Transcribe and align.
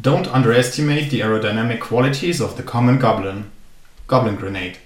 Don't 0.00 0.28
underestimate 0.32 1.10
the 1.10 1.22
aerodynamic 1.22 1.80
qualities 1.80 2.40
of 2.40 2.56
the 2.56 2.62
common 2.62 3.00
goblin. 3.00 3.50
Goblin 4.06 4.36
Grenade. 4.36 4.76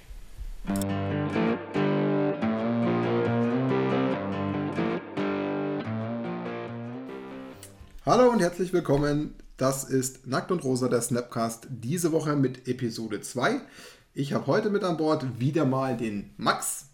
Hallo 8.03 8.31
und 8.31 8.39
herzlich 8.39 8.73
willkommen. 8.73 9.35
Das 9.57 9.83
ist 9.83 10.25
Nackt 10.25 10.49
und 10.49 10.63
Rosa, 10.63 10.89
der 10.89 11.03
Snapcast, 11.03 11.67
diese 11.69 12.11
Woche 12.11 12.35
mit 12.35 12.67
Episode 12.67 13.21
2. 13.21 13.61
Ich 14.15 14.33
habe 14.33 14.47
heute 14.47 14.71
mit 14.71 14.83
an 14.83 14.97
Bord 14.97 15.39
wieder 15.39 15.65
mal 15.65 15.95
den 15.95 16.31
Max. 16.37 16.85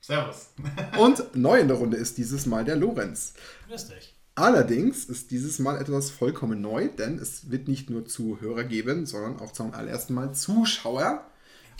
Servus. 0.00 0.48
und 0.98 1.36
neu 1.36 1.60
in 1.60 1.68
der 1.68 1.76
Runde 1.76 1.98
ist 1.98 2.16
dieses 2.16 2.46
Mal 2.46 2.64
der 2.64 2.76
Lorenz. 2.76 3.34
Grüß 3.68 3.88
dich. 3.88 4.15
Allerdings 4.38 5.06
ist 5.06 5.30
dieses 5.30 5.58
Mal 5.58 5.80
etwas 5.80 6.10
vollkommen 6.10 6.60
neu, 6.60 6.88
denn 6.88 7.18
es 7.18 7.50
wird 7.50 7.68
nicht 7.68 7.88
nur 7.88 8.04
Zuhörer 8.04 8.64
geben, 8.64 9.06
sondern 9.06 9.40
auch 9.40 9.50
zum 9.50 9.72
allerersten 9.72 10.12
Mal 10.12 10.34
Zuschauer. 10.34 11.24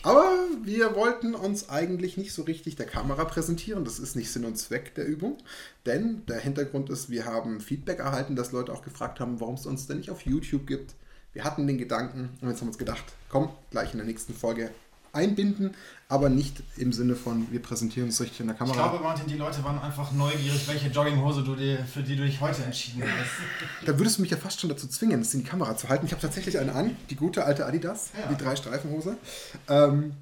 Aber 0.02 0.32
wir 0.62 0.95
wollten 0.95 1.34
uns 1.34 1.69
eigentlich 1.69 2.16
nicht 2.16 2.32
so 2.32 2.42
richtig 2.42 2.77
der 2.77 2.87
Kamera 2.87 3.27
präsentieren. 3.27 3.84
Das 3.84 3.98
ist 3.98 4.16
nicht 4.16 4.32
Sinn 4.32 4.46
und 4.46 4.56
Zweck 4.56 4.95
der 4.95 5.06
Übung. 5.06 5.37
Denn 5.84 6.24
der 6.27 6.38
Hintergrund 6.38 6.88
ist, 6.88 7.10
wir 7.10 7.27
haben 7.27 7.60
Feedback 7.60 7.98
erhalten, 7.98 8.37
dass 8.37 8.52
Leute 8.52 8.73
auch 8.73 8.82
gefragt 8.82 9.20
haben, 9.20 9.38
warum 9.38 9.57
es 9.57 9.66
uns 9.66 9.87
denn 9.87 9.98
nicht 9.98 10.10
auf 10.10 10.23
YouTube 10.23 10.66
gibt. 10.66 10.95
Wir 11.34 11.45
hatten 11.45 11.66
den 11.66 11.77
Gedanken 11.77 12.30
und 12.41 12.48
jetzt 12.48 12.60
haben 12.60 12.68
wir 12.68 12.73
uns 12.73 12.79
gedacht, 12.79 13.04
komm, 13.29 13.51
gleich 13.70 13.93
in 13.93 13.98
der 13.98 14.07
nächsten 14.07 14.32
Folge 14.32 14.70
einbinden, 15.16 15.75
aber 16.09 16.29
nicht 16.29 16.62
im 16.77 16.93
Sinne 16.93 17.16
von, 17.16 17.51
wir 17.51 17.61
präsentieren 17.61 18.09
uns 18.09 18.20
richtig 18.20 18.41
in 18.41 18.47
der 18.47 18.55
Kamera. 18.55 18.77
Ich 18.77 18.91
glaube, 18.91 19.02
Martin, 19.02 19.27
die 19.27 19.37
Leute 19.37 19.65
waren 19.65 19.80
einfach 19.80 20.12
neugierig, 20.12 20.69
welche 20.69 20.88
Jogginghose 20.88 21.43
du 21.43 21.57
dir, 21.57 21.79
für 21.79 22.02
die 22.02 22.15
du 22.15 22.24
dich 22.24 22.41
heute 22.41 22.62
entschieden 22.62 23.02
hast. 23.02 23.87
Da 23.87 23.98
würdest 23.98 24.19
du 24.19 24.23
mich 24.23 24.30
ja 24.30 24.37
fast 24.37 24.60
schon 24.60 24.71
dazu 24.71 24.87
zwingen, 24.87 25.21
das 25.21 25.34
in 25.34 25.41
die 25.41 25.47
Kamera 25.47 25.77
zu 25.77 25.88
halten. 25.88 26.07
Ich 26.07 26.12
habe 26.12 26.23
tatsächlich 26.23 26.59
eine 26.59 26.74
an, 26.74 26.97
die 27.10 27.16
gute 27.16 27.45
alte 27.45 27.66
Adidas, 27.66 28.10
ja. 28.19 28.33
die 28.33 28.37
drei 28.37 28.55
Streifenhose. 28.55 29.16
Ähm, 29.68 30.13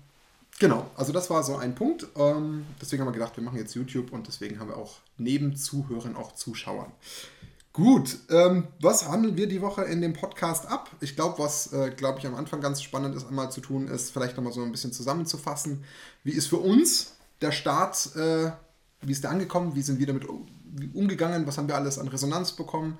genau, 0.58 0.90
also 0.96 1.12
das 1.12 1.28
war 1.28 1.42
so 1.42 1.56
ein 1.56 1.74
Punkt. 1.74 2.06
Ähm, 2.16 2.64
deswegen 2.80 3.02
haben 3.02 3.08
wir 3.08 3.12
gedacht, 3.12 3.36
wir 3.36 3.44
machen 3.44 3.58
jetzt 3.58 3.74
YouTube 3.74 4.12
und 4.12 4.26
deswegen 4.26 4.58
haben 4.60 4.68
wir 4.68 4.76
auch 4.76 4.96
neben 5.18 5.56
Zuhörern 5.56 6.16
auch 6.16 6.32
Zuschauern. 6.32 6.92
Gut, 7.74 8.18
ähm, 8.30 8.68
was 8.80 9.08
handeln 9.08 9.36
wir 9.36 9.48
die 9.48 9.60
Woche 9.60 9.82
in 9.82 10.00
dem 10.00 10.12
Podcast 10.12 10.68
ab? 10.68 10.90
Ich 11.00 11.16
glaube, 11.16 11.40
was, 11.42 11.72
äh, 11.72 11.90
glaube 11.90 12.20
ich, 12.20 12.26
am 12.28 12.36
Anfang 12.36 12.60
ganz 12.60 12.80
spannend 12.80 13.16
ist, 13.16 13.26
einmal 13.26 13.50
zu 13.50 13.60
tun, 13.60 13.88
ist 13.88 14.12
vielleicht 14.12 14.36
nochmal 14.36 14.52
so 14.52 14.62
ein 14.62 14.70
bisschen 14.70 14.92
zusammenzufassen. 14.92 15.82
Wie 16.22 16.30
ist 16.30 16.46
für 16.46 16.58
uns 16.58 17.16
der 17.40 17.50
Start, 17.50 18.14
äh, 18.14 18.52
wie 19.00 19.10
ist 19.10 19.24
der 19.24 19.32
angekommen, 19.32 19.74
wie 19.74 19.82
sind 19.82 19.98
wir 19.98 20.06
damit 20.06 20.24
umgegangen, 20.94 21.48
was 21.48 21.58
haben 21.58 21.66
wir 21.66 21.74
alles 21.74 21.98
an 21.98 22.06
Resonanz 22.06 22.52
bekommen? 22.52 22.96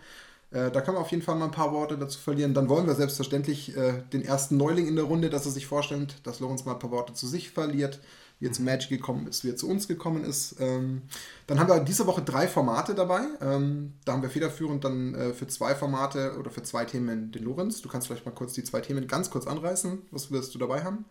Äh, 0.50 0.72
da 0.72 0.80
kann 0.80 0.95
man 0.95 1.05
auf 1.05 1.12
jeden 1.12 1.22
Fall 1.22 1.36
mal 1.36 1.45
ein 1.45 1.50
paar 1.52 1.72
Worte 1.72 1.97
dazu 1.97 2.19
verlieren. 2.19 2.52
Dann 2.52 2.69
wollen 2.69 2.89
wir 2.89 2.97
selbstverständlich 2.97 3.77
äh, 3.77 4.02
den 4.12 4.25
ersten 4.25 4.56
Neuling 4.56 4.89
in 4.89 4.97
der 4.97 5.05
Runde, 5.05 5.30
dass 5.30 5.47
er 5.47 5.52
sich 5.52 5.69
vorstellt, 5.69 6.17
dass 6.25 6.41
Lorenz 6.41 6.64
mal 6.64 6.72
ein 6.72 6.80
paar 6.80 6.91
Worte 6.91 7.14
zu 7.14 7.28
sich 7.28 7.50
verliert 7.50 8.00
wie 8.44 8.48
er 8.48 8.52
zu 8.52 8.62
Magic 8.62 8.90
gekommen 8.90 9.26
ist, 9.26 9.42
wie 9.42 9.48
er 9.48 9.56
zu 9.56 9.66
uns 9.68 9.88
gekommen 9.88 10.22
ist. 10.22 10.60
Ähm, 10.60 11.02
dann 11.46 11.58
haben 11.58 11.68
wir 11.68 11.80
diese 11.80 12.06
Woche 12.06 12.20
drei 12.20 12.46
Formate 12.46 12.94
dabei. 12.94 13.22
Ähm, 13.40 13.94
da 14.04 14.12
haben 14.12 14.22
wir 14.22 14.28
federführend 14.28 14.84
dann 14.84 15.14
äh, 15.14 15.32
für 15.32 15.46
zwei 15.46 15.74
Formate 15.74 16.36
oder 16.38 16.50
für 16.50 16.62
zwei 16.62 16.84
Themen 16.84 17.32
den 17.32 17.42
Lorenz. 17.42 17.80
Du 17.80 17.88
kannst 17.88 18.06
vielleicht 18.06 18.26
mal 18.26 18.32
kurz 18.32 18.52
die 18.52 18.62
zwei 18.62 18.82
Themen 18.82 19.08
ganz 19.08 19.30
kurz 19.30 19.46
anreißen. 19.46 20.02
Was 20.10 20.30
wirst 20.30 20.54
du 20.54 20.58
dabei 20.58 20.84
haben? 20.84 21.06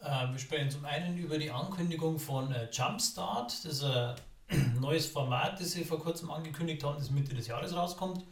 Äh, 0.00 0.32
wir 0.32 0.38
sprechen 0.38 0.70
zum 0.70 0.86
einen 0.86 1.18
über 1.18 1.36
die 1.36 1.50
Ankündigung 1.50 2.18
von 2.18 2.50
äh, 2.52 2.70
Jumpstart. 2.72 3.66
Das 3.66 3.72
ist 3.72 3.84
ein 3.84 4.16
neues 4.80 5.06
Format, 5.06 5.60
das 5.60 5.72
sie 5.72 5.84
vor 5.84 6.00
kurzem 6.00 6.30
angekündigt 6.30 6.82
haben, 6.84 6.96
das 6.98 7.10
Mitte 7.10 7.34
des 7.34 7.48
Jahres 7.48 7.76
rauskommt. 7.76 8.24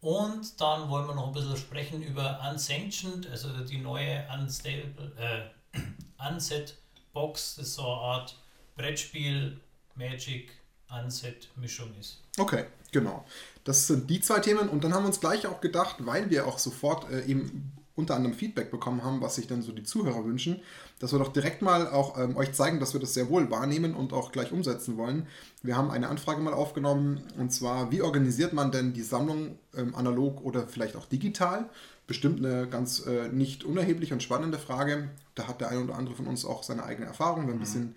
Und 0.00 0.60
dann 0.60 0.90
wollen 0.90 1.06
wir 1.06 1.14
noch 1.14 1.28
ein 1.28 1.32
bisschen 1.32 1.56
sprechen 1.56 2.02
über 2.02 2.40
Unsanctioned, 2.50 3.30
also 3.30 3.48
die 3.64 3.78
neue 3.78 4.26
Unstable, 4.36 5.12
äh, 5.16 5.78
Unset 6.28 6.76
Box, 7.14 7.56
das 7.56 7.74
so 7.74 7.82
eine 7.82 7.92
Art 7.92 8.38
Brettspiel, 8.76 9.58
Magic, 9.94 10.50
Unset-Mischung 10.90 11.88
ist. 11.98 12.20
Okay, 12.36 12.64
genau. 12.92 13.24
Das 13.64 13.86
sind 13.86 14.10
die 14.10 14.20
zwei 14.20 14.40
Themen 14.40 14.68
und 14.68 14.84
dann 14.84 14.92
haben 14.92 15.04
wir 15.04 15.08
uns 15.08 15.20
gleich 15.20 15.46
auch 15.46 15.60
gedacht, 15.60 15.96
weil 16.00 16.28
wir 16.28 16.46
auch 16.46 16.58
sofort 16.58 17.10
äh, 17.10 17.24
eben 17.24 17.72
unter 17.96 18.16
anderem 18.16 18.34
Feedback 18.34 18.70
bekommen 18.70 19.04
haben, 19.04 19.20
was 19.20 19.36
sich 19.36 19.46
dann 19.46 19.62
so 19.62 19.70
die 19.70 19.84
Zuhörer 19.84 20.24
wünschen, 20.24 20.60
dass 20.98 21.12
wir 21.12 21.20
doch 21.20 21.32
direkt 21.32 21.62
mal 21.62 21.88
auch 21.88 22.18
ähm, 22.18 22.36
euch 22.36 22.52
zeigen, 22.52 22.80
dass 22.80 22.92
wir 22.92 23.00
das 23.00 23.14
sehr 23.14 23.28
wohl 23.28 23.50
wahrnehmen 23.50 23.94
und 23.94 24.12
auch 24.12 24.32
gleich 24.32 24.50
umsetzen 24.50 24.96
wollen. 24.96 25.28
Wir 25.62 25.76
haben 25.76 25.90
eine 25.90 26.08
Anfrage 26.08 26.40
mal 26.40 26.54
aufgenommen 26.54 27.22
und 27.38 27.52
zwar, 27.52 27.92
wie 27.92 28.02
organisiert 28.02 28.52
man 28.52 28.72
denn 28.72 28.94
die 28.94 29.02
Sammlung 29.02 29.58
ähm, 29.76 29.94
analog 29.94 30.42
oder 30.42 30.66
vielleicht 30.66 30.96
auch 30.96 31.06
digital? 31.06 31.70
Bestimmt 32.06 32.44
eine 32.44 32.68
ganz 32.68 33.06
äh, 33.06 33.28
nicht 33.28 33.64
unerhebliche 33.64 34.14
und 34.14 34.22
spannende 34.22 34.58
Frage. 34.58 35.10
Da 35.34 35.48
hat 35.48 35.60
der 35.60 35.70
eine 35.70 35.80
oder 35.80 35.96
andere 35.96 36.14
von 36.14 36.26
uns 36.26 36.44
auch 36.44 36.62
seine 36.62 36.84
eigene 36.84 37.06
Erfahrung. 37.06 37.46
Wir 37.46 37.52
haben 37.52 37.52
ein 37.52 37.56
mhm. 37.56 37.60
bisschen 37.60 37.94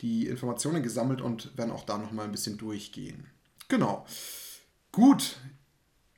die 0.00 0.26
Informationen 0.26 0.82
gesammelt 0.82 1.20
und 1.20 1.56
werden 1.56 1.70
auch 1.70 1.84
da 1.84 1.96
nochmal 1.96 2.26
ein 2.26 2.32
bisschen 2.32 2.58
durchgehen. 2.58 3.26
Genau. 3.68 4.06
Gut. 4.92 5.36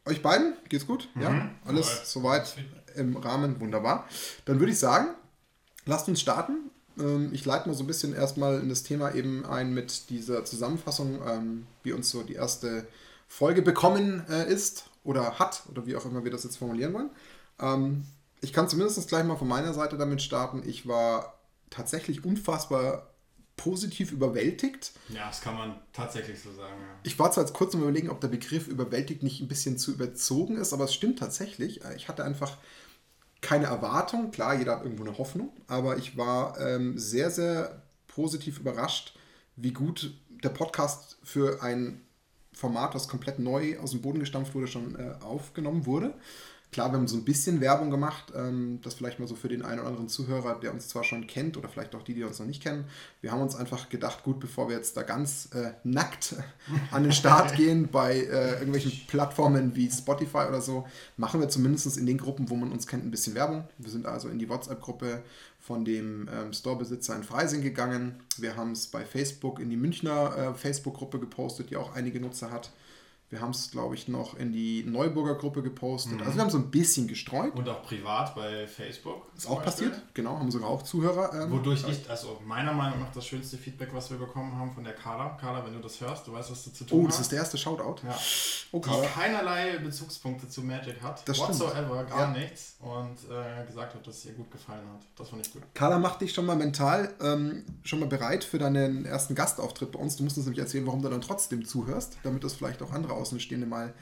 Euch 0.04 0.22
beiden, 0.22 0.54
geht's 0.68 0.86
gut? 0.86 1.08
Mhm. 1.14 1.22
Ja? 1.22 1.50
Alles 1.64 1.86
ja. 1.86 2.04
soweit 2.04 2.56
im 2.96 3.16
Rahmen, 3.16 3.60
wunderbar. 3.60 4.08
Dann 4.44 4.58
würde 4.58 4.72
ich 4.72 4.78
sagen, 4.78 5.14
lasst 5.84 6.08
uns 6.08 6.20
starten. 6.20 6.70
Ähm, 6.98 7.30
ich 7.32 7.44
leite 7.44 7.68
mal 7.68 7.74
so 7.74 7.84
ein 7.84 7.86
bisschen 7.86 8.14
erstmal 8.14 8.60
in 8.60 8.68
das 8.68 8.82
Thema 8.82 9.14
eben 9.14 9.46
ein 9.46 9.72
mit 9.72 10.10
dieser 10.10 10.44
Zusammenfassung, 10.44 11.20
ähm, 11.26 11.66
wie 11.82 11.92
uns 11.92 12.10
so 12.10 12.22
die 12.22 12.34
erste 12.34 12.86
Folge 13.28 13.62
bekommen 13.62 14.24
äh, 14.28 14.50
ist 14.50 14.88
oder 15.04 15.38
hat 15.38 15.62
oder 15.70 15.86
wie 15.86 15.96
auch 15.96 16.04
immer 16.04 16.24
wir 16.24 16.30
das 16.30 16.44
jetzt 16.44 16.56
formulieren 16.56 16.92
wollen. 16.94 17.10
Ähm, 17.60 18.04
ich 18.40 18.52
kann 18.52 18.68
zumindest 18.68 19.08
gleich 19.08 19.24
mal 19.24 19.36
von 19.36 19.48
meiner 19.48 19.74
Seite 19.74 19.96
damit 19.96 20.22
starten. 20.22 20.62
Ich 20.66 20.86
war 20.86 21.38
tatsächlich 21.70 22.24
unfassbar 22.24 23.08
positiv 23.56 24.12
überwältigt. 24.12 24.92
Ja, 25.08 25.26
das 25.26 25.40
kann 25.40 25.56
man 25.56 25.74
tatsächlich 25.92 26.40
so 26.40 26.52
sagen. 26.52 26.80
Ja. 26.80 26.94
Ich 27.02 27.18
war 27.18 27.30
zwar 27.32 27.44
jetzt 27.44 27.52
kurz 27.52 27.74
Überlegen, 27.74 28.08
ob 28.08 28.20
der 28.20 28.28
Begriff 28.28 28.68
überwältigt 28.68 29.22
nicht 29.22 29.40
ein 29.40 29.48
bisschen 29.48 29.76
zu 29.76 29.92
überzogen 29.92 30.56
ist, 30.56 30.72
aber 30.72 30.84
es 30.84 30.94
stimmt 30.94 31.18
tatsächlich. 31.18 31.80
Ich 31.96 32.08
hatte 32.08 32.24
einfach 32.24 32.56
keine 33.40 33.66
Erwartung. 33.66 34.30
Klar, 34.30 34.54
jeder 34.54 34.76
hat 34.76 34.84
irgendwo 34.84 35.04
eine 35.04 35.18
Hoffnung, 35.18 35.50
aber 35.66 35.98
ich 35.98 36.16
war 36.16 36.58
ähm, 36.60 36.98
sehr, 36.98 37.30
sehr 37.30 37.82
positiv 38.06 38.60
überrascht, 38.60 39.16
wie 39.56 39.72
gut 39.72 40.14
der 40.42 40.50
Podcast 40.50 41.18
für 41.24 41.62
ein 41.62 42.00
Format, 42.58 42.92
das 42.92 43.06
komplett 43.06 43.38
neu 43.38 43.78
aus 43.78 43.92
dem 43.92 44.02
Boden 44.02 44.18
gestampft 44.18 44.52
wurde, 44.52 44.66
schon 44.66 44.96
äh, 44.96 45.14
aufgenommen 45.22 45.86
wurde. 45.86 46.14
Klar, 46.70 46.92
wir 46.92 46.98
haben 46.98 47.08
so 47.08 47.16
ein 47.16 47.24
bisschen 47.24 47.62
Werbung 47.62 47.90
gemacht, 47.90 48.32
ähm, 48.36 48.80
das 48.82 48.92
vielleicht 48.92 49.18
mal 49.18 49.26
so 49.26 49.34
für 49.34 49.48
den 49.48 49.62
einen 49.62 49.80
oder 49.80 49.88
anderen 49.88 50.08
Zuhörer, 50.08 50.60
der 50.60 50.72
uns 50.72 50.88
zwar 50.88 51.02
schon 51.02 51.26
kennt 51.26 51.56
oder 51.56 51.66
vielleicht 51.68 51.94
auch 51.94 52.02
die, 52.02 52.12
die 52.12 52.24
uns 52.24 52.38
noch 52.40 52.46
nicht 52.46 52.62
kennen. 52.62 52.84
Wir 53.22 53.32
haben 53.32 53.40
uns 53.40 53.56
einfach 53.56 53.88
gedacht, 53.88 54.22
gut, 54.22 54.38
bevor 54.38 54.68
wir 54.68 54.76
jetzt 54.76 54.94
da 54.94 55.02
ganz 55.02 55.48
äh, 55.54 55.72
nackt 55.82 56.36
an 56.90 57.04
den 57.04 57.12
Start 57.12 57.54
gehen 57.56 57.88
bei 57.90 58.16
äh, 58.16 58.52
irgendwelchen 58.54 58.92
Plattformen 59.06 59.74
wie 59.76 59.90
Spotify 59.90 60.46
oder 60.48 60.60
so, 60.60 60.86
machen 61.16 61.40
wir 61.40 61.48
zumindest 61.48 61.96
in 61.96 62.04
den 62.04 62.18
Gruppen, 62.18 62.50
wo 62.50 62.54
man 62.54 62.70
uns 62.70 62.86
kennt, 62.86 63.04
ein 63.04 63.10
bisschen 63.10 63.34
Werbung. 63.34 63.64
Wir 63.78 63.90
sind 63.90 64.04
also 64.04 64.28
in 64.28 64.38
die 64.38 64.48
WhatsApp-Gruppe 64.50 65.22
von 65.58 65.86
dem 65.86 66.28
ähm, 66.30 66.52
Storebesitzer 66.52 67.16
in 67.16 67.22
Freising 67.22 67.62
gegangen. 67.62 68.20
Wir 68.36 68.56
haben 68.56 68.72
es 68.72 68.88
bei 68.88 69.06
Facebook 69.06 69.58
in 69.58 69.70
die 69.70 69.76
Münchner 69.76 70.36
äh, 70.36 70.54
Facebook-Gruppe 70.54 71.18
gepostet, 71.18 71.70
die 71.70 71.76
auch 71.78 71.94
einige 71.94 72.20
Nutzer 72.20 72.50
hat. 72.50 72.70
Wir 73.30 73.42
haben 73.42 73.50
es, 73.50 73.70
glaube 73.70 73.94
ich, 73.94 74.08
noch 74.08 74.34
in 74.36 74.52
die 74.52 74.84
Neuburger 74.84 75.34
Gruppe 75.34 75.62
gepostet. 75.62 76.14
Mhm. 76.14 76.22
Also 76.22 76.34
wir 76.34 76.42
haben 76.42 76.50
so 76.50 76.56
ein 76.56 76.70
bisschen 76.70 77.06
gestreut. 77.06 77.54
Und 77.54 77.68
auch 77.68 77.82
privat 77.82 78.34
bei 78.34 78.66
Facebook. 78.66 79.26
Ist 79.36 79.46
auch 79.46 79.62
Beispiel. 79.62 79.90
passiert, 79.90 80.14
genau, 80.14 80.38
haben 80.38 80.50
sogar 80.50 80.70
auch 80.70 80.82
Zuhörer. 80.82 81.42
Ähm, 81.42 81.50
Wodurch 81.50 81.86
ich, 81.86 82.08
also 82.08 82.40
meiner 82.46 82.72
Meinung 82.72 83.00
nach 83.00 83.12
das 83.12 83.26
schönste 83.26 83.58
Feedback, 83.58 83.90
was 83.92 84.10
wir 84.10 84.16
bekommen 84.16 84.56
haben 84.56 84.72
von 84.72 84.82
der 84.82 84.94
Carla. 84.94 85.36
Carla, 85.38 85.62
wenn 85.64 85.74
du 85.74 85.80
das 85.80 86.00
hörst, 86.00 86.26
du 86.26 86.32
weißt, 86.32 86.50
was 86.50 86.64
du 86.64 86.72
zu 86.72 86.84
tun 86.84 87.00
hast. 87.00 87.04
Oh, 87.04 87.06
das 87.06 87.14
hast. 87.16 87.20
ist 87.20 87.32
der 87.32 87.38
erste 87.40 87.58
Shoutout. 87.58 88.06
Ja. 88.06 88.18
Oh, 88.72 88.80
die 88.80 89.06
keinerlei 89.08 89.78
Bezugspunkte 89.78 90.48
zu 90.48 90.62
Magic 90.62 91.02
hat. 91.02 91.28
Das 91.28 91.38
whatsoever, 91.38 91.96
stimmt. 91.96 92.10
gar 92.10 92.34
ja. 92.34 92.38
nichts. 92.38 92.76
Und 92.80 93.16
äh, 93.30 93.66
gesagt 93.66 93.94
hat, 93.94 94.06
dass 94.06 94.18
es 94.18 94.24
ihr 94.26 94.32
gut 94.32 94.50
gefallen 94.50 94.86
hat. 94.90 95.02
Das 95.16 95.28
fand 95.28 95.46
ich 95.46 95.52
gut. 95.52 95.62
Carla, 95.74 95.98
mach 95.98 96.16
dich 96.16 96.32
schon 96.32 96.46
mal 96.46 96.56
mental 96.56 97.14
ähm, 97.20 97.64
schon 97.82 98.00
mal 98.00 98.08
bereit 98.08 98.42
für 98.44 98.58
deinen 98.58 99.04
ersten 99.04 99.34
Gastauftritt 99.34 99.92
bei 99.92 99.98
uns. 99.98 100.16
Du 100.16 100.24
musst 100.24 100.38
uns 100.38 100.46
nämlich 100.46 100.60
erzählen, 100.60 100.86
warum 100.86 101.02
du 101.02 101.08
dann 101.10 101.20
trotzdem 101.20 101.64
zuhörst, 101.64 102.16
damit 102.22 102.42
das 102.42 102.54
vielleicht 102.54 102.82
auch 102.82 102.92
andere 102.92 103.17
Außenstehende 103.18 103.66
mal 103.66 103.94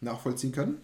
nachvollziehen 0.00 0.52
können. 0.52 0.80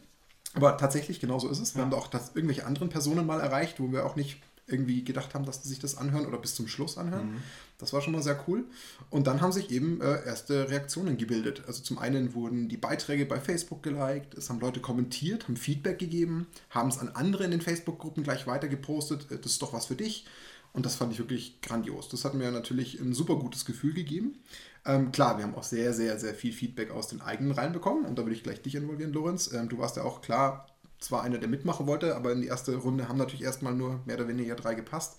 Aber 0.55 0.77
tatsächlich, 0.77 1.21
genau 1.21 1.39
so 1.39 1.49
ist 1.49 1.59
es. 1.59 1.75
Wir 1.75 1.81
ja. 1.81 1.87
haben 1.87 1.95
auch 1.95 2.07
das 2.07 2.33
irgendwelche 2.35 2.67
anderen 2.67 2.89
Personen 2.89 3.27
mal 3.27 3.41
erreicht, 3.41 3.81
wo 3.81 3.93
wir 3.93 4.07
auch 4.07 4.17
nicht 4.17 4.41
irgendwie 4.69 5.03
gedacht 5.03 5.35
haben, 5.35 5.47
dass 5.47 5.63
sie 5.63 5.69
sich 5.69 5.79
das 5.79 5.97
anhören 5.97 6.27
oder 6.27 6.39
bis 6.39 6.55
zum 6.55 6.69
Schluss 6.69 6.99
anhören. 6.99 7.33
Mhm. 7.33 7.43
Das 7.79 7.93
war 7.93 8.03
schon 8.03 8.13
mal 8.13 8.23
sehr 8.23 8.45
cool. 8.47 8.65
Und 9.11 9.27
dann 9.27 9.41
haben 9.41 9.53
sich 9.53 9.71
eben 9.71 10.01
äh, 10.01 10.25
erste 10.27 10.69
Reaktionen 10.69 11.17
gebildet. 11.17 11.63
Also 11.67 11.83
zum 11.83 11.99
einen 11.99 12.35
wurden 12.35 12.69
die 12.69 12.77
Beiträge 12.77 13.25
bei 13.25 13.41
Facebook 13.41 13.83
geliked, 13.83 14.35
es 14.35 14.51
haben 14.51 14.61
Leute 14.61 14.81
kommentiert, 14.81 15.45
haben 15.45 15.57
Feedback 15.57 15.99
gegeben, 15.99 16.47
haben 16.71 16.91
es 16.91 16.99
an 16.99 17.09
andere 17.09 17.45
in 17.45 17.51
den 17.51 17.61
Facebook-Gruppen 17.61 18.23
gleich 18.23 18.47
weiter 18.47 18.69
gepostet, 18.69 19.31
äh, 19.31 19.39
das 19.39 19.53
ist 19.53 19.63
doch 19.63 19.73
was 19.73 19.87
für 19.87 19.97
dich. 19.97 20.27
Und 20.75 20.85
das 20.85 20.97
fand 20.97 21.13
ich 21.13 21.19
wirklich 21.19 21.61
grandios. 21.63 22.09
Das 22.11 22.25
hat 22.25 22.35
mir 22.35 22.51
natürlich 22.51 23.01
ein 23.01 23.15
super 23.15 23.37
gutes 23.37 23.65
Gefühl 23.65 23.95
gegeben. 23.95 24.39
Ähm, 24.89 25.13
klar, 25.13 25.37
wir 25.37 25.45
haben 25.45 25.55
auch 25.55 25.65
sehr, 25.65 25.93
sehr, 25.93 26.19
sehr 26.19 26.35
viel 26.35 26.53
Feedback 26.53 26.91
aus 26.91 27.09
den 27.09 27.21
eigenen 27.21 27.53
Reihen 27.53 27.73
bekommen 27.73 28.07
und 28.07 28.19
da 28.19 28.23
würde 28.23 28.35
ich 28.35 28.43
gleich 28.43 28.63
dich 28.63 28.75
involvieren, 28.75 29.13
Lorenz. 29.13 29.53
Ähm, 29.53 29.69
du 29.69 29.79
warst 29.79 29.99
ja 29.99 30.03
auch 30.03 30.23
klar 30.23 30.67
zwar 30.99 31.23
einer, 31.23 31.37
der 31.37 31.49
mitmachen 31.49 31.87
wollte, 31.87 32.17
aber 32.17 32.33
in 32.33 32.41
die 32.41 32.49
erste 32.49 32.75
Runde 32.75 33.07
haben 33.07 33.19
natürlich 33.19 33.43
erstmal 33.43 33.75
nur 33.75 34.01
mehr 34.07 34.17
oder 34.17 34.29
weniger 34.29 34.57
drei 34.57 34.75
gepasst. 34.75 35.19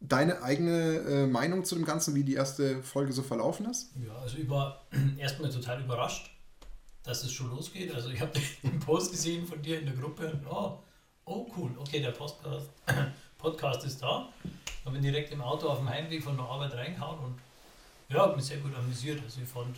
Deine 0.00 0.42
eigene 0.42 0.98
äh, 0.98 1.26
Meinung 1.26 1.64
zu 1.64 1.76
dem 1.76 1.86
Ganzen, 1.86 2.14
wie 2.14 2.24
die 2.24 2.34
erste 2.34 2.82
Folge 2.82 3.14
so 3.14 3.22
verlaufen 3.22 3.64
ist? 3.70 3.90
Ja, 4.06 4.14
also 4.16 4.36
ich 4.36 4.50
war 4.50 4.84
erstmal 5.18 5.50
total 5.50 5.82
überrascht, 5.82 6.30
dass 7.04 7.24
es 7.24 7.32
schon 7.32 7.48
losgeht. 7.48 7.94
Also 7.94 8.10
ich 8.10 8.20
habe 8.20 8.32
den 8.62 8.80
Post 8.80 9.12
gesehen 9.12 9.46
von 9.46 9.62
dir 9.62 9.80
in 9.80 9.86
der 9.86 9.94
Gruppe 9.94 10.38
oh, 10.50 10.78
oh 11.24 11.46
cool, 11.56 11.70
okay, 11.78 12.02
der 12.02 12.10
Podcast, 12.10 12.68
Podcast 13.38 13.82
ist 13.86 14.02
da. 14.02 14.28
Ich 14.44 14.84
habe 14.84 14.98
direkt 15.00 15.32
im 15.32 15.40
Auto 15.40 15.68
auf 15.68 15.78
dem 15.78 15.88
Heimweg 15.88 16.22
von 16.22 16.36
der 16.36 16.44
Arbeit 16.44 16.74
reingehauen 16.74 17.18
und 17.20 17.38
ja, 18.08 18.18
habe 18.20 18.36
mich 18.36 18.44
sehr 18.44 18.58
gut 18.58 18.74
amüsiert. 18.74 19.22
Also 19.22 19.40
ich 19.40 19.48
fand 19.48 19.76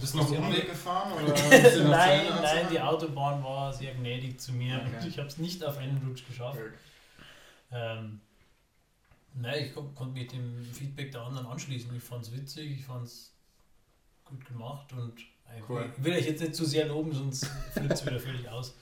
bist 0.00 0.14
du 0.14 0.18
noch 0.18 0.30
Umweg 0.30 0.68
gefahren? 0.68 1.12
Oder 1.24 1.88
nein, 1.88 2.26
nein, 2.42 2.66
die 2.70 2.80
Autobahn 2.80 3.42
war 3.44 3.72
sehr 3.72 3.94
gnädig 3.94 4.40
zu 4.40 4.52
mir. 4.52 4.76
Okay. 4.76 5.08
Ich 5.08 5.18
habe 5.18 5.28
es 5.28 5.38
nicht 5.38 5.64
auf 5.64 5.78
einen 5.78 6.00
Rutsch 6.06 6.26
geschafft. 6.26 6.58
Okay. 6.58 6.74
Ähm, 7.72 8.20
nein, 9.34 9.66
ich 9.66 9.74
konnte 9.74 10.06
mich 10.06 10.28
dem 10.28 10.64
Feedback 10.72 11.12
der 11.12 11.22
anderen 11.22 11.46
anschließen. 11.46 11.94
Ich 11.96 12.02
fand 12.02 12.24
es 12.24 12.32
witzig, 12.32 12.78
ich 12.78 12.84
fand 12.84 13.06
es 13.06 13.32
gut 14.24 14.44
gemacht 14.46 14.92
und 14.92 15.14
cool. 15.68 15.90
ich 15.96 16.04
will 16.04 16.14
euch 16.14 16.26
jetzt 16.26 16.40
nicht 16.40 16.54
zu 16.54 16.64
sehr 16.64 16.86
loben, 16.86 17.12
sonst 17.12 17.46
flippt 17.72 17.92
es 17.92 18.06
wieder 18.06 18.18
völlig 18.18 18.48
aus. 18.48 18.74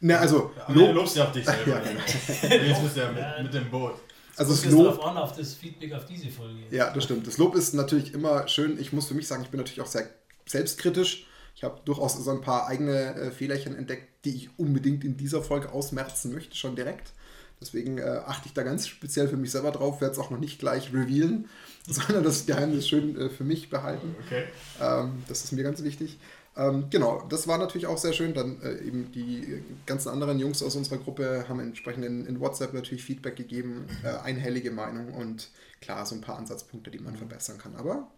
Na, 0.00 0.16
also, 0.16 0.52
ja, 0.56 0.72
Lob, 0.72 0.94
lobst 0.94 1.16
ja 1.16 1.24
auf 1.24 1.32
dich 1.32 1.44
selber. 1.46 1.82
ja. 1.84 2.48
Jetzt 2.48 2.82
bist 2.82 2.96
du 2.96 3.00
ja 3.00 3.12
mit, 3.12 3.42
mit 3.44 3.54
dem 3.54 3.70
Boot. 3.70 4.00
Also 4.40 4.54
das 4.54 4.72
Lob 4.72 5.06
an 5.06 5.18
auf 5.18 5.36
das 5.36 5.52
Feedback 5.52 5.92
auf 5.92 6.06
diese 6.06 6.30
Folge. 6.30 6.60
Ja, 6.70 6.90
das 6.94 7.04
stimmt. 7.04 7.26
Das 7.26 7.36
Lob 7.36 7.54
ist 7.54 7.74
natürlich 7.74 8.14
immer 8.14 8.48
schön. 8.48 8.80
Ich 8.80 8.90
muss 8.90 9.06
für 9.06 9.12
mich 9.12 9.26
sagen, 9.26 9.42
ich 9.42 9.50
bin 9.50 9.58
natürlich 9.58 9.82
auch 9.82 9.86
sehr 9.86 10.08
selbstkritisch. 10.46 11.26
Ich 11.54 11.62
habe 11.62 11.78
durchaus 11.84 12.16
so 12.16 12.30
ein 12.30 12.40
paar 12.40 12.66
eigene 12.66 13.14
äh, 13.16 13.30
Fehlerchen 13.32 13.76
entdeckt, 13.76 14.24
die 14.24 14.34
ich 14.34 14.48
unbedingt 14.58 15.04
in 15.04 15.18
dieser 15.18 15.42
Folge 15.42 15.70
ausmerzen 15.72 16.32
möchte, 16.32 16.56
schon 16.56 16.74
direkt. 16.74 17.12
Deswegen 17.60 17.98
äh, 17.98 18.22
achte 18.24 18.46
ich 18.46 18.54
da 18.54 18.62
ganz 18.62 18.88
speziell 18.88 19.28
für 19.28 19.36
mich 19.36 19.50
selber 19.50 19.72
drauf, 19.72 20.00
werde 20.00 20.14
es 20.14 20.18
auch 20.18 20.30
noch 20.30 20.40
nicht 20.40 20.58
gleich 20.58 20.90
revealen, 20.94 21.46
sondern 21.86 22.24
das 22.24 22.46
Geheimnis 22.46 22.88
schön 22.88 23.20
äh, 23.20 23.28
für 23.28 23.44
mich 23.44 23.68
behalten. 23.68 24.16
Okay. 24.24 24.44
Ähm, 24.80 25.22
das 25.28 25.44
ist 25.44 25.52
mir 25.52 25.64
ganz 25.64 25.82
wichtig. 25.84 26.18
Ähm, 26.56 26.86
genau, 26.90 27.24
das 27.28 27.46
war 27.46 27.58
natürlich 27.58 27.86
auch 27.86 27.98
sehr 27.98 28.12
schön. 28.12 28.34
Dann 28.34 28.60
äh, 28.62 28.78
eben 28.82 29.12
die 29.12 29.62
ganzen 29.86 30.08
anderen 30.08 30.38
Jungs 30.38 30.62
aus 30.62 30.76
unserer 30.76 30.98
Gruppe 30.98 31.46
haben 31.48 31.60
entsprechend 31.60 32.04
in, 32.04 32.26
in 32.26 32.40
WhatsApp 32.40 32.74
natürlich 32.74 33.04
Feedback 33.04 33.36
gegeben, 33.36 33.86
äh, 34.02 34.08
einhellige 34.08 34.70
Meinung 34.70 35.14
und 35.14 35.50
klar, 35.80 36.04
so 36.06 36.14
ein 36.14 36.20
paar 36.20 36.38
Ansatzpunkte, 36.38 36.90
die 36.90 36.98
man 36.98 37.16
verbessern 37.16 37.58
kann. 37.58 37.76
Aber 37.76 38.08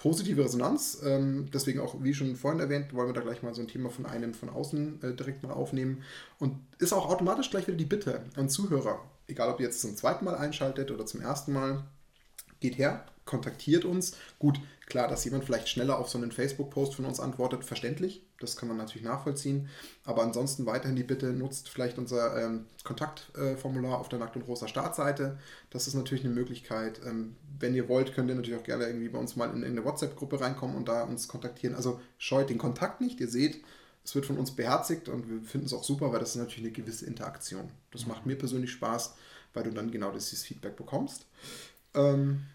positive 0.00 0.42
Resonanz. 0.42 1.00
Ähm, 1.04 1.50
deswegen 1.52 1.80
auch, 1.80 2.02
wie 2.02 2.14
schon 2.14 2.34
vorhin 2.36 2.60
erwähnt, 2.60 2.92
wollen 2.94 3.08
wir 3.08 3.12
da 3.12 3.20
gleich 3.20 3.42
mal 3.42 3.54
so 3.54 3.60
ein 3.60 3.68
Thema 3.68 3.90
von 3.90 4.06
einem 4.06 4.34
von 4.34 4.48
außen 4.48 5.02
äh, 5.02 5.14
direkt 5.14 5.42
mal 5.42 5.52
aufnehmen. 5.52 6.02
Und 6.38 6.56
ist 6.78 6.92
auch 6.92 7.08
automatisch 7.08 7.50
gleich 7.50 7.66
wieder 7.66 7.76
die 7.76 7.84
Bitte 7.84 8.24
an 8.34 8.48
Zuhörer, 8.48 9.04
egal 9.28 9.50
ob 9.50 9.60
ihr 9.60 9.66
jetzt 9.66 9.80
zum 9.80 9.96
zweiten 9.96 10.24
Mal 10.24 10.34
einschaltet 10.34 10.90
oder 10.90 11.06
zum 11.06 11.20
ersten 11.20 11.52
Mal, 11.52 11.84
geht 12.60 12.78
her, 12.78 13.04
kontaktiert 13.24 13.84
uns. 13.84 14.16
Gut, 14.38 14.60
klar, 14.90 15.08
dass 15.08 15.24
jemand 15.24 15.44
vielleicht 15.44 15.68
schneller 15.68 15.98
auf 15.98 16.10
so 16.10 16.18
einen 16.18 16.32
Facebook-Post 16.32 16.94
von 16.94 17.06
uns 17.06 17.20
antwortet, 17.20 17.64
verständlich. 17.64 18.26
Das 18.38 18.56
kann 18.56 18.68
man 18.68 18.76
natürlich 18.76 19.06
nachvollziehen. 19.06 19.68
Aber 20.04 20.22
ansonsten 20.22 20.66
weiterhin 20.66 20.96
die 20.96 21.04
Bitte, 21.04 21.32
nutzt 21.32 21.68
vielleicht 21.68 21.96
unser 21.96 22.42
ähm, 22.42 22.66
Kontaktformular 22.84 23.98
auf 23.98 24.08
der 24.08 24.18
Nackt 24.18 24.36
und 24.36 24.42
Rosa 24.42 24.68
Startseite. 24.68 25.38
Das 25.70 25.86
ist 25.86 25.94
natürlich 25.94 26.24
eine 26.24 26.34
Möglichkeit. 26.34 27.00
Ähm, 27.06 27.36
wenn 27.58 27.74
ihr 27.74 27.88
wollt, 27.88 28.14
könnt 28.14 28.28
ihr 28.28 28.34
natürlich 28.34 28.60
auch 28.60 28.64
gerne 28.64 28.86
irgendwie 28.86 29.08
bei 29.08 29.18
uns 29.18 29.36
mal 29.36 29.50
in, 29.50 29.62
in 29.62 29.72
eine 29.72 29.84
WhatsApp-Gruppe 29.84 30.40
reinkommen 30.40 30.76
und 30.76 30.88
da 30.88 31.04
uns 31.04 31.28
kontaktieren. 31.28 31.74
Also 31.74 32.00
scheut 32.18 32.50
den 32.50 32.58
Kontakt 32.58 33.00
nicht. 33.00 33.20
Ihr 33.20 33.28
seht, 33.28 33.62
es 34.04 34.14
wird 34.14 34.26
von 34.26 34.38
uns 34.38 34.50
beherzigt 34.50 35.08
und 35.08 35.28
wir 35.30 35.42
finden 35.42 35.66
es 35.66 35.72
auch 35.72 35.84
super, 35.84 36.12
weil 36.12 36.20
das 36.20 36.30
ist 36.30 36.36
natürlich 36.36 36.64
eine 36.64 36.72
gewisse 36.72 37.06
Interaktion. 37.06 37.70
Das 37.92 38.06
macht 38.06 38.26
mir 38.26 38.36
persönlich 38.36 38.72
Spaß, 38.72 39.14
weil 39.54 39.64
du 39.64 39.70
dann 39.70 39.90
genau 39.90 40.10
dieses 40.10 40.42
Feedback 40.42 40.76
bekommst. 40.76 41.26
Ähm, 41.94 42.46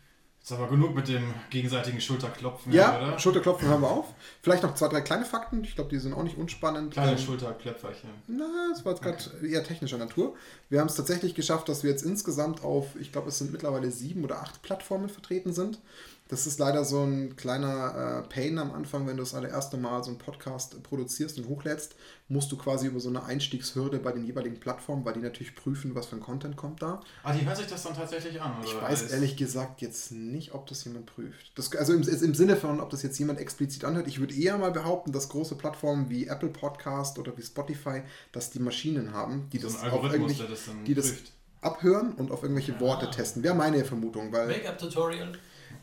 ist 0.45 0.51
aber 0.51 0.67
genug 0.67 0.93
mit 0.93 1.07
dem 1.07 1.33
gegenseitigen 1.49 1.99
Schulterklopfen. 1.99 2.71
Ja, 2.71 2.99
oder? 2.99 3.17
Schulterklopfen 3.17 3.67
hören 3.67 3.81
wir 3.81 3.89
auf. 3.89 4.13
Vielleicht 4.43 4.61
noch 4.61 4.75
zwei, 4.75 4.89
drei 4.89 5.01
kleine 5.01 5.25
Fakten. 5.25 5.63
Ich 5.63 5.73
glaube, 5.73 5.89
die 5.89 5.97
sind 5.97 6.13
auch 6.13 6.21
nicht 6.21 6.37
unspannend. 6.37 6.93
Kleine 6.93 7.13
ähm, 7.13 7.17
Schulterklöpferchen. 7.17 8.11
Na, 8.27 8.45
das 8.69 8.85
war 8.85 8.91
jetzt 8.91 9.01
gerade 9.01 9.17
okay. 9.17 9.51
eher 9.51 9.63
technischer 9.63 9.97
Natur. 9.97 10.35
Wir 10.69 10.81
haben 10.81 10.87
es 10.87 10.93
tatsächlich 10.93 11.33
geschafft, 11.33 11.67
dass 11.67 11.81
wir 11.81 11.89
jetzt 11.89 12.03
insgesamt 12.03 12.63
auf, 12.63 12.95
ich 12.99 13.11
glaube, 13.11 13.29
es 13.29 13.39
sind 13.39 13.51
mittlerweile 13.51 13.89
sieben 13.89 14.23
oder 14.23 14.39
acht 14.39 14.61
Plattformen 14.61 15.09
vertreten 15.09 15.51
sind. 15.51 15.79
Das 16.27 16.47
ist 16.47 16.57
leider 16.57 16.83
so 16.85 17.03
ein 17.03 17.35
kleiner 17.35 18.23
äh, 18.25 18.27
Pain 18.27 18.57
am 18.57 18.71
Anfang, 18.71 19.05
wenn 19.05 19.15
du 19.15 19.21
das 19.21 19.35
allererste 19.35 19.77
Mal 19.77 20.03
so 20.03 20.09
einen 20.09 20.17
Podcast 20.17 20.81
produzierst 20.81 21.37
und 21.37 21.47
hochlädst, 21.47 21.95
musst 22.29 22.51
du 22.51 22.57
quasi 22.57 22.87
über 22.87 22.99
so 22.99 23.09
eine 23.09 23.23
Einstiegshürde 23.25 23.99
bei 23.99 24.11
den 24.11 24.25
jeweiligen 24.25 24.59
Plattformen, 24.59 25.05
weil 25.05 25.13
die 25.13 25.19
natürlich 25.19 25.55
prüfen, 25.55 25.93
was 25.93 26.07
für 26.07 26.15
ein 26.15 26.21
Content 26.21 26.57
kommt 26.57 26.81
da. 26.81 27.01
Ah, 27.21 27.31
die 27.31 27.45
hört 27.45 27.57
sich 27.57 27.67
das 27.67 27.83
dann 27.83 27.93
tatsächlich 27.93 28.41
an, 28.41 28.57
oder? 28.57 28.67
Ich 28.67 28.73
weiß 28.73 29.01
alles? 29.01 29.11
ehrlich 29.11 29.37
gesagt 29.37 29.81
jetzt 29.81 30.11
nicht, 30.11 30.55
ob 30.55 30.65
das 30.65 30.83
jemand 30.85 31.05
prüft. 31.05 31.51
Das, 31.53 31.75
also 31.75 31.93
im, 31.93 32.01
im 32.01 32.33
Sinne 32.33 32.55
von, 32.55 32.79
ob 32.79 32.89
das 32.89 33.03
jetzt 33.03 33.19
jemand 33.19 33.39
explizit 33.39 33.85
anhört. 33.85 34.07
Ich 34.07 34.19
würde 34.19 34.33
eher 34.33 34.57
mal 34.57 34.71
behaupten, 34.71 35.11
dass 35.11 35.29
große 35.29 35.53
Plattformen 35.53 36.09
wie 36.09 36.25
Apple 36.25 36.49
Podcast 36.49 37.19
oder 37.19 37.37
wie 37.37 37.43
Spotify, 37.43 38.01
dass 38.31 38.49
die 38.49 38.59
Maschinen 38.59 39.13
haben, 39.13 39.47
die 39.53 39.59
so 39.59 39.67
das 39.67 39.83
auch 39.83 40.11
irgendwie, 40.11 40.33
das 40.33 40.69
die 40.87 40.95
das 40.95 41.13
abhören 41.61 42.13
und 42.13 42.31
auf 42.31 42.41
irgendwelche 42.41 42.71
ja. 42.71 42.79
Worte 42.79 43.11
testen. 43.11 43.43
Wäre 43.43 43.53
meine 43.53 43.85
Vermutung, 43.85 44.31
weil. 44.31 44.47
Make-up-Tutorial. 44.47 45.33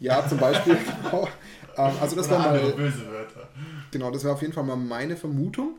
Ja, 0.02 0.28
zum 0.28 0.38
Beispiel. 0.38 0.76
genau. 1.04 1.28
Ähm, 1.76 1.92
also 2.00 2.16
das 2.16 2.28
war 2.28 2.40
mal. 2.40 2.58
Böse 2.72 3.06
Wörter. 3.06 3.48
Genau, 3.92 4.10
das 4.10 4.24
wäre 4.24 4.34
auf 4.34 4.42
jeden 4.42 4.52
Fall 4.52 4.64
mal 4.64 4.76
meine 4.76 5.16
Vermutung. 5.16 5.78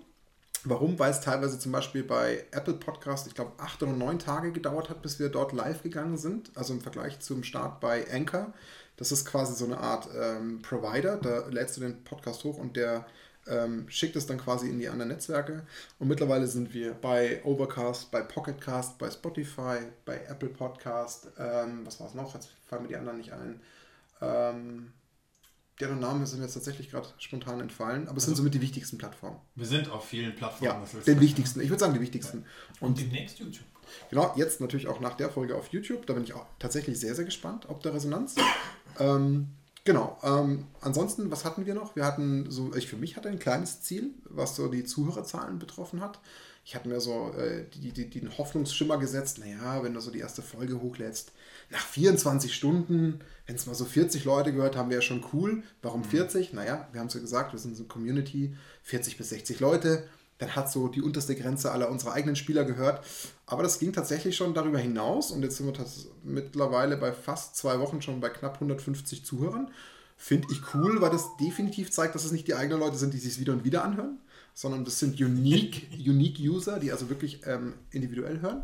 Warum? 0.63 0.97
Weil 0.97 1.11
es 1.11 1.19
teilweise 1.19 1.59
zum 1.59 1.73
Beispiel 1.73 2.03
bei 2.03 2.45
Apple 2.51 2.75
Podcast, 2.75 3.27
ich 3.27 3.35
glaube, 3.35 3.51
acht 3.57 3.83
oder 3.83 3.91
neun 3.91 4.19
Tage 4.19 4.53
gedauert 4.53 4.89
hat, 4.89 5.01
bis 5.01 5.19
wir 5.19 5.27
dort 5.27 5.51
live 5.51 5.83
gegangen 5.83 6.17
sind. 6.17 6.51
Also 6.55 6.73
im 6.73 6.79
Vergleich 6.79 7.19
zum 7.19 7.43
Start 7.43 7.81
bei 7.81 8.09
Anchor. 8.09 8.53
Das 8.95 9.11
ist 9.11 9.25
quasi 9.25 9.55
so 9.55 9.65
eine 9.65 9.77
Art 9.77 10.07
ähm, 10.17 10.61
Provider. 10.61 11.17
Da 11.17 11.47
lädst 11.49 11.75
du 11.75 11.81
den 11.81 12.05
Podcast 12.05 12.45
hoch 12.45 12.57
und 12.57 12.77
der 12.77 13.05
ähm, 13.45 13.89
schickt 13.89 14.15
es 14.15 14.25
dann 14.25 14.37
quasi 14.37 14.69
in 14.69 14.79
die 14.79 14.87
anderen 14.87 15.09
Netzwerke. 15.09 15.63
Und 15.99 16.07
mittlerweile 16.07 16.47
sind 16.47 16.73
wir 16.73 16.93
bei 16.93 17.43
Overcast, 17.43 18.09
bei 18.09 18.21
Pocketcast, 18.21 18.97
bei 18.97 19.11
Spotify, 19.11 19.79
bei 20.05 20.21
Apple 20.29 20.47
Podcast. 20.47 21.27
Ähm, 21.37 21.81
was 21.83 21.99
war 21.99 22.07
es 22.07 22.13
noch? 22.13 22.33
Jetzt 22.35 22.47
fallen 22.65 22.83
mir 22.83 22.87
die 22.87 22.95
anderen 22.95 23.17
nicht 23.17 23.33
ein. 23.33 23.59
Ähm, 24.23 24.93
deren 25.79 25.99
Namen 25.99 26.25
sind 26.25 26.41
jetzt 26.41 26.53
tatsächlich 26.53 26.89
gerade 26.89 27.07
spontan 27.17 27.59
entfallen, 27.59 28.07
aber 28.07 28.17
es 28.17 28.23
also, 28.23 28.27
sind 28.27 28.35
somit 28.37 28.53
die 28.53 28.61
wichtigsten 28.61 28.97
Plattformen. 28.97 29.39
Wir 29.55 29.65
sind 29.65 29.89
auf 29.89 30.05
vielen 30.05 30.35
Plattformen. 30.35 30.85
Ja, 30.93 31.01
den 31.05 31.19
wichtigsten. 31.19 31.61
Ich 31.61 31.69
würde 31.69 31.79
sagen, 31.79 31.93
die 31.93 32.01
wichtigsten. 32.01 32.45
Und, 32.79 32.89
Und 32.89 32.99
demnächst 32.99 33.39
YouTube. 33.39 33.65
Genau, 34.09 34.33
jetzt 34.35 34.61
natürlich 34.61 34.87
auch 34.87 34.99
nach 34.99 35.15
der 35.15 35.29
Folge 35.29 35.55
auf 35.55 35.67
YouTube. 35.69 36.05
Da 36.05 36.13
bin 36.13 36.23
ich 36.23 36.33
auch 36.33 36.45
tatsächlich 36.59 36.99
sehr, 36.99 37.15
sehr 37.15 37.25
gespannt, 37.25 37.67
ob 37.69 37.81
der 37.83 37.93
Resonanz. 37.93 38.35
ähm, 38.99 39.49
genau. 39.83 40.17
Ähm, 40.23 40.67
ansonsten, 40.81 41.31
was 41.31 41.45
hatten 41.45 41.65
wir 41.65 41.73
noch? 41.73 41.95
Wir 41.95 42.05
hatten 42.05 42.49
so, 42.49 42.73
ich 42.75 42.87
für 42.87 42.97
mich 42.97 43.17
hatte 43.17 43.29
ein 43.29 43.39
kleines 43.39 43.81
Ziel, 43.81 44.11
was 44.25 44.55
so 44.55 44.67
die 44.67 44.83
Zuhörerzahlen 44.83 45.59
betroffen 45.59 46.01
hat. 46.01 46.19
Ich 46.65 46.75
hatte 46.75 46.87
mir 46.87 47.01
so 47.01 47.33
äh, 47.33 47.65
die, 47.69 47.91
die, 47.91 48.09
den 48.09 48.37
Hoffnungsschimmer 48.37 48.97
gesetzt, 48.97 49.39
naja, 49.39 49.83
wenn 49.83 49.93
du 49.93 49.99
so 49.99 50.11
die 50.11 50.19
erste 50.19 50.41
Folge 50.41 50.79
hochlädst, 50.79 51.33
nach 51.73 51.85
24 51.85 52.53
Stunden, 52.53 53.19
wenn 53.45 53.55
es 53.55 53.65
mal 53.65 53.73
so 53.73 53.83
40 53.83 54.23
Leute 54.23 54.53
gehört 54.53 54.77
haben, 54.77 54.89
wäre 54.89 55.01
schon 55.01 55.25
cool. 55.33 55.63
Warum 55.81 56.03
40? 56.03 56.51
Mhm. 56.51 56.59
Naja, 56.59 56.87
wir 56.91 57.01
haben 57.01 57.07
es 57.07 57.13
ja 57.13 57.19
gesagt, 57.19 57.51
wir 57.51 57.59
sind 57.59 57.75
so 57.75 57.83
eine 57.83 57.89
Community, 57.89 58.55
40 58.83 59.17
bis 59.17 59.29
60 59.29 59.59
Leute. 59.59 60.07
Dann 60.37 60.55
hat 60.55 60.71
so 60.71 60.87
die 60.87 61.01
unterste 61.01 61.35
Grenze 61.35 61.71
aller 61.71 61.89
unserer 61.89 62.13
eigenen 62.13 62.35
Spieler 62.35 62.63
gehört. 62.63 63.05
Aber 63.45 63.63
das 63.63 63.79
ging 63.79 63.91
tatsächlich 63.91 64.35
schon 64.35 64.53
darüber 64.53 64.79
hinaus 64.79 65.31
und 65.31 65.41
jetzt 65.41 65.57
sind 65.57 65.67
wir 65.67 65.85
mittlerweile 66.23 66.97
bei 66.97 67.11
fast 67.11 67.55
zwei 67.55 67.79
Wochen 67.79 68.01
schon 68.01 68.19
bei 68.19 68.29
knapp 68.29 68.55
150 68.55 69.25
Zuhörern. 69.25 69.69
Finde 70.15 70.47
ich 70.51 70.61
cool, 70.73 71.01
weil 71.01 71.09
das 71.09 71.35
definitiv 71.37 71.91
zeigt, 71.91 72.15
dass 72.15 72.23
es 72.23 72.31
nicht 72.31 72.47
die 72.47 72.55
eigenen 72.55 72.79
Leute 72.79 72.97
sind, 72.97 73.13
die 73.13 73.19
sich 73.19 73.39
wieder 73.39 73.53
und 73.53 73.63
wieder 73.63 73.83
anhören, 73.83 74.19
sondern 74.53 74.85
das 74.85 74.99
sind 74.99 75.19
unique, 75.19 75.87
unique 75.97 76.39
User, 76.39 76.79
die 76.79 76.91
also 76.91 77.09
wirklich 77.09 77.41
ähm, 77.45 77.73
individuell 77.91 78.41
hören. 78.41 78.63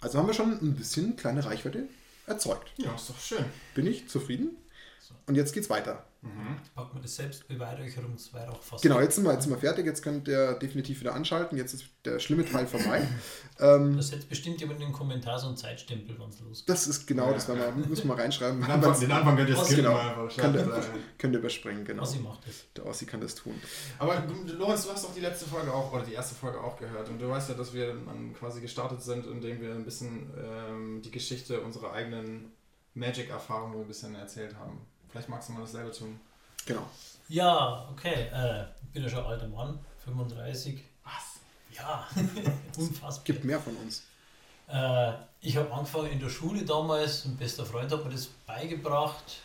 Also 0.00 0.18
haben 0.18 0.26
wir 0.26 0.34
schon 0.34 0.52
ein 0.52 0.74
bisschen 0.74 1.16
kleine 1.16 1.44
Reichweite 1.44 1.88
erzeugt. 2.26 2.72
Ja, 2.76 2.94
ist 2.94 3.10
doch 3.10 3.18
schön. 3.18 3.44
Bin 3.74 3.86
ich 3.86 4.08
zufrieden? 4.08 4.56
Und 5.26 5.34
jetzt 5.34 5.52
geht's 5.52 5.70
weiter. 5.70 6.04
Mhm. 6.26 6.56
Packt 6.74 6.92
man 6.92 7.02
das 7.02 7.16
Selbstbeweihräucherungswehr 7.16 8.50
auch 8.50 8.60
fast. 8.60 8.82
Genau, 8.82 9.00
jetzt 9.00 9.14
sind, 9.14 9.24
wir, 9.24 9.32
jetzt 9.32 9.44
sind 9.44 9.52
wir 9.52 9.58
fertig. 9.58 9.86
Jetzt 9.86 10.02
könnt 10.02 10.28
ihr 10.28 10.54
definitiv 10.54 11.00
wieder 11.00 11.14
anschalten. 11.14 11.56
Jetzt 11.56 11.74
ist 11.74 11.86
der 12.04 12.18
schlimme 12.18 12.44
Teil 12.44 12.66
vorbei. 12.66 13.06
ähm, 13.60 13.96
das 13.96 14.08
setzt 14.08 14.28
bestimmt 14.28 14.60
jemand 14.60 14.80
in 14.80 14.88
den 14.88 14.92
Kommentar 14.92 15.38
so 15.38 15.46
einen 15.46 15.56
Zeitstempel, 15.56 16.18
wenn 16.18 16.28
es 16.28 16.40
losgeht. 16.40 16.68
Das 16.68 16.86
ist 16.86 17.06
genau, 17.06 17.28
ja. 17.28 17.34
das 17.34 17.48
wir, 17.48 17.72
müssen 17.88 18.08
wir 18.08 18.18
reinschreiben. 18.18 18.60
Den 18.66 18.70
Anfang, 18.70 19.00
den 19.00 19.12
Anfang 19.12 19.36
könnt 19.36 19.50
ihr 19.50 19.56
skippen. 19.56 19.84
Genau, 19.84 20.28
könnt, 20.36 20.56
ihr, 20.56 20.84
könnt 21.18 21.34
ihr 21.34 21.38
überspringen. 21.38 21.84
Genau. 21.84 22.02
Ossi 22.02 22.18
macht 22.18 22.46
das. 22.46 22.64
Der 22.76 22.86
Ossi 22.86 23.06
kann 23.06 23.20
das 23.20 23.34
tun. 23.34 23.54
Aber 23.98 24.22
Lorenz, 24.58 24.84
du 24.84 24.92
hast 24.92 25.04
doch 25.04 25.14
die 25.14 25.20
letzte 25.20 25.46
Folge 25.46 25.72
auch, 25.72 25.92
oder 25.92 26.04
die 26.04 26.14
erste 26.14 26.34
Folge 26.34 26.60
auch 26.60 26.76
gehört. 26.76 27.08
Und 27.08 27.20
du 27.20 27.28
weißt 27.28 27.48
ja, 27.50 27.54
dass 27.54 27.72
wir 27.72 27.94
dann 27.94 28.34
quasi 28.38 28.60
gestartet 28.60 29.02
sind, 29.02 29.26
indem 29.26 29.60
wir 29.60 29.72
ein 29.74 29.84
bisschen 29.84 30.30
ähm, 30.38 31.02
die 31.02 31.10
Geschichte 31.10 31.60
unserer 31.60 31.92
eigenen 31.92 32.52
Magic-Erfahrung 32.94 33.78
ein 33.80 33.86
bisschen 33.86 34.14
erzählt 34.14 34.56
haben. 34.56 34.80
Vielleicht 35.16 35.30
magst 35.30 35.48
du 35.48 35.54
mal 35.54 35.60
dasselbe 35.62 35.90
tun. 35.92 36.20
Genau. 36.66 36.86
Ja, 37.30 37.88
okay. 37.90 38.28
Äh, 38.30 38.64
ich 38.82 38.92
bin 38.92 39.02
ja 39.02 39.08
schon 39.08 39.24
alter 39.24 39.48
Mann, 39.48 39.78
35. 40.04 40.78
Was? 41.04 41.40
Ja, 41.74 42.06
unfassbar. 42.76 43.24
Gibt 43.24 43.42
mehr 43.42 43.58
von 43.58 43.74
uns. 43.76 44.02
Äh, 44.68 45.12
ich 45.40 45.56
habe 45.56 45.72
angefangen 45.72 46.10
in 46.10 46.20
der 46.20 46.28
Schule 46.28 46.66
damals, 46.66 47.24
ein 47.24 47.34
bester 47.38 47.64
Freund 47.64 47.90
hat 47.90 48.04
mir 48.04 48.10
das 48.10 48.26
beigebracht 48.26 49.38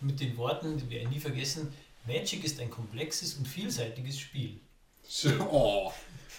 mit 0.00 0.20
den 0.20 0.36
Worten, 0.36 0.78
die 0.78 0.88
werde 0.88 1.06
ich 1.06 1.10
nie 1.10 1.20
vergessen. 1.20 1.74
Magic 2.06 2.44
ist 2.44 2.60
ein 2.60 2.70
komplexes 2.70 3.34
und 3.34 3.48
vielseitiges 3.48 4.16
Spiel. 4.16 4.60
Oh. 5.50 5.90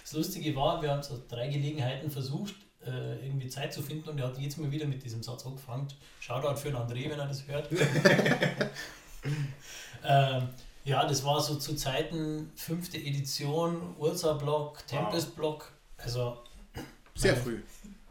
Das 0.02 0.14
Lustige 0.14 0.56
war, 0.56 0.82
wir 0.82 0.92
haben 0.92 1.00
es 1.00 1.12
auf 1.12 1.20
drei 1.28 1.50
Gelegenheiten 1.50 2.10
versucht, 2.10 2.56
äh, 2.86 3.26
irgendwie 3.26 3.48
Zeit 3.48 3.74
zu 3.74 3.82
finden 3.82 4.10
und 4.10 4.20
er 4.20 4.28
hat 4.28 4.38
jedes 4.38 4.58
Mal 4.58 4.72
wieder 4.72 4.86
mit 4.86 5.04
diesem 5.04 5.24
Satz 5.24 5.46
angefangen. 5.46 5.88
Shoutout 6.20 6.58
für 6.58 6.70
den 6.70 6.78
André, 6.78 7.10
wenn 7.10 7.20
er 7.20 7.28
das 7.28 7.48
hört. 7.48 7.70
ähm, 10.04 10.50
ja, 10.84 11.06
das 11.06 11.24
war 11.24 11.40
so 11.42 11.56
zu 11.56 11.76
Zeiten 11.76 12.52
fünfte 12.56 12.98
Edition, 12.98 13.96
Ursa-Block, 13.98 14.86
Tempest-Block. 14.88 15.72
Also 15.98 16.38
Sehr 17.16 17.36
früh. 17.36 17.62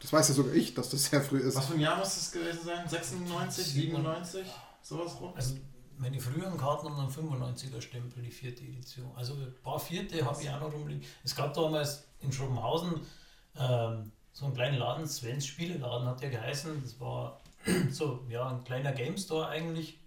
Das 0.01 0.13
weiß 0.13 0.29
ja 0.29 0.35
sogar 0.35 0.55
ich, 0.55 0.73
dass 0.73 0.89
das 0.89 1.05
sehr 1.05 1.21
früh 1.21 1.41
ist. 1.41 1.57
Was 1.57 1.67
für 1.67 1.75
ein 1.75 1.81
Jahr 1.81 1.99
muss 1.99 2.15
das 2.15 2.33
gewesen 2.33 2.65
sein? 2.65 2.89
96, 2.89 3.67
97? 3.67 4.47
Sowas 4.83 5.21
rum? 5.21 5.33
Also 5.35 5.57
meine 5.99 6.19
früheren 6.19 6.57
Karten 6.57 6.89
haben 6.89 6.99
einen 6.99 7.11
95er 7.11 7.83
Stempel, 7.83 8.23
die 8.23 8.31
vierte 8.31 8.63
Edition. 8.63 9.11
Also 9.15 9.35
ein 9.35 9.55
paar 9.63 9.79
vierte 9.79 10.25
habe 10.25 10.41
ich 10.41 10.49
auch 10.49 10.61
noch 10.61 10.73
rumliegen. 10.73 11.05
Es 11.23 11.37
gab 11.37 11.53
damals 11.53 12.05
in 12.21 12.33
Schrobenhausen 12.33 13.01
ähm, 13.59 14.11
so 14.33 14.47
einen 14.47 14.55
kleinen 14.55 14.79
Laden, 14.79 15.07
Svens 15.07 15.47
Spieleladen 15.47 16.07
hat 16.07 16.23
der 16.23 16.31
geheißen. 16.31 16.83
Das 16.83 17.01
war 17.01 17.41
so 17.91 18.25
ja, 18.29 18.49
ein 18.49 18.65
kleiner 18.65 18.93
Game 18.93 19.17
Store 19.17 19.49
eigentlich, 19.49 19.99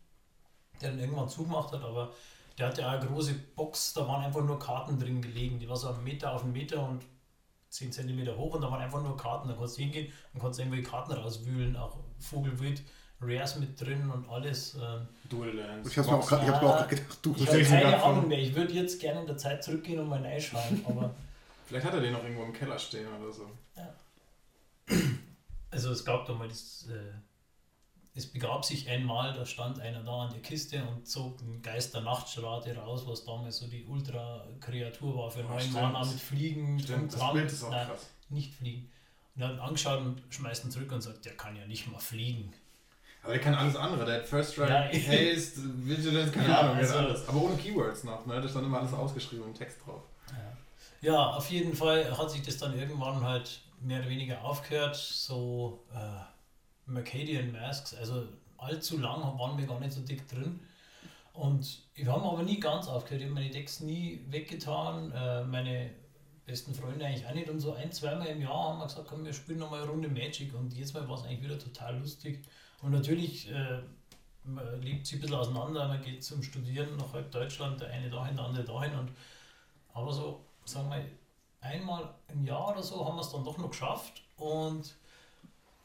der 0.81 0.91
dann 0.91 0.99
irgendwann 0.99 1.29
zugemacht 1.29 1.71
hat, 1.71 1.83
aber 1.83 2.11
der 2.57 2.67
hatte 2.67 2.87
auch 2.87 2.91
eine 2.91 3.05
große 3.05 3.33
Box, 3.55 3.93
da 3.93 4.07
waren 4.07 4.23
einfach 4.23 4.43
nur 4.43 4.59
Karten 4.59 4.99
drin 4.99 5.21
gelegen. 5.21 5.59
Die 5.59 5.67
war 5.67 5.75
so 5.75 5.87
einen 5.89 6.03
Meter 6.03 6.33
auf 6.33 6.43
einen 6.43 6.53
Meter 6.53 6.87
und 6.87 7.03
10 7.69 7.91
cm 7.91 8.37
hoch 8.37 8.53
und 8.53 8.61
da 8.61 8.69
waren 8.69 8.81
einfach 8.81 9.01
nur 9.01 9.17
Karten. 9.17 9.47
Da 9.47 9.55
konntest 9.55 9.77
du 9.77 9.81
hingehen 9.81 10.11
und 10.33 10.39
konntest 10.39 10.59
irgendwelche 10.59 10.87
Karten 10.87 11.13
rauswühlen, 11.13 11.75
auch 11.75 11.97
Vogelwild. 12.19 12.83
Rares 13.25 13.55
mit 13.55 13.79
drin 13.79 14.09
und 14.11 14.27
alles. 14.29 14.75
Ähm, 14.75 15.07
Dual 15.29 15.51
Lands. 15.51 15.89
Ich 15.89 15.97
habe 15.97 16.09
mir 16.09 16.17
auch 16.17 16.25
ich 16.25 16.47
hab 16.49 16.61
mir 16.61 16.69
auch 16.69 16.87
gedacht, 16.87 17.19
du. 17.21 17.33
ich 17.37 17.47
habe 17.47 17.63
keine 17.63 18.03
Ahnung 18.03 18.27
mehr. 18.27 18.39
Ich 18.39 18.53
würde 18.53 18.73
jetzt 18.73 18.99
gerne 18.99 19.21
in 19.21 19.27
der 19.27 19.37
Zeit 19.37 19.63
zurückgehen 19.63 19.99
und 19.99 20.09
mal 20.09 20.21
reinschauen. 20.21 20.83
Aber 20.85 21.11
Vielleicht 21.65 21.85
hat 21.85 21.93
er 21.93 22.01
den 22.01 22.13
noch 22.13 22.23
irgendwo 22.23 22.43
im 22.43 22.53
Keller 22.53 22.77
stehen 22.77 23.07
oder 23.19 23.31
so. 23.31 23.49
Also 25.71 25.91
es 25.91 26.03
gab 26.05 26.25
da 26.25 26.33
mal 26.33 26.47
das. 26.47 26.87
Äh, 26.89 27.13
es 28.15 28.27
begab 28.31 28.63
sich 28.63 28.87
einmal, 28.87 29.33
da 29.33 29.43
stand 29.43 29.79
einer 29.79 30.03
da 30.03 30.25
an 30.25 30.29
der 30.31 30.41
Kiste 30.43 30.83
und 30.85 31.07
zog 31.07 31.41
einen 31.41 31.63
Geist 31.63 31.95
der 31.95 32.01
Nachtstrate 32.01 32.75
raus, 32.77 33.05
was 33.07 33.25
damals 33.25 33.57
so 33.57 33.67
die 33.67 33.85
Ultra-Kreatur 33.85 35.17
war 35.17 35.31
für 35.31 35.41
neun 35.41 35.59
stimmt. 35.59 35.73
Mana 35.73 36.05
mit 36.05 36.19
Fliegen. 36.19 36.79
Stimmt, 36.79 37.11
das. 37.13 37.33
Bild 37.33 37.51
ist 37.51 37.63
auch 37.63 37.71
Nein, 37.71 37.87
krass. 37.87 38.11
nicht 38.29 38.53
fliegen. 38.53 38.91
Und 39.35 39.41
er 39.41 39.47
hat 39.47 39.55
ihn 39.55 39.59
angeschaut 39.61 39.99
und 40.01 40.21
schmeißt 40.29 40.63
ihn 40.65 40.69
zurück 40.69 40.91
und 40.91 41.01
sagt, 41.01 41.25
der 41.25 41.35
kann 41.35 41.55
ja 41.55 41.65
nicht 41.65 41.91
mal 41.91 41.97
fliegen. 41.97 42.53
Aber 43.23 43.31
der 43.33 43.41
kann 43.41 43.55
alles 43.55 43.75
andere. 43.75 44.05
Der 44.05 44.19
hat 44.19 44.27
First 44.27 44.53
Strike, 44.53 44.71
Ja. 44.95 45.11
Haste, 45.33 45.61
Vigilance, 45.77 46.31
keine 46.31 46.47
Ja, 46.49 46.59
Ahnung, 46.59 46.75
der 46.77 46.85
also- 46.87 46.97
alles. 46.99 47.27
Aber 47.27 47.41
ohne 47.41 47.55
Keywords 47.57 48.03
noch, 48.03 48.27
ne? 48.27 48.39
Da 48.39 48.47
stand 48.47 48.67
immer 48.67 48.79
alles 48.79 48.93
ausgeschrieben 48.93 49.47
im 49.47 49.53
Text 49.55 49.79
drauf. 49.83 50.03
Ja. 51.01 51.11
ja, 51.13 51.29
auf 51.31 51.49
jeden 51.49 51.75
Fall 51.75 52.15
hat 52.15 52.29
sich 52.29 52.43
das 52.43 52.57
dann 52.59 52.77
irgendwann 52.77 53.23
halt 53.23 53.59
mehr 53.83 53.99
oder 53.99 54.09
weniger 54.09 54.43
aufgehört. 54.43 54.95
So 54.95 55.83
äh, 55.93 56.91
Mercadian 56.91 57.51
Masks, 57.51 57.95
also 57.95 58.27
allzu 58.57 58.97
lang 58.97 59.21
waren 59.37 59.57
wir 59.57 59.65
gar 59.65 59.79
nicht 59.79 59.93
so 59.93 60.01
dick 60.01 60.27
drin. 60.27 60.59
Und 61.33 61.81
wir 61.95 62.11
haben 62.11 62.23
aber 62.23 62.43
nie 62.43 62.59
ganz 62.59 62.87
aufgehört. 62.87 63.21
Ich 63.21 63.27
habe 63.27 63.35
meine 63.35 63.49
Decks 63.49 63.79
nie 63.79 64.23
weggetan. 64.29 65.11
Äh, 65.11 65.43
meine 65.45 65.89
besten 66.45 66.73
Freunde 66.73 67.05
eigentlich 67.05 67.25
auch 67.25 67.33
nicht. 67.33 67.49
Und 67.49 67.59
so 67.59 67.73
ein, 67.73 67.91
zweimal 67.91 68.27
im 68.27 68.41
Jahr 68.41 68.69
haben 68.69 68.79
wir 68.79 68.85
gesagt, 68.85 69.07
komm, 69.07 69.25
wir 69.25 69.33
spielen 69.33 69.59
nochmal 69.59 69.81
eine 69.81 69.89
Runde 69.89 70.09
Magic. 70.09 70.53
Und 70.53 70.73
jetzt 70.73 70.93
Mal 70.93 71.07
war 71.07 71.17
es 71.17 71.23
eigentlich 71.23 71.41
wieder 71.41 71.57
total 71.57 71.97
lustig. 71.99 72.39
Und 72.81 72.91
natürlich 72.91 73.49
äh, 73.49 73.79
man 74.45 74.81
lebt 74.81 75.05
sich 75.05 75.17
ein 75.17 75.21
bisschen 75.21 75.35
auseinander. 75.35 75.87
Man 75.87 76.01
geht 76.01 76.23
zum 76.23 76.43
Studieren 76.43 76.95
nach 76.97 77.13
halb 77.13 77.31
Deutschland, 77.31 77.81
der 77.81 77.89
eine 77.89 78.09
dahin, 78.09 78.35
der 78.35 78.45
andere 78.45 78.63
dahin. 78.63 78.97
Und, 78.97 79.11
aber 79.93 80.11
so, 80.11 80.45
sagen 80.65 80.89
wir, 80.89 81.05
einmal 81.63 82.13
im 82.27 82.43
Jahr 82.43 82.71
oder 82.71 82.83
so 82.83 83.05
haben 83.05 83.15
wir 83.15 83.21
es 83.21 83.31
dann 83.31 83.43
doch 83.43 83.57
noch 83.57 83.69
geschafft. 83.69 84.23
Und 84.37 84.95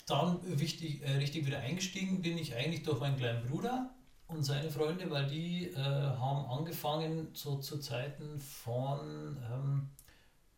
dann 0.06 0.40
wichtig, 0.58 1.02
äh, 1.02 1.16
richtig 1.16 1.46
wieder 1.46 1.58
eingestiegen 1.58 2.22
bin 2.22 2.38
ich 2.38 2.54
eigentlich 2.54 2.82
durch 2.82 3.00
meinen 3.00 3.16
kleinen 3.16 3.46
Bruder 3.46 3.90
und 4.26 4.42
seine 4.42 4.70
Freunde, 4.70 5.10
weil 5.10 5.26
die 5.26 5.68
äh, 5.68 5.76
haben 5.76 6.50
angefangen 6.50 7.28
so 7.32 7.58
zu 7.58 7.78
Zeiten 7.78 8.38
von 8.38 9.36
ähm, 9.50 9.88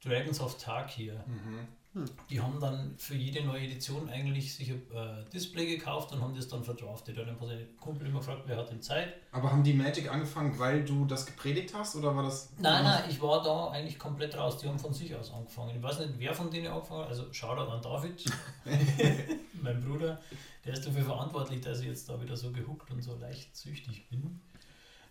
Dragons 0.03 0.41
of 0.41 0.59
Tarkir. 0.59 1.25
Mhm. 1.27 1.69
Die 2.29 2.41
haben 2.41 2.61
dann 2.61 2.95
für 2.99 3.17
jede 3.17 3.45
neue 3.45 3.65
Edition 3.65 4.09
eigentlich 4.09 4.55
sich 4.55 4.71
ein 4.71 4.83
äh, 4.95 5.29
Display 5.33 5.67
gekauft 5.67 6.13
und 6.13 6.23
haben 6.23 6.37
das 6.37 6.47
dann 6.47 6.63
verdraftet. 6.63 7.19
Da 7.19 7.27
hat 7.27 7.37
seine 7.41 7.67
Kumpel 7.81 8.07
immer 8.07 8.21
gefragt, 8.21 8.43
wer 8.47 8.59
hat 8.59 8.71
denn 8.71 8.81
Zeit? 8.81 9.15
Aber 9.33 9.51
haben 9.51 9.65
die 9.65 9.73
Magic 9.73 10.09
angefangen, 10.09 10.57
weil 10.57 10.85
du 10.85 11.05
das 11.05 11.27
gepredigt 11.27 11.75
hast 11.75 11.97
oder 11.97 12.15
war 12.15 12.23
das. 12.23 12.53
Nein, 12.59 12.85
nein, 12.85 13.03
ich 13.11 13.21
war 13.21 13.43
da 13.43 13.71
eigentlich 13.71 13.99
komplett 13.99 14.37
raus. 14.37 14.59
Die 14.59 14.69
haben 14.69 14.79
von 14.79 14.95
sich 14.95 15.13
aus 15.17 15.33
angefangen. 15.33 15.75
Ich 15.77 15.83
weiß 15.83 15.99
nicht, 15.99 16.15
wer 16.19 16.33
von 16.33 16.49
denen 16.49 16.69
angefangen 16.69 17.03
hat. 17.03 17.09
Also 17.09 17.33
Shoutout 17.33 17.73
an 17.73 17.83
David, 17.83 18.25
mein 19.61 19.81
Bruder. 19.81 20.21
Der 20.65 20.75
ist 20.75 20.87
dafür 20.87 21.03
verantwortlich, 21.03 21.61
dass 21.61 21.81
ich 21.81 21.87
jetzt 21.87 22.09
da 22.09 22.21
wieder 22.23 22.37
so 22.37 22.53
gehuckt 22.53 22.89
und 22.93 23.03
so 23.03 23.17
leicht 23.17 23.57
süchtig 23.57 24.09
bin. 24.09 24.41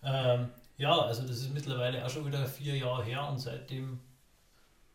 Ähm, 0.02 0.48
ja, 0.78 0.98
also 0.98 1.22
das 1.22 1.40
ist 1.40 1.52
mittlerweile 1.52 2.02
auch 2.02 2.08
schon 2.08 2.24
wieder 2.24 2.46
vier 2.46 2.78
Jahre 2.78 3.04
her 3.04 3.28
und 3.28 3.38
seitdem 3.38 4.00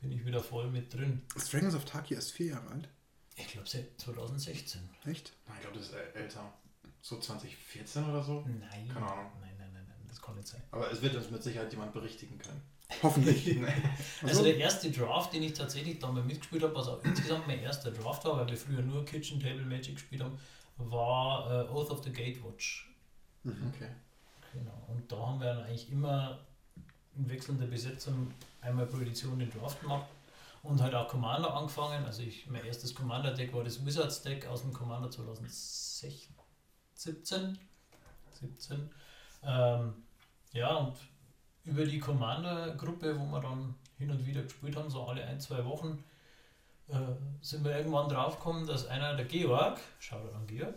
bin 0.09 0.17
ich 0.19 0.25
wieder 0.25 0.41
voll 0.41 0.69
mit 0.69 0.93
drin. 0.93 1.21
Dragons 1.51 1.75
of 1.75 1.85
Tarkia 1.85 2.17
ist 2.17 2.31
vier 2.31 2.47
Jahre 2.47 2.67
alt. 2.69 2.89
Ich 3.37 3.47
glaube 3.47 3.67
seit 3.67 3.99
2016. 3.99 4.81
Echt? 5.05 5.33
Nein, 5.47 5.57
ich 5.57 5.61
glaube, 5.63 5.77
das 5.77 5.87
ist 5.87 5.93
äl- 5.95 6.13
älter. 6.13 6.53
So 7.01 7.19
2014 7.19 8.09
oder 8.09 8.23
so. 8.23 8.41
Nein. 8.47 8.87
Keine 8.93 9.05
Ahnung. 9.05 9.31
Nein, 9.41 9.51
nein, 9.57 9.69
nein, 9.73 9.85
nein, 9.87 9.97
das 10.07 10.21
kann 10.21 10.35
nicht 10.35 10.47
sein. 10.47 10.61
Aber 10.71 10.89
es 10.91 11.01
wird 11.01 11.15
uns 11.15 11.29
mit 11.29 11.43
Sicherheit 11.43 11.71
jemand 11.71 11.93
berichtigen 11.93 12.37
können. 12.37 12.61
Hoffentlich. 13.03 13.57
Also 14.21 14.43
der 14.43 14.57
erste 14.57 14.89
Draft, 14.91 15.33
den 15.33 15.43
ich 15.43 15.53
tatsächlich 15.53 15.99
damals 15.99 16.25
mitgespielt 16.25 16.63
habe, 16.63 16.73
was 16.75 16.87
auch 16.87 17.03
insgesamt 17.03 17.47
mein 17.47 17.59
erster 17.59 17.91
Draft 17.91 18.23
war, 18.25 18.37
weil 18.37 18.47
wir 18.49 18.57
früher 18.57 18.81
nur 18.81 19.03
Kitchen 19.05 19.39
Table 19.39 19.65
Magic 19.65 19.95
gespielt 19.95 20.21
haben, 20.23 20.37
war 20.77 21.65
äh, 21.65 21.69
Oath 21.69 21.89
of 21.89 22.03
the 22.03 22.11
Gatewatch. 22.13 22.89
Okay. 23.43 23.89
Genau. 24.53 24.85
Und 24.87 25.11
da 25.11 25.17
haben 25.17 25.39
wir 25.39 25.47
dann 25.53 25.63
eigentlich 25.63 25.91
immer 25.91 26.39
in 27.17 27.29
wechselnder 27.29 27.65
Besetzung 27.67 28.31
einmal 28.65 28.87
pro 28.87 28.97
Edition 28.97 29.39
den 29.39 29.51
Draft 29.51 29.81
gemacht 29.81 30.07
und 30.63 30.81
halt 30.81 30.95
auch 30.95 31.07
Commander 31.07 31.53
angefangen. 31.53 32.03
Also 32.05 32.23
ich, 32.23 32.47
mein 32.47 32.65
erstes 32.65 32.95
Commander-Deck 32.95 33.53
war 33.53 33.63
das 33.63 33.85
Wizards-Deck 33.85 34.47
aus 34.47 34.61
dem 34.61 34.73
Commander 34.73 35.11
2017. 35.11 37.59
17. 38.33 38.89
Ähm, 39.43 39.93
ja, 40.53 40.75
und 40.75 40.95
über 41.63 41.85
die 41.85 41.99
Commander-Gruppe, 41.99 43.19
wo 43.19 43.25
wir 43.25 43.41
dann 43.41 43.75
hin 43.97 44.09
und 44.09 44.25
wieder 44.25 44.43
gespielt 44.43 44.75
haben, 44.75 44.89
so 44.89 45.05
alle 45.05 45.23
ein, 45.23 45.39
zwei 45.39 45.63
Wochen, 45.65 46.03
äh, 46.87 46.97
sind 47.41 47.63
wir 47.63 47.75
irgendwann 47.75 48.09
draufgekommen, 48.09 48.67
dass 48.67 48.87
einer, 48.87 49.15
der 49.15 49.25
Georg, 49.25 49.79
schau 49.99 50.17
an 50.17 50.47
Georg, 50.47 50.75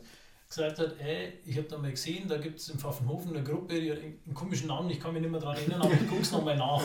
gesagt 0.49 0.79
hat, 0.79 0.99
ey, 1.01 1.35
ich 1.45 1.57
habe 1.57 1.69
da 1.69 1.79
mal 1.79 1.91
gesehen, 1.91 2.27
da 2.29 2.39
gibt 2.39 2.59
es 2.59 2.69
in 2.71 2.79
Pfaffenhofen 2.79 3.35
eine 3.37 3.45
Gruppe, 3.45 3.81
die 3.81 3.93
hat 3.93 3.99
einen 3.99 4.35
komischen 4.35 4.69
Namen, 4.69 4.89
ich 4.91 4.99
kann 5.01 5.13
mich 5.13 5.21
nicht 5.23 5.31
mehr 5.31 5.41
daran 5.41 5.57
erinnern, 5.57 5.83
aber 5.83 5.93
ich 5.93 6.09
gucke 6.09 6.23
es 6.23 6.33
nochmal 6.33 6.57
nach. 6.57 6.83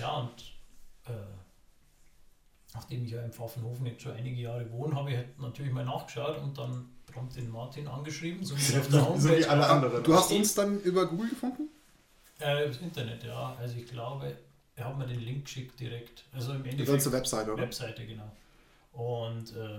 Ja, 0.00 0.18
und 0.18 0.30
äh, 1.06 1.12
nachdem 2.74 3.04
ich 3.04 3.10
ja 3.12 3.22
in 3.22 3.32
Pfaffenhofen 3.32 3.86
jetzt 3.86 4.02
schon 4.02 4.12
einige 4.12 4.40
Jahre 4.42 4.70
wohne, 4.70 4.94
habe 4.96 5.10
ich 5.10 5.16
halt 5.16 5.38
natürlich 5.38 5.72
mal 5.72 5.84
nachgeschaut 5.84 6.38
und 6.38 6.56
dann 6.58 6.90
prompt 7.06 7.36
den 7.36 7.50
Martin 7.50 7.88
angeschrieben, 7.88 8.44
so 8.44 8.54
wie 8.56 8.78
auf 8.78 8.88
der 8.88 9.00
So 9.00 9.06
Homepage. 9.08 9.38
wie 9.38 9.44
alle 9.46 9.66
anderen. 9.66 10.02
Du 10.02 10.14
hast 10.14 10.30
uns 10.32 10.54
dann 10.54 10.80
über 10.80 11.06
Google 11.06 11.30
gefunden? 11.30 11.68
Äh, 12.38 12.66
das 12.68 12.76
Internet, 12.78 13.24
ja. 13.24 13.56
Also 13.58 13.76
ich 13.78 13.86
glaube, 13.86 14.36
er 14.74 14.84
hat 14.84 14.98
mir 14.98 15.06
den 15.06 15.20
Link 15.20 15.44
geschickt 15.46 15.80
direkt. 15.80 16.24
Also 16.34 16.52
im 16.52 16.62
Die 16.64 16.70
Endeffekt 16.70 16.90
ganze 16.98 17.12
Webseite, 17.12 17.52
oder? 17.52 17.62
Webseite, 17.62 18.04
genau. 18.06 18.30
Und 18.92 19.56
äh, 19.56 19.78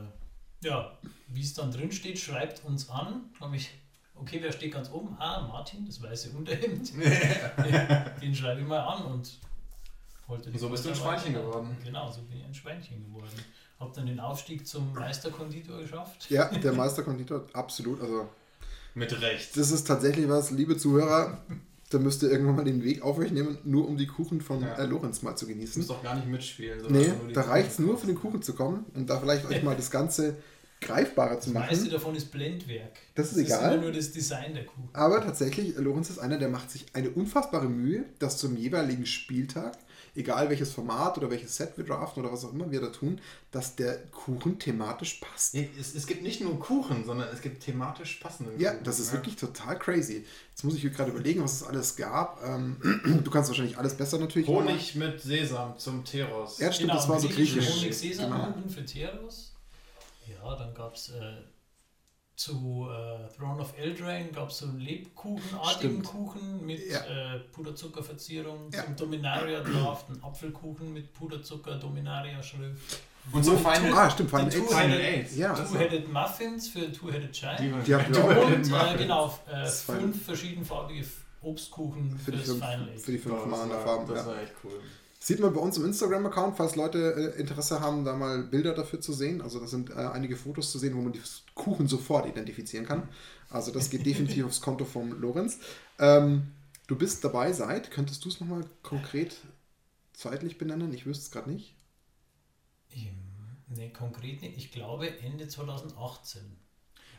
ja, 0.62 0.92
wie 1.28 1.42
es 1.42 1.54
dann 1.54 1.72
drin 1.72 1.92
steht, 1.92 2.20
schreibt 2.20 2.64
uns 2.66 2.90
an. 2.90 3.30
Habe 3.40 3.56
ich, 3.56 3.70
okay, 4.16 4.40
wer 4.42 4.52
steht 4.52 4.74
ganz 4.74 4.90
oben? 4.92 5.16
Ah, 5.20 5.48
Martin, 5.48 5.86
das 5.86 6.02
weiße 6.02 6.32
Unterhemd. 6.32 6.92
den, 6.98 8.06
den 8.22 8.36
schreibe 8.36 8.62
ich 8.62 8.68
mal 8.68 8.80
an 8.80 9.04
und 9.06 9.38
wollte 10.28 10.50
Und 10.50 10.60
so 10.60 10.70
bist 10.70 10.86
du 10.86 10.90
ein 10.90 10.96
Schweinchen 10.96 11.34
weiter- 11.36 11.46
geworden. 11.46 11.78
Genau, 11.84 12.12
so 12.12 12.22
bin 12.24 12.40
ich 12.40 12.46
ein 12.46 12.54
Schweinchen 12.54 13.04
geworden. 13.06 13.30
Habe 13.80 13.92
dann 13.96 14.08
den 14.08 14.20
Aufstieg 14.20 14.68
zum 14.68 14.92
Meisterkonditor 14.94 15.80
geschafft. 15.80 16.30
Ja, 16.32 16.46
der 16.50 16.74
Meisterkonditor, 16.74 17.46
absolut. 17.54 18.02
Also, 18.02 18.28
Mit 18.96 19.22
Recht. 19.22 19.56
das 19.56 19.70
ist 19.72 19.86
tatsächlich 19.86 20.28
was, 20.28 20.50
liebe 20.52 20.76
Zuhörer. 20.78 21.40
Da 21.90 22.00
müsst 22.00 22.22
ihr 22.24 22.30
irgendwann 22.30 22.56
mal 22.58 22.66
den 22.66 22.84
Weg 22.84 23.02
auf 23.02 23.18
euch 23.18 23.32
nehmen, 23.32 23.58
nur 23.64 23.88
um 23.88 23.98
die 23.98 24.08
Kuchen 24.08 24.42
von 24.42 24.62
Ja. 24.62 24.76
äh, 24.76 24.86
Lorenz 24.86 25.22
mal 25.22 25.36
zu 25.38 25.46
Du 25.46 25.54
genießen. 25.54 25.80
musst 25.80 25.90
doch 25.90 26.04
gar 26.04 26.16
nicht 26.16 26.28
mitspielen. 26.28 26.80
Nee, 26.90 27.06
da 27.34 27.42
Kuchen 27.42 27.52
reicht 27.52 27.72
es 27.72 27.80
nur 27.80 27.98
für 27.98 28.08
den 28.08 28.16
Kuchen 28.16 28.42
zu 28.42 28.54
kommen 28.54 28.86
und 28.94 29.10
da 29.10 29.20
vielleicht 29.20 29.46
euch 29.46 29.64
mal 29.64 29.76
das 29.76 29.90
Ganze 29.90 30.36
greifbarer 30.82 31.40
zu 31.40 31.52
Das 31.52 31.54
meiste 31.54 31.76
machen. 31.86 31.92
davon 31.92 32.16
ist 32.16 32.32
Blendwerk. 32.32 32.92
Das 33.16 33.28
ist 33.28 33.38
Das 33.38 33.46
egal. 33.46 33.60
ist 33.70 33.74
immer 33.74 33.82
nur 33.84 33.92
das 33.94 34.12
Design 34.12 34.54
der 34.54 34.66
Kuh. 34.66 34.82
Aber 34.94 35.22
tatsächlich, 35.24 35.76
Lorenz 35.78 36.10
ist 36.10 36.20
einer, 36.20 36.38
der 36.38 36.50
macht 36.50 36.70
sich 36.70 36.86
eine 36.94 37.10
unfassbare 37.10 37.68
Mühe, 37.70 38.04
dass 38.20 38.38
zum 38.38 38.56
jeweiligen 38.58 39.06
Spieltag 39.06 39.78
egal 40.18 40.50
welches 40.50 40.72
Format 40.74 41.18
oder 41.18 41.30
welches 41.30 41.56
Set 41.56 41.78
wir 41.78 41.86
draften 41.86 42.24
oder 42.24 42.34
was 42.34 42.44
auch 42.44 42.52
immer 42.54 42.70
wir 42.72 42.82
da 42.82 42.88
tun, 42.88 43.22
dass 43.52 43.76
der 43.76 43.98
Kuchen 44.08 44.60
thematisch 44.60 45.16
passt. 45.22 45.54
Nee, 45.54 45.70
es, 45.80 45.96
es 45.96 46.06
gibt 46.08 46.24
nicht 46.24 46.42
nur 46.42 46.60
Kuchen, 46.60 47.06
sondern 47.06 47.30
es 47.34 47.42
gibt 47.42 47.64
thematisch 47.64 48.16
passenden 48.16 48.60
Ja, 48.60 48.72
Kuchen. 48.72 48.84
das 48.84 49.00
ist 49.00 49.08
ja. 49.08 49.14
wirklich 49.14 49.36
total 49.36 49.78
crazy. 49.80 50.26
Jetzt 50.50 50.64
muss 50.64 50.76
ich 50.76 50.84
mir 50.84 50.90
gerade 50.90 51.12
überlegen, 51.12 51.44
was 51.44 51.54
es 51.62 51.64
alles 51.64 51.96
gab. 51.96 52.44
Ähm, 52.46 53.22
du 53.24 53.32
kannst 53.32 53.50
wahrscheinlich 53.50 53.78
alles 53.78 53.96
besser 53.96 54.18
natürlich. 54.18 54.48
Honig 54.48 54.96
mit 54.96 55.22
Sesam 55.22 55.78
zum 55.78 56.04
Teros. 56.04 56.60
Ja, 56.60 56.72
stimmt, 56.72 56.94
das 56.94 57.08
war 57.08 57.20
so 57.20 57.28
griechisch. 57.30 57.66
Genau, 57.66 57.78
Honig 57.78 57.98
Sesamkuchen 57.98 58.54
Genau. 58.64 58.70
für 58.74 58.86
Teros. 58.86 59.54
Ja, 60.28 60.56
dann 60.56 60.74
gab 60.74 60.96
es 60.96 61.10
äh, 61.10 61.22
zu 62.38 62.88
äh, 62.90 63.28
Throne 63.36 63.60
of 63.62 63.74
Eldraine 63.78 64.30
gab 64.30 64.50
es 64.52 64.60
so 64.60 64.68
einen 64.68 64.80
Lebkuchenartigen 64.80 66.04
Stimmt. 66.04 66.06
Kuchen 66.06 66.66
mit 66.66 66.80
Ja. 66.90 67.00
äh, 67.00 67.40
Puderzuckerverzierung. 67.52 68.70
Ja. 68.72 68.86
Zum 68.86 68.96
Dominaria 68.96 69.60
Draft 69.62 70.10
ein 70.10 70.24
Apfelkuchen 70.24 70.94
mit 70.94 71.12
Puderzucker, 71.14 71.76
Dominaria 71.78 72.42
Schrift. 72.44 73.00
Und 73.34 73.44
so 73.44 73.58
Final, 73.58 73.92
Ah, 73.94 74.10
stimmt, 74.10 74.30
Final 74.30 74.50
Die 74.50 74.58
Eight. 74.58 74.68
Two- 74.68 74.74
Final 74.76 75.02
Eight. 75.02 75.36
Ja. 75.36 75.54
Two-Headed 75.54 76.14
Muffins 76.14 76.70
für 76.70 76.92
Two-Headed 76.92 77.34
Giant. 77.34 77.88
Die 77.88 77.96
auch. 77.96 78.08
Und 78.48 78.72
äh, 78.72 78.98
genau, 78.98 79.38
äh, 79.52 79.66
fünf 79.66 80.24
verschiedenfarbige 80.26 81.06
Obstkuchen 81.42 82.18
Für 82.18 82.32
die 82.32 82.38
fürs 82.38 82.50
fünf, 82.50 82.60
Final 82.64 82.90
Eight. 82.90 83.02
für 83.02 83.12
die 83.12 83.18
fünf 83.18 83.36
das, 83.42 83.46
Mana-Farben. 83.48 84.08
das 84.14 84.20
Ja. 84.20 84.28
war 84.28 84.42
echt 84.44 84.54
cool. 84.64 84.80
Sieht 85.20 85.40
man 85.40 85.54
bei 85.54 85.60
uns 85.60 85.78
im 85.78 85.86
Instagram-Account, 85.86 86.58
falls 86.58 86.76
Leute 86.76 87.34
äh, 87.36 87.40
Interesse 87.40 87.80
haben, 87.80 88.06
da 88.06 88.16
mal 88.16 88.44
Bilder 88.44 88.74
dafür 88.74 89.02
zu 89.02 89.14
sehen. 89.14 89.42
Also 89.42 89.60
da 89.60 89.68
sind 89.68 89.90
äh, 89.90 89.94
einige 89.94 90.36
Fotos 90.36 90.72
zu 90.72 90.78
sehen, 90.78 90.96
wo 90.96 91.02
man 91.02 91.12
die 91.12 91.22
Kuchen 91.56 91.88
sofort 91.88 92.28
identifizieren 92.28 92.86
kann. 92.86 93.10
Also 93.50 93.72
das 93.72 93.90
geht 93.90 94.06
definitiv 94.06 94.46
aufs 94.48 94.62
Konto 94.62 94.86
vom 94.86 95.20
Lorenz. 95.20 95.60
Ähm, 96.00 96.52
du 96.86 96.96
bist 96.96 97.24
dabei 97.24 97.52
seit, 97.52 97.90
könntest 97.90 98.24
du 98.26 98.30
es 98.30 98.40
nochmal 98.40 98.66
konkret 98.84 99.36
zeitlich 100.14 100.58
benennen? 100.58 100.94
Ich 100.94 101.06
wüsste 101.06 101.26
es 101.26 101.32
gerade 101.32 101.50
nicht. 101.50 101.74
Ne, 103.70 103.92
konkret 103.92 104.42
nicht. 104.42 104.58
Ich 104.58 104.72
glaube 104.72 105.20
Ende 105.20 105.48
2018. 105.48 106.42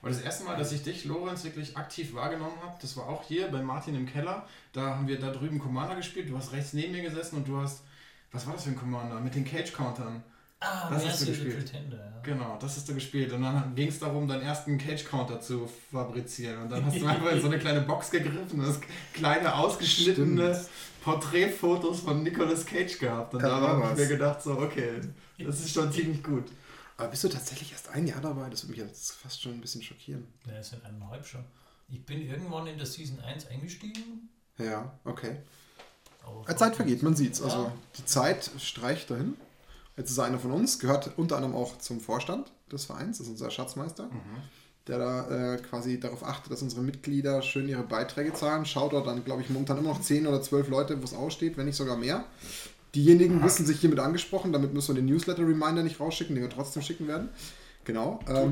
Und 0.00 0.10
das 0.10 0.20
erste 0.20 0.44
Mal, 0.44 0.56
dass 0.56 0.72
ich 0.72 0.82
dich, 0.82 1.04
Lorenz, 1.04 1.44
wirklich 1.44 1.76
aktiv 1.76 2.14
wahrgenommen 2.14 2.56
habe, 2.62 2.78
das 2.80 2.96
war 2.96 3.08
auch 3.08 3.24
hier 3.24 3.48
bei 3.48 3.62
Martin 3.62 3.94
im 3.94 4.06
Keller. 4.06 4.46
Da 4.72 4.96
haben 4.96 5.08
wir 5.08 5.18
da 5.18 5.30
drüben 5.30 5.58
Commander 5.58 5.96
gespielt. 5.96 6.30
Du 6.30 6.36
hast 6.36 6.52
rechts 6.52 6.72
neben 6.72 6.92
mir 6.92 7.02
gesessen 7.02 7.36
und 7.36 7.48
du 7.48 7.58
hast, 7.58 7.82
was 8.32 8.47
war 8.47 8.54
das 8.54 8.64
für 8.64 8.70
ein 8.70 8.76
Commander? 8.76 9.20
Mit 9.20 9.35
den 9.35 9.44
Cage-Countern. 9.44 10.23
Ah, 10.61 10.90
Das 10.90 11.06
hast 11.06 11.23
du 11.23 11.26
gespielt. 11.26 11.56
Pretender, 11.58 11.97
ja. 11.99 12.20
Genau, 12.23 12.58
das 12.61 12.76
hast 12.76 12.88
du 12.88 12.94
gespielt. 12.94 13.32
Und 13.32 13.42
dann 13.42 13.75
ging 13.76 13.88
es 13.88 14.00
darum, 14.00 14.26
deinen 14.26 14.42
ersten 14.42 14.76
Cage-Counter 14.76 15.40
zu 15.40 15.68
fabrizieren. 15.92 16.62
Und 16.62 16.70
dann 16.70 16.85
hast 16.85 17.00
du 17.00 17.06
einfach 17.06 17.30
in 17.32 17.40
so 17.40 17.47
eine 17.47 17.58
kleine 17.58 17.82
Box 17.82 18.11
gegriffen 18.11 18.58
und 18.61 18.66
hast 18.66 18.80
kleine, 19.14 19.54
ausgeschnittene 19.54 20.54
Stimmt. 20.54 20.68
Porträtfotos 21.04 22.00
von 22.00 22.23
Nicolas 22.23 22.66
Cage 22.66 22.99
gehabt. 22.99 23.35
Und 23.35 23.42
Da 23.42 23.61
habe 23.61 23.92
ich 23.92 23.99
mir 23.99 24.08
gedacht, 24.08 24.42
so, 24.42 24.58
okay, 24.58 25.00
das 25.38 25.61
ist 25.61 25.73
schon 25.75 25.92
ziemlich 25.92 26.23
gut. 26.23 26.44
Aber 26.97 27.08
bist 27.08 27.23
du 27.23 27.28
tatsächlich 27.28 27.70
erst 27.70 27.88
ein 27.90 28.06
Jahr 28.08 28.20
dabei? 28.20 28.50
Das 28.50 28.64
würde 28.64 28.73
mich 28.80 28.80
jetzt 28.90 29.12
fast 29.12 29.40
schon 29.40 29.52
ein 29.52 29.61
bisschen 29.61 29.82
schockieren. 29.82 30.26
Ja, 30.47 30.54
es 30.54 30.70
sind 30.70 30.85
eineinhalb 30.85 31.25
schon. 31.25 31.44
Ich 31.88 32.04
bin 32.04 32.20
irgendwann 32.28 32.66
in 32.66 32.76
der 32.76 32.87
Season 32.87 33.20
1 33.20 33.47
eingestiegen. 33.47 34.28
Ja, 34.58 34.92
okay. 35.04 35.37
Zeit 36.56 36.76
vergeht, 36.76 37.02
man 37.02 37.14
sieht's. 37.14 37.40
Ja. 37.40 37.46
Also 37.46 37.72
die 37.98 38.04
Zeit 38.04 38.50
streicht 38.58 39.10
dahin. 39.10 39.34
Jetzt 39.96 40.10
ist 40.10 40.18
er 40.18 40.25
einer 40.25 40.38
von 40.38 40.52
uns, 40.52 40.78
gehört 40.78 41.10
unter 41.16 41.37
anderem 41.37 41.56
auch 41.56 41.78
zum 41.78 42.00
Vorstand 42.00 42.52
des 42.70 42.84
Vereins, 42.84 43.18
das 43.18 43.26
ist 43.26 43.32
unser 43.32 43.50
Schatzmeister, 43.50 44.08
der 44.87 44.98
da 44.98 45.54
äh, 45.54 45.56
quasi 45.58 45.98
darauf 45.98 46.25
achtet, 46.25 46.52
dass 46.52 46.62
unsere 46.62 46.82
Mitglieder 46.82 47.42
schön 47.42 47.68
ihre 47.68 47.82
Beiträge 47.82 48.32
zahlen. 48.32 48.64
Schaut 48.64 48.92
dort 48.92 49.06
dann, 49.06 49.25
glaube 49.25 49.42
ich, 49.42 49.50
momentan 49.50 49.78
immer 49.78 49.88
noch 49.88 50.00
10 50.00 50.26
oder 50.26 50.40
12 50.40 50.68
Leute, 50.68 51.00
wo 51.00 51.04
es 51.04 51.14
aussteht, 51.14 51.56
wenn 51.56 51.66
nicht 51.66 51.76
sogar 51.76 51.96
mehr. 51.96 52.25
Diejenigen 52.94 53.42
wissen 53.42 53.66
sich 53.66 53.80
hiermit 53.80 53.98
angesprochen, 53.98 54.52
damit 54.52 54.72
müssen 54.72 54.94
wir 54.94 55.02
den 55.02 55.06
Newsletter-Reminder 55.12 55.82
nicht 55.82 56.00
rausschicken, 56.00 56.34
den 56.34 56.44
wir 56.44 56.50
trotzdem 56.50 56.82
schicken 56.82 57.08
werden. 57.08 57.28
Genau. 57.84 58.20
Ähm. 58.28 58.50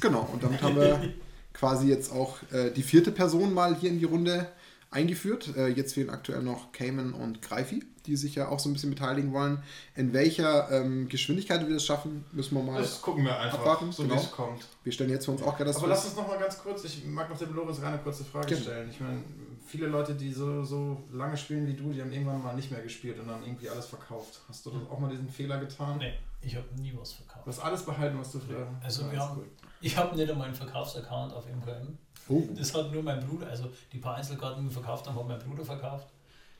Genau, 0.00 0.28
und 0.32 0.42
damit 0.42 0.62
haben 0.62 0.76
wir 0.76 1.12
quasi 1.52 1.88
jetzt 1.88 2.10
auch 2.10 2.38
äh, 2.52 2.70
die 2.70 2.82
vierte 2.82 3.12
Person 3.12 3.52
mal 3.52 3.76
hier 3.76 3.90
in 3.90 3.98
die 3.98 4.06
Runde 4.06 4.48
eingeführt. 4.90 5.56
Äh, 5.56 5.68
jetzt 5.68 5.94
fehlen 5.94 6.10
aktuell 6.10 6.42
noch 6.42 6.72
Cayman 6.72 7.12
und 7.12 7.42
Greifi, 7.42 7.84
die 8.06 8.16
sich 8.16 8.34
ja 8.34 8.48
auch 8.48 8.58
so 8.58 8.68
ein 8.68 8.72
bisschen 8.72 8.90
beteiligen 8.90 9.32
wollen. 9.32 9.62
In 9.94 10.12
welcher 10.12 10.70
ähm, 10.70 11.08
Geschwindigkeit 11.08 11.66
wir 11.66 11.74
das 11.74 11.84
schaffen, 11.84 12.24
müssen 12.32 12.54
wir 12.56 12.62
mal. 12.62 12.80
Das 12.80 13.00
gucken 13.00 13.24
wir 13.24 13.38
einfach, 13.38 13.58
abwarten, 13.60 13.92
so 13.92 14.02
genau. 14.02 14.16
wie 14.16 14.18
es 14.18 14.30
kommt. 14.30 14.66
Wir 14.82 14.92
stellen 14.92 15.10
jetzt 15.10 15.26
für 15.26 15.30
uns 15.30 15.42
auch 15.42 15.56
gerade 15.56 15.66
das 15.66 15.76
Aber 15.76 15.88
lass 15.88 16.04
uns 16.06 16.16
noch 16.16 16.26
mal 16.26 16.38
ganz 16.38 16.58
kurz, 16.58 16.84
ich 16.84 17.04
mag 17.04 17.30
noch 17.30 17.38
dem 17.38 17.54
Lorenz 17.54 17.80
eine 17.82 17.98
kurze 17.98 18.24
Frage 18.24 18.48
Gerne. 18.48 18.62
stellen. 18.62 18.90
Ich 18.90 19.00
meine, 19.00 19.22
viele 19.66 19.86
Leute, 19.86 20.14
die 20.14 20.32
so, 20.32 20.64
so 20.64 21.04
lange 21.12 21.36
spielen 21.36 21.66
wie 21.68 21.74
du, 21.74 21.92
die 21.92 22.00
haben 22.00 22.10
irgendwann 22.12 22.42
mal 22.42 22.56
nicht 22.56 22.70
mehr 22.70 22.82
gespielt 22.82 23.18
und 23.20 23.28
dann 23.28 23.42
irgendwie 23.44 23.68
alles 23.68 23.86
verkauft. 23.86 24.40
Hast 24.48 24.66
du 24.66 24.72
auch 24.90 24.98
mal 24.98 25.10
diesen 25.10 25.28
Fehler 25.28 25.58
getan? 25.60 25.98
Nee, 25.98 26.14
ich 26.42 26.56
habe 26.56 26.66
nie 26.80 26.92
was 26.98 27.12
verkauft. 27.12 27.46
Du 27.46 27.50
hast 27.50 27.60
alles 27.60 27.82
behalten, 27.84 28.18
was 28.18 28.32
du 28.32 28.40
früher 28.40 28.66
Also 28.82 29.02
Ja, 29.02 29.10
wir 29.12 29.18
ist 29.18 29.24
haben- 29.24 29.34
gut. 29.36 29.46
Ich 29.82 29.96
habe 29.96 30.16
nicht 30.16 30.30
einmal 30.30 30.48
einen 30.48 30.56
Verkaufsaccount 30.56 31.32
auf 31.32 31.46
MKM. 31.46 31.96
Oh, 32.30 32.42
Das 32.54 32.72
hat 32.74 32.92
nur 32.92 33.02
mein 33.02 33.26
Bruder, 33.26 33.48
also 33.48 33.70
die 33.92 33.98
paar 33.98 34.16
Einzelkarten, 34.16 34.62
die 34.62 34.68
wir 34.68 34.82
verkauft 34.82 35.06
haben, 35.06 35.18
hat 35.18 35.26
mein 35.26 35.38
Bruder 35.40 35.64
verkauft, 35.64 36.06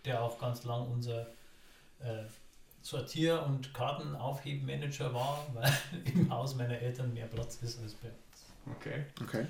der 0.05 0.21
auch 0.21 0.39
ganz 0.39 0.65
lang 0.65 0.87
unser 0.91 1.23
äh, 2.01 2.25
Sortier- 2.83 3.45
und 3.45 3.73
Kartenaufhebmanager 3.73 5.15
war, 5.15 5.47
weil 5.55 5.73
im 6.13 6.29
Haus 6.31 6.57
meiner 6.57 6.79
Eltern 6.79 7.15
mehr 7.15 7.27
Platz 7.27 7.59
ist 7.63 7.81
als 7.81 7.95
bei 7.95 8.09
uns. 8.09 8.77
Okay. 8.77 9.05
okay. 9.23 9.47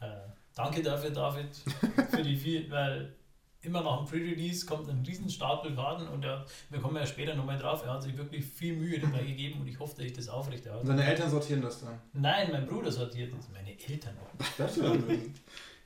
Äh, 0.00 0.06
danke 0.54 0.82
dafür, 0.82 1.10
David, 1.10 1.54
für 2.10 2.22
die 2.22 2.36
viel, 2.36 2.70
weil 2.70 3.12
immer 3.62 3.82
nach 3.82 3.98
dem 3.98 4.06
Pre-Release 4.06 4.66
kommt 4.66 4.88
ein 4.88 5.02
riesen 5.06 5.30
Stapel 5.30 5.74
Karten 5.74 6.08
und 6.08 6.24
er, 6.24 6.44
wir 6.70 6.80
kommen 6.80 6.96
ja 6.96 7.06
später 7.06 7.34
nochmal 7.34 7.58
drauf, 7.58 7.82
er 7.84 7.94
hat 7.94 8.02
sich 8.02 8.16
wirklich 8.16 8.44
viel 8.44 8.76
Mühe 8.76 8.98
dabei 8.98 9.22
gegeben 9.26 9.60
und 9.60 9.68
ich 9.68 9.78
hoffe, 9.78 9.94
dass 9.96 10.04
ich 10.06 10.12
das 10.12 10.28
Und 10.28 10.34
aufrechterhalte. 10.34 10.86
deine 10.86 11.04
Eltern 11.04 11.30
sortieren 11.30 11.62
das 11.62 11.80
dann? 11.80 11.98
Nein, 12.12 12.48
mein 12.52 12.66
Bruder 12.66 12.90
sortiert 12.90 13.32
das, 13.36 13.48
meine 13.52 13.70
Eltern 13.70 14.14
auch. 14.20 14.44
Das 14.58 14.78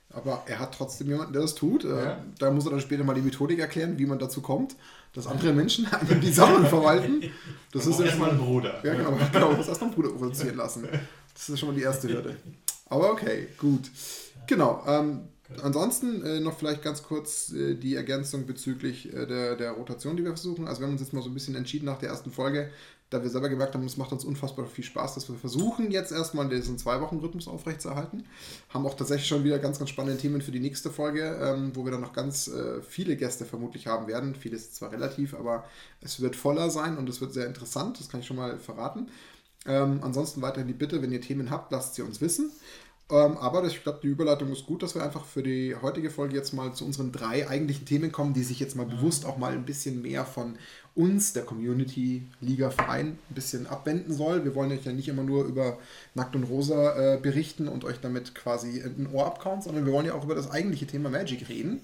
Aber 0.09 0.43
er 0.47 0.59
hat 0.59 0.73
trotzdem 0.73 1.07
jemanden, 1.09 1.33
der 1.33 1.41
das 1.43 1.53
tut. 1.55 1.83
Äh, 1.83 1.89
Ja. 1.89 2.25
Da 2.39 2.49
muss 2.51 2.65
er 2.65 2.71
dann 2.71 2.79
später 2.81 3.03
mal 3.03 3.13
die 3.13 3.21
Methodik 3.21 3.59
erklären, 3.59 3.99
wie 3.99 4.05
man 4.05 4.17
dazu 4.17 4.41
kommt, 4.41 4.75
dass 5.13 5.27
andere 5.27 5.53
Menschen 5.53 5.85
einem 5.93 6.21
die 6.21 6.31
Sammlung 6.31 6.65
verwalten. 6.65 7.23
Das 7.71 7.85
ist 7.85 7.99
erstmal 7.99 8.31
ein 8.31 8.37
Bruder. 8.37 8.83
Ja, 8.83 8.93
genau. 8.93 9.17
genau 9.31 9.51
muss 9.53 9.67
erst 9.67 9.81
mal 9.81 9.89
Bruder 9.91 10.09
produzieren 10.09 10.55
lassen. 10.55 10.87
Das 11.33 11.49
ist 11.49 11.59
schon 11.59 11.69
mal 11.69 11.75
die 11.75 11.83
erste 11.83 12.07
Hürde. 12.07 12.37
Aber 12.89 13.11
okay, 13.11 13.49
gut. 13.57 13.91
Genau. 14.47 14.81
Ähm, 14.87 15.27
ansonsten 15.61 16.23
äh, 16.25 16.39
noch 16.39 16.57
vielleicht 16.57 16.81
ganz 16.81 17.03
kurz 17.03 17.51
äh, 17.51 17.75
die 17.75 17.95
Ergänzung 17.95 18.45
bezüglich 18.45 19.13
äh, 19.13 19.25
der, 19.25 19.55
der 19.55 19.71
Rotation, 19.71 20.17
die 20.17 20.23
wir 20.23 20.31
versuchen. 20.31 20.67
Also 20.67 20.81
wir 20.81 20.87
haben 20.87 20.93
uns 20.93 21.01
jetzt 21.01 21.13
mal 21.13 21.21
so 21.21 21.29
ein 21.29 21.33
bisschen 21.33 21.55
entschieden 21.55 21.85
nach 21.85 21.99
der 21.99 22.09
ersten 22.09 22.31
Folge, 22.31 22.69
da 23.09 23.23
wir 23.23 23.29
selber 23.29 23.47
gemerkt 23.47 23.73
haben, 23.73 23.85
es 23.85 23.95
macht 23.95 24.11
uns 24.11 24.25
unfassbar 24.25 24.65
viel 24.65 24.83
Spaß, 24.83 25.15
dass 25.15 25.29
wir 25.29 25.35
versuchen 25.37 25.91
jetzt 25.91 26.11
erstmal 26.11 26.49
diesen 26.49 26.77
Zwei-Wochen-Rhythmus 26.77 27.47
aufrechtzuerhalten. 27.47 28.25
Haben 28.69 28.85
auch 28.85 28.95
tatsächlich 28.95 29.29
schon 29.29 29.45
wieder 29.45 29.59
ganz, 29.59 29.79
ganz 29.79 29.91
spannende 29.91 30.19
Themen 30.19 30.41
für 30.41 30.51
die 30.51 30.59
nächste 30.59 30.89
Folge, 30.89 31.37
ähm, 31.41 31.71
wo 31.73 31.85
wir 31.85 31.91
dann 31.91 32.01
noch 32.01 32.11
ganz 32.11 32.49
äh, 32.49 32.81
viele 32.81 33.15
Gäste 33.15 33.45
vermutlich 33.45 33.87
haben 33.87 34.07
werden. 34.07 34.35
Vieles 34.35 34.73
zwar 34.73 34.91
relativ, 34.91 35.33
aber 35.33 35.63
es 36.01 36.19
wird 36.19 36.35
voller 36.35 36.69
sein 36.69 36.97
und 36.97 37.07
es 37.07 37.21
wird 37.21 37.33
sehr 37.33 37.47
interessant, 37.47 37.97
das 37.99 38.09
kann 38.09 38.19
ich 38.19 38.27
schon 38.27 38.37
mal 38.37 38.57
verraten. 38.57 39.07
Ähm, 39.65 39.99
ansonsten 40.01 40.41
weiterhin 40.41 40.67
die 40.67 40.73
Bitte, 40.73 41.01
wenn 41.01 41.11
ihr 41.11 41.21
Themen 41.21 41.49
habt, 41.49 41.71
lasst 41.71 41.95
sie 41.95 42.01
uns 42.01 42.19
wissen. 42.19 42.51
Ähm, 43.09 43.37
aber 43.37 43.63
ich 43.65 43.83
glaube, 43.83 43.99
die 44.03 44.07
Überleitung 44.07 44.51
ist 44.51 44.65
gut, 44.65 44.83
dass 44.83 44.93
wir 44.93 45.03
einfach 45.03 45.23
für 45.23 45.41
die 45.41 45.75
heutige 45.81 46.09
Folge 46.09 46.35
jetzt 46.35 46.53
mal 46.53 46.73
zu 46.73 46.85
unseren 46.85 47.13
drei 47.13 47.47
eigentlichen 47.47 47.85
Themen 47.85 48.11
kommen, 48.11 48.33
die 48.33 48.43
sich 48.43 48.59
jetzt 48.59 48.75
mal 48.75 48.85
bewusst 48.85 49.25
auch 49.25 49.37
mal 49.37 49.53
ein 49.53 49.65
bisschen 49.65 50.01
mehr 50.01 50.25
von 50.25 50.57
uns, 50.97 51.31
der 51.33 51.43
Community 51.43 52.23
Liga 52.41 52.69
Verein, 52.71 53.17
ein 53.29 53.35
bisschen 53.35 53.67
abwenden 53.67 54.13
soll. 54.13 54.43
Wir 54.43 54.55
wollen 54.55 54.71
euch 54.71 54.83
ja 54.83 54.91
nicht 54.91 55.07
immer 55.07 55.23
nur 55.23 55.45
über 55.45 55.77
Nackt 56.15 56.35
und 56.35 56.43
Rosa 56.43 57.13
äh, 57.15 57.17
berichten 57.17 57.67
und 57.67 57.85
euch 57.85 57.99
damit 58.01 58.33
quasi 58.35 58.81
ein 58.81 59.07
Ohr 59.13 59.27
abkauen, 59.27 59.61
sondern 59.61 59.85
wir 59.85 59.93
wollen 59.93 60.07
ja 60.07 60.13
auch 60.15 60.23
über 60.23 60.35
das 60.35 60.49
eigentliche 60.49 60.87
Thema 60.87 61.09
Magic 61.09 61.47
reden. 61.47 61.81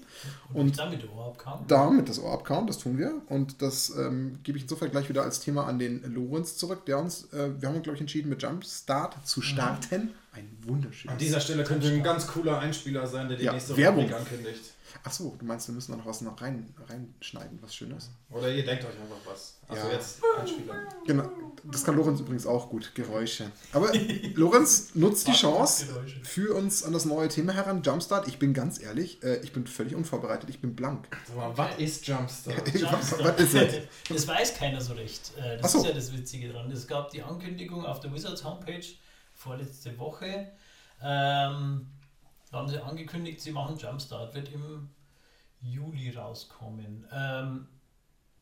Und, 0.52 0.60
Und 0.60 0.78
damit 0.78 1.02
überhaupt 1.04 1.38
kam. 1.38 1.64
damit 1.68 2.08
das 2.08 2.18
Ohr 2.18 2.32
abkauen, 2.32 2.66
das 2.66 2.78
tun 2.78 2.98
wir. 2.98 3.14
Und 3.28 3.62
das 3.62 3.90
ähm, 3.96 4.38
gebe 4.42 4.58
ich 4.58 4.64
insofern 4.64 4.90
gleich 4.90 5.08
wieder 5.08 5.22
als 5.22 5.40
Thema 5.40 5.66
an 5.66 5.78
den 5.78 6.02
Lorenz 6.12 6.56
zurück, 6.56 6.84
der 6.86 6.98
uns, 6.98 7.32
äh, 7.32 7.50
wir 7.60 7.68
haben 7.68 7.76
uns, 7.76 7.84
glaube 7.84 7.94
ich, 7.94 8.00
entschieden, 8.00 8.28
mit 8.28 8.42
Jumpstart 8.42 9.26
zu 9.26 9.40
starten. 9.40 10.10
Ein 10.32 10.50
wunderschönes. 10.62 11.12
An 11.12 11.18
dieser 11.18 11.38
Stelle 11.38 11.62
könnte 11.62 11.86
ein 11.88 12.02
ganz 12.02 12.26
cooler 12.26 12.58
Einspieler 12.58 13.06
sein, 13.06 13.28
der 13.28 13.38
die 13.38 13.44
Ja, 13.44 13.52
nächste 13.52 13.76
Werbung. 13.76 14.02
Rubrik 14.04 14.16
ankündigt. 14.18 14.73
Achso, 15.06 15.36
du 15.38 15.44
meinst, 15.44 15.68
wir 15.68 15.74
müssen 15.74 15.92
da 15.92 15.98
noch 15.98 16.06
was 16.06 16.22
noch 16.22 16.40
rein, 16.40 16.74
reinschneiden, 16.88 17.58
was 17.60 17.74
Schönes. 17.74 18.10
Oder 18.30 18.50
ihr 18.50 18.64
denkt 18.64 18.84
euch 18.84 18.98
einfach 18.98 19.18
was. 19.30 19.58
Also 19.68 19.86
Ja. 19.88 19.92
jetzt 19.92 20.18
Einspieler. 20.40 20.74
Genau, 21.06 21.28
das 21.64 21.84
kann 21.84 21.94
Lorenz 21.96 22.20
übrigens 22.20 22.46
auch 22.46 22.70
gut, 22.70 22.94
Geräusche. 22.94 23.50
Aber 23.74 23.92
Lorenz 24.34 24.94
nutzt 24.94 25.28
die 25.28 25.32
Chance, 25.32 25.88
für 26.22 26.54
uns 26.54 26.82
an 26.84 26.94
das 26.94 27.04
neue 27.04 27.28
Thema 27.28 27.52
heran, 27.52 27.82
Jumpstart. 27.82 28.28
Ich 28.28 28.38
bin 28.38 28.54
ganz 28.54 28.80
ehrlich, 28.80 29.22
äh, 29.22 29.40
ich 29.42 29.52
bin 29.52 29.66
völlig 29.66 29.94
unvorbereitet, 29.94 30.48
ich 30.48 30.62
bin 30.62 30.74
blank. 30.74 31.06
Sag 31.28 31.36
mal, 31.36 31.52
was 31.58 31.76
ist 31.78 32.06
Jumpstart? 32.06 32.74
was, 32.90 33.18
was 33.22 33.40
ist 33.40 33.54
das? 33.54 33.74
Das 34.08 34.26
weiß 34.26 34.54
keiner 34.56 34.80
so 34.80 34.94
recht. 34.94 35.32
Äh, 35.36 35.56
Ach 35.58 35.60
Das 35.60 35.72
so. 35.72 35.78
ist 35.80 35.84
ja 35.86 35.92
das 35.92 36.12
Witzige 36.14 36.48
dran. 36.48 36.70
Es 36.70 36.86
gab 36.86 37.10
die 37.10 37.22
Ankündigung 37.22 37.84
auf 37.84 38.00
der 38.00 38.10
Wizards 38.14 38.42
Homepage 38.42 38.80
vorletzte 39.34 39.98
Woche. 39.98 40.48
Ähm, 41.02 41.88
da 42.54 42.60
haben 42.60 42.68
sie 42.68 42.80
angekündigt, 42.80 43.40
sie 43.40 43.50
machen 43.50 43.76
Jumpstart, 43.76 44.32
wird 44.32 44.52
im 44.52 44.88
Juli 45.60 46.10
rauskommen. 46.10 47.04
Ähm, 47.12 47.66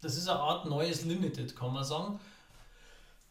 das 0.03 0.17
ist 0.17 0.29
eine 0.29 0.39
Art 0.39 0.67
neues 0.67 1.07
Limited, 1.07 1.57
kann 1.57 1.73
man 1.73 1.83
sagen. 1.83 2.21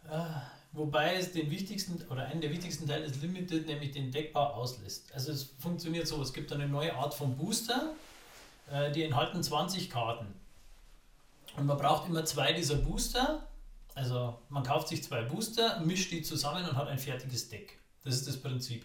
Äh, 0.10 0.24
wobei 0.72 1.16
es 1.18 1.34
den 1.34 1.52
wichtigsten 1.52 2.04
oder 2.10 2.26
einen 2.26 2.42
der 2.42 2.50
wichtigsten 2.50 2.88
Teile 2.88 3.08
des 3.08 3.22
Limited, 3.22 3.68
nämlich 3.68 3.92
den 3.92 4.12
Deckbau, 4.12 4.54
auslässt. 4.54 5.14
Also 5.14 5.32
es 5.32 5.54
funktioniert 5.60 6.08
so, 6.08 6.20
es 6.20 6.34
gibt 6.34 6.52
eine 6.52 6.68
neue 6.68 6.96
Art 6.96 7.14
von 7.14 7.38
Booster, 7.38 7.94
äh, 8.72 8.92
die 8.92 9.04
enthalten 9.04 9.44
20 9.44 9.88
Karten. 9.88 10.34
Und 11.58 11.68
man 11.68 11.78
braucht 11.78 12.10
immer 12.10 12.26
zwei 12.26 12.54
dieser 12.54 12.76
Booster. 12.76 13.48
Also 13.94 14.40
man 14.50 14.64
kauft 14.64 14.88
sich 14.88 15.04
zwei 15.04 15.22
Booster, 15.22 15.80
mischt 15.82 16.12
die 16.12 16.24
zusammen 16.24 16.68
und 16.68 16.76
hat 16.76 16.88
ein 16.88 16.98
fertiges 16.98 17.50
Deck. 17.50 17.78
Das 18.04 18.16
ist 18.16 18.28
das 18.28 18.38
Prinzip. 18.38 18.84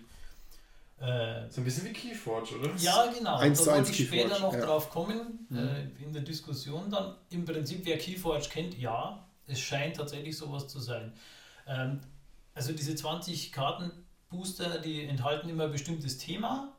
Äh, 1.46 1.50
so 1.50 1.60
ein 1.60 1.64
bisschen 1.64 1.84
wie 1.86 1.92
Keyforge, 1.92 2.58
oder? 2.58 2.74
Ja, 2.76 3.06
genau. 3.06 3.36
Eins 3.36 3.58
da 3.58 3.64
zu 3.64 3.70
wollte 3.72 3.90
ich 3.90 4.06
später 4.06 4.38
noch 4.40 4.52
ja. 4.52 4.60
drauf 4.60 4.90
kommen, 4.90 5.46
Mhm. 5.48 5.58
äh, 5.58 6.04
in 6.04 6.12
der 6.12 6.22
Diskussion 6.22 6.90
dann. 6.90 7.14
Im 7.30 7.44
Prinzip, 7.44 7.80
wer 7.84 7.98
Keyforge 7.98 8.48
kennt, 8.48 8.78
ja, 8.78 9.26
es 9.46 9.60
scheint 9.60 9.96
tatsächlich 9.96 10.36
sowas 10.36 10.68
zu 10.68 10.80
sein. 10.80 11.12
Ähm, 11.66 12.00
also 12.54 12.72
diese 12.72 12.94
20 12.94 13.52
Kartenbooster, 13.52 14.78
die 14.78 15.04
enthalten 15.04 15.48
immer 15.48 15.64
ein 15.64 15.72
bestimmtes 15.72 16.18
Thema, 16.18 16.72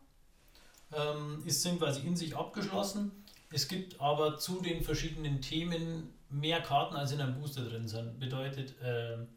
ähm, 0.93 1.43
ist, 1.45 1.61
sind 1.61 1.79
quasi 1.79 2.01
in 2.01 2.15
sich 2.15 2.35
abgeschlossen. 2.35 3.11
Es 3.51 3.67
gibt 3.67 3.99
aber 4.01 4.37
zu 4.37 4.61
den 4.61 4.83
verschiedenen 4.83 5.41
Themen 5.41 6.13
mehr 6.29 6.61
Karten, 6.61 6.95
als 6.95 7.11
in 7.11 7.21
einem 7.21 7.39
Booster 7.39 7.63
drin 7.63 7.87
sind. 7.87 8.19
Bedeutet, 8.19 8.75
ähm, 8.83 9.27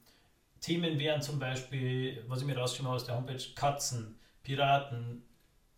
Themen 0.60 0.98
wären 0.98 1.22
zum 1.22 1.38
Beispiel, 1.38 2.22
was 2.26 2.40
ich 2.40 2.46
mir 2.46 2.56
rausgeschrieben 2.56 2.88
habe 2.88 2.96
aus 2.96 3.04
der 3.06 3.16
Homepage, 3.16 3.42
Katzen, 3.54 4.18
Piraten, 4.54 5.22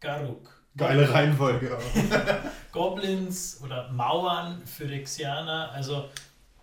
Garuk, 0.00 0.48
Geile 0.74 1.12
Reihenfolge. 1.12 1.76
Goblins 2.72 3.61
oder 3.62 3.90
Mauern, 3.92 4.62
Phyrexianer, 4.64 5.70
also 5.72 6.08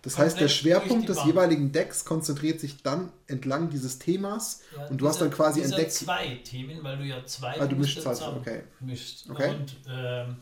Das 0.02 0.18
heißt, 0.18 0.40
der 0.40 0.48
Schwerpunkt 0.48 1.08
des 1.08 1.18
Bank. 1.18 1.28
jeweiligen 1.28 1.70
Decks 1.70 2.04
konzentriert 2.04 2.58
sich 2.58 2.82
dann 2.82 3.12
entlang 3.28 3.70
dieses 3.70 4.00
Themas. 4.00 4.62
ja, 4.76 4.86
Und 4.88 5.00
du 5.00 5.06
hast 5.06 5.20
dann 5.20 5.30
quasi 5.30 5.60
entdeckt- 5.62 5.92
zwei 5.92 6.40
Themen, 6.42 6.82
weil 6.82 6.98
du 6.98 7.04
ja 7.04 7.24
zwei 7.26 7.60
Ah, 7.60 7.66
du 7.66 7.76
Booster 7.76 7.76
mischst 7.76 8.06
also, 8.08 8.18
zusammen 8.24 8.38
okay. 8.40 8.62
mischst. 8.80 9.30
Okay. 9.30 9.50
Und 9.54 9.76
ähm, 9.88 10.36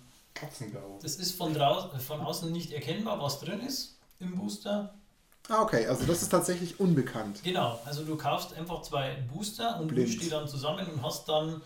das 1.02 1.16
ist 1.16 1.32
von, 1.36 1.52
draußen, 1.52 2.00
von 2.00 2.20
außen 2.20 2.50
nicht 2.50 2.72
erkennbar, 2.72 3.20
was 3.20 3.40
drin 3.40 3.60
ist 3.60 3.98
im 4.20 4.36
Booster. 4.36 4.94
Ah, 5.48 5.62
okay, 5.62 5.86
also 5.86 6.04
das 6.04 6.22
ist 6.22 6.28
tatsächlich 6.28 6.78
unbekannt. 6.78 7.40
Genau, 7.42 7.80
also 7.86 8.04
du 8.04 8.16
kaufst 8.16 8.54
einfach 8.54 8.82
zwei 8.82 9.16
Booster 9.32 9.80
und 9.80 9.88
Blind. 9.88 10.08
mischst 10.08 10.22
die 10.22 10.28
dann 10.28 10.46
zusammen 10.46 10.86
und 10.86 11.02
hast 11.02 11.26
dann 11.28 11.60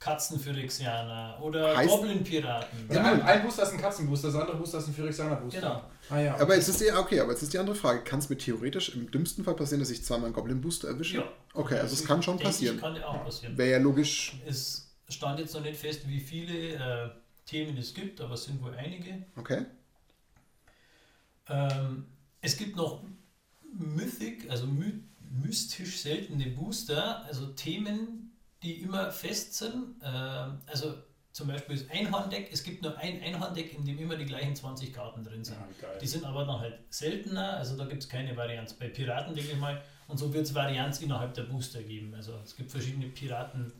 Katzenphyrexianer 0.00 1.38
oder 1.40 1.76
Heißt- 1.76 1.88
Goblin-Piraten. 1.88 2.88
Ja, 2.90 3.02
ein, 3.12 3.22
ein 3.22 3.42
Booster 3.42 3.64
ist 3.64 3.72
ein 3.72 3.80
Katzenbooster, 3.80 4.28
das 4.28 4.40
andere 4.40 4.56
Booster 4.56 4.78
ist 4.78 4.88
ein 4.88 4.94
Phyrexianer 4.94 5.36
Booster. 5.36 5.60
Genau. 5.60 5.82
Ah 6.10 6.18
ja. 6.20 6.36
Aber 6.40 6.54
jetzt 6.54 6.68
ist 6.68 6.80
die, 6.80 6.90
okay, 6.92 7.20
aber 7.20 7.32
jetzt 7.32 7.42
ist 7.42 7.52
die 7.52 7.58
andere 7.58 7.74
Frage. 7.74 8.02
Kann 8.02 8.18
es 8.20 8.28
mir 8.28 8.38
theoretisch 8.38 8.90
im 8.94 9.10
dümmsten 9.10 9.44
Fall 9.44 9.54
passieren, 9.54 9.80
dass 9.80 9.90
ich 9.90 10.04
zweimal 10.04 10.26
einen 10.26 10.34
Goblin-Booster 10.34 10.88
erwische? 10.88 11.18
Ja. 11.18 11.24
Okay, 11.54 11.78
also 11.78 11.94
es 11.94 12.04
kann 12.04 12.22
schon 12.22 12.38
passieren. 12.38 12.78
Kann 12.80 12.94
ja 12.96 13.06
auch 13.06 13.24
passieren. 13.24 13.56
Wäre 13.58 13.70
ja 13.72 13.78
logisch. 13.78 14.36
Es 14.46 14.88
stand 15.08 15.40
jetzt 15.40 15.54
noch 15.54 15.62
nicht 15.62 15.78
fest, 15.78 16.06
wie 16.06 16.20
viele 16.20 16.74
äh, 16.74 17.08
Themen 17.46 17.76
es 17.78 17.92
gibt, 17.94 18.20
aber 18.20 18.34
es 18.34 18.44
sind 18.44 18.62
wohl 18.62 18.74
einige. 18.74 19.24
Okay. 19.36 19.64
Ähm, 21.48 22.04
es 22.40 22.56
gibt 22.56 22.76
noch 22.76 23.02
Mythic, 23.72 24.50
also 24.50 24.66
my 24.66 24.92
mystisch 25.30 26.00
seltene 26.00 26.46
Booster, 26.50 27.24
also 27.24 27.48
Themen, 27.48 28.32
die 28.62 28.82
immer 28.82 29.10
fest 29.10 29.54
sind. 29.54 29.96
Ähm, 30.02 30.58
also 30.66 30.94
zum 31.32 31.48
Beispiel 31.48 31.76
das 31.76 31.88
Einhorndeck, 31.90 32.48
es 32.50 32.64
gibt 32.64 32.82
nur 32.82 32.96
ein 32.98 33.22
Einhorndeck, 33.22 33.72
in 33.74 33.84
dem 33.84 33.98
immer 33.98 34.16
die 34.16 34.24
gleichen 34.24 34.56
20 34.56 34.92
Karten 34.92 35.22
drin 35.22 35.44
sind. 35.44 35.56
Ja. 35.80 35.88
Die 36.00 36.06
sind 36.06 36.24
aber 36.24 36.44
dann 36.44 36.58
halt 36.58 36.80
seltener, 36.90 37.58
also 37.58 37.76
da 37.76 37.84
gibt 37.84 38.02
es 38.02 38.08
keine 38.08 38.36
Varianz. 38.36 38.72
Bei 38.72 38.88
Piraten 38.88 39.34
denke 39.34 39.52
ich 39.52 39.58
mal, 39.58 39.80
und 40.08 40.18
so 40.18 40.32
wird 40.32 40.46
es 40.46 40.54
Varianz 40.54 41.00
innerhalb 41.00 41.34
der 41.34 41.44
Booster 41.44 41.82
geben. 41.82 42.14
Also 42.14 42.32
es 42.42 42.56
gibt 42.56 42.70
verschiedene 42.70 43.06
Piraten. 43.06 43.72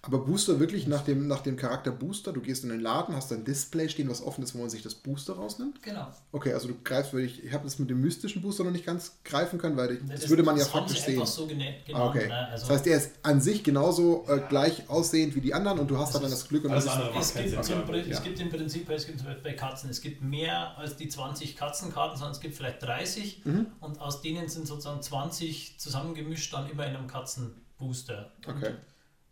Aber 0.00 0.24
Booster 0.24 0.60
wirklich 0.60 0.86
nach 0.86 1.02
dem, 1.02 1.26
nach 1.26 1.40
dem 1.40 1.56
Charakter 1.56 1.90
Booster, 1.90 2.32
du 2.32 2.40
gehst 2.40 2.62
in 2.62 2.70
den 2.70 2.78
Laden, 2.80 3.16
hast 3.16 3.32
ein 3.32 3.44
Display 3.44 3.88
stehen, 3.88 4.08
was 4.08 4.22
offen 4.22 4.44
ist, 4.44 4.54
wo 4.54 4.58
man 4.60 4.70
sich 4.70 4.80
das 4.82 4.94
Booster 4.94 5.32
rausnimmt. 5.34 5.82
Genau. 5.82 6.06
Okay, 6.30 6.52
also 6.52 6.68
du 6.68 6.74
greifst 6.84 7.12
wirklich, 7.12 7.42
ich 7.44 7.52
habe 7.52 7.64
das 7.64 7.80
mit 7.80 7.90
dem 7.90 8.00
mystischen 8.00 8.40
Booster 8.40 8.62
noch 8.62 8.70
nicht 8.70 8.86
ganz 8.86 9.18
greifen 9.24 9.58
können, 9.58 9.76
weil 9.76 9.94
ich, 9.94 9.98
das, 10.08 10.20
Das, 10.20 10.30
würde 10.30 10.44
man 10.44 10.56
ja 10.56 10.64
faktisch 10.64 10.98
sie 11.00 11.04
sehen. 11.06 11.14
einfach 11.20 11.26
so 11.26 11.48
genannt. 11.48 11.74
Ah, 11.92 12.06
okay. 12.08 12.28
ne? 12.28 12.48
Also 12.48 12.66
Das 12.68 12.76
heißt, 12.76 12.86
der 12.86 12.96
ist 12.96 13.10
an 13.24 13.40
sich 13.40 13.64
genauso 13.64 14.24
äh, 14.28 14.40
gleich 14.48 14.88
aussehend 14.88 15.34
wie 15.34 15.40
die 15.40 15.52
anderen 15.52 15.80
und 15.80 15.90
du 15.90 15.98
hast 15.98 16.14
Das 16.14 16.22
dann 16.22 16.30
das 16.30 16.46
Glück 16.48 16.64
und 16.64 16.70
alles 16.70 16.84
das 16.84 16.94
ist, 16.94 17.00
andere. 17.00 17.18
Es 17.18 17.34
gibt, 17.34 17.64
Sinn, 17.64 18.06
ja. 18.08 18.16
es 18.16 18.22
gibt 18.22 18.40
im 18.40 18.50
Prinzip, 18.50 18.88
es 18.90 19.06
gibt 19.06 19.42
bei 19.42 19.52
Katzen, 19.54 19.90
es 19.90 20.00
gibt 20.00 20.22
mehr 20.22 20.78
als 20.78 20.96
die 20.96 21.08
20 21.08 21.56
Katzenkarten, 21.56 22.16
sondern 22.16 22.32
es 22.36 22.40
gibt 22.40 22.54
vielleicht 22.54 22.80
30 22.84 23.42
Mhm. 23.44 23.66
und 23.80 24.00
aus 24.00 24.22
denen 24.22 24.48
sind 24.48 24.66
sozusagen 24.68 25.02
20 25.02 25.76
zusammengemischt 25.78 26.52
dann 26.54 26.70
immer 26.70 26.86
in 26.86 26.94
einem 26.94 27.08
Katzenbooster. 27.08 28.32
Und 28.46 28.56
Okay. 28.56 28.74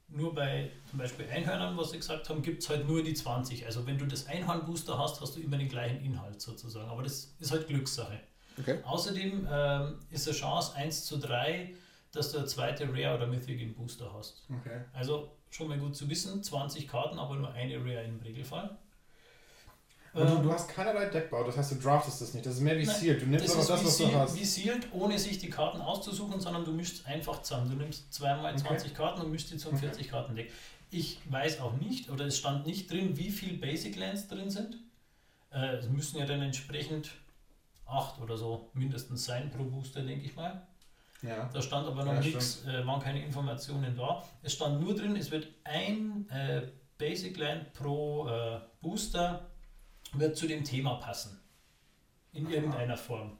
Nur 0.09 0.35
bei 0.35 0.71
zum 0.89 0.99
Beispiel 0.99 1.27
Einhörnern, 1.29 1.77
was 1.77 1.91
Sie 1.91 1.97
gesagt 1.97 2.29
haben, 2.29 2.41
gibt 2.41 2.63
es 2.63 2.69
halt 2.69 2.87
nur 2.87 3.03
die 3.03 3.15
20. 3.15 3.67
Also 3.67 3.87
wenn 3.87 3.99
du 3.99 4.07
das 4.07 4.27
Einhornbooster 4.27 4.99
hast, 4.99 5.21
hast 5.21 5.37
du 5.37 5.41
immer 5.41 5.59
den 5.59 5.69
gleichen 5.69 6.01
Inhalt 6.01 6.41
sozusagen. 6.41 6.89
Aber 6.89 7.03
das 7.03 7.35
ist 7.41 7.51
halt 7.51 7.67
Glückssache. 7.67 8.21
okay. 8.59 8.79
Außerdem 8.85 9.49
ähm, 9.51 9.99
ist 10.11 10.29
eine 10.29 10.37
Chance 10.37 10.75
1 10.77 11.05
zu 11.05 11.19
3, 11.19 11.75
dass 12.13 12.33
du 12.33 12.39
eine 12.39 12.47
zweite 12.47 12.89
Rare 12.89 13.17
oder 13.17 13.27
Mythic 13.27 13.61
im 13.61 13.75
Booster 13.75 14.13
hast. 14.17 14.47
Okay. 14.61 14.85
Also 14.93 15.33
schon 15.51 15.69
mal 15.69 15.79
gut 15.79 15.97
zu 15.97 16.09
wissen, 16.09 16.43
20 16.43 16.87
Karten, 16.87 17.19
aber 17.19 17.37
nur 17.37 17.53
eine 17.53 17.79
Rare 17.79 18.05
im 18.05 18.21
Regelfall. 18.21 18.79
Und 20.17 20.31
du, 20.31 20.35
Ähm, 20.37 20.43
du 20.43 20.53
hast 20.53 20.69
keinerlei 20.69 21.07
Deckbau, 21.07 21.45
das 21.45 21.57
heißt, 21.57 21.73
du 21.73 21.75
draftest 21.77 22.21
das 22.23 22.33
nicht. 22.35 22.47
Das 22.47 22.55
ist 22.55 22.61
mehr 22.61 22.77
wie 22.79 22.87
Nein, 22.87 22.97
Sealed. 22.97 23.23
Du 23.23 23.27
nimmst 23.27 23.45
das 23.47 23.55
ist 23.57 23.69
das, 23.71 23.71
was 23.71 23.83
du 23.83 23.89
Sealed, 24.05 24.15
hast. 24.15 24.37
wie 24.41 24.45
Sealed, 24.45 24.87
ohne 24.93 25.19
sich 25.19 25.39
die 25.39 25.51
Karten 25.51 25.81
auszusuchen, 25.81 26.41
sondern 26.41 26.65
du 26.65 26.73
mischst 26.73 27.07
einfach 27.07 27.43
zusammen. 27.43 27.69
Du 27.71 27.77
nimmst 27.77 28.13
zweimal 28.13 28.53
Okay. 28.55 28.63
20 28.67 28.95
Karten 28.95 29.21
und 29.21 29.31
mischst 29.31 29.51
die 29.53 29.57
zum 29.59 29.75
Okay. 29.75 29.87
40-Karten-Deck. 29.89 30.51
Ich 30.91 31.19
weiß 31.29 31.61
auch 31.61 31.75
nicht, 31.75 32.11
oder 32.11 32.27
es 32.27 32.39
stand 32.39 32.67
nicht 32.67 32.91
drin, 32.91 33.17
wie 33.17 33.31
viel 33.31 33.59
Basic 33.59 33.97
Lands 33.97 34.29
drin 34.29 34.49
sind. 34.51 34.79
Äh, 35.53 35.77
es 35.77 35.89
müssen 35.89 36.19
ja 36.19 36.27
dann 36.27 36.41
entsprechend 36.43 37.11
acht 37.87 38.21
oder 38.21 38.37
so 38.37 38.71
mindestens 38.75 39.25
sein 39.25 39.51
pro 39.51 39.65
Booster, 39.65 40.03
denke 40.03 40.25
ich 40.25 40.35
mal. 40.35 40.67
Ja. 41.23 41.49
Da 41.53 41.61
stand 41.63 41.87
aber 41.87 42.05
noch 42.05 42.15
Ja, 42.15 42.21
nichts, 42.21 42.65
äh, 42.67 42.87
waren 42.87 43.01
keine 43.03 43.25
Informationen 43.25 43.97
da. 43.97 44.23
Es 44.43 44.53
stand 44.55 44.81
nur 44.81 44.95
drin, 44.95 45.17
es 45.17 45.31
wird 45.31 45.49
ein 45.65 46.29
äh, 46.31 46.63
Basic 46.99 47.37
Land 47.37 47.73
pro 47.75 48.29
äh, 48.29 48.61
Booster 48.81 49.47
wird 50.19 50.37
zu 50.37 50.47
dem 50.47 50.65
Thema 50.65 50.95
passen. 50.97 51.39
In 52.33 52.47
Aha. 52.47 52.53
irgendeiner 52.55 52.97
Form. 52.97 53.39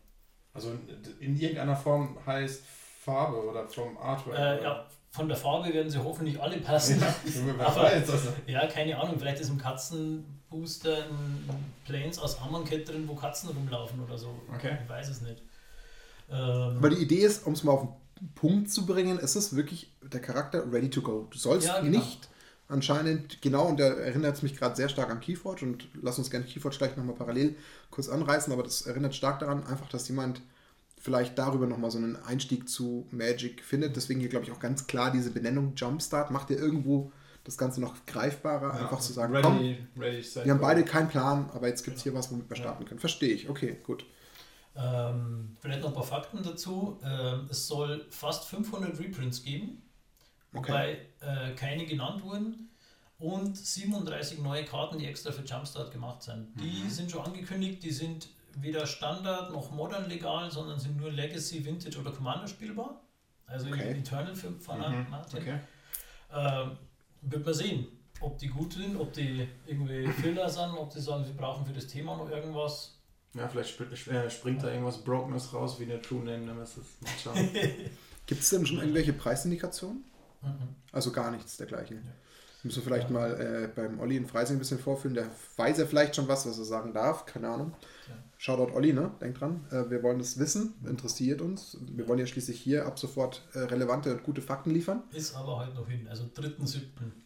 Also 0.55 0.73
in 1.21 1.37
irgendeiner 1.39 1.77
Form 1.77 2.17
heißt 2.25 2.63
Farbe 3.05 3.37
oder 3.49 3.69
vom 3.69 3.97
Artwork. 3.99 4.37
Äh, 4.37 4.41
oder? 4.41 4.63
ja, 4.63 4.87
von 5.11 5.29
der 5.29 5.37
Farbe 5.37 5.73
werden 5.73 5.91
sie 5.91 6.03
hoffentlich 6.03 6.41
alle 6.41 6.59
passen. 6.59 7.01
Ja, 7.01 7.67
Aber- 7.67 7.83
weiß, 7.85 8.09
also. 8.11 8.29
Ja, 8.47 8.67
keine 8.67 8.99
Ahnung, 8.99 9.19
vielleicht 9.19 9.41
ist 9.41 9.51
im 9.51 9.59
Katzenbooster 9.59 11.05
ein 11.05 11.49
Planes 11.85 12.19
aus 12.19 12.41
Amonkhet 12.41 12.89
drin, 12.89 13.07
wo 13.07 13.15
Katzen 13.15 13.51
rumlaufen 13.51 14.03
oder 14.03 14.17
so. 14.19 14.29
Okay. 14.55 14.79
Ich 14.83 14.89
weiß 14.89 15.09
es 15.09 15.21
nicht. 15.21 15.43
Ähm, 16.31 16.77
Aber 16.79 16.91
die 16.91 17.03
Idee 17.03 17.21
ist, 17.25 17.47
um 17.47 17.53
es 17.53 17.63
mal 17.63 17.73
auf 17.73 17.83
den 18.21 18.33
Punkt 18.35 18.71
zu 18.71 18.87
bringen, 18.87 19.19
ist 19.19 19.37
es 19.37 19.55
wirklich 19.55 19.93
der 20.03 20.21
Charakter 20.21 20.71
ready 20.73 20.89
to 20.91 21.03
go. 21.03 21.29
Du 21.31 21.39
sollst 21.39 21.69
Ja, 21.69 21.81
genau. 21.81 21.99
nicht 21.99 22.29
anscheinend, 22.69 23.41
genau, 23.43 23.67
und 23.67 23.79
da 23.81 23.85
erinnert 23.87 24.37
es 24.37 24.43
mich 24.43 24.57
gerade 24.57 24.77
sehr 24.77 24.89
stark 24.89 25.11
an 25.11 25.21
Keyforge 25.21 25.65
und 25.65 25.89
lass 26.03 26.19
uns 26.19 26.31
gerne 26.31 26.45
Keyforge 26.47 26.79
gleich 26.79 26.97
nochmal 26.97 27.15
parallel 27.17 27.57
kurz 27.91 28.09
anreißen, 28.09 28.53
aber 28.53 28.63
das 28.63 28.83
erinnert 28.83 29.15
stark 29.15 29.39
daran, 29.41 29.65
einfach, 29.67 29.89
dass 29.89 30.09
jemand 30.09 30.41
vielleicht 30.99 31.39
darüber 31.39 31.67
nochmal 31.67 31.91
so 31.91 31.99
einen 31.99 32.17
Einstieg 32.17 32.69
zu 32.69 33.07
Magic 33.13 33.63
findet. 33.63 33.95
Deswegen 33.97 34.19
hier, 34.21 34.29
glaube 34.29 34.45
ich, 34.47 34.53
auch 34.53 34.59
ganz 34.59 34.87
klar 34.87 35.13
diese 35.13 35.31
Benennung 35.31 35.75
Jumpstart 35.77 36.31
macht 36.31 36.51
ja 36.51 36.57
irgendwo 36.57 37.13
das 37.45 37.57
Ganze 37.59 37.81
noch 37.81 37.95
greifbarer, 38.07 38.75
Ja, 38.75 38.81
einfach 38.83 38.99
zu 38.99 39.13
sagen, 39.13 39.33
ready, 39.33 39.45
komm, 39.95 40.03
ready, 40.03 40.23
set, 40.23 40.45
wir 40.47 40.53
haben 40.53 40.61
beide 40.61 40.85
keinen 40.85 41.09
Plan, 41.09 41.49
aber 41.55 41.69
jetzt 41.69 41.85
gibt 41.85 41.99
es 41.99 42.03
hier 42.03 42.13
was, 42.15 42.33
womit 42.33 42.51
wir 42.51 42.57
Ja. 42.57 42.63
starten 42.63 42.85
können. 42.87 42.99
Verstehe 42.99 43.33
ich, 43.33 43.49
okay, 43.49 43.77
gut. 43.85 44.05
ähm, 44.75 45.57
vielleicht 45.61 45.81
noch 45.81 45.89
ein 45.89 45.95
paar 45.95 46.03
Fakten 46.03 46.43
dazu. 46.43 46.99
Ähm, 47.05 47.47
es 47.51 47.67
soll 47.67 48.05
fast 48.11 48.45
500 48.49 48.99
Reprints 48.99 49.43
geben, 49.43 49.81
Okay. 50.57 50.69
wobei 50.69 50.99
äh, 51.21 51.55
keine 51.55 51.87
genannt 51.87 52.23
wurden. 52.23 52.71
Und 53.19 53.57
37 53.57 54.41
neue 54.41 54.65
Karten, 54.65 54.99
die 54.99 55.07
extra 55.07 55.33
für 55.33 55.43
Jumpstart 55.43 55.91
gemacht 55.91 56.23
sind. 56.23 56.49
Die 56.61 56.83
Mhm. 56.85 56.91
sind 56.91 57.11
schon 57.11 57.25
angekündigt, 57.25 57.83
die 57.83 57.91
sind 57.91 58.29
weder 58.57 58.87
Standard 58.87 59.53
noch 59.53 59.71
Modern 59.71 60.09
legal, 60.09 60.51
sondern 60.51 60.79
sind 60.79 60.97
nur 60.99 61.11
Legacy, 61.11 61.65
Vintage 61.65 61.99
oder 61.99 62.11
Commander 62.11 62.47
spielbar. 62.47 63.01
Also 63.47 63.69
Okay. 63.69 63.99
Eternal 63.99 64.35
für, 64.35 64.51
von 64.53 64.79
Mhm, 64.79 65.07
Martin. 65.11 65.39
Okay. 65.41 65.61
Ähm, 66.35 66.77
wird 67.23 67.45
man 67.45 67.55
sehen, 67.55 67.87
ob 68.21 68.39
die 68.39 68.49
gut 68.49 68.75
sind, 68.75 68.97
ob 68.97 69.13
die 69.13 69.49
irgendwie 69.67 70.07
Filler 70.23 70.49
sind, 70.49 70.71
ob 70.77 70.91
die 70.93 71.01
sagen, 71.01 71.25
sie 71.25 71.33
brauchen 71.33 71.65
für 71.65 71.73
das 71.73 71.87
Thema 71.87 72.17
noch 72.17 72.29
irgendwas. 72.31 72.99
Ja, 73.35 73.49
vielleicht 73.49 73.71
sp 73.77 73.89
äh, 74.11 74.31
springt 74.31 74.63
da 74.63 74.71
irgendwas 74.71 74.99
Brokenes 74.99 75.53
raus, 75.55 75.79
wie 75.79 75.85
eine 75.85 76.01
True 76.03 76.25
Name 76.25 76.39
Nemesis. 76.39 76.85
Mal 77.01 77.11
schauen. 77.23 77.51
Gibt 78.27 78.41
es 78.43 78.51
denn 78.51 78.67
schon 78.67 78.79
irgendwelche 78.79 79.13
Preisindikationen? 79.13 80.05
Mhm. 80.43 80.75
Also 80.93 81.13
gar 81.13 81.31
nichts 81.31 81.57
dergleichen. 81.57 82.03
Ja. 82.05 82.11
Müssen 82.63 82.79
wir 82.79 82.85
vielleicht 82.85 83.11
Ja. 83.11 83.15
mal 83.15 83.41
äh, 83.41 83.69
beim 83.69 84.01
Olli 84.01 84.17
in 84.17 84.27
Freising 84.27 84.57
ein 84.57 84.59
bisschen 84.59 84.79
vorführen. 84.79 85.15
Der 85.15 85.27
weiß 85.57 85.79
ja 85.79 85.87
vielleicht 85.87 86.17
schon 86.17 86.27
was, 86.27 86.47
was 86.47 86.59
er 86.59 86.65
sagen 86.65 86.93
darf. 86.93 87.25
Keine 87.27 87.49
Ahnung. 87.49 87.73
Shoutout 88.39 88.73
Olli, 88.75 88.93
ne? 88.93 89.13
Denk 89.21 89.39
dran. 89.39 89.65
Äh, 89.71 89.89
wir 89.89 90.03
wollen 90.03 90.19
das 90.19 90.39
wissen, 90.39 90.75
interessiert 90.85 91.41
uns. 91.41 91.79
Wir 91.81 92.07
wollen 92.09 92.19
ja 92.19 92.27
schließlich 92.27 92.61
hier 92.61 92.87
ab 92.87 92.99
sofort 92.99 93.43
äh, 93.55 93.61
relevante 93.61 94.13
und 94.13 94.25
gute 94.25 94.43
Fakten 94.43 94.71
liefern. 94.71 95.03
Ist 95.13 95.35
aber 95.37 95.59
heute 95.59 95.75
noch 95.75 95.89
hin. 95.89 96.07
Also 96.09 96.25
3.7. 96.25 96.81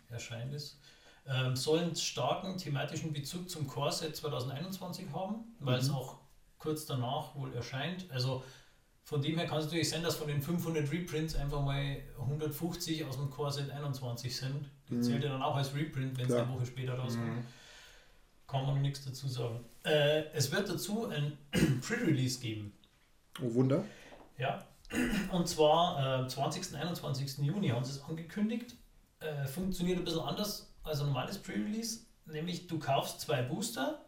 erscheint 0.08 0.52
es. 0.52 0.78
Ähm, 1.26 1.56
sollen 1.56 1.94
starken 1.96 2.56
thematischen 2.58 3.12
Bezug 3.12 3.48
zum 3.48 3.66
Core-Set 3.66 4.16
2021 4.16 5.06
haben, 5.12 5.36
weil 5.60 5.78
es 5.78 5.90
auch 5.90 6.18
kurz 6.58 6.86
danach 6.86 7.34
wohl 7.34 7.52
erscheint. 7.54 8.06
Also 8.10 8.42
von 9.10 9.20
dem 9.20 9.36
her 9.38 9.46
kann 9.48 9.58
es 9.58 9.64
natürlich 9.64 9.90
sein, 9.90 10.04
dass 10.04 10.14
von 10.14 10.28
den 10.28 10.40
500 10.40 10.92
Reprints 10.92 11.34
einfach 11.34 11.60
mal 11.64 11.96
150 12.20 13.04
aus 13.04 13.16
dem 13.16 13.28
Core-Set 13.28 13.68
21 13.68 14.36
sind. 14.36 14.70
Die 14.88 14.94
Mhm. 14.94 15.02
zählt 15.02 15.24
ja 15.24 15.30
dann 15.30 15.42
auch 15.42 15.56
als 15.56 15.74
Reprint, 15.74 16.16
wenn 16.16 16.26
es 16.26 16.32
eine 16.32 16.48
Woche 16.48 16.64
später 16.64 16.94
rauskommt. 16.96 17.26
Mhm. 17.38 17.44
Kann 18.46 18.66
man 18.66 18.80
nichts 18.82 19.04
dazu 19.04 19.26
sagen. 19.26 19.64
Äh, 19.84 20.26
es 20.32 20.52
wird 20.52 20.68
dazu 20.68 21.06
ein 21.08 21.36
Pre-Release 21.82 22.38
geben. 22.38 22.72
Oh 23.42 23.52
Wunder. 23.54 23.84
Ja, 24.38 24.64
und 25.32 25.48
zwar 25.48 26.22
äh, 26.24 26.28
20. 26.28 26.76
21. 26.76 27.38
Juni 27.38 27.70
haben 27.70 27.84
sie 27.84 27.90
es 27.98 28.04
angekündigt. 28.04 28.76
Äh, 29.18 29.44
funktioniert 29.48 29.98
ein 29.98 30.04
bisschen 30.04 30.20
anders 30.20 30.72
als 30.84 31.00
ein 31.00 31.06
normales 31.06 31.36
Pre-Release. 31.38 32.02
Nämlich 32.26 32.68
du 32.68 32.78
kaufst 32.78 33.20
zwei 33.22 33.42
Booster, 33.42 34.04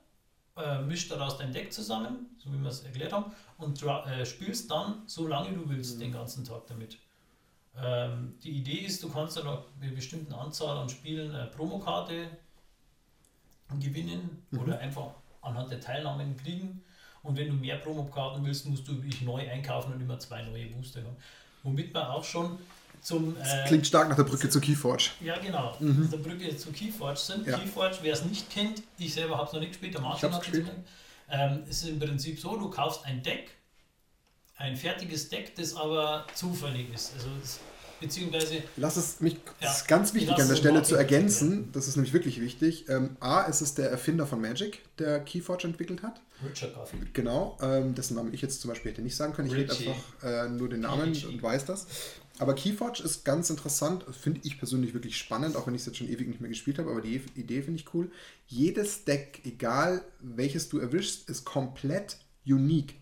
äh, 0.56 0.82
mischt 0.82 1.10
daraus 1.10 1.38
dein 1.38 1.52
Deck 1.52 1.72
zusammen, 1.72 2.36
so 2.38 2.52
wie 2.52 2.58
wir 2.58 2.68
es 2.68 2.84
erklärt 2.84 3.12
haben, 3.12 3.32
und 3.58 3.82
äh, 3.82 4.26
spielst 4.26 4.70
dann 4.70 5.02
so 5.06 5.26
lange 5.26 5.52
du 5.52 5.68
willst 5.68 6.00
den 6.00 6.12
ganzen 6.12 6.44
Tag 6.44 6.66
damit. 6.66 6.98
Ähm, 7.76 8.34
die 8.42 8.50
Idee 8.50 8.80
ist, 8.80 9.02
du 9.02 9.08
kannst 9.08 9.36
dann 9.36 9.44
noch 9.44 9.64
eine 9.80 9.92
bestimmte 9.92 10.36
Anzahl 10.36 10.76
an 10.76 10.88
Spielen 10.88 11.34
eine 11.34 11.46
Promokarte 11.46 12.28
gewinnen 13.80 14.46
oder 14.52 14.78
einfach 14.78 15.14
anhand 15.40 15.70
der 15.70 15.80
Teilnahmen 15.80 16.36
kriegen. 16.36 16.82
Und 17.22 17.36
wenn 17.36 17.48
du 17.48 17.54
mehr 17.54 17.76
Promokarten 17.76 18.44
willst, 18.44 18.66
musst 18.66 18.86
du 18.86 18.96
wirklich 18.96 19.22
neu 19.22 19.48
einkaufen 19.48 19.94
und 19.94 20.00
immer 20.00 20.18
zwei 20.18 20.42
neue 20.42 20.66
Booster 20.66 21.02
haben. 21.02 21.16
Womit 21.62 21.94
wir 21.94 22.10
auch 22.10 22.24
schon 22.24 22.58
zum. 23.02 23.36
Das 23.38 23.52
Äh, 23.52 23.64
klingt 23.66 23.86
stark 23.86 24.08
nach 24.08 24.16
der 24.16 24.24
Brücke 24.24 24.48
zu 24.48 24.60
Keyforge. 24.60 25.10
ja, 25.20 25.38
genau. 25.38 25.76
Mhm. 25.80 26.08
Der 26.10 26.18
Brücke 26.18 26.56
zu 26.56 26.70
Keyforge 26.72 27.18
sind. 27.18 27.46
Ja. 27.46 27.58
Keyforge, 27.58 27.96
wer 28.02 28.12
es 28.14 28.24
nicht 28.24 28.48
kennt, 28.50 28.82
ich 28.98 29.12
selber 29.12 29.36
habe 29.36 29.46
es 29.48 29.52
noch 29.52 29.60
nicht 29.60 29.70
gespielt, 29.72 29.94
der 29.94 30.00
Martin 30.00 30.32
hat 30.32 30.40
es 30.40 30.50
gespielt. 30.50 30.70
Ähm, 31.30 31.62
es 31.68 31.82
ist 31.82 31.88
im 31.88 31.98
Prinzip 31.98 32.38
so, 32.38 32.56
du 32.56 32.70
kaufst 32.70 33.04
ein 33.04 33.22
Deck, 33.22 33.50
ein 34.56 34.76
fertiges 34.76 35.28
Deck, 35.28 35.54
das 35.56 35.74
aber 35.74 36.26
zufällig 36.34 36.92
ist. 36.94 37.12
Also 37.14 37.28
es, 37.42 37.58
beziehungsweise 38.00 38.62
Lass 38.76 38.96
es 38.96 39.20
mich, 39.20 39.34
Ja. 39.34 39.40
das 39.60 39.78
ist 39.82 39.88
ganz 39.88 40.12
wichtig 40.14 40.34
an 40.36 40.48
der 40.48 40.56
Stelle 40.56 40.82
zu 40.82 40.94
ergänzen, 40.96 41.70
das 41.72 41.88
ist 41.88 41.96
nämlich 41.96 42.12
wirklich 42.12 42.40
wichtig. 42.40 42.88
Ähm, 42.88 43.16
A, 43.20 43.42
ist 43.42 43.60
es 43.62 43.74
der 43.74 43.90
Erfinder 43.90 44.26
von 44.26 44.40
Magic, 44.40 44.80
der 44.98 45.20
Keyforge 45.20 45.66
entwickelt 45.68 46.02
hat. 46.02 46.20
Richard 46.44 46.74
Garfield. 46.74 47.14
Genau, 47.14 47.56
ähm, 47.62 47.94
dessen 47.94 48.16
Namen 48.16 48.34
ich 48.34 48.42
jetzt 48.42 48.60
zum 48.60 48.68
Beispiel 48.70 48.90
hätte 48.90 49.00
nicht 49.02 49.14
sagen 49.16 49.32
können. 49.32 49.48
Ich 49.48 49.54
rede 49.54 49.72
Richie. 49.72 49.88
einfach 49.90 50.24
äh, 50.24 50.48
nur 50.48 50.68
den 50.68 50.80
Namen 50.80 51.10
Richie. 51.10 51.26
und 51.26 51.40
weiß 51.42 51.64
das. 51.64 51.86
Aber 52.38 52.54
Keyforge 52.54 53.02
ist 53.02 53.24
ganz 53.24 53.50
interessant, 53.50 54.04
finde 54.10 54.40
ich 54.42 54.58
persönlich 54.58 54.94
wirklich 54.94 55.16
spannend, 55.18 55.54
auch 55.54 55.66
wenn 55.66 55.74
ich 55.74 55.82
es 55.82 55.86
jetzt 55.86 55.98
schon 55.98 56.08
ewig 56.08 56.26
nicht 56.28 56.40
mehr 56.40 56.48
gespielt 56.48 56.78
habe, 56.78 56.90
aber 56.90 57.00
die 57.00 57.20
Idee 57.34 57.62
finde 57.62 57.78
ich 57.78 57.94
cool. 57.94 58.10
Jedes 58.46 59.04
Deck, 59.04 59.42
egal 59.44 60.02
welches 60.20 60.68
du 60.68 60.78
erwischst, 60.78 61.28
ist 61.28 61.44
komplett 61.44 62.16
unique. 62.46 62.94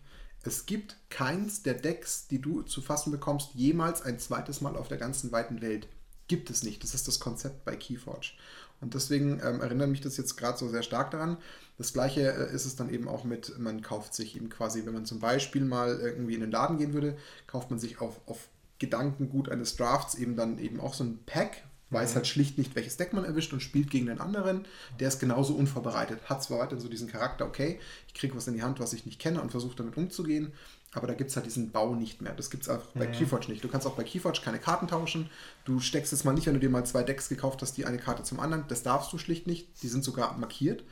Es 0.43 0.65
gibt 0.65 0.97
keins 1.09 1.63
der 1.63 1.75
Decks, 1.75 2.27
die 2.27 2.41
du 2.41 2.63
zu 2.63 2.81
fassen 2.81 3.11
bekommst, 3.11 3.53
jemals 3.53 4.01
ein 4.01 4.19
zweites 4.19 4.59
Mal 4.59 4.75
auf 4.75 4.87
der 4.87 4.97
ganzen 4.97 5.31
weiten 5.31 5.61
Welt. 5.61 5.87
Gibt 6.27 6.49
es 6.49 6.63
nicht. 6.63 6.83
Das 6.83 6.95
ist 6.95 7.07
das 7.07 7.19
Konzept 7.19 7.63
bei 7.63 7.75
Keyforge. 7.75 8.31
Und 8.79 8.95
deswegen 8.95 9.39
ähm, 9.43 9.61
erinnert 9.61 9.89
mich 9.89 10.01
das 10.01 10.17
jetzt 10.17 10.37
gerade 10.37 10.57
so 10.57 10.67
sehr 10.67 10.81
stark 10.81 11.11
daran. 11.11 11.37
Das 11.77 11.93
gleiche 11.93 12.21
äh, 12.21 12.53
ist 12.53 12.65
es 12.65 12.75
dann 12.75 12.89
eben 12.91 13.07
auch 13.07 13.23
mit, 13.23 13.57
man 13.59 13.81
kauft 13.83 14.15
sich 14.15 14.35
eben 14.35 14.49
quasi, 14.49 14.85
wenn 14.85 14.93
man 14.93 15.05
zum 15.05 15.19
Beispiel 15.19 15.63
mal 15.63 15.99
irgendwie 15.99 16.33
in 16.33 16.41
den 16.41 16.51
Laden 16.51 16.79
gehen 16.79 16.93
würde, 16.93 17.15
kauft 17.45 17.69
man 17.69 17.79
sich 17.79 18.01
auf, 18.01 18.19
auf 18.25 18.49
Gedankengut 18.81 19.49
eines 19.49 19.75
Drafts 19.77 20.15
eben 20.15 20.35
dann 20.35 20.57
eben 20.57 20.81
auch 20.81 20.93
so 20.93 21.03
ein 21.03 21.19
Pack, 21.25 21.63
weiß 21.91 22.15
halt 22.15 22.25
schlicht 22.25 22.57
nicht, 22.57 22.75
welches 22.75 22.97
Deck 22.97 23.13
man 23.13 23.25
erwischt 23.25 23.53
und 23.53 23.61
spielt 23.61 23.91
gegen 23.91 24.07
den 24.07 24.19
anderen. 24.19 24.65
Der 24.99 25.07
ist 25.07 25.19
genauso 25.19 25.53
unvorbereitet, 25.53 26.19
hat 26.25 26.41
zwar 26.43 26.59
weiterhin 26.59 26.79
so 26.79 26.89
diesen 26.89 27.07
Charakter, 27.07 27.45
okay, 27.45 27.79
ich 28.07 28.13
kriege 28.13 28.35
was 28.35 28.47
in 28.47 28.55
die 28.55 28.63
Hand, 28.63 28.79
was 28.79 28.93
ich 28.93 29.05
nicht 29.05 29.19
kenne 29.19 29.41
und 29.41 29.51
versuche 29.51 29.75
damit 29.75 29.97
umzugehen, 29.97 30.51
aber 30.93 31.07
da 31.07 31.13
gibt 31.13 31.29
es 31.29 31.35
halt 31.35 31.45
diesen 31.45 31.71
Bau 31.71 31.95
nicht 31.95 32.21
mehr. 32.21 32.33
Das 32.33 32.49
gibt 32.49 32.63
es 32.63 32.69
auch 32.69 32.83
bei 32.95 33.07
Keyforge 33.07 33.49
nicht. 33.49 33.63
Du 33.63 33.69
kannst 33.69 33.87
auch 33.87 33.95
bei 33.95 34.03
Keyforge 34.03 34.41
keine 34.43 34.59
Karten 34.59 34.87
tauschen. 34.87 35.29
Du 35.63 35.79
steckst 35.79 36.11
jetzt 36.11 36.25
mal 36.25 36.33
nicht, 36.33 36.47
wenn 36.47 36.53
du 36.53 36.59
dir 36.59 36.69
mal 36.69 36.85
zwei 36.85 37.03
Decks 37.03 37.29
gekauft 37.29 37.61
hast, 37.61 37.77
die 37.77 37.85
eine 37.85 37.97
Karte 37.97 38.23
zum 38.23 38.41
anderen. 38.41 38.65
Das 38.67 38.83
darfst 38.83 39.13
du 39.13 39.17
schlicht 39.17 39.47
nicht. 39.47 39.83
Die 39.83 39.87
sind 39.87 40.03
sogar 40.03 40.37
markiert. 40.37 40.83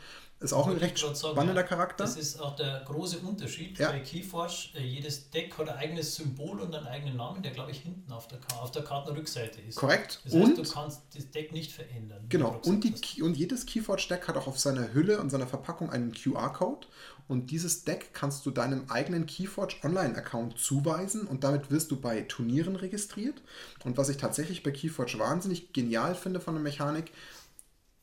Ist 0.42 0.54
auch 0.54 0.68
ein 0.68 0.78
recht 0.78 0.98
sagen, 0.98 1.16
spannender. 1.16 1.64
Charakter. 1.64 2.06
Das 2.06 2.16
ist 2.16 2.40
auch 2.40 2.56
der 2.56 2.82
große 2.86 3.20
Unterschied 3.20 3.78
Ja. 3.78 3.92
bei 3.92 4.00
Keyforge. 4.00 4.70
Äh, 4.76 4.86
jedes 4.86 5.30
Deck 5.30 5.58
hat 5.58 5.68
ein 5.68 5.76
eigenes 5.78 6.16
Symbol 6.16 6.62
und 6.62 6.74
einen 6.74 6.88
eigenen 6.88 7.18
Namen, 7.18 7.44
der 7.44 7.52
glaube 7.52 7.72
ich 7.72 7.80
hinten 7.82 8.10
auf 8.14 8.28
der, 8.30 8.40
auf 8.62 8.72
der 8.72 8.84
Kartenrückseite 8.84 9.60
ist. 9.62 9.76
Korrekt. 9.76 10.22
Das 10.24 10.34
heißt, 10.34 10.44
und 10.44 10.58
du 10.58 10.64
kannst 10.64 11.02
das 11.14 11.30
Deck 11.32 11.52
nicht 11.52 11.74
verändern. 11.74 12.26
Genau, 12.30 12.60
und, 12.64 12.84
die, 12.84 13.22
und 13.22 13.36
jedes 13.36 13.66
Keyforge-Deck 13.66 14.30
hat 14.30 14.38
auch 14.38 14.48
auf 14.48 14.58
seiner 14.58 14.94
Hülle 14.94 15.20
und 15.20 15.30
seiner 15.30 15.48
Verpackung 15.48 15.90
einen 15.90 16.14
QR-Code. 16.14 16.88
Und 17.28 17.52
dieses 17.52 17.84
Deck 17.84 18.14
kannst 18.14 18.46
du 18.46 18.52
deinem 18.52 18.90
eigenen 18.90 19.26
Keyforge 19.28 19.76
Online-Account 19.84 20.58
zuweisen 20.58 21.28
und 21.28 21.44
damit 21.44 21.70
wirst 21.70 21.92
du 21.92 22.00
bei 22.00 22.22
Turnieren 22.22 22.76
registriert. 22.76 23.42
Und 23.84 23.98
was 23.98 24.10
ich 24.10 24.18
tatsächlich 24.18 24.64
bei 24.64 24.72
Keyforge 24.72 25.20
wahnsinnig 25.20 25.74
genial 25.74 26.16
finde 26.16 26.40
von 26.40 26.56
der 26.56 26.64
Mechanik, 26.64 27.12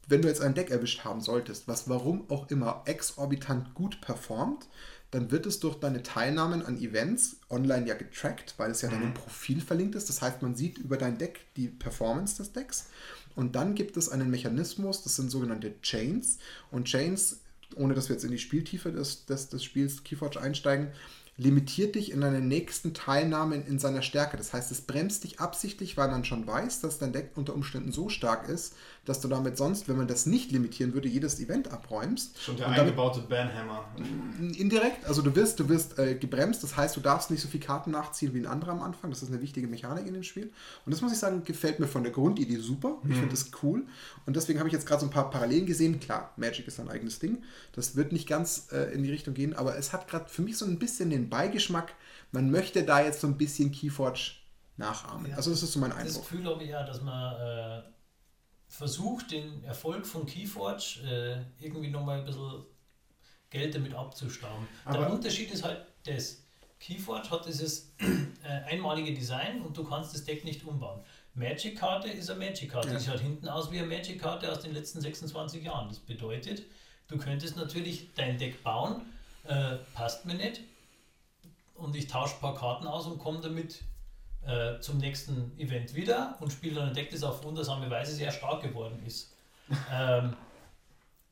wenn 0.07 0.23
du 0.23 0.29
jetzt 0.29 0.41
ein 0.41 0.55
Deck 0.55 0.71
erwischt 0.71 1.05
haben 1.05 1.21
solltest, 1.21 1.69
was 1.69 1.89
warum 1.89 2.31
auch 2.31 2.51
immer 2.51 2.83
exorbitant 2.87 3.75
gut 3.75 4.01
performt, 4.01 4.69
dann 5.11 5.31
wird 5.31 5.47
es 5.47 5.61
durch 5.61 5.77
deine 5.77 6.03
Teilnahmen 6.03 6.63
an 6.63 6.79
Events 6.79 7.37
online 7.49 7.87
ja 7.87 7.95
getrackt, 7.95 8.55
weil 8.57 8.71
es 8.71 8.83
ja 8.83 8.91
deinem 8.91 9.15
Profil 9.15 9.61
verlinkt 9.61 9.95
ist. 9.95 10.09
Das 10.09 10.21
heißt, 10.21 10.43
man 10.43 10.57
sieht 10.57 10.79
über 10.79 10.97
dein 10.97 11.17
Deck 11.17 11.47
die 11.57 11.69
Performance 11.69 12.37
des 12.37 12.53
Decks. 12.53 12.89
Und 13.35 13.55
dann 13.55 13.75
gibt 13.75 13.97
es 13.97 14.09
einen 14.09 14.31
Mechanismus, 14.31 15.03
das 15.03 15.17
sind 15.17 15.31
sogenannte 15.31 15.81
Chains. 15.81 16.39
Und 16.71 16.87
Chains, 16.87 17.41
ohne 17.77 17.95
dass 17.95 18.09
wir 18.09 18.17
jetzt 18.17 18.25
in 18.25 18.31
die 18.31 18.39
Spieltiefe 18.39 18.91
des, 18.91 19.27
des, 19.27 19.49
des 19.49 19.63
Spiels 19.63 20.03
Keyforge 20.03 20.41
einsteigen, 20.41 20.89
limitiert 21.39 21.95
dich 21.95 22.13
in 22.13 22.23
deine 22.23 22.41
nächsten 22.41 22.95
Teilnahmen 22.95 23.65
in 23.67 23.79
seiner 23.79 24.03
Stärke. 24.03 24.37
Das 24.37 24.53
heißt, 24.53 24.73
es 24.73 24.81
bremst 24.81 25.25
dich 25.25 25.39
absichtlich, 25.39 25.97
weil 25.97 26.09
man 26.09 26.25
schon 26.25 26.47
weiß, 26.47 26.81
dass 26.81 26.99
dein 26.99 27.13
Deck 27.13 27.33
unter 27.35 27.55
Umständen 27.55 27.93
so 27.93 28.09
stark 28.09 28.49
ist, 28.49 28.75
dass 29.07 29.21
du 29.21 29.29
damit 29.29 29.57
sonst, 29.57 29.89
wenn 29.89 29.97
man 29.97 30.07
das 30.09 30.27
nicht 30.27 30.53
limitieren 30.53 30.93
würde, 30.95 31.09
jedes 31.09 31.41
Event 31.41 31.73
abräumst. 31.73 32.39
Schon 32.43 32.57
der 32.57 32.67
Und 32.67 32.73
damit- 32.77 32.91
eingebaute 32.91 33.21
Banhammer. 33.21 33.89
Indirekt, 34.59 35.05
also 35.07 35.23
du 35.23 35.35
wirst, 35.35 35.59
du 35.61 35.69
wirst 35.69 35.99
äh, 35.99 36.15
gebremst, 36.17 36.63
das 36.63 36.77
heißt, 36.77 36.97
du 36.97 37.01
darfst 37.01 37.31
nicht 37.31 37.41
so 37.41 37.49
viele 37.49 37.65
Karten 37.65 37.91
nachziehen 37.91 38.35
wie 38.35 38.39
ein 38.41 38.47
anderer 38.47 38.73
am 38.73 38.83
Anfang. 38.83 39.11
Das 39.11 39.23
ist 39.23 39.31
eine 39.31 39.41
wichtige 39.41 39.67
Mechanik 39.67 40.07
in 40.07 40.15
dem 40.15 40.23
Spiel. 40.23 40.53
Und 40.85 40.93
das 40.93 41.01
muss 41.01 41.13
ich 41.13 41.19
sagen, 41.19 41.43
gefällt 41.45 41.81
mir 41.81 41.87
von 41.87 42.03
der 42.03 42.13
Grundidee 42.13 42.57
super. 42.57 42.99
Ich 43.09 43.15
finde 43.15 43.31
das 43.31 43.51
cool. 43.63 43.87
Und 44.27 44.37
deswegen 44.37 44.59
habe 44.59 44.69
ich 44.69 44.73
jetzt 44.75 44.87
gerade 44.87 45.01
so 45.01 45.07
ein 45.07 45.11
paar 45.11 45.31
Parallelen 45.31 45.67
gesehen. 45.67 46.01
Klar, 46.01 46.33
Magic 46.37 46.67
ist 46.67 46.79
ein 46.81 46.89
eigenes 46.89 47.19
Ding. 47.19 47.43
Das 47.73 47.97
wird 47.97 48.13
nicht 48.13 48.29
ganz 48.29 48.69
äh, 48.73 48.93
in 48.93 49.03
die 49.03 49.11
Richtung 49.11 49.35
gehen, 49.35 49.55
aber 49.55 49.77
es 49.79 49.93
hat 49.93 50.09
gerade 50.09 50.29
für 50.29 50.43
mich 50.43 50.59
so 50.59 50.65
ein 50.67 50.79
bisschen 50.79 51.11
den 51.11 51.29
Beigeschmack, 51.29 51.95
man 52.33 52.51
möchte 52.51 52.83
da 52.83 53.01
jetzt 53.03 53.21
so 53.21 53.27
ein 53.27 53.37
bisschen 53.39 53.71
Keyforge 53.73 54.33
nachahmen. 54.77 55.31
Ja. 55.31 55.37
Also 55.37 55.51
das 55.51 55.63
ist 55.63 55.73
so 55.73 55.79
mein 55.81 55.91
Das 55.91 55.99
Eindruck. 56.01 56.23
Gefühl 56.29 56.45
habe 56.47 56.63
ich 56.65 56.71
ja, 56.71 56.85
dass 56.85 57.01
man 57.01 57.35
äh, 57.35 57.83
versucht, 58.77 59.31
den 59.33 59.65
Erfolg 59.65 60.07
von 60.07 60.27
Keyforge 60.27 61.01
äh, 61.61 61.65
irgendwie 61.65 61.89
nochmal 61.89 62.19
ein 62.21 62.25
bisschen 62.27 62.65
Geld 63.51 63.75
damit 63.75 63.95
abzustauben. 63.95 64.67
der 64.85 64.95
Aber- 64.95 65.11
Unterschied 65.13 65.51
ist 65.51 65.65
halt 65.65 65.85
das. 66.05 66.43
Keyforge 66.79 67.31
hat 67.31 67.47
dieses 67.47 67.93
äh, 67.99 68.49
einmalige 68.71 69.15
Design 69.15 69.63
und 69.63 69.77
du 69.77 69.83
kannst 69.85 70.15
das 70.15 70.25
Deck 70.25 70.45
nicht 70.45 70.65
umbauen. 70.65 71.01
Magic-Karte 71.35 72.09
ist 72.09 72.31
eine 72.31 72.45
Magic-Karte. 72.45 72.89
Ja. 72.91 72.99
Die 72.99 73.05
schaut 73.05 73.21
hinten 73.21 73.49
aus 73.49 73.71
wie 73.73 73.79
eine 73.79 73.87
Magic-Karte 73.87 74.51
aus 74.53 74.61
den 74.61 74.75
letzten 74.75 75.01
26 75.01 75.63
Jahren. 75.65 75.89
Das 75.89 75.99
bedeutet, 75.99 76.63
du 77.09 77.17
könntest 77.17 77.57
natürlich 77.57 78.11
dein 78.15 78.37
Deck 78.39 78.63
bauen, 78.63 79.03
äh, 79.45 79.77
passt 79.95 80.27
mir 80.27 80.35
nicht, 80.35 80.61
und 81.75 81.95
ich 81.97 82.07
tausche 82.09 82.35
ein 82.37 82.41
paar 82.41 82.55
Karten 82.55 82.87
aus 82.87 83.07
und 83.07 83.19
komme 83.19 83.41
damit 83.41 83.83
äh, 84.47 84.81
zum 84.81 84.99
nächsten 84.99 85.53
Event 85.59 85.95
wieder 85.95 86.37
und 86.41 86.53
spiele 86.53 86.77
dann 86.77 86.89
ein 86.89 86.95
Deck, 86.95 87.11
das 87.11 87.23
auf 87.23 87.45
wundersame 87.45 87.91
Weise 87.91 88.13
sehr 88.13 88.31
stark 88.31 88.63
geworden 88.63 89.03
ist. 89.07 89.35
ähm, 89.93 90.35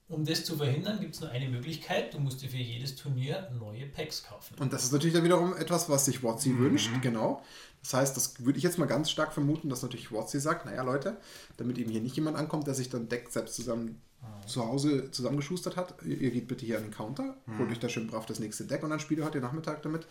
um 0.08 0.24
das 0.24 0.44
zu 0.44 0.56
verhindern, 0.56 1.00
gibt 1.00 1.14
es 1.14 1.20
nur 1.20 1.30
eine 1.30 1.48
Möglichkeit. 1.48 2.12
Du 2.12 2.18
musst 2.18 2.42
dir 2.42 2.48
für 2.50 2.58
jedes 2.58 2.94
Turnier 2.96 3.50
neue 3.58 3.86
Packs 3.86 4.22
kaufen. 4.22 4.54
Und 4.58 4.72
das 4.72 4.84
ist 4.84 4.92
natürlich 4.92 5.14
dann 5.14 5.24
wiederum 5.24 5.56
etwas, 5.56 5.88
was 5.88 6.04
sich 6.04 6.22
WotC 6.22 6.58
wünscht, 6.58 6.90
genau. 7.00 7.42
Das 7.82 7.94
heißt, 7.94 8.16
das 8.16 8.44
würde 8.44 8.58
ich 8.58 8.64
jetzt 8.64 8.78
mal 8.78 8.86
ganz 8.86 9.10
stark 9.10 9.32
vermuten, 9.32 9.68
dass 9.68 9.82
natürlich 9.82 10.12
WotC 10.12 10.40
sagt, 10.40 10.66
naja 10.66 10.82
Leute, 10.82 11.16
damit 11.56 11.78
eben 11.78 11.90
hier 11.90 12.00
nicht 12.00 12.16
jemand 12.16 12.36
ankommt, 12.36 12.66
der 12.66 12.74
sich 12.74 12.90
dann 12.90 13.08
Deck 13.08 13.28
selbst 13.30 13.54
zusammen 13.54 14.02
zu 14.46 14.66
Hause 14.66 15.10
zusammengeschustert 15.10 15.76
hat, 15.76 15.94
ihr 16.02 16.18
ihr 16.18 16.30
geht 16.30 16.48
bitte 16.48 16.66
hier 16.66 16.76
an 16.76 16.84
den 16.84 16.92
Counter, 16.92 17.36
holt 17.58 17.70
euch 17.70 17.78
da 17.78 17.88
schön 17.88 18.06
brav 18.06 18.26
das 18.26 18.40
nächste 18.40 18.64
Deck 18.64 18.82
und 18.82 18.90
dann 18.90 19.00
spielt 19.00 19.20
ihr 19.20 19.24
heute 19.24 19.40
Nachmittag 19.40 19.82
damit. 19.82 20.06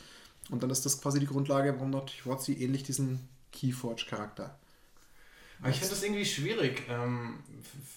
Und 0.49 0.63
dann 0.63 0.69
ist 0.69 0.85
das 0.85 1.01
quasi 1.01 1.19
die 1.19 1.25
Grundlage, 1.25 1.73
warum 1.75 1.91
natürlich 1.91 2.25
WotC 2.25 2.49
ähnlich 2.49 2.83
diesen 2.83 3.27
Keyforge-Charakter 3.51 4.57
Aber 5.59 5.69
ich 5.69 5.77
finde 5.77 5.91
das 5.91 6.03
irgendwie 6.03 6.25
schwierig. 6.25 6.83
Ähm, 6.89 7.39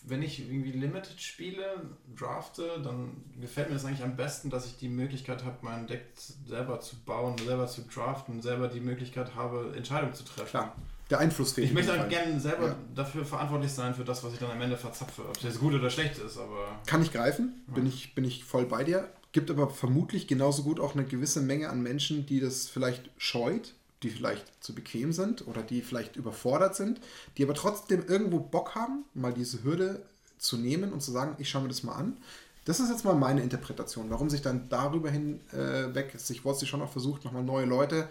wenn 0.05 0.23
ich 0.23 0.41
irgendwie 0.41 0.73
Limited 0.73 1.21
spiele, 1.21 1.83
drafte, 2.17 2.81
dann 2.85 3.11
gefällt 3.41 3.69
mir 3.69 3.75
das 3.75 3.85
eigentlich 3.85 4.05
am 4.05 4.17
besten, 4.17 4.51
dass 4.51 4.67
ich 4.67 4.77
die 4.77 4.89
Möglichkeit 4.89 5.45
habe, 5.45 5.57
mein 5.63 5.87
Deck 5.87 6.05
selber 6.47 6.81
zu 6.81 6.97
bauen, 7.05 7.37
selber 7.39 7.67
zu 7.67 7.83
draften, 7.83 8.41
selber 8.41 8.69
die 8.69 8.81
Möglichkeit 8.81 9.35
habe, 9.35 9.75
Entscheidungen 9.77 10.15
zu 10.15 10.25
treffen. 10.25 10.51
Klar. 10.51 10.77
Der 11.09 11.21
Einfluss 11.21 11.53
fehlt. 11.53 11.69
Ich 11.69 11.73
möchte 11.73 11.97
dann 11.97 12.09
gerne 12.09 12.41
selber 12.41 12.69
ja. 12.69 12.77
dafür 12.97 13.25
verantwortlich 13.25 13.71
sein, 13.71 13.95
für 13.95 14.05
das, 14.05 14.25
was 14.25 14.33
ich 14.33 14.41
dann 14.41 14.51
am 14.51 14.61
Ende 14.61 14.77
verzapfe. 14.77 15.23
Ob 15.29 15.41
das 15.41 15.59
gut 15.61 15.73
oder 15.73 15.89
schlecht 15.89 16.19
ist, 16.19 16.37
aber. 16.37 16.81
Kann 16.85 17.01
ich 17.01 17.13
greifen, 17.13 17.63
ja. 17.69 17.75
bin, 17.75 17.87
ich, 17.87 18.15
bin 18.17 18.25
ich 18.25 18.45
voll 18.45 18.67
bei 18.67 18.83
dir. 18.83 19.09
Gibt 19.37 19.51
aber 19.51 19.69
vermutlich 19.69 20.27
genauso 20.27 20.63
gut 20.63 20.81
auch 20.81 20.95
eine 20.95 21.05
gewisse 21.05 21.43
Menge 21.43 21.69
an 21.69 21.83
Menschen, 21.83 22.25
die 22.25 22.41
das 22.41 22.69
vielleicht 22.69 23.11
scheut, 23.19 23.75
die 24.03 24.09
vielleicht 24.09 24.47
zu 24.65 24.75
bequem 24.75 25.13
sind 25.13 25.47
oder 25.47 25.61
die 25.61 25.83
vielleicht 25.83 26.17
überfordert 26.17 26.75
sind, 26.75 27.03
die 27.37 27.43
aber 27.43 27.53
trotzdem 27.53 28.07
irgendwo 28.09 28.41
Bock 28.41 28.75
haben, 28.75 29.05
mal 29.13 29.35
diese 29.35 29.63
Hürde 29.63 30.01
zu 30.39 30.57
nehmen 30.57 30.91
und 30.91 31.03
zu 31.03 31.13
sagen, 31.13 31.37
ich 31.37 31.51
schaue 31.51 31.65
mir 31.65 31.69
das 31.69 31.83
mal 31.83 31.97
an. 31.97 32.17
Das 32.65 32.81
ist 32.81 32.89
jetzt 32.89 33.05
mal 33.05 33.15
meine 33.15 33.43
Interpretation, 33.43 34.09
warum 34.09 34.31
sich 34.31 34.41
dann 34.41 34.71
darüber 34.71 35.11
hinweg, 35.11 36.15
äh, 36.15 36.33
ich 36.33 36.47
wollte 36.47 36.65
schon 36.65 36.81
auch 36.81 36.91
versucht, 36.91 37.27
nochmal 37.27 37.45
neue 37.45 37.67
Leute 37.67 38.09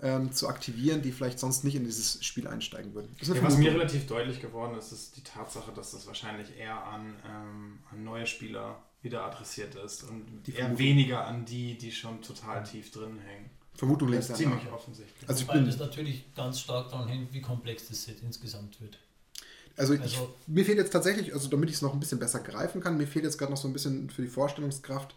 ähm, 0.00 0.32
zu 0.32 0.48
aktivieren, 0.48 1.00
die 1.00 1.12
vielleicht 1.12 1.38
sonst 1.38 1.64
nicht 1.64 1.76
in 1.76 1.84
dieses 1.84 2.22
Spiel 2.22 2.46
einsteigen 2.46 2.92
würden. 2.92 3.16
Ja, 3.22 3.42
was 3.42 3.56
mir 3.56 3.72
relativ 3.72 4.06
deutlich 4.06 4.42
geworden 4.42 4.76
ist, 4.76 4.92
ist 4.92 5.16
die 5.16 5.22
Tatsache, 5.22 5.72
dass 5.72 5.92
das 5.92 6.06
wahrscheinlich 6.06 6.58
eher 6.58 6.84
an, 6.84 7.16
ähm, 7.24 7.78
an 7.90 8.04
neue 8.04 8.26
Spieler 8.26 8.82
wieder 9.02 9.24
adressiert 9.24 9.74
ist 9.76 10.04
und 10.04 10.26
die 10.46 10.52
eher 10.52 10.58
Vermutung. 10.60 10.78
weniger 10.86 11.26
an 11.26 11.44
die, 11.44 11.78
die 11.78 11.92
schon 11.92 12.20
total 12.22 12.64
tief 12.64 12.90
drin 12.90 13.18
hängen. 13.18 13.50
Vermutung 13.74 14.08
lässt 14.08 14.34
ziemlich 14.34 14.64
nach. 14.64 14.72
offensichtlich. 14.72 15.28
Also 15.28 15.42
ich 15.42 15.48
bin 15.48 15.64
das 15.64 15.78
natürlich 15.78 16.34
ganz 16.34 16.58
stark 16.60 16.90
daran 16.90 17.06
hängt, 17.08 17.32
wie 17.32 17.40
komplex 17.40 17.88
das 17.88 18.02
Set 18.02 18.16
insgesamt 18.22 18.80
wird. 18.80 18.98
Also, 19.76 19.94
ich, 19.94 20.00
also 20.00 20.34
mir 20.48 20.64
fehlt 20.64 20.78
jetzt 20.78 20.90
tatsächlich, 20.90 21.32
also 21.32 21.48
damit 21.48 21.70
ich 21.70 21.76
es 21.76 21.82
noch 21.82 21.92
ein 21.94 22.00
bisschen 22.00 22.18
besser 22.18 22.40
greifen 22.40 22.80
kann, 22.80 22.96
mir 22.96 23.06
fehlt 23.06 23.24
jetzt 23.24 23.38
gerade 23.38 23.52
noch 23.52 23.58
so 23.58 23.68
ein 23.68 23.72
bisschen 23.72 24.10
für 24.10 24.22
die 24.22 24.28
Vorstellungskraft 24.28 25.14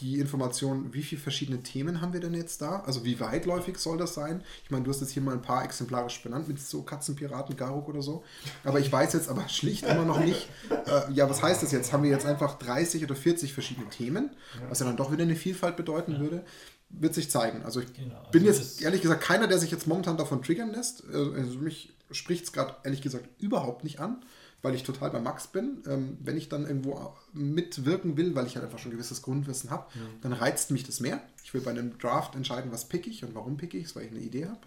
die 0.00 0.18
Information, 0.18 0.92
wie 0.92 1.02
viele 1.02 1.20
verschiedene 1.20 1.62
Themen 1.62 2.00
haben 2.00 2.12
wir 2.12 2.20
denn 2.20 2.34
jetzt 2.34 2.62
da? 2.62 2.80
Also 2.80 3.04
wie 3.04 3.20
weitläufig 3.20 3.78
soll 3.78 3.98
das 3.98 4.14
sein? 4.14 4.42
Ich 4.64 4.70
meine, 4.70 4.84
du 4.84 4.90
hast 4.90 5.00
jetzt 5.00 5.12
hier 5.12 5.22
mal 5.22 5.32
ein 5.32 5.42
paar 5.42 5.64
exemplarisch 5.64 6.22
benannt 6.22 6.48
mit 6.48 6.60
so 6.60 6.82
Katzenpiraten, 6.82 7.56
Garuk 7.56 7.88
oder 7.88 8.02
so. 8.02 8.24
Aber 8.64 8.80
ich 8.80 8.90
weiß 8.90 9.12
jetzt 9.12 9.28
aber 9.28 9.48
schlicht 9.48 9.84
immer 9.84 10.04
noch 10.04 10.20
nicht, 10.20 10.48
äh, 10.70 11.12
ja, 11.12 11.28
was 11.28 11.42
heißt 11.42 11.62
das 11.62 11.72
jetzt? 11.72 11.92
Haben 11.92 12.04
wir 12.04 12.10
jetzt 12.10 12.26
einfach 12.26 12.58
30 12.58 13.04
oder 13.04 13.14
40 13.14 13.52
verschiedene 13.52 13.88
Themen, 13.88 14.30
was 14.68 14.80
ja 14.80 14.86
dann 14.86 14.96
doch 14.96 15.12
wieder 15.12 15.22
eine 15.22 15.36
Vielfalt 15.36 15.76
bedeuten 15.76 16.12
ja. 16.12 16.20
würde? 16.20 16.44
Wird 16.88 17.14
sich 17.14 17.30
zeigen. 17.30 17.62
Also 17.62 17.80
ich 17.80 17.92
genau, 17.92 18.16
also 18.16 18.30
bin 18.32 18.44
jetzt 18.44 18.82
ehrlich 18.82 19.02
gesagt 19.02 19.22
keiner, 19.22 19.46
der 19.46 19.58
sich 19.58 19.70
jetzt 19.70 19.86
momentan 19.86 20.16
davon 20.16 20.42
triggern 20.42 20.72
lässt. 20.72 21.04
Äh, 21.12 21.16
also 21.16 21.58
mich 21.58 21.92
spricht 22.10 22.44
es 22.44 22.52
gerade 22.52 22.74
ehrlich 22.84 23.02
gesagt 23.02 23.28
überhaupt 23.38 23.84
nicht 23.84 24.00
an 24.00 24.22
weil 24.62 24.74
ich 24.74 24.82
total 24.82 25.10
bei 25.10 25.20
Max 25.20 25.46
bin. 25.46 25.82
Ähm, 25.86 26.18
wenn 26.20 26.36
ich 26.36 26.48
dann 26.48 26.66
irgendwo 26.66 27.14
mitwirken 27.32 28.16
will, 28.16 28.34
weil 28.34 28.46
ich 28.46 28.56
halt 28.56 28.64
einfach 28.64 28.78
schon 28.78 28.90
ein 28.90 28.94
gewisses 28.94 29.22
Grundwissen 29.22 29.70
habe, 29.70 29.86
ja. 29.94 30.00
dann 30.22 30.32
reizt 30.32 30.70
mich 30.70 30.84
das 30.84 31.00
mehr. 31.00 31.20
Ich 31.44 31.54
will 31.54 31.60
bei 31.60 31.70
einem 31.70 31.98
Draft 31.98 32.34
entscheiden, 32.34 32.72
was 32.72 32.86
pick 32.86 33.06
ich 33.06 33.24
und 33.24 33.34
warum 33.34 33.56
pick 33.56 33.74
ich 33.74 33.86
es, 33.86 33.96
weil 33.96 34.04
ich 34.04 34.10
eine 34.10 34.20
Idee 34.20 34.46
habe. 34.46 34.60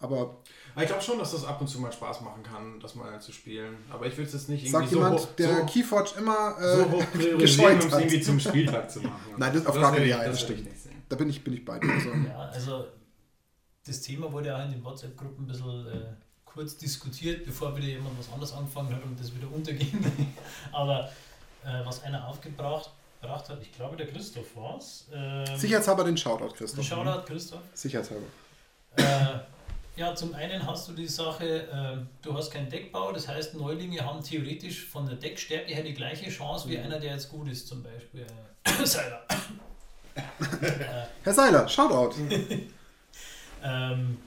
Aber 0.00 0.36
ich 0.78 0.86
glaube 0.86 1.02
schon, 1.02 1.18
dass 1.18 1.32
das 1.32 1.44
ab 1.44 1.60
und 1.60 1.68
zu 1.68 1.80
mal 1.80 1.92
Spaß 1.92 2.20
machen 2.20 2.42
kann, 2.42 2.78
das 2.80 2.94
mal 2.94 3.18
zu 3.20 3.32
spielen. 3.32 3.76
Aber 3.88 4.06
ich 4.06 4.16
will 4.18 4.26
es 4.26 4.32
jetzt 4.32 4.48
nicht 4.48 4.64
irgendwie 4.64 4.72
Sagt 4.72 4.90
so 4.90 4.96
jemand, 4.96 5.20
hoch, 5.20 5.28
der 5.38 5.56
so, 5.56 5.66
Keyforge 5.66 6.10
immer 6.18 6.56
äh, 6.60 6.76
so 6.76 6.90
hoch 6.90 7.04
priorisieren, 7.12 7.80
um 7.80 7.86
es 7.86 7.92
irgendwie 7.92 8.20
zum 8.20 8.40
Spieltag 8.40 8.90
zu 8.90 9.00
machen. 9.00 9.34
Nein, 9.36 9.54
das 9.54 9.66
auf 9.66 9.74
gar 9.76 9.94
keinen 9.94 10.10
Fall. 10.10 10.26
Das 10.26 10.40
stimmt. 10.40 10.68
Da 11.08 11.16
bin 11.16 11.30
ich, 11.30 11.42
bin 11.42 11.54
ich 11.54 11.64
bei 11.64 11.78
dir. 11.78 11.90
Also. 11.90 12.10
Ja, 12.10 12.38
also 12.52 12.86
das 13.86 14.00
Thema 14.00 14.32
wurde 14.32 14.48
ja 14.48 14.62
in 14.64 14.72
den 14.72 14.84
WhatsApp-Gruppen 14.84 15.44
ein 15.44 15.46
bisschen 15.46 15.86
äh, 15.86 16.14
kurz 16.54 16.76
diskutiert, 16.76 17.44
bevor 17.44 17.76
wieder 17.76 17.88
jemand 17.88 18.18
was 18.18 18.32
anderes 18.32 18.52
angefangen 18.52 18.94
hat 18.94 19.02
und 19.02 19.18
das 19.18 19.34
wieder 19.34 19.50
unterging. 19.52 20.04
Aber 20.72 21.10
äh, 21.64 21.84
was 21.84 22.02
einer 22.04 22.26
aufgebracht 22.28 22.90
gebracht 23.24 23.48
hat, 23.48 23.58
ich 23.62 23.72
glaube 23.72 23.96
der 23.96 24.06
Christoph 24.06 24.54
war 24.56 24.78
es. 24.78 25.06
Ähm, 25.12 25.44
Sicherheitshalber 25.56 26.04
den 26.04 26.16
Shoutout, 26.16 26.54
Christoph. 26.54 26.76
Den 26.76 26.84
Shoutout, 26.84 27.26
Christoph. 27.26 27.60
Sicherheitshalber. 27.72 28.26
Äh, 28.96 29.38
ja, 29.96 30.14
zum 30.14 30.34
einen 30.34 30.66
hast 30.66 30.88
du 30.88 30.92
die 30.92 31.06
Sache, 31.06 31.62
äh, 31.68 31.96
du 32.22 32.36
hast 32.36 32.50
keinen 32.50 32.68
Deckbau, 32.68 33.12
das 33.12 33.28
heißt, 33.28 33.54
Neulinge 33.54 34.04
haben 34.04 34.22
theoretisch 34.22 34.84
von 34.84 35.06
der 35.06 35.16
Deckstärke 35.16 35.72
her 35.72 35.82
die 35.82 35.94
gleiche 35.94 36.30
Chance 36.30 36.68
wie 36.68 36.76
mhm. 36.76 36.84
einer, 36.84 37.00
der 37.00 37.12
jetzt 37.12 37.30
gut 37.30 37.48
ist, 37.48 37.66
zum 37.66 37.82
Beispiel 37.82 38.26
äh, 38.64 38.84
Seiler. 38.86 39.22
Herr 41.22 41.34
Seiler, 41.34 41.68
Shoutout. 41.68 42.16
ähm, 43.64 44.18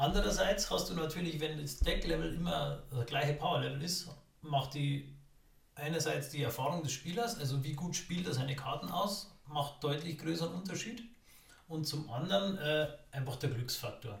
Andererseits 0.00 0.70
hast 0.70 0.88
du 0.88 0.94
natürlich, 0.94 1.40
wenn 1.40 1.60
das 1.60 1.78
Decklevel 1.80 2.32
immer 2.32 2.82
das 2.90 3.04
gleiche 3.04 3.34
Powerlevel 3.34 3.82
ist, 3.82 4.08
macht 4.40 4.72
die 4.72 5.14
einerseits 5.74 6.30
die 6.30 6.42
Erfahrung 6.42 6.82
des 6.82 6.92
Spielers, 6.92 7.38
also 7.38 7.62
wie 7.62 7.74
gut 7.74 7.94
spielt 7.94 8.26
er 8.26 8.32
seine 8.32 8.56
Karten 8.56 8.88
aus, 8.88 9.30
macht 9.46 9.84
deutlich 9.84 10.16
größeren 10.16 10.54
Unterschied. 10.54 11.02
Und 11.68 11.84
zum 11.84 12.08
anderen 12.08 12.56
äh, 12.56 12.88
einfach 13.10 13.36
der 13.36 13.50
Glücksfaktor. 13.50 14.18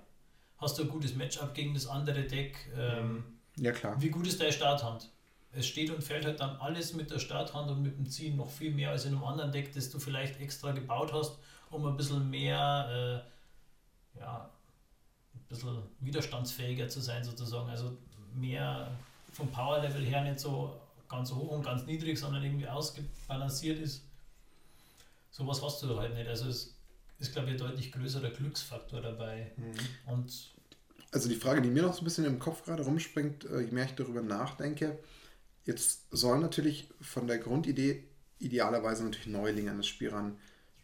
Hast 0.58 0.76
du 0.76 0.82
ein 0.82 0.90
gutes 0.90 1.14
Matchup 1.14 1.54
gegen 1.54 1.72
das 1.72 1.86
andere 1.86 2.24
Deck? 2.24 2.70
Ähm, 2.76 3.24
ja, 3.56 3.72
klar. 3.72 3.96
Wie 4.02 4.10
gut 4.10 4.26
ist 4.26 4.38
deine 4.38 4.52
Starthand? 4.52 5.08
Es 5.50 5.66
steht 5.66 5.88
und 5.88 6.04
fällt 6.04 6.26
halt 6.26 6.40
dann 6.40 6.56
alles 6.56 6.92
mit 6.92 7.10
der 7.10 7.20
Starthand 7.20 7.70
und 7.70 7.82
mit 7.82 7.96
dem 7.96 8.04
Ziehen 8.06 8.36
noch 8.36 8.50
viel 8.50 8.70
mehr 8.70 8.90
als 8.90 9.06
in 9.06 9.14
einem 9.14 9.24
anderen 9.24 9.50
Deck, 9.50 9.72
das 9.72 9.88
du 9.88 9.98
vielleicht 9.98 10.42
extra 10.42 10.72
gebaut 10.72 11.14
hast, 11.14 11.38
um 11.70 11.86
ein 11.86 11.96
bisschen 11.96 12.28
mehr 12.28 13.24
äh, 14.14 14.18
ja, 14.20 14.50
bisschen 15.50 15.82
widerstandsfähiger 16.00 16.88
zu 16.88 17.00
sein 17.00 17.22
sozusagen. 17.24 17.68
Also 17.68 17.96
mehr 18.34 18.90
vom 19.32 19.50
Power-Level 19.50 20.04
her 20.04 20.22
nicht 20.24 20.40
so 20.40 20.80
ganz 21.08 21.32
hoch 21.32 21.50
und 21.50 21.64
ganz 21.64 21.84
niedrig, 21.84 22.18
sondern 22.18 22.42
irgendwie 22.42 22.68
ausgebalanciert 22.68 23.78
ist. 23.80 24.02
Sowas 25.30 25.62
hast 25.62 25.82
du 25.82 25.98
halt 25.98 26.14
nicht. 26.14 26.28
Also 26.28 26.48
es 26.48 26.74
ist, 27.18 27.32
glaube 27.32 27.48
ich, 27.48 27.54
ein 27.54 27.58
deutlich 27.58 27.92
größerer 27.92 28.30
Glücksfaktor 28.30 29.00
dabei. 29.00 29.52
Mhm. 29.56 30.12
Und 30.12 30.50
also 31.12 31.28
die 31.28 31.36
Frage, 31.36 31.60
die 31.60 31.70
mir 31.70 31.82
noch 31.82 31.94
so 31.94 32.02
ein 32.02 32.04
bisschen 32.04 32.24
im 32.24 32.38
Kopf 32.38 32.64
gerade 32.64 32.84
rumspringt, 32.84 33.44
äh, 33.44 33.60
je 33.60 33.72
mehr 33.72 33.84
ich 33.84 33.94
darüber 33.94 34.22
nachdenke, 34.22 34.98
jetzt 35.64 36.06
sollen 36.10 36.40
natürlich 36.40 36.88
von 37.00 37.26
der 37.26 37.38
Grundidee 37.38 38.04
idealerweise 38.38 39.04
natürlich 39.04 39.26
Neulinge 39.26 39.70
an 39.70 39.78
das 39.78 39.86
Spiel 39.86 40.10
ran. 40.10 40.38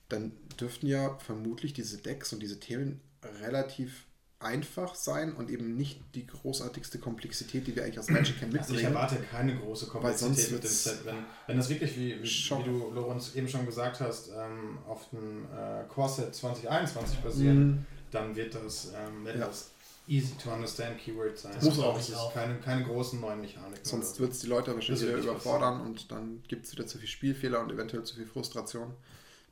Dann 0.08 0.32
dürften 0.60 0.86
ja 0.86 1.16
vermutlich 1.18 1.72
diese 1.72 1.98
Decks 1.98 2.32
und 2.32 2.40
diese 2.40 2.60
Themen 2.60 3.00
relativ 3.40 4.04
einfach 4.38 4.94
sein 4.94 5.34
und 5.34 5.50
eben 5.50 5.76
nicht 5.76 6.00
die 6.14 6.26
großartigste 6.26 6.98
Komplexität, 6.98 7.66
die 7.66 7.74
wir 7.74 7.84
eigentlich 7.84 7.98
aus 7.98 8.10
Magic 8.10 8.38
kennen, 8.38 8.52
mitbringen. 8.52 8.76
Also 8.76 8.88
ich 8.88 8.94
erwarte 8.94 9.16
keine 9.30 9.56
große 9.56 9.86
Komplexität 9.86 10.52
mit 10.52 10.62
dem 10.62 10.70
Set. 10.70 11.04
Wenn, 11.04 11.16
wenn 11.46 11.56
das 11.56 11.68
wirklich, 11.70 11.96
wie, 11.96 12.22
wie, 12.22 12.24
wie, 12.24 12.62
du, 12.64 12.90
Lorenz, 12.92 13.34
eben 13.34 13.48
schon 13.48 13.64
gesagt 13.64 14.00
hast, 14.00 14.28
ähm, 14.28 14.78
auf 14.86 15.08
dem 15.10 15.46
äh, 15.46 15.84
Core-Set 15.88 16.34
2021 16.34 17.18
basieren, 17.20 17.70
mm. 17.70 17.86
dann 18.10 18.36
wird 18.36 18.54
das, 18.54 18.92
ähm, 18.94 19.24
wird 19.24 19.38
ja. 19.38 19.46
das 19.46 19.70
easy 20.06 20.34
to 20.36 20.52
understand 20.52 20.98
Keyword 20.98 21.38
sein. 21.38 21.52
Das 21.54 21.64
muss 21.64 21.78
auch. 21.78 21.98
Es 21.98 22.10
ist 22.10 22.18
keine, 22.34 22.56
keine 22.60 22.84
großen 22.84 23.18
neuen 23.18 23.40
Mechaniken. 23.40 23.84
Sonst 23.84 24.20
wird 24.20 24.32
es 24.32 24.40
die 24.40 24.48
Leute 24.48 24.74
wahrscheinlich 24.74 25.02
wieder 25.02 25.16
überfordern 25.16 25.80
und 25.80 26.12
dann 26.12 26.42
gibt 26.46 26.66
es 26.66 26.72
wieder 26.72 26.86
zu 26.86 26.98
viel 26.98 27.08
Spielfehler 27.08 27.60
und 27.60 27.72
eventuell 27.72 28.04
zu 28.04 28.16
viel 28.16 28.26
Frustration. 28.26 28.92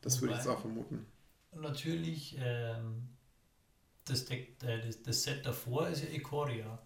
Das 0.03 0.17
Wobei, 0.17 0.23
würde 0.23 0.33
ich 0.35 0.39
jetzt 0.41 0.49
auch 0.49 0.61
vermuten. 0.61 1.07
Natürlich 1.57 2.37
ähm, 2.39 3.09
das, 4.05 4.25
Deck, 4.27 4.63
äh, 4.63 4.81
das, 4.81 5.03
das 5.03 5.23
Set 5.23 5.45
davor 5.47 5.89
ist 5.89 6.03
ja 6.03 6.11
Ikoria. 6.11 6.79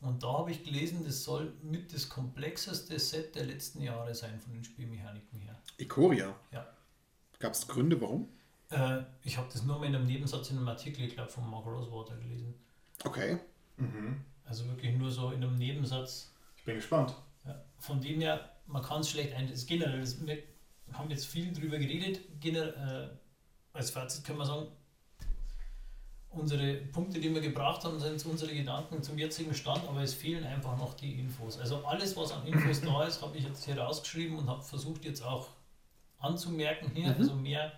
Und 0.00 0.22
da 0.22 0.32
habe 0.38 0.50
ich 0.50 0.62
gelesen, 0.62 1.04
das 1.04 1.24
soll 1.24 1.54
mit 1.62 1.92
das 1.92 2.08
komplexeste 2.08 2.98
Set 2.98 3.34
der 3.34 3.44
letzten 3.44 3.80
Jahre 3.82 4.14
sein 4.14 4.38
von 4.38 4.52
den 4.52 4.62
Spielmechaniken 4.62 5.40
her. 5.40 5.58
Ikoria? 5.78 6.34
Ja. 6.52 6.66
Gab 7.38 7.52
es 7.52 7.66
Gründe, 7.66 8.00
warum? 8.00 8.28
Äh, 8.70 9.02
ich 9.22 9.36
habe 9.38 9.48
das 9.52 9.62
nur 9.62 9.78
mal 9.78 9.86
in 9.86 9.94
einem 9.94 10.06
Nebensatz 10.06 10.50
in 10.50 10.58
einem 10.58 10.68
Artikel, 10.68 11.04
ich 11.04 11.14
glaube, 11.14 11.30
von 11.30 11.48
Mark 11.48 11.66
Rosewater 11.66 12.16
gelesen. 12.16 12.54
Okay. 13.04 13.38
Mhm. 13.76 14.22
Also 14.44 14.66
wirklich 14.66 14.96
nur 14.96 15.10
so 15.10 15.30
in 15.30 15.42
einem 15.42 15.56
Nebensatz. 15.56 16.32
Ich 16.56 16.64
bin 16.64 16.76
gespannt. 16.76 17.14
Ja, 17.44 17.62
von 17.78 18.00
dem 18.00 18.20
her, 18.20 18.50
man 18.66 18.82
kann 18.82 19.00
es 19.00 19.10
schlecht 19.10 19.34
ein. 19.34 19.52
generell, 19.66 20.04
wir 20.26 20.42
haben 20.92 21.10
jetzt 21.10 21.26
viel 21.26 21.52
drüber 21.52 21.78
geredet. 21.78 22.20
Generell, 22.40 23.12
äh, 23.12 23.76
als 23.76 23.90
Fazit 23.90 24.24
können 24.24 24.38
wir 24.38 24.46
sagen, 24.46 24.68
unsere 26.36 26.74
Punkte, 26.74 27.20
die 27.20 27.32
wir 27.34 27.40
gebracht 27.40 27.84
haben, 27.84 27.98
sind 27.98 28.24
unsere 28.26 28.54
Gedanken 28.54 29.02
zum 29.02 29.18
jetzigen 29.18 29.54
Stand, 29.54 29.82
aber 29.88 30.02
es 30.02 30.14
fehlen 30.14 30.44
einfach 30.44 30.76
noch 30.78 30.94
die 30.94 31.18
Infos. 31.18 31.58
Also 31.58 31.84
alles, 31.84 32.16
was 32.16 32.32
an 32.32 32.46
Infos 32.46 32.80
da 32.84 33.04
ist, 33.04 33.22
habe 33.22 33.36
ich 33.36 33.44
jetzt 33.44 33.64
hier 33.64 33.78
rausgeschrieben 33.78 34.38
und 34.38 34.48
habe 34.48 34.62
versucht 34.62 35.04
jetzt 35.04 35.22
auch 35.22 35.48
anzumerken 36.18 36.90
hier. 36.94 37.08
Mhm. 37.08 37.14
Also 37.18 37.34
mehr 37.34 37.72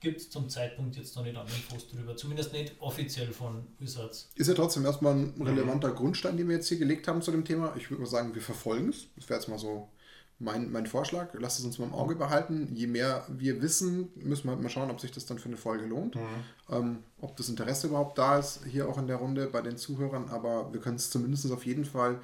gibt 0.00 0.20
es 0.20 0.30
zum 0.30 0.48
Zeitpunkt 0.48 0.96
jetzt 0.96 1.16
noch 1.16 1.24
nicht 1.24 1.36
an 1.36 1.46
Infos 1.46 1.88
drüber. 1.88 2.16
Zumindest 2.16 2.52
nicht 2.52 2.74
offiziell 2.78 3.32
von 3.32 3.66
Wizards. 3.78 4.30
Ist 4.34 4.48
ja 4.48 4.54
trotzdem 4.54 4.84
erstmal 4.84 5.14
ein 5.14 5.40
relevanter 5.40 5.88
mhm. 5.88 5.96
Grundstein, 5.96 6.36
den 6.36 6.48
wir 6.48 6.56
jetzt 6.56 6.68
hier 6.68 6.78
gelegt 6.78 7.08
haben 7.08 7.22
zu 7.22 7.30
dem 7.30 7.44
Thema. 7.44 7.74
Ich 7.76 7.90
würde 7.90 8.02
mal 8.02 8.08
sagen, 8.08 8.34
wir 8.34 8.42
verfolgen 8.42 8.90
es. 8.90 9.06
Das 9.16 9.28
wäre 9.28 9.40
jetzt 9.40 9.48
mal 9.48 9.58
so 9.58 9.88
mein, 10.38 10.70
mein 10.72 10.86
Vorschlag. 10.86 11.28
Lasst 11.34 11.58
es 11.58 11.64
uns 11.64 11.78
mal 11.78 11.86
im 11.86 11.94
Auge 11.94 12.16
behalten. 12.16 12.68
Je 12.74 12.86
mehr 12.86 13.24
wir 13.28 13.62
wissen, 13.62 14.10
müssen 14.16 14.44
wir 14.44 14.52
halt 14.52 14.62
mal 14.62 14.68
schauen, 14.68 14.90
ob 14.90 15.00
sich 15.00 15.12
das 15.12 15.26
dann 15.26 15.38
für 15.38 15.48
eine 15.48 15.56
Folge 15.56 15.86
lohnt. 15.86 16.16
Ähm, 16.70 16.98
ob 17.20 17.36
das 17.36 17.48
Interesse 17.48 17.88
überhaupt 17.88 18.18
da 18.18 18.38
ist, 18.38 18.60
hier 18.64 18.88
auch 18.88 18.98
in 18.98 19.06
der 19.06 19.16
Runde 19.16 19.46
bei 19.46 19.62
den 19.62 19.76
Zuhörern. 19.76 20.28
Aber 20.30 20.72
wir 20.72 20.80
können 20.80 20.96
es 20.96 21.10
zumindest 21.10 21.50
auf 21.50 21.66
jeden 21.66 21.84
Fall 21.84 22.20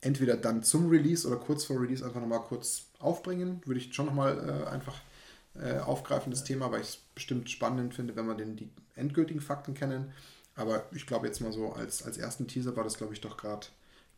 entweder 0.00 0.36
dann 0.36 0.62
zum 0.62 0.88
Release 0.88 1.26
oder 1.26 1.36
kurz 1.36 1.64
vor 1.64 1.80
Release 1.80 2.04
einfach 2.04 2.20
nochmal 2.20 2.42
kurz 2.42 2.86
aufbringen. 2.98 3.62
Würde 3.64 3.80
ich 3.80 3.94
schon 3.94 4.06
nochmal 4.06 4.38
äh, 4.66 4.68
einfach 4.68 5.00
äh, 5.54 5.78
aufgreifen, 5.78 6.30
das 6.30 6.44
Thema, 6.44 6.70
weil 6.70 6.82
ich 6.82 6.88
es 6.88 6.96
bestimmt 7.14 7.48
spannend 7.48 7.94
finde, 7.94 8.14
wenn 8.16 8.26
wir 8.26 8.34
den, 8.34 8.56
die 8.56 8.68
endgültigen 8.94 9.40
Fakten 9.40 9.74
kennen. 9.74 10.12
Aber 10.56 10.84
ich 10.92 11.06
glaube 11.06 11.26
jetzt 11.26 11.40
mal 11.40 11.52
so, 11.52 11.72
als, 11.72 12.02
als 12.04 12.18
ersten 12.18 12.46
Teaser 12.46 12.76
war 12.76 12.84
das, 12.84 12.96
glaube 12.96 13.12
ich, 13.12 13.20
doch 13.20 13.36
gerade 13.36 13.66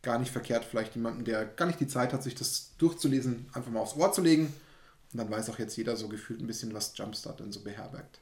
gar 0.07 0.17
nicht 0.19 0.31
verkehrt, 0.31 0.63
vielleicht 0.65 0.95
jemanden, 0.95 1.25
der 1.25 1.45
gar 1.45 1.65
nicht 1.65 1.79
die 1.81 1.87
Zeit 1.87 2.13
hat, 2.13 2.23
sich 2.23 2.33
das 2.33 2.71
durchzulesen, 2.77 3.45
einfach 3.53 3.69
mal 3.71 3.81
aufs 3.81 3.95
Ohr 3.97 4.11
zu 4.13 4.21
legen. 4.21 4.53
Und 5.11 5.19
dann 5.19 5.29
weiß 5.29 5.49
auch 5.49 5.59
jetzt 5.59 5.75
jeder 5.77 5.95
so 5.97 6.07
gefühlt 6.07 6.39
ein 6.41 6.47
bisschen, 6.47 6.73
was 6.73 6.97
Jumpstart 6.97 7.39
denn 7.41 7.51
so 7.51 7.59
beherbergt. 7.61 8.19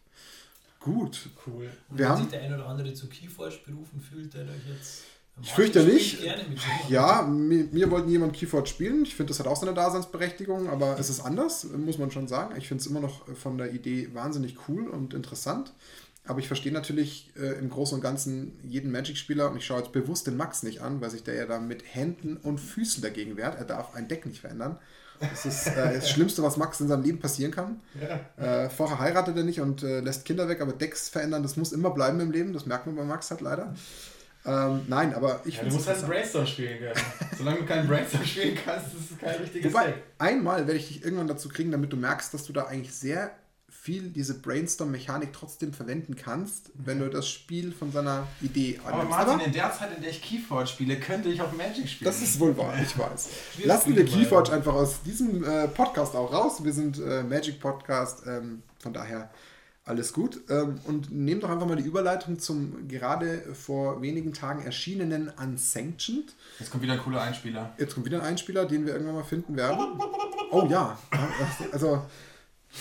Gut. 0.80 1.30
Cool. 1.46 1.70
Und 1.90 1.98
Wir 1.98 2.06
wenn 2.06 2.10
haben- 2.12 2.22
sich 2.24 2.32
der 2.32 2.42
ein 2.42 2.54
oder 2.54 2.68
andere 2.68 2.94
zu 2.94 3.08
Keyforge 3.08 3.60
berufen 3.66 4.02
fühlt, 4.02 4.34
der 4.34 4.44
euch 4.44 4.68
jetzt. 4.76 5.04
Ich 5.42 5.52
fürchte 5.52 5.84
nicht. 5.84 6.20
Ja, 6.90 7.22
mir, 7.24 7.66
mir 7.66 7.92
wollten 7.92 8.10
jemand 8.10 8.34
Keyforge 8.34 8.68
spielen. 8.68 9.04
Ich 9.04 9.16
finde, 9.16 9.32
das 9.32 9.40
hat 9.40 9.48
auch 9.48 9.58
seine 9.60 9.74
Daseinsberechtigung, 9.74 10.70
aber 10.70 10.98
es 10.98 11.10
ist 11.10 11.20
anders, 11.20 11.66
muss 11.66 11.98
man 11.98 12.10
schon 12.10 12.28
sagen. 12.30 12.56
Ich 12.58 12.68
finde 12.70 12.82
es 12.82 12.88
immer 12.88 13.02
noch 13.02 13.28
von 13.36 13.58
der 13.58 13.74
Idee 13.74 14.10
wahnsinnig 14.14 14.56
cool 14.70 14.88
und 14.88 15.14
interessant. 15.14 15.74
Aber 16.28 16.40
ich 16.40 16.48
verstehe 16.48 16.72
natürlich 16.72 17.32
äh, 17.38 17.60
im 17.60 17.70
Großen 17.70 17.96
und 17.96 18.02
Ganzen 18.02 18.58
jeden 18.64 18.92
Magic-Spieler 18.92 19.52
und 19.52 19.58
ich 19.58 19.66
schaue 19.66 19.80
jetzt 19.80 19.92
bewusst 19.92 20.26
den 20.28 20.38
Max 20.38 20.64
nicht 20.64 20.82
an, 20.82 21.00
weil 21.02 21.10
sich 21.12 21.24
der 21.24 21.36
ja 21.36 21.46
da 21.46 21.60
mit 21.60 21.84
Händen 21.94 22.38
und 22.38 22.60
Füßen 22.60 23.04
dagegen 23.04 23.38
wehrt. 23.38 23.56
Er 23.58 23.66
darf 23.66 23.94
ein 23.94 24.08
Deck 24.08 24.26
nicht 24.26 24.42
verändern. 24.42 24.78
Das 25.20 25.46
ist 25.46 25.68
äh, 25.68 25.94
das 25.96 26.10
Schlimmste, 26.10 26.42
was 26.44 26.58
Max 26.58 26.80
in 26.82 26.88
seinem 26.88 27.04
Leben 27.04 27.20
passieren 27.20 27.52
kann. 27.52 27.80
Äh, 28.38 28.70
vorher 28.70 29.00
heiratet 29.00 29.38
er 29.38 29.44
nicht 29.44 29.62
und 29.62 29.84
äh, 29.84 30.00
lässt 30.00 30.26
Kinder 30.26 30.50
weg, 30.50 30.62
aber 30.62 30.74
Decks 30.74 31.10
verändern, 31.10 31.44
das 31.44 31.58
muss 31.58 31.72
immer 31.72 31.92
bleiben 31.92 32.20
im 32.20 32.32
Leben. 32.32 32.54
Das 32.54 32.66
merkt 32.66 32.88
man 32.88 32.96
bei 32.96 33.04
Max 33.04 33.30
halt 33.30 33.42
leider. 33.42 33.76
Ähm, 34.48 34.82
nein, 34.88 35.14
aber 35.16 35.42
ich 35.46 35.58
Ja, 35.58 35.64
du 35.64 35.74
musst 35.74 35.88
halt. 35.88 36.06
Brainstorm 36.06 36.46
spielen 36.46 36.78
können. 36.80 36.94
Solange 37.38 37.60
du 37.60 37.66
keinen 37.66 37.88
Brainstorm 37.88 38.24
spielen 38.26 38.58
kannst, 38.64 38.88
ist 38.94 39.12
es 39.12 39.18
kein 39.18 39.36
richtiges 39.42 39.74
Wobei, 39.74 39.88
Deck. 39.88 40.04
einmal 40.20 40.68
werde 40.68 40.80
ich 40.80 40.88
dich 40.88 41.04
irgendwann 41.04 41.28
dazu 41.28 41.50
kriegen, 41.50 41.72
damit 41.72 41.92
du 41.92 41.98
merkst, 41.98 42.34
dass 42.34 42.44
du 42.46 42.54
da 42.54 42.66
eigentlich 42.66 42.94
sehr 42.94 43.32
viel 43.86 44.10
diese 44.10 44.40
Brainstorm-Mechanik 44.40 45.32
trotzdem 45.32 45.72
verwenden 45.72 46.16
kannst, 46.16 46.72
wenn 46.74 46.98
du 46.98 47.08
das 47.08 47.30
Spiel 47.30 47.72
von 47.72 47.92
seiner 47.92 48.26
Idee 48.42 48.80
Aber 48.84 48.94
annimmst. 48.94 49.12
Martin, 49.12 49.34
Aber 49.34 49.46
in 49.46 49.52
der 49.52 49.72
Zeit, 49.74 49.96
in 49.96 50.02
der 50.02 50.10
ich 50.10 50.24
Keyforge 50.24 50.66
spiele, 50.66 51.00
könnte 51.00 51.30
ich 51.30 51.40
auch 51.40 51.54
Magic 51.54 51.88
spielen. 51.88 52.10
das 52.10 52.20
ist 52.20 52.40
wohl 52.40 52.58
wahr, 52.58 52.74
ich 52.82 52.98
weiß. 52.98 53.30
Lassen 53.64 53.96
wir. 53.96 54.04
Keyforge 54.04 54.54
einfach 54.54 54.74
aus 54.74 55.04
diesem 55.04 55.44
äh, 55.44 55.68
Podcast 55.68 56.16
auch 56.16 56.34
raus. 56.34 56.64
Wir 56.64 56.74
sind 56.74 57.00
äh, 57.00 57.22
Magic 57.22 57.60
Podcast, 57.60 58.24
ähm, 58.26 58.64
von 58.80 58.92
daher 58.92 59.30
alles 59.84 60.14
gut. 60.14 60.42
Ähm, 60.50 60.80
und 60.86 61.12
nehmt 61.12 61.44
doch 61.44 61.52
einfach 61.52 61.68
mal 61.68 61.76
die 61.76 61.84
Überleitung 61.84 62.40
zum 62.40 62.88
gerade 62.88 63.54
vor 63.54 64.02
wenigen 64.02 64.34
Tagen 64.34 64.66
erschienenen 64.66 65.30
Unsanctioned. 65.30 66.34
Jetzt 66.58 66.72
kommt 66.72 66.82
wieder 66.82 66.94
ein 66.94 67.00
cooler 67.04 67.22
Einspieler. 67.22 67.72
Jetzt 67.78 67.94
kommt 67.94 68.08
wieder 68.08 68.18
ein 68.18 68.26
Einspieler, 68.26 68.66
den 68.66 68.88
wir 68.88 68.94
irgendwann 68.94 69.16
mal 69.16 69.24
finden 69.24 69.56
werden. 69.56 69.78
Oh 70.52 70.68
ja, 70.70 70.98
also 71.74 72.04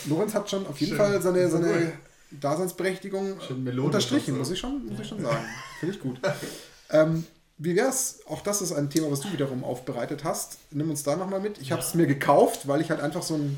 Lorenz 0.07 0.35
hat 0.35 0.51
schon 0.51 0.67
auf 0.67 0.79
jeden 0.79 0.91
Schön. 0.91 0.99
Fall 0.99 1.23
seine, 1.23 1.49
seine. 1.49 1.93
Daseinsberechtigung 2.41 3.39
unterstrichen, 3.79 4.37
muss 4.37 4.51
ich 4.51 4.59
schon, 4.59 4.87
muss 4.87 5.01
ich 5.01 5.09
schon 5.09 5.23
sagen. 5.23 5.45
Finde 5.79 5.95
ich 5.95 6.01
gut. 6.01 6.21
ähm, 6.91 7.25
wie 7.59 7.77
wär's? 7.77 8.21
Auch 8.27 8.41
das 8.43 8.61
ist 8.61 8.73
ein 8.73 8.91
Thema, 8.91 9.11
was 9.11 9.21
du 9.21 9.33
wiederum 9.33 9.63
aufbereitet 9.63 10.25
hast. 10.25 10.59
Nimm 10.71 10.91
uns 10.91 11.03
da 11.05 11.17
nochmal 11.17 11.41
mit. 11.41 11.59
Ich 11.61 11.71
habe 11.71 11.83
es 11.83 11.95
mir 11.95 12.07
gekauft, 12.07 12.67
weil 12.67 12.81
ich 12.81 12.91
halt 12.91 13.01
einfach 13.01 13.23
so 13.23 13.35
ein 13.37 13.57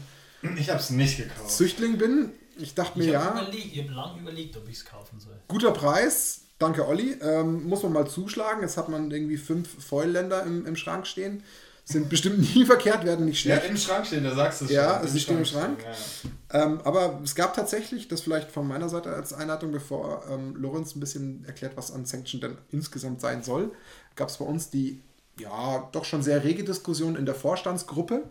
Ich 0.58 0.68
habe 0.68 0.80
es 0.80 0.90
nicht 0.90 1.16
gekauft. 1.16 1.50
Züchtling 1.50 1.96
bin. 1.96 2.32
Ich 2.58 2.74
dachte 2.74 2.98
mir, 2.98 3.04
Ich 3.06 3.10
ja, 3.12 3.24
habe 3.24 3.40
überlegt, 3.40 3.72
ich 3.72 3.82
habe 3.82 3.92
lange 3.92 4.20
überlegt, 4.20 4.56
ob 4.56 4.68
ich 4.68 4.76
es 4.76 4.84
kaufen 4.84 5.18
soll. 5.20 5.34
guter 5.48 5.72
Preis. 5.72 6.42
Danke, 6.58 6.86
Olli. 6.88 7.16
Ähm, 7.20 7.68
muss 7.68 7.82
man 7.82 7.92
mal 7.92 8.06
zuschlagen. 8.06 8.62
Jetzt 8.62 8.76
hat 8.78 8.88
man 8.88 9.10
irgendwie 9.10 9.36
fünf 9.36 9.68
Foil-Länder 9.84 10.42
im, 10.44 10.64
im 10.66 10.76
Schrank 10.76 11.06
stehen. 11.06 11.42
Sind 11.88 12.08
bestimmt 12.08 12.40
nie 12.40 12.64
verkehrt, 12.66 13.04
werden 13.04 13.26
nicht 13.26 13.44
Ja, 13.44 13.54
schlecht. 13.56 13.70
im 13.70 13.76
Schrank 13.76 14.06
stehen, 14.06 14.24
da 14.24 14.34
sagst 14.34 14.60
du 14.60 14.64
es 14.64 14.72
Ja, 14.72 14.98
schon. 14.98 15.08
sie 15.08 15.20
stehen 15.20 15.38
im 15.38 15.44
Schrank. 15.44 15.78
stehen, 15.80 16.32
ja. 16.52 16.64
Ähm, 16.64 16.80
aber 16.82 17.20
es 17.22 17.36
gab 17.36 17.54
tatsächlich, 17.54 18.08
das 18.08 18.22
vielleicht 18.22 18.50
von 18.50 18.66
meiner 18.66 18.88
Seite 18.88 19.12
als 19.14 19.32
Einleitung, 19.32 19.70
bevor 19.70 20.24
ähm, 20.28 20.56
Lorenz 20.56 20.96
ein 20.96 21.00
bisschen 21.00 21.44
erklärt, 21.44 21.76
was 21.76 21.90
Unsanctioned 21.90 22.42
denn 22.42 22.58
insgesamt 22.72 23.20
sein 23.20 23.44
soll, 23.44 23.70
gab 24.16 24.28
es 24.30 24.38
bei 24.38 24.44
uns 24.44 24.68
die, 24.70 25.00
ja, 25.38 25.88
doch 25.92 26.04
schon 26.04 26.22
sehr 26.24 26.42
rege 26.42 26.64
Diskussion 26.64 27.14
in 27.14 27.24
der 27.24 27.36
Vorstandsgruppe, 27.36 28.24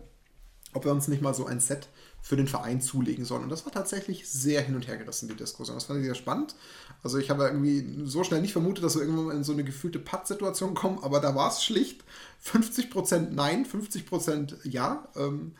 ob 0.74 0.84
wir 0.84 0.92
uns 0.92 1.08
nicht 1.08 1.22
mal 1.22 1.32
so 1.32 1.46
ein 1.46 1.60
Set 1.60 1.88
für 2.26 2.34
den 2.34 2.48
Verein 2.48 2.80
zulegen 2.80 3.24
sollen. 3.24 3.44
Und 3.44 3.50
das 3.50 3.64
war 3.66 3.72
tatsächlich 3.72 4.28
sehr 4.28 4.60
hin 4.60 4.74
und 4.74 4.88
her 4.88 4.96
gerissen, 4.96 5.28
die 5.28 5.36
Diskussion. 5.36 5.76
Das 5.76 5.84
fand 5.84 6.00
ich 6.00 6.06
sehr 6.06 6.16
spannend. 6.16 6.56
Also 7.04 7.18
ich 7.18 7.30
habe 7.30 7.44
irgendwie 7.44 8.00
so 8.04 8.24
schnell 8.24 8.40
nicht 8.40 8.50
vermutet, 8.50 8.82
dass 8.82 8.96
wir 8.96 9.02
irgendwann 9.02 9.26
mal 9.26 9.36
in 9.36 9.44
so 9.44 9.52
eine 9.52 9.62
gefühlte 9.62 10.00
Patt-Situation 10.00 10.74
kommen, 10.74 10.98
aber 11.04 11.20
da 11.20 11.36
war 11.36 11.52
es 11.52 11.62
schlicht 11.62 12.02
50% 12.44 13.30
Nein, 13.30 13.64
50% 13.64 14.68
Ja. 14.68 15.06
Ähm, 15.14 15.54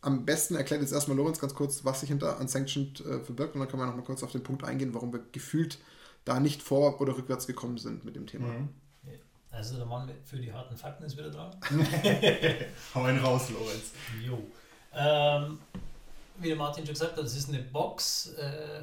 am 0.00 0.24
besten 0.24 0.56
erklärt 0.56 0.80
jetzt 0.80 0.92
erstmal 0.92 1.16
Lorenz 1.16 1.38
ganz 1.38 1.54
kurz, 1.54 1.84
was 1.84 2.00
sich 2.00 2.08
hinter 2.08 2.40
Unsanctioned 2.40 3.06
äh, 3.06 3.20
verbirgt 3.20 3.54
und 3.54 3.60
dann 3.60 3.68
können 3.68 3.80
wir 3.80 3.86
noch 3.86 3.94
mal 3.94 4.02
kurz 4.02 4.24
auf 4.24 4.32
den 4.32 4.42
Punkt 4.42 4.64
eingehen, 4.64 4.94
warum 4.94 5.12
wir 5.12 5.20
gefühlt 5.30 5.78
da 6.24 6.40
nicht 6.40 6.60
vor- 6.60 7.00
oder 7.00 7.16
rückwärts 7.16 7.46
gekommen 7.46 7.78
sind 7.78 8.04
mit 8.04 8.16
dem 8.16 8.26
Thema. 8.26 8.48
Mhm. 8.48 8.68
Also 9.52 9.76
der 9.76 9.86
Mann 9.86 10.10
für 10.24 10.38
die 10.38 10.52
harten 10.52 10.76
Fakten 10.76 11.04
ist 11.04 11.16
wieder 11.16 11.30
dran. 11.30 11.56
Hau 12.94 13.02
einen 13.04 13.18
raus, 13.20 13.48
Lorenz. 13.50 13.92
Jo. 14.24 14.38
Ähm, 14.92 15.58
wie 16.40 16.48
der 16.48 16.56
Martin 16.56 16.84
schon 16.86 16.94
gesagt 16.94 17.16
hat, 17.16 17.24
es 17.24 17.36
ist 17.36 17.48
eine 17.48 17.58
Box. 17.60 18.28
Äh, 18.38 18.82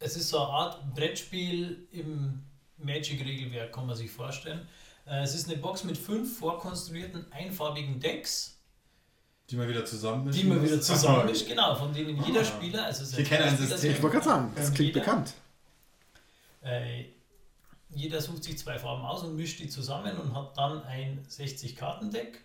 es 0.00 0.16
ist 0.16 0.28
so 0.28 0.38
eine 0.38 0.48
Art 0.48 0.94
Brettspiel 0.94 1.86
im 1.92 2.42
Magic-Regelwerk, 2.78 3.72
kann 3.72 3.86
man 3.86 3.96
sich 3.96 4.10
vorstellen. 4.10 4.66
Äh, 5.06 5.22
es 5.22 5.34
ist 5.34 5.48
eine 5.48 5.58
Box 5.58 5.84
mit 5.84 5.98
fünf 5.98 6.38
vorkonstruierten 6.38 7.30
einfarbigen 7.32 7.98
Decks, 8.00 8.56
Die 9.50 9.56
man 9.56 9.68
wieder 9.68 9.84
zusammen 9.84 10.30
die 10.30 10.44
man 10.44 10.62
wieder 10.62 10.80
zusammenmischt. 10.80 11.46
Aha. 11.46 11.50
Genau, 11.50 11.74
von 11.74 11.92
denen 11.92 12.22
jeder 12.24 12.40
Ah. 12.40 12.44
Spieler, 12.44 12.84
also 12.84 13.02
es 13.02 13.12
ist 13.12 13.18
Ich 13.18 13.28
kenne 13.28 13.44
ein 13.44 13.54
Spieler- 13.54 13.68
System. 13.70 13.92
Ich 13.92 14.02
wollte 14.02 14.16
gerade 14.18 14.28
sagen, 14.28 14.52
das 14.54 14.68
Ähm, 14.68 14.74
klingt 14.74 14.94
jeder- 14.94 15.00
bekannt. 15.00 15.34
Äh, 16.62 17.04
jeder 17.90 18.20
sucht 18.20 18.44
sich 18.44 18.58
zwei 18.58 18.78
Farben 18.78 19.02
aus 19.04 19.22
und 19.22 19.34
mischt 19.36 19.58
die 19.60 19.68
zusammen 19.68 20.16
und 20.18 20.34
hat 20.34 20.56
dann 20.56 20.82
ein 20.84 21.24
60-Karten-Deck, 21.28 22.40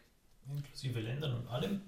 inklusive 0.50 1.00
Ländern 1.02 1.36
und 1.36 1.48
allem, 1.50 1.82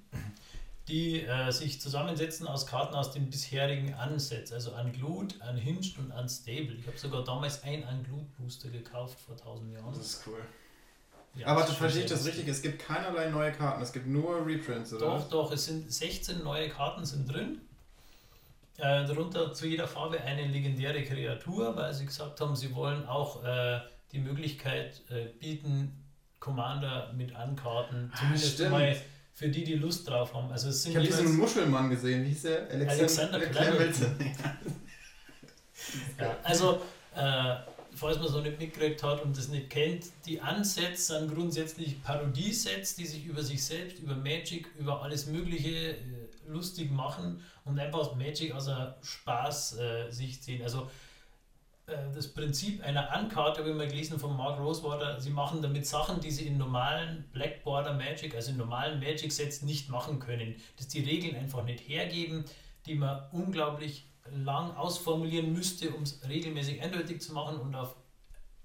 die 0.88 1.22
äh, 1.22 1.52
sich 1.52 1.82
zusammensetzen 1.82 2.48
aus 2.48 2.68
Karten 2.68 2.94
aus 2.96 3.12
den 3.12 3.30
bisherigen 3.30 3.96
Unsets, 3.96 4.52
also 4.52 4.72
Unglued, 4.76 5.36
Unhinged 5.50 5.98
und 5.98 6.12
Unstable. 6.12 6.76
Ich 6.80 6.86
habe 6.86 6.98
sogar 6.98 7.24
damals 7.24 7.64
ein 7.64 7.84
Unglued-Booster 7.84 8.70
gekauft 8.70 9.18
vor 9.20 9.36
1000 9.36 9.74
Jahren. 9.74 9.94
Das 9.94 10.06
ist 10.06 10.28
cool. 10.28 10.40
Ja, 11.36 11.48
Aber 11.48 11.62
das 11.62 11.72
du 11.72 11.76
verstehst 11.76 12.12
das 12.12 12.26
richtig, 12.26 12.48
es 12.48 12.62
gibt 12.62 12.80
keinerlei 12.80 13.30
neue 13.30 13.52
Karten, 13.52 13.82
es 13.82 13.92
gibt 13.92 14.08
nur 14.08 14.46
Reprints, 14.46 14.94
oder? 14.94 15.06
Doch, 15.18 15.30
doch, 15.30 15.52
es 15.52 15.66
sind 15.66 15.92
16 15.92 16.44
neue 16.44 16.70
Karten 16.70 17.04
sind 17.04 17.32
drin. 17.34 17.60
Äh, 18.78 19.06
darunter 19.06 19.54
zu 19.54 19.68
jeder 19.68 19.88
Farbe 19.88 20.22
eine 20.22 20.46
legendäre 20.48 21.04
Kreatur, 21.04 21.76
weil 21.76 21.94
sie 21.94 22.06
gesagt 22.06 22.40
haben, 22.42 22.56
sie 22.56 22.74
wollen 22.76 23.06
auch 23.08 23.44
äh, 23.44 23.80
die 24.12 24.20
Möglichkeit 24.20 25.02
äh, 25.10 25.26
bieten, 25.40 26.04
Commander 26.40 27.12
mit 27.14 27.36
Ankarten, 27.36 28.12
Ah, 28.14 28.18
zumindest 28.20 28.54
stimmt. 28.54 28.72
mal 28.72 28.96
für 29.36 29.50
die, 29.50 29.66
die 29.66 29.76
Lust 29.76 30.08
drauf 30.10 30.34
haben. 30.34 30.50
Also 30.50 30.70
es 30.70 30.82
sind 30.82 30.94
Ich 30.94 30.98
habe 30.98 31.08
diesen 31.08 31.38
Muschelmann 31.38 31.90
gesehen, 31.90 32.24
wie 32.24 32.30
hieß 32.30 32.44
der? 32.44 32.70
Alexander 32.72 33.40
Clemmelton. 33.42 34.16
Ja, 36.20 36.36
also, 36.42 36.82
äh, 37.16 37.56
falls 37.94 38.18
man 38.18 38.26
es 38.26 38.32
noch 38.32 38.42
nicht 38.42 38.60
mitgekriegt 38.60 39.04
hat 39.04 39.24
und 39.24 39.38
das 39.38 39.50
nicht 39.50 39.70
kennt, 39.70 40.06
die 40.26 40.42
Ansets 40.42 41.08
sind 41.08 41.34
grundsätzlich 41.34 42.02
Parodiesets, 42.02 42.96
die 42.96 43.06
sich 43.06 43.26
über 43.26 43.44
sich 43.44 43.64
selbst, 43.64 44.00
über 44.00 44.16
Magic, 44.16 44.68
über 44.80 45.04
alles 45.04 45.28
Mögliche 45.28 45.92
äh, 45.92 45.98
lustig 46.48 46.92
machen 46.92 47.42
und 47.66 47.78
einfach 47.78 48.16
Magic 48.16 48.54
aus 48.54 48.68
einer 48.68 48.96
Spaß-Sicht 49.04 50.44
sehen. 50.44 50.64
Also, 50.64 50.84
äh, 50.84 50.86
das 51.88 52.34
Prinzip 52.34 52.84
einer 52.84 53.12
Ankarte 53.12 53.60
habe 53.60 53.70
ich 53.70 53.76
mal 53.76 53.88
gelesen 53.88 54.18
von 54.20 54.36
Mark 54.36 54.60
Rosewater. 54.60 55.20
Sie 55.20 55.30
machen 55.30 55.62
damit 55.62 55.86
Sachen, 55.86 56.20
die 56.20 56.32
sie 56.32 56.48
in 56.48 56.58
normalen 56.58 57.26
Black 57.32 57.64
Border 57.64 57.94
Magic, 57.94 58.34
also 58.34 58.52
in 58.52 58.58
normalen 58.58 59.00
Magic-Sets 59.00 59.62
nicht 59.62 59.90
machen 59.90 60.20
können. 60.20 60.56
Dass 60.78 60.88
die 60.88 61.02
Regeln 61.02 61.36
einfach 61.36 61.64
nicht 61.64 61.88
hergeben, 61.88 62.46
die 62.88 62.96
man 62.96 63.24
unglaublich 63.32 64.06
lang 64.32 64.76
ausformulieren 64.76 65.54
müsste, 65.54 65.92
um 65.92 66.02
es 66.04 66.28
regelmäßig 66.28 66.82
eindeutig 66.82 67.22
zu 67.22 67.34
machen. 67.34 67.58
Und 67.60 67.76
auf 67.76 67.96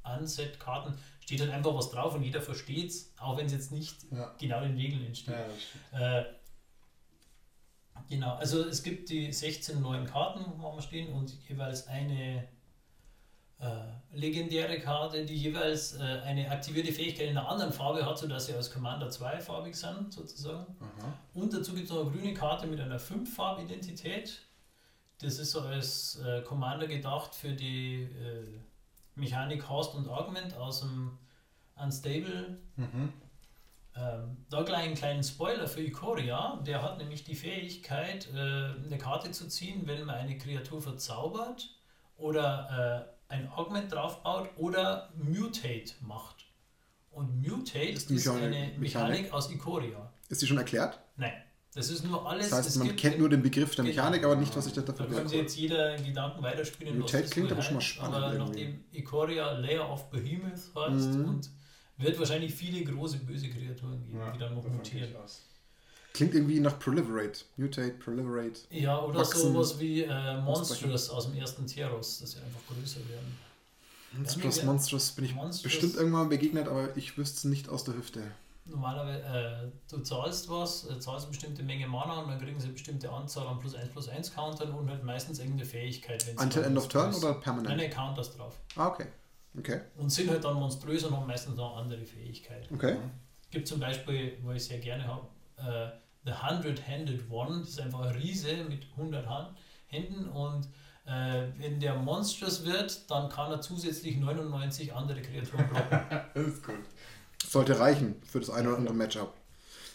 Unset-Karten 0.02 0.94
steht 1.20 1.40
halt 1.40 1.50
einfach 1.50 1.74
was 1.74 1.90
drauf 1.90 2.14
und 2.14 2.22
jeder 2.22 2.40
versteht 2.40 2.88
es, 2.90 3.12
auch 3.18 3.36
wenn 3.36 3.46
es 3.46 3.52
jetzt 3.52 3.70
nicht 3.70 3.96
Ja. 4.10 4.34
genau 4.38 4.62
in 4.62 4.76
Regeln 4.76 5.04
entsteht. 5.04 5.34
Ja. 5.92 6.20
Äh, 6.20 6.24
genau, 8.08 8.34
also 8.36 8.64
es 8.64 8.82
gibt 8.82 9.10
die 9.10 9.30
16 9.30 9.80
neuen 9.82 10.06
Karten, 10.06 10.44
wo 10.56 10.74
wir 10.74 10.80
stehen, 10.82 11.12
und 11.12 11.32
jeweils 11.48 11.86
eine 11.86 12.48
äh, 13.60 14.16
legendäre 14.16 14.80
Karte, 14.80 15.24
die 15.24 15.36
jeweils 15.36 15.98
äh, 15.98 16.02
eine 16.24 16.50
aktivierte 16.50 16.92
Fähigkeit 16.92 17.28
in 17.28 17.36
einer 17.36 17.48
anderen 17.48 17.72
Farbe 17.72 18.04
hat, 18.04 18.18
sodass 18.18 18.46
sie 18.46 18.54
als 18.54 18.72
Commander 18.72 19.10
zweifarbig 19.10 19.76
sind, 19.76 20.12
sozusagen. 20.12 20.76
Aha. 20.80 21.12
Und 21.34 21.52
dazu 21.52 21.74
gibt 21.74 21.84
es 21.84 21.94
noch 21.94 22.00
eine 22.00 22.10
grüne 22.10 22.34
Karte 22.34 22.66
mit 22.66 22.80
einer 22.80 22.98
Fünffarb-Identität. 22.98 24.40
Das 25.20 25.38
ist 25.38 25.50
so 25.50 25.60
als 25.60 26.20
äh, 26.24 26.40
Commander 26.42 26.86
gedacht 26.86 27.34
für 27.34 27.52
die 27.52 28.02
äh, 28.02 28.46
Mechanik 29.14 29.68
Host 29.68 29.94
und 29.94 30.08
Augment 30.08 30.56
aus 30.56 30.80
dem 30.80 31.18
Unstable. 31.76 32.58
Mhm. 32.76 33.12
Ähm, 33.96 34.46
da 34.48 34.62
gleich 34.62 34.84
einen 34.84 34.94
kleinen 34.94 35.22
Spoiler 35.22 35.66
für 35.66 35.82
Ikoria. 35.82 36.60
Der 36.66 36.82
hat 36.82 36.98
nämlich 36.98 37.24
die 37.24 37.34
Fähigkeit, 37.34 38.28
äh, 38.32 38.38
eine 38.38 38.98
Karte 38.98 39.30
zu 39.32 39.48
ziehen, 39.48 39.86
wenn 39.86 40.04
man 40.04 40.16
eine 40.16 40.38
Kreatur 40.38 40.80
verzaubert 40.80 41.68
oder 42.16 43.06
äh, 43.06 43.19
ein 43.30 43.48
Augment 43.52 43.90
draufbaut 43.92 44.50
oder 44.56 45.10
Mutate 45.16 45.94
macht. 46.00 46.44
Und 47.10 47.40
Mutate 47.42 47.78
Ist 47.88 48.10
ist, 48.10 48.28
eine 48.28 48.48
Mechanik, 48.48 48.78
Mechanik? 48.78 49.32
aus 49.32 49.50
Ikoria. 49.50 50.12
Ist 50.28 50.42
die 50.42 50.46
schon 50.46 50.58
erklärt? 50.58 51.00
Nein, 51.16 51.32
das 51.74 51.90
ist 51.90 52.04
nur 52.04 52.28
alles. 52.28 52.50
Das 52.50 52.66
heißt, 52.66 52.76
man 52.78 52.86
gibt 52.88 53.00
kennt 53.00 53.18
nur 53.18 53.28
den 53.28 53.42
Begriff 53.42 53.74
der 53.74 53.84
Genau. 53.84 53.96
Mechanik, 53.96 54.24
aber 54.24 54.36
nicht, 54.36 54.54
was 54.56 54.64
sich 54.66 54.74
da 54.74 54.82
Da 54.82 54.92
dafür 54.92 55.16
kann 55.16 55.28
sich 55.28 55.38
jetzt 55.38 55.56
jeder 55.56 55.96
in 55.96 56.04
Gedanken 56.04 56.42
weiterspielen. 56.42 56.94
was 56.94 57.00
Mutate 57.00 57.22
das 57.24 57.30
klingt 57.32 57.50
aber 57.52 57.62
schon 57.62 57.74
mal 57.74 57.80
spannend 57.80 58.14
Aber 58.16 58.32
irgendwie. 58.32 58.64
nachdem 58.64 58.84
Ikoria 58.92 59.52
Layer 59.52 59.90
of 59.92 60.08
Behemoth 60.10 60.52
heißt 60.74 61.08
Mhm. 61.14 61.24
und 61.28 61.50
wird 61.96 62.18
wahrscheinlich 62.18 62.54
viele 62.54 62.82
große 62.84 63.18
böse 63.18 63.48
Kreaturen 63.50 64.04
geben, 64.06 64.18
Ja, 64.18 64.30
die 64.30 64.38
dann 64.38 64.54
noch 64.54 64.64
mutieren. 64.66 65.08
ich 65.10 65.16
aus. 65.16 65.46
Klingt 66.12 66.34
irgendwie 66.34 66.60
nach 66.60 66.78
Proliferate. 66.78 67.40
Mutate, 67.56 67.92
Proliferate. 67.92 68.60
Ja, 68.70 69.00
oder 69.00 69.20
Wachsen, 69.20 69.52
sowas 69.52 69.78
wie 69.78 70.02
äh. 70.02 70.40
Monstrous 70.40 71.08
aus 71.10 71.26
dem 71.30 71.36
ersten 71.38 71.66
Tieros, 71.66 72.20
dass 72.20 72.32
sie 72.32 72.38
einfach 72.38 72.60
größer 72.68 73.00
werden. 73.08 73.38
Monstrous, 74.12 74.56
Ja, 74.58 74.64
Monstrous 74.64 75.12
bin 75.12 75.24
ich 75.24 75.34
Monstrous- 75.34 75.62
bestimmt 75.62 75.94
irgendwann 75.96 76.28
begegnet, 76.28 76.66
aber 76.68 76.96
ich 76.96 77.16
wüsste 77.16 77.38
es 77.38 77.44
nicht 77.44 77.68
aus 77.68 77.84
der 77.84 77.94
Hüfte. 77.94 78.22
Normalerweise, 78.64 79.22
äh, 79.22 79.68
du 79.90 79.98
zahlst 80.02 80.48
was, 80.48 80.84
äh, 80.88 80.98
zahlst 81.00 81.26
eine 81.26 81.30
bestimmte 81.32 81.62
Menge 81.62 81.86
Mana 81.86 82.20
und 82.20 82.28
dann 82.28 82.40
kriegen 82.40 82.58
sie 82.58 82.64
eine 82.66 82.72
bestimmte 82.74 83.10
Anzahl 83.10 83.46
an 83.46 83.58
plus 83.60 83.74
1 83.74 83.88
plus 83.90 84.08
1 84.08 84.34
Countern 84.34 84.72
und 84.72 84.88
halt 84.90 85.02
meistens 85.04 85.38
irgendeine 85.38 85.64
Fähigkeit. 85.68 86.24
Until 86.38 86.64
End 86.64 86.76
of 86.76 86.88
Turn 86.88 87.14
oder 87.14 87.34
permanent? 87.34 87.76
nein, 87.76 87.90
Counters 87.90 88.36
drauf. 88.36 88.58
Ah, 88.76 88.88
okay. 88.88 89.06
Okay. 89.58 89.80
Und 89.96 90.10
sind 90.10 90.30
halt 90.30 90.44
dann 90.44 90.54
monströs 90.54 91.02
und 91.04 91.16
haben 91.16 91.26
meistens 91.26 91.56
noch 91.56 91.76
andere 91.76 92.04
Fähigkeiten. 92.04 92.72
Okay. 92.74 92.96
gibt 93.50 93.66
zum 93.66 93.80
Beispiel, 93.80 94.38
wo 94.42 94.52
ich 94.52 94.64
sehr 94.64 94.78
gerne 94.78 95.04
habe, 95.06 95.26
äh, 95.66 95.90
The 96.24 96.32
Hundred-Handed 96.32 97.30
One. 97.30 97.60
Das 97.60 97.70
ist 97.70 97.80
einfach 97.80 98.00
ein 98.00 98.14
Riese 98.14 98.64
mit 98.68 98.86
100 98.96 99.26
Hand, 99.26 99.56
Händen 99.86 100.28
und 100.28 100.66
äh, 101.06 101.46
wenn 101.58 101.80
der 101.80 101.94
monstrous 101.96 102.64
wird, 102.64 103.10
dann 103.10 103.28
kann 103.28 103.50
er 103.50 103.60
zusätzlich 103.60 104.16
99 104.18 104.92
andere 104.94 105.22
Kreaturen 105.22 105.66
blocken. 105.70 106.00
Das 106.34 106.46
ist 106.46 106.64
gut. 106.64 106.76
Sollte 107.48 107.78
reichen 107.78 108.16
für 108.22 108.38
das 108.40 108.50
eine 108.50 108.68
oder 108.68 108.78
andere 108.78 108.94
Matchup. 108.94 109.34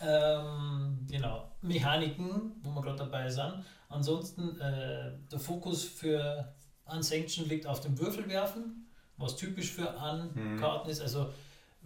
ähm, 0.01 0.97
genau. 1.09 1.51
Mechaniken, 1.61 2.53
wo 2.63 2.72
wir 2.72 2.82
gerade 2.82 2.97
dabei 2.97 3.30
sind. 3.30 3.63
Ansonsten 3.89 4.59
äh, 4.59 5.11
der 5.32 5.39
Fokus 5.39 5.84
für 5.84 6.53
Unsanctioned 6.86 7.49
liegt 7.49 7.66
auf 7.66 7.80
dem 7.82 7.97
Würfelwerfen, 7.97 8.88
was 9.18 9.36
typisch 9.36 9.72
für 9.72 9.89
An-Karten 9.97 10.89
ist. 10.89 11.01
Also 11.01 11.32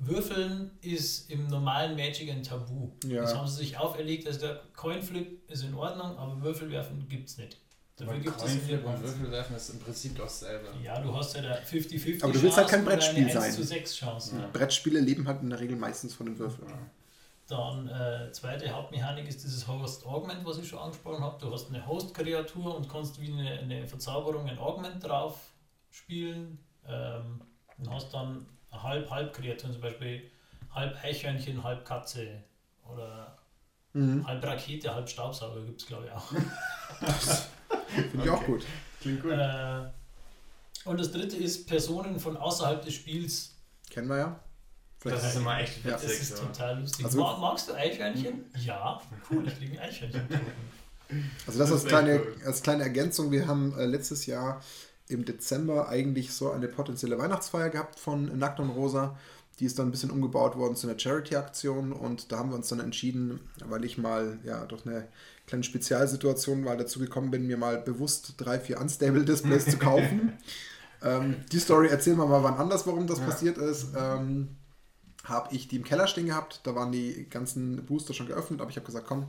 Würfeln 0.01 0.71
ist 0.81 1.29
im 1.29 1.47
normalen 1.47 1.95
Magic 1.95 2.29
ein 2.29 2.43
Tabu. 2.43 2.91
Ja. 3.05 3.21
Das 3.21 3.35
haben 3.35 3.47
sie 3.47 3.57
sich 3.57 3.77
auferlegt. 3.77 4.27
Also 4.27 4.39
der 4.41 4.61
Coinflip 4.75 5.49
ist 5.49 5.63
in 5.63 5.73
Ordnung, 5.73 6.17
aber 6.17 6.41
Würfelwerfen 6.41 7.07
gibt 7.09 7.29
es 7.29 7.37
nicht. 7.37 7.57
Dafür 7.97 8.13
Aber 8.13 8.21
gibt 8.21 8.37
es 8.37 8.43
Coinflip 8.43 8.85
und 8.85 9.03
Würfelwerfen 9.03 9.55
ist 9.57 9.69
im 9.71 9.79
Prinzip 9.79 10.17
dasselbe. 10.17 10.67
Ja, 10.81 11.01
du 11.01 11.13
hast 11.13 11.35
ja 11.35 11.41
da 11.41 11.55
50-50 11.55 12.23
Aber 12.23 12.31
du 12.31 12.41
willst 12.41 12.57
halt 12.57 12.69
kein 12.69 12.85
Brettspiel 12.85 13.23
eine 13.23 13.33
1 13.33 13.33
sein. 13.33 13.51
zu 13.51 13.63
6 13.63 13.95
Chancen. 13.95 14.39
Ja. 14.39 14.47
Brettspiele 14.53 15.01
leben 15.01 15.27
halt 15.27 15.41
in 15.41 15.49
der 15.49 15.59
Regel 15.59 15.75
meistens 15.75 16.13
von 16.13 16.27
den 16.27 16.39
Würfeln. 16.39 16.71
Dann 17.49 17.89
äh, 17.89 18.31
zweite 18.31 18.69
Hauptmechanik 18.71 19.27
ist 19.27 19.43
dieses 19.43 19.67
Host 19.67 20.05
Augment, 20.05 20.45
was 20.45 20.59
ich 20.59 20.67
schon 20.67 20.79
angesprochen 20.79 21.21
habe. 21.23 21.43
Du 21.43 21.51
hast 21.51 21.69
eine 21.69 21.85
Host-Kreatur 21.85 22.75
und 22.75 22.87
kannst 22.87 23.19
wie 23.19 23.33
eine, 23.33 23.59
eine 23.59 23.85
Verzauberung 23.87 24.47
ein 24.47 24.59
Augment 24.59 25.03
drauf 25.03 25.51
spielen. 25.89 26.59
Ähm, 26.87 27.41
und 27.79 27.89
hast 27.91 28.13
dann 28.13 28.45
halb-halb-Kreaturen, 28.71 29.73
zum 29.73 29.81
Beispiel 29.81 30.29
halb 30.73 30.95
Eichhörnchen, 31.03 31.63
halb 31.63 31.85
Katze 31.85 32.43
oder 32.91 33.37
Mhm. 33.93 34.25
halb 34.27 34.43
Rakete, 34.45 34.93
halb 34.93 35.09
Staubsauger 35.09 35.61
gibt 35.61 35.81
es 35.81 35.87
glaube 35.87 36.05
ich 36.05 36.11
auch. 36.11 36.27
Finde 38.11 38.23
ich 38.23 38.29
auch 38.29 38.37
Okay. 38.37 38.45
gut. 38.45 38.65
Klingt 39.01 39.21
gut. 39.23 39.31
Äh, 39.31 39.81
und 40.85 40.99
das 40.99 41.11
dritte 41.11 41.37
ist 41.37 41.67
Personen 41.67 42.19
von 42.19 42.37
außerhalb 42.37 42.83
des 42.83 42.93
Spiels. 42.93 43.55
Kennen 43.89 44.07
wir 44.07 44.17
ja. 44.17 44.39
das 45.03 45.23
ist 45.25 45.35
immer 45.37 45.59
echt 45.59 45.83
Ja. 45.83 45.91
Das 45.91 46.03
witzig. 46.03 46.21
ist 46.21 46.37
total 46.37 46.79
lustig. 46.81 47.05
Also- 47.05 47.19
Mag, 47.21 47.39
magst 47.39 47.69
du 47.69 47.73
Eichhörnchen? 47.73 48.45
Ja. 48.63 49.01
Cool, 49.31 49.47
ich 49.47 49.55
kriege 49.57 49.81
ein 49.81 49.89
Eichhörnchen. 49.89 50.21
Also 50.29 50.39
das 51.45 51.55
Das 51.57 51.71
als 51.71 51.81
ist 51.83 51.87
kleine, 51.87 52.19
cool. 52.21 52.35
als 52.45 52.61
kleine 52.61 52.83
Ergänzung. 52.83 53.31
Wir 53.31 53.47
haben 53.47 53.75
äh, 53.79 53.85
letztes 53.85 54.27
Jahr 54.27 54.61
im 55.09 55.25
Dezember 55.25 55.89
eigentlich 55.89 56.31
so 56.33 56.51
eine 56.51 56.67
potenzielle 56.69 57.17
Weihnachtsfeier 57.17 57.69
gehabt 57.69 57.99
von 57.99 58.37
Nackt 58.37 58.59
und 58.59 58.69
Rosa. 58.69 59.17
Die 59.59 59.65
ist 59.65 59.77
dann 59.77 59.89
ein 59.89 59.91
bisschen 59.91 60.11
umgebaut 60.11 60.55
worden 60.55 60.77
zu 60.77 60.87
einer 60.87 60.97
Charity-Aktion 60.97 61.91
und 61.91 62.31
da 62.31 62.37
haben 62.37 62.49
wir 62.51 62.55
uns 62.55 62.69
dann 62.69 62.79
entschieden, 62.79 63.41
weil 63.65 63.83
ich 63.83 63.97
mal 63.97 64.39
ja 64.45 64.65
durch 64.65 64.85
eine 64.85 65.09
kleine 65.47 65.65
Spezialsituation 65.65 66.63
mal 66.63 66.77
dazu 66.77 66.99
gekommen 66.99 67.31
bin, 67.31 67.45
mir 67.47 67.57
mal 67.57 67.79
bewusst 67.79 68.35
drei, 68.37 68.59
vier 68.59 68.79
Unstable-Displays 68.79 69.65
zu 69.65 69.77
kaufen. 69.77 70.33
Ähm, 71.01 71.37
die 71.49 71.59
Story 71.59 71.87
erzählen 71.87 72.17
wir 72.17 72.25
mal 72.25 72.43
wann 72.43 72.55
anders, 72.55 72.85
warum 72.85 73.07
das 73.07 73.19
Ja. 73.19 73.25
passiert 73.27 73.57
ist. 73.57 73.87
Ähm, 73.95 74.49
habe 75.23 75.55
ich 75.55 75.69
die 75.69 75.77
im 75.77 75.85
Keller 75.85 76.07
stehen 76.07 76.25
gehabt, 76.25 76.59
da 76.63 76.75
waren 76.75 76.91
die 76.91 77.25
ganzen 77.29 77.85
Booster 77.85 78.13
schon 78.13 78.27
geöffnet, 78.27 78.59
aber 78.59 78.69
ich 78.69 78.75
habe 78.75 78.85
gesagt, 78.85 79.07
komm, 79.07 79.27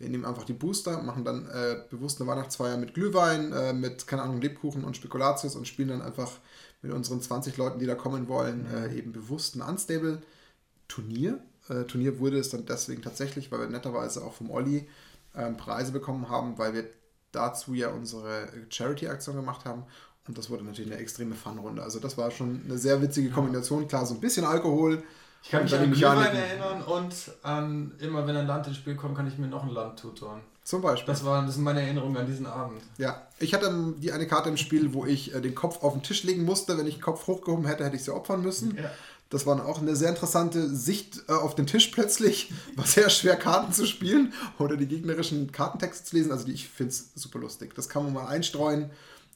wir 0.00 0.08
nehmen 0.08 0.24
einfach 0.24 0.44
die 0.44 0.54
Booster, 0.54 1.02
machen 1.02 1.24
dann 1.24 1.46
äh, 1.46 1.84
bewusst 1.90 2.20
eine 2.20 2.28
Weihnachtsfeier 2.28 2.78
mit 2.78 2.94
Glühwein, 2.94 3.52
äh, 3.52 3.72
mit, 3.74 4.06
keine 4.06 4.22
Ahnung, 4.22 4.40
Lebkuchen 4.40 4.82
und 4.82 4.96
Spekulatius 4.96 5.54
und 5.56 5.68
spielen 5.68 5.90
dann 5.90 6.02
einfach 6.02 6.32
mit 6.80 6.92
unseren 6.92 7.20
20 7.20 7.58
Leuten, 7.58 7.78
die 7.78 7.86
da 7.86 7.94
kommen 7.94 8.26
wollen, 8.26 8.66
äh, 8.74 8.94
eben 8.96 9.12
bewusst 9.12 9.56
ein 9.56 9.62
Unstable-Turnier. 9.62 11.38
Äh, 11.68 11.84
Turnier 11.84 12.18
wurde 12.18 12.38
es 12.38 12.48
dann 12.48 12.64
deswegen 12.64 13.02
tatsächlich, 13.02 13.52
weil 13.52 13.60
wir 13.60 13.68
netterweise 13.68 14.24
auch 14.24 14.32
vom 14.32 14.50
Olli 14.50 14.88
ähm, 15.36 15.58
Preise 15.58 15.92
bekommen 15.92 16.30
haben, 16.30 16.56
weil 16.56 16.72
wir 16.72 16.86
dazu 17.32 17.74
ja 17.74 17.90
unsere 17.90 18.48
Charity-Aktion 18.70 19.36
gemacht 19.36 19.66
haben. 19.66 19.84
Und 20.26 20.38
das 20.38 20.48
wurde 20.48 20.64
natürlich 20.64 20.90
eine 20.90 21.00
extreme 21.00 21.34
Fun-Runde. 21.34 21.82
Also 21.82 22.00
das 22.00 22.16
war 22.16 22.30
schon 22.30 22.62
eine 22.64 22.78
sehr 22.78 23.02
witzige 23.02 23.30
Kombination. 23.30 23.86
Klar, 23.86 24.06
so 24.06 24.14
ein 24.14 24.20
bisschen 24.20 24.46
Alkohol. 24.46 25.02
Ich 25.42 25.50
kann 25.50 25.62
mich 25.64 25.74
an 25.74 25.90
Glühwein 25.90 26.36
erinnern 26.36 26.82
und 26.82 27.14
an 27.42 27.92
immer, 27.98 28.26
wenn 28.26 28.36
ein 28.36 28.46
Land 28.46 28.66
ins 28.66 28.76
Spiel 28.76 28.94
kommt, 28.94 29.16
kann 29.16 29.26
ich 29.26 29.38
mir 29.38 29.46
noch 29.48 29.62
ein 29.64 29.70
Land 29.70 29.98
tutoren. 29.98 30.40
Zum 30.62 30.82
Beispiel. 30.82 31.06
Das, 31.12 31.24
war, 31.24 31.44
das 31.44 31.54
sind 31.54 31.64
meine 31.64 31.80
Erinnerungen 31.82 32.16
an 32.18 32.26
diesen 32.26 32.46
Abend. 32.46 32.82
Ja, 32.98 33.26
ich 33.38 33.54
hatte 33.54 33.94
die 33.98 34.12
eine 34.12 34.26
Karte 34.26 34.50
im 34.50 34.56
Spiel, 34.56 34.92
wo 34.92 35.06
ich 35.06 35.34
äh, 35.34 35.40
den 35.40 35.54
Kopf 35.54 35.82
auf 35.82 35.94
den 35.94 36.02
Tisch 36.02 36.22
legen 36.22 36.44
musste. 36.44 36.78
Wenn 36.78 36.86
ich 36.86 36.96
den 36.96 37.02
Kopf 37.02 37.26
hochgehoben 37.26 37.64
hätte, 37.66 37.84
hätte 37.84 37.96
ich 37.96 38.04
sie 38.04 38.14
opfern 38.14 38.42
müssen. 38.42 38.76
Ja. 38.76 38.90
Das 39.30 39.46
war 39.46 39.64
auch 39.64 39.80
eine 39.80 39.96
sehr 39.96 40.10
interessante 40.10 40.68
Sicht 40.68 41.22
äh, 41.28 41.32
auf 41.32 41.54
den 41.54 41.66
Tisch 41.66 41.88
plötzlich. 41.88 42.52
War 42.76 42.84
sehr 42.84 43.08
schwer, 43.10 43.36
Karten 43.36 43.72
zu 43.72 43.86
spielen 43.86 44.32
oder 44.58 44.76
die 44.76 44.88
gegnerischen 44.88 45.52
Kartentexte 45.52 46.04
zu 46.04 46.16
lesen. 46.16 46.32
Also 46.32 46.46
die, 46.46 46.52
ich 46.52 46.68
finde 46.68 46.90
es 46.90 47.12
super 47.14 47.38
lustig. 47.38 47.72
Das 47.76 47.88
kann 47.88 48.02
man 48.04 48.12
mal 48.12 48.26
einstreuen. 48.26 48.90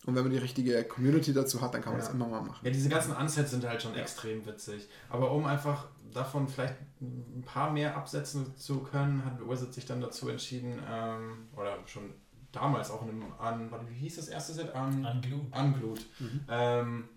Und 0.05 0.17
wenn 0.17 0.25
man 0.25 0.33
die 0.33 0.39
richtige 0.39 0.85
Community 0.85 1.33
dazu 1.33 1.63
hat, 1.63 1.73
dann 1.75 1.81
kann 1.81 1.93
man 1.93 2.01
Ja. 2.01 2.07
das 2.07 2.15
immer 2.15 2.27
mal 2.27 2.43
machen. 2.43 2.61
Ja, 2.63 2.71
diese 2.71 2.89
ganzen 2.89 3.13
Unsets 3.13 3.53
sind 3.53 3.65
halt 3.65 3.81
schon 3.81 3.95
extrem 3.95 4.45
witzig. 4.45 4.87
Aber 5.09 5.31
um 5.31 5.47
einfach 5.47 5.87
davon 6.15 6.49
vielleicht 6.49 6.77
ein 7.01 7.43
paar 7.45 7.71
mehr 7.71 7.97
absetzen 7.97 8.57
zu 8.57 8.81
können, 8.81 9.25
hat 9.25 9.39
Wizard 9.47 9.75
sich 9.75 9.85
dann 9.87 10.01
dazu 10.01 10.29
entschieden, 10.29 10.81
ähm, 10.91 11.49
oder 11.57 11.77
schon 11.87 12.15
damals 12.53 12.91
auch 12.91 13.03
in 13.03 13.09
einem, 13.11 13.33
an, 13.39 13.71
warte, 13.71 13.89
wie 13.91 13.95
hieß 13.99 14.17
das 14.17 14.29
erste 14.29 14.53
Set? 14.55 14.75
An, 14.75 15.05
An 15.05 15.21
Glue. 15.21 15.47
Unglued. 15.51 16.01
Mhm. 16.21 16.45
Ähm, 16.49 17.09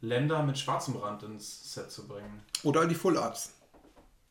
Länder 0.00 0.42
mit 0.42 0.58
schwarzem 0.58 0.96
Rand 0.96 1.22
ins 1.22 1.72
Set 1.74 1.90
zu 1.90 2.06
bringen. 2.08 2.42
Oder 2.64 2.86
die 2.86 2.94
Full 2.94 3.16
Arts. 3.18 3.52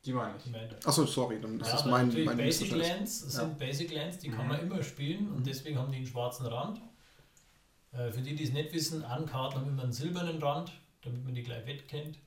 Die 0.05 0.13
meine 0.13 0.35
ich. 0.37 0.87
Achso, 0.87 1.05
sorry, 1.05 1.41
dann 1.41 1.59
ist 1.59 1.67
Ja, 1.67 1.73
das 1.73 1.85
mein, 1.85 2.07
mein 2.25 2.37
Basic 2.37 2.71
Missverständnis. 2.71 3.21
Lands 3.21 3.33
Ja. 3.35 3.39
sind 3.41 3.57
Basic 3.57 3.91
Lands, 3.91 4.17
die 4.19 4.29
kann 4.29 4.43
Mhm. 4.43 4.51
man 4.51 4.59
immer 4.59 4.83
spielen 4.83 5.29
und 5.31 5.39
Mhm. 5.39 5.43
deswegen 5.43 5.79
haben 5.79 5.91
die 5.91 5.97
einen 5.97 6.05
schwarzen 6.05 6.45
Rand. 6.45 6.79
Äh, 7.91 8.11
für 8.11 8.21
die, 8.21 8.35
die 8.35 8.43
es 8.43 8.51
nicht 8.53 8.71
wissen, 8.73 9.03
Ankarten 9.03 9.59
haben 9.61 9.67
immer 9.69 9.83
einen 9.83 9.93
silbernen 9.93 10.41
Rand, 10.41 10.71
damit 11.01 11.23
man 11.25 11.33
die 11.33 11.41
gleich 11.43 11.65
wettkennt. 11.65 12.19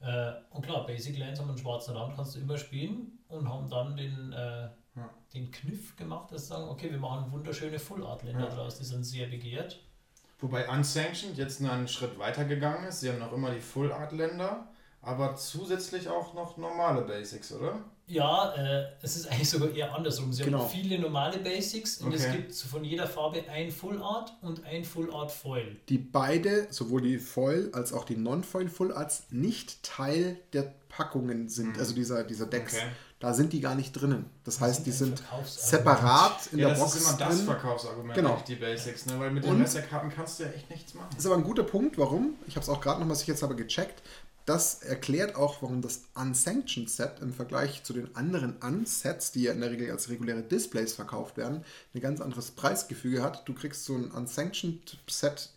Äh, 0.00 0.32
und 0.50 0.62
klar, 0.64 0.86
Basic 0.86 1.18
Lands 1.18 1.40
haben 1.40 1.48
einen 1.48 1.58
schwarzen 1.58 1.96
Rand, 1.96 2.14
kannst 2.16 2.34
du 2.34 2.40
immer 2.40 2.58
spielen 2.58 3.18
und 3.28 3.48
haben 3.48 3.68
dann 3.70 3.96
den, 3.96 4.32
äh, 4.32 4.68
Ja. 4.96 5.10
den 5.32 5.50
Kniff 5.50 5.96
gemacht, 5.96 6.30
dass 6.30 6.42
sie 6.42 6.48
sagen, 6.48 6.68
okay, 6.68 6.90
wir 6.90 6.98
machen 6.98 7.32
wunderschöne 7.32 7.78
Full 7.78 8.04
Art 8.06 8.22
Länder 8.22 8.48
Ja. 8.48 8.54
draus, 8.54 8.78
die 8.78 8.84
sind 8.84 9.04
sehr 9.04 9.26
begehrt. 9.26 9.80
Wobei 10.40 10.68
Unsanctioned 10.68 11.36
jetzt 11.38 11.60
nur 11.60 11.72
einen 11.72 11.88
Schritt 11.88 12.18
weiter 12.18 12.44
gegangen 12.44 12.84
ist. 12.86 13.00
Sie 13.00 13.08
haben 13.08 13.18
noch 13.18 13.32
immer 13.32 13.50
die 13.50 13.60
Full 13.60 13.92
Art 13.92 14.12
Länder, 14.12 14.68
aber 15.00 15.36
zusätzlich 15.36 16.08
auch 16.08 16.34
noch 16.34 16.56
normale 16.58 17.02
Basics, 17.02 17.52
oder? 17.52 17.80
Ja, 18.06 18.52
äh, 18.54 18.84
es 19.02 19.16
ist 19.16 19.30
eigentlich 19.30 19.48
sogar 19.48 19.70
eher 19.70 19.94
andersrum. 19.94 20.32
Sie 20.32 20.42
Genau. 20.42 20.60
haben 20.60 20.68
viele 20.70 20.98
normale 20.98 21.38
Basics 21.38 21.98
und 22.02 22.12
es 22.12 22.22
Okay. 22.26 22.36
gibt 22.38 22.54
von 22.54 22.84
jeder 22.84 23.06
Farbe 23.06 23.42
ein 23.50 23.70
Full 23.70 24.00
Art 24.02 24.32
und 24.42 24.62
ein 24.64 24.84
Full 24.84 25.12
Art 25.14 25.32
Foil. 25.32 25.76
Die 25.88 25.96
beide, 25.98 26.66
sowohl 26.70 27.00
die 27.00 27.18
Foil 27.18 27.70
als 27.72 27.92
auch 27.94 28.04
die 28.04 28.16
Non-Foil 28.16 28.68
Full 28.68 28.92
Arts, 28.92 29.24
nicht 29.30 29.82
Teil 29.82 30.38
der 30.52 30.74
Packungen 30.90 31.48
sind, 31.48 31.78
also 31.78 31.94
dieser, 31.94 32.24
dieser 32.24 32.46
Decks. 32.46 32.74
Okay. 32.74 32.84
Da 33.20 33.32
sind 33.32 33.54
die 33.54 33.60
gar 33.60 33.74
nicht 33.74 33.92
drinnen. 33.92 34.26
Das 34.44 34.60
heißt, 34.60 34.84
die 34.84 34.90
ein 34.90 34.96
sind 34.96 35.22
separat 35.46 36.48
in 36.52 36.58
ja, 36.58 36.66
der 36.68 36.74
das 36.76 36.80
Box 36.84 36.96
ist 36.96 37.08
immer 37.08 37.18
das 37.18 37.36
drin. 37.36 37.46
Verkaufsargument, 37.46 38.14
Genau. 38.14 38.42
die 38.46 38.56
Basics, 38.56 39.06
ne? 39.06 39.18
weil 39.18 39.30
mit 39.30 39.44
den 39.44 39.52
Und- 39.52 39.62
Rest 39.62 39.76
der 39.76 39.82
Karten 39.82 40.10
kannst 40.10 40.38
du 40.38 40.44
ja 40.44 40.50
echt 40.50 40.68
nichts 40.68 40.92
machen. 40.94 41.08
ist 41.16 41.24
aber 41.24 41.36
ein 41.36 41.44
guter 41.44 41.62
Punkt, 41.62 41.96
warum? 41.96 42.34
Ich 42.46 42.56
habe 42.56 42.62
es 42.64 42.68
auch 42.68 42.80
gerade 42.82 43.00
nochmal 43.00 43.16
sich 43.16 43.26
jetzt 43.26 43.42
aber 43.42 43.54
gecheckt. 43.54 44.02
Das 44.46 44.82
erklärt 44.82 45.36
auch, 45.36 45.62
warum 45.62 45.80
das 45.80 46.02
Unsanctioned 46.14 46.90
Set 46.90 47.20
im 47.22 47.32
Vergleich 47.32 47.82
zu 47.82 47.94
den 47.94 48.14
anderen 48.14 48.56
Unsets, 48.56 49.32
die 49.32 49.44
ja 49.44 49.52
in 49.52 49.60
der 49.60 49.70
Regel 49.70 49.90
als 49.90 50.10
reguläre 50.10 50.42
Displays 50.42 50.92
verkauft 50.92 51.38
werden, 51.38 51.64
ein 51.94 52.00
ganz 52.00 52.20
anderes 52.20 52.50
Preisgefüge 52.50 53.22
hat. 53.22 53.48
Du 53.48 53.54
kriegst 53.54 53.86
so 53.86 53.94
ein 53.94 54.10
Unsanctioned 54.10 54.98
Set, 55.08 55.48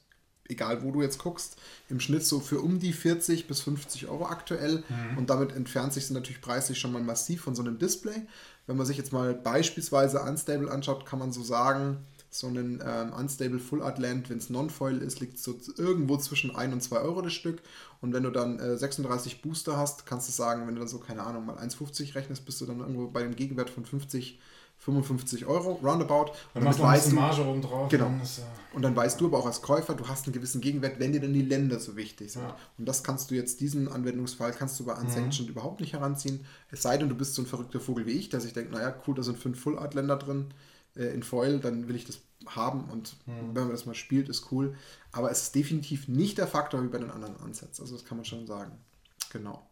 egal 0.48 0.84
wo 0.84 0.92
du 0.92 1.02
jetzt 1.02 1.20
guckst, 1.20 1.58
im 1.90 2.00
Schnitt 2.00 2.26
so 2.26 2.40
für 2.40 2.62
um 2.62 2.80
die 2.80 2.94
40 2.94 3.48
bis 3.48 3.60
50 3.62 4.08
Euro 4.08 4.28
aktuell. 4.28 4.84
Und 5.18 5.30
damit 5.30 5.54
entfernt 5.54 5.92
sich 5.92 6.10
natürlich 6.10 6.40
preislich 6.40 6.80
schon 6.80 6.94
mal 6.94 7.02
massiv 7.04 7.42
von 7.42 7.56
so 7.56 7.64
einem 7.64 7.80
Display. 7.80 8.22
Wenn 8.68 8.78
man 8.78 8.86
sich 8.86 8.98
jetzt 8.98 9.12
mal 9.12 9.34
beispielsweise 9.34 10.22
Unstable 10.22 10.72
anschaut, 10.72 11.06
kann 11.06 11.20
man 11.20 11.34
so 11.34 11.44
sagen, 11.44 11.98
so 12.30 12.48
einen 12.48 12.84
ähm, 12.86 13.14
Unstable 13.14 13.60
Full 13.60 13.82
Art 13.82 14.00
Land, 14.00 14.30
wenn 14.30 14.38
es 14.38 14.50
Non-Foil 14.50 15.02
ist, 15.02 15.20
liegt 15.20 15.40
so 15.40 15.56
irgendwo 15.78 16.18
zwischen 16.18 16.56
1 16.56 16.74
und 16.74 16.82
2 16.82 17.00
Euro 17.00 17.22
das 17.22 17.34
Stück. 17.34 17.62
Und 18.02 18.14
wenn 18.14 18.24
du 18.24 18.32
dann 18.32 18.60
äh, 18.60 18.78
36 18.78 19.42
Booster 19.42 19.78
hast, 19.78 20.06
kannst 20.06 20.28
du 20.28 20.34
sagen, 20.34 20.68
wenn 20.68 20.76
du 20.76 20.80
dann 20.80 20.90
so, 20.90 21.00
keine 21.00 21.24
Ahnung, 21.24 21.46
mal 21.46 21.58
1,50 21.58 22.16
rechnest, 22.16 22.46
bist 22.46 22.60
du 22.62 22.66
dann 22.66 22.80
irgendwo 22.80 23.08
bei 23.08 23.24
dem 23.24 23.36
Gegenwert 23.36 23.70
von 23.70 23.86
50, 23.86 24.40
55 24.80 25.46
Euro, 25.46 25.80
roundabout. 25.84 26.34
Dann 26.54 26.64
Und 26.64 26.70
ein 26.70 26.80
weißt 26.80 27.12
du, 27.12 27.16
Marge 27.16 27.46
oben 27.46 27.62
drauf. 27.62 27.90
Genau. 27.90 28.06
dann 28.06 28.22
ist, 28.22 28.40
äh, 28.40 28.76
und 28.76 28.82
dann 28.82 28.96
weißt 28.96 29.20
du 29.20 29.28
aber 29.28 29.40
auch 29.40 29.46
als 29.46 29.62
Käufer, 29.62 29.96
du 29.96 30.08
hast 30.08 30.26
einen 30.26 30.34
gewissen 30.34 30.62
Gegenwert, 30.62 31.00
wenn 31.00 31.14
dir 31.14 31.22
dann 31.22 31.34
die 31.34 31.42
Länder 31.42 31.80
so 31.80 31.96
wichtig 31.96 32.32
sind. 32.32 32.44
Ja. 32.44 32.56
Und 32.78 32.86
das 32.86 33.04
kannst 33.04 33.32
du 33.32 33.36
jetzt, 33.36 33.62
diesen 33.62 33.88
Anwendungsfall 33.88 34.52
kannst 34.52 34.80
du 34.80 34.86
bei 34.86 34.94
Unsanctioned 34.94 35.50
überhaupt 35.50 35.80
nicht 35.80 35.94
heranziehen. 35.94 36.46
Es 36.72 36.82
sei 36.82 36.98
denn, 36.98 37.10
du 37.10 37.16
bist 37.16 37.34
so 37.34 37.42
ein 37.42 37.48
verrückter 37.48 37.80
Vogel 37.80 38.06
wie 38.06 38.12
ich, 38.12 38.30
der 38.30 38.42
sich 38.42 38.54
denkt, 38.54 38.72
naja, 38.72 38.94
cool, 39.08 39.16
da 39.16 39.24
sind 39.24 39.38
fünf 39.38 39.60
Full-Art-Länder 39.60 40.18
drin 40.18 40.48
äh, 40.98 41.14
in 41.14 41.24
Foil, 41.24 41.60
dann 41.60 41.88
will 41.88 41.96
ich 41.96 42.06
das 42.06 42.20
haben 42.46 42.86
und 42.92 43.16
wenn 43.26 43.64
man 43.64 43.72
das 43.72 43.86
mal 43.86 43.96
spielt, 43.96 44.30
ist 44.30 44.52
cool. 44.52 44.76
Aber 45.12 45.32
es 45.32 45.42
ist 45.44 45.56
definitiv 45.56 46.08
nicht 46.08 46.38
der 46.38 46.48
Faktor 46.48 46.82
wie 46.84 46.88
bei 46.88 46.98
den 47.00 47.12
anderen 47.12 47.36
Ansatz. 47.38 47.80
Also 47.80 47.96
das 47.96 48.06
kann 48.06 48.18
man 48.18 48.26
schon 48.26 48.46
sagen. 48.48 48.72
Genau. 49.34 49.68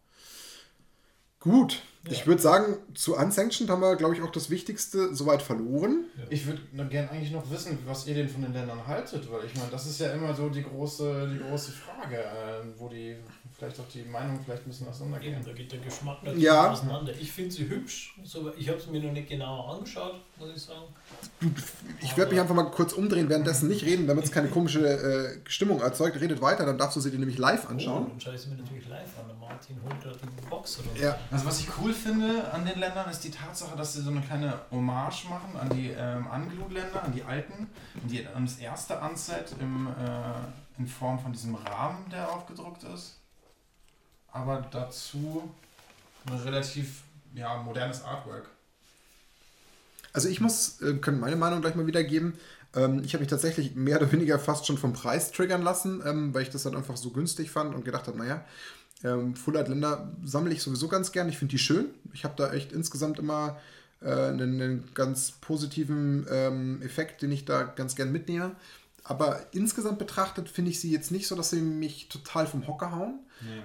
Gut, 1.39 1.83
ich 2.09 2.21
Ja. 2.21 2.25
würde 2.25 2.41
sagen, 2.41 2.77
zu 2.95 3.15
Unsanctioned 3.15 3.69
haben 3.69 3.81
wir, 3.81 3.95
glaube 3.97 4.15
ich, 4.15 4.21
auch 4.23 4.31
das 4.31 4.49
Wichtigste 4.49 5.13
soweit 5.13 5.43
verloren. 5.43 6.05
Ich 6.31 6.47
würde 6.47 6.61
gerne 6.89 7.11
eigentlich 7.11 7.31
noch 7.31 7.49
wissen, 7.51 7.77
was 7.85 8.07
ihr 8.07 8.15
denn 8.15 8.27
von 8.27 8.41
den 8.41 8.53
Ländern 8.53 8.87
haltet, 8.87 9.31
weil 9.31 9.45
ich 9.45 9.53
meine, 9.55 9.69
das 9.69 9.85
ist 9.85 9.99
ja 9.99 10.11
immer 10.11 10.33
so 10.33 10.49
die 10.49 10.63
große, 10.63 11.29
die 11.31 11.37
große 11.47 11.71
Frage, 11.71 12.17
äh, 12.17 12.63
wo 12.77 12.89
die 12.89 13.15
vielleicht 13.57 13.79
auch 13.79 13.87
die 13.93 14.03
Meinung 14.03 14.39
vielleicht 14.43 14.63
ein 14.65 14.69
bisschen 14.69 14.87
auseinandergehen. 14.89 15.35
Eben, 15.35 15.45
da 15.45 15.53
geht 15.53 15.71
der 15.71 15.79
Geschmack 15.79 16.17
natürlich 16.23 16.43
Ja. 16.43 16.71
auseinander. 16.71 17.13
Ich 17.19 17.31
finde 17.31 17.51
sie 17.51 17.67
hübsch, 17.69 18.15
so, 18.23 18.51
ich 18.57 18.67
habe 18.69 18.79
sie 18.79 18.89
mir 18.91 19.01
noch 19.01 19.11
nicht 19.13 19.29
genauer 19.29 19.73
angeschaut, 19.75 20.15
muss 20.37 20.49
ich 20.55 20.61
sagen. 20.61 20.83
Ich 22.01 22.17
werde 22.17 22.31
mich 22.31 22.39
einfach 22.41 22.55
mal 22.55 22.69
kurz 22.71 22.93
umdrehen, 22.93 23.29
währenddessen 23.29 23.67
nicht 23.69 23.83
reden, 23.85 24.07
damit 24.07 24.25
es 24.25 24.31
keine 24.31 24.49
komische 24.49 24.85
äh, 24.87 25.39
Stimmung 25.49 25.79
erzeugt. 25.81 26.19
Redet 26.19 26.41
weiter, 26.41 26.65
dann 26.65 26.77
darfst 26.77 26.97
du 26.97 27.01
sie 27.01 27.11
dir 27.11 27.19
nämlich 27.19 27.37
live 27.37 27.65
Oh, 27.67 27.71
anschauen. 27.71 28.07
dann 28.09 28.19
schaue 28.19 28.35
ich 28.35 28.41
sie 28.41 28.49
mir 28.49 28.57
natürlich 28.57 28.87
live 28.89 29.19
an. 29.19 29.27
Der 29.27 29.35
Martin 29.37 29.77
holt 29.83 30.01
gerade 30.01 30.17
die 30.19 30.47
Box 30.49 30.79
oder 30.79 30.89
so. 30.97 31.03
Ja. 31.03 31.17
Also 31.31 31.45
was 31.45 31.59
ich 31.61 31.67
cool 31.81 31.93
finde 31.93 32.51
an 32.51 32.65
den 32.65 32.79
Ländern 32.79 33.09
ist 33.09 33.23
die 33.23 33.31
Tatsache, 33.31 33.77
dass 33.77 33.93
sie 33.93 34.01
so 34.01 34.09
eine 34.11 34.21
kleine 34.21 34.53
Hommage 34.71 35.25
machen 35.29 35.55
an 35.59 35.69
die 35.69 35.91
ähm, 35.97 36.27
Unglued-Länder, 36.27 37.03
an 37.03 37.13
die 37.13 37.23
alten, 37.23 37.53
an, 37.53 38.09
die, 38.09 38.25
an 38.27 38.45
das 38.45 38.57
erste 38.57 38.99
Unset 38.99 39.55
im, 39.59 39.87
äh, 39.87 40.79
in 40.79 40.87
Form 40.87 41.17
von 41.19 41.31
diesem 41.31 41.55
Rahmen, 41.55 42.09
der 42.11 42.29
aufgedruckt 42.31 42.83
ist. 42.83 43.15
Aber 44.35 44.67
dazu 44.69 45.49
ein 46.25 46.37
relativ 46.39 47.03
ja, 47.35 47.55
modernes 47.55 48.03
Artwork. 48.03 48.49
Also 50.11 50.27
ich 50.27 50.41
muss, 50.41 50.81
äh, 50.81 50.95
können 50.95 51.21
meine 51.21 51.37
Meinung 51.37 51.61
gleich 51.61 51.75
mal 51.75 51.87
wiedergeben. 51.87 52.33
Ähm, 52.75 53.01
ich 53.05 53.13
habe 53.13 53.21
mich 53.21 53.29
tatsächlich 53.29 53.75
mehr 53.75 53.95
oder 53.95 54.11
weniger 54.11 54.37
fast 54.37 54.67
schon 54.67 54.77
vom 54.77 54.91
Preis 54.91 55.31
triggern 55.31 55.61
lassen, 55.61 56.03
ähm, 56.05 56.33
weil 56.33 56.41
ich 56.41 56.49
das 56.49 56.63
dann 56.63 56.75
einfach 56.75 56.97
so 56.97 57.11
günstig 57.11 57.49
fand 57.49 57.73
und 57.73 57.85
gedacht 57.85 58.07
habe, 58.07 58.17
naja, 58.17 58.43
ähm, 59.05 59.37
Full 59.37 59.55
Art 59.55 59.69
Länder 59.69 60.11
sammle 60.25 60.53
ich 60.53 60.61
sowieso 60.61 60.89
ganz 60.89 61.13
gern. 61.13 61.29
Ich 61.29 61.37
finde 61.37 61.53
die 61.53 61.59
schön. 61.59 61.85
Ich 62.11 62.25
habe 62.25 62.33
da 62.35 62.51
echt 62.51 62.73
insgesamt 62.73 63.19
immer 63.19 63.57
äh, 64.01 64.09
einen, 64.09 64.61
einen 64.61 64.89
ganz 64.93 65.31
positiven 65.31 66.27
Effekt, 66.81 67.21
den 67.21 67.31
ich 67.31 67.45
da 67.45 67.63
ganz 67.63 67.95
gern 67.95 68.11
mitnehme. 68.11 68.51
Aber 69.05 69.45
insgesamt 69.53 69.99
betrachtet 69.99 70.49
finde 70.49 70.71
ich 70.71 70.81
sie 70.81 70.91
jetzt 70.91 71.11
nicht 71.11 71.27
so, 71.27 71.35
dass 71.35 71.51
sie 71.51 71.61
mich 71.61 72.09
total 72.09 72.47
vom 72.47 72.67
Hocker 72.67 72.91
hauen. 72.91 73.19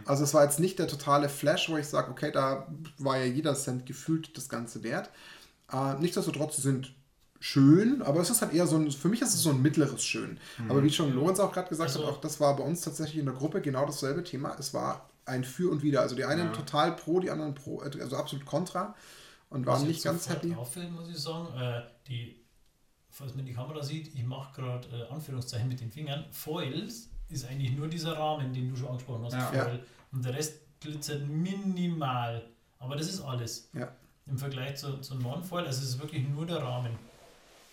Also 0.05 0.25
es 0.25 0.35
war 0.35 0.45
jetzt 0.45 0.61
nicht 0.61 0.79
der 0.79 0.89
totale 0.89 1.29
Flash, 1.29 1.69
wo 1.71 1.77
ich 1.77 1.87
sage, 1.87 2.11
okay, 2.11 2.31
da 2.33 2.67
war 2.99 3.19
ja 3.19 3.25
jeder 3.25 3.55
Cent 3.55 3.87
gefühlt 3.87 4.37
das 4.37 4.49
Ganze 4.49 4.83
wert. 4.83 5.11
Äh, 5.73 5.95
nichtsdestotrotz, 6.01 6.57
sind 6.57 6.93
schön, 7.39 8.03
aber 8.03 8.21
es 8.21 8.29
ist 8.31 8.43
halt 8.43 8.53
eher 8.53 8.67
so 8.67 8.77
ein, 8.77 8.91
für 8.91 9.09
mich 9.09 9.23
ist 9.23 9.33
es 9.35 9.41
so 9.43 9.51
ein 9.51 9.63
mittleres 9.63 10.05
Schön. 10.05 10.39
Aber 10.69 10.83
wie 10.83 10.91
schon 10.91 11.15
Lorenz 11.15 11.41
auch 11.41 11.53
gerade 11.53 11.69
gesagt 11.69 11.89
Also- 11.91 12.07
hat, 12.07 12.13
auch 12.15 12.21
das 12.21 12.39
war 12.41 12.55
bei 12.57 12.63
uns 12.65 12.83
tatsächlich 12.83 13.19
in 13.19 13.25
der 13.27 13.35
Gruppe 13.35 13.61
genau 13.63 13.87
dasselbe 13.87 14.23
Thema. 14.23 14.55
Es 14.59 14.75
war 14.75 15.09
ein 15.25 15.45
Für 15.45 15.71
und 15.71 15.83
Wider. 15.83 16.01
Also 16.03 16.17
die 16.17 16.25
einen 16.25 16.49
Ja. 16.49 16.53
total 16.53 16.97
pro, 16.97 17.21
die 17.21 17.31
anderen 17.31 17.55
pro, 17.55 17.81
also 17.81 18.17
absolut 18.17 18.45
kontra 18.45 18.95
und 19.49 19.65
waren 19.65 19.87
nicht 19.87 20.03
ganz 20.05 20.29
happy. 20.29 20.55
Auffällt, 20.55 20.91
muss 20.93 21.09
ich 21.09 21.17
sagen, 21.19 21.49
äh, 21.59 21.83
die, 22.09 22.37
falls 23.09 23.35
man 23.35 23.47
die 23.47 23.53
Kamera 23.55 23.83
sieht, 23.83 24.15
ich 24.15 24.25
mache 24.25 24.61
gerade 24.61 24.89
äh, 24.89 25.13
Anführungszeichen 25.13 25.69
mit 25.69 25.81
den 25.81 25.91
Fingern. 25.93 26.25
Foils 26.33 27.10
ist 27.31 27.47
eigentlich 27.47 27.73
nur 27.73 27.89
dieser 27.89 28.17
Rahmen, 28.17 28.53
den 28.53 28.71
du 28.71 28.77
schon 28.77 28.89
angesprochen 28.89 29.25
hast. 29.25 29.35
Ja. 29.35 29.79
Und 30.13 30.25
der 30.25 30.35
Rest 30.35 30.55
glitzert 30.81 31.27
minimal. 31.27 32.43
Aber 32.79 32.97
das 32.97 33.09
ist 33.09 33.21
alles. 33.21 33.69
Ja. 33.73 33.89
Im 34.27 34.39
Vergleich 34.39 34.77
zu, 34.77 34.99
zu 34.99 35.15
Non-Foil, 35.17 35.67
also 35.67 35.83
es 35.83 35.91
ist 35.91 36.01
wirklich 36.01 36.27
nur 36.29 36.47
der 36.47 36.59
Rahmen. 36.59 36.93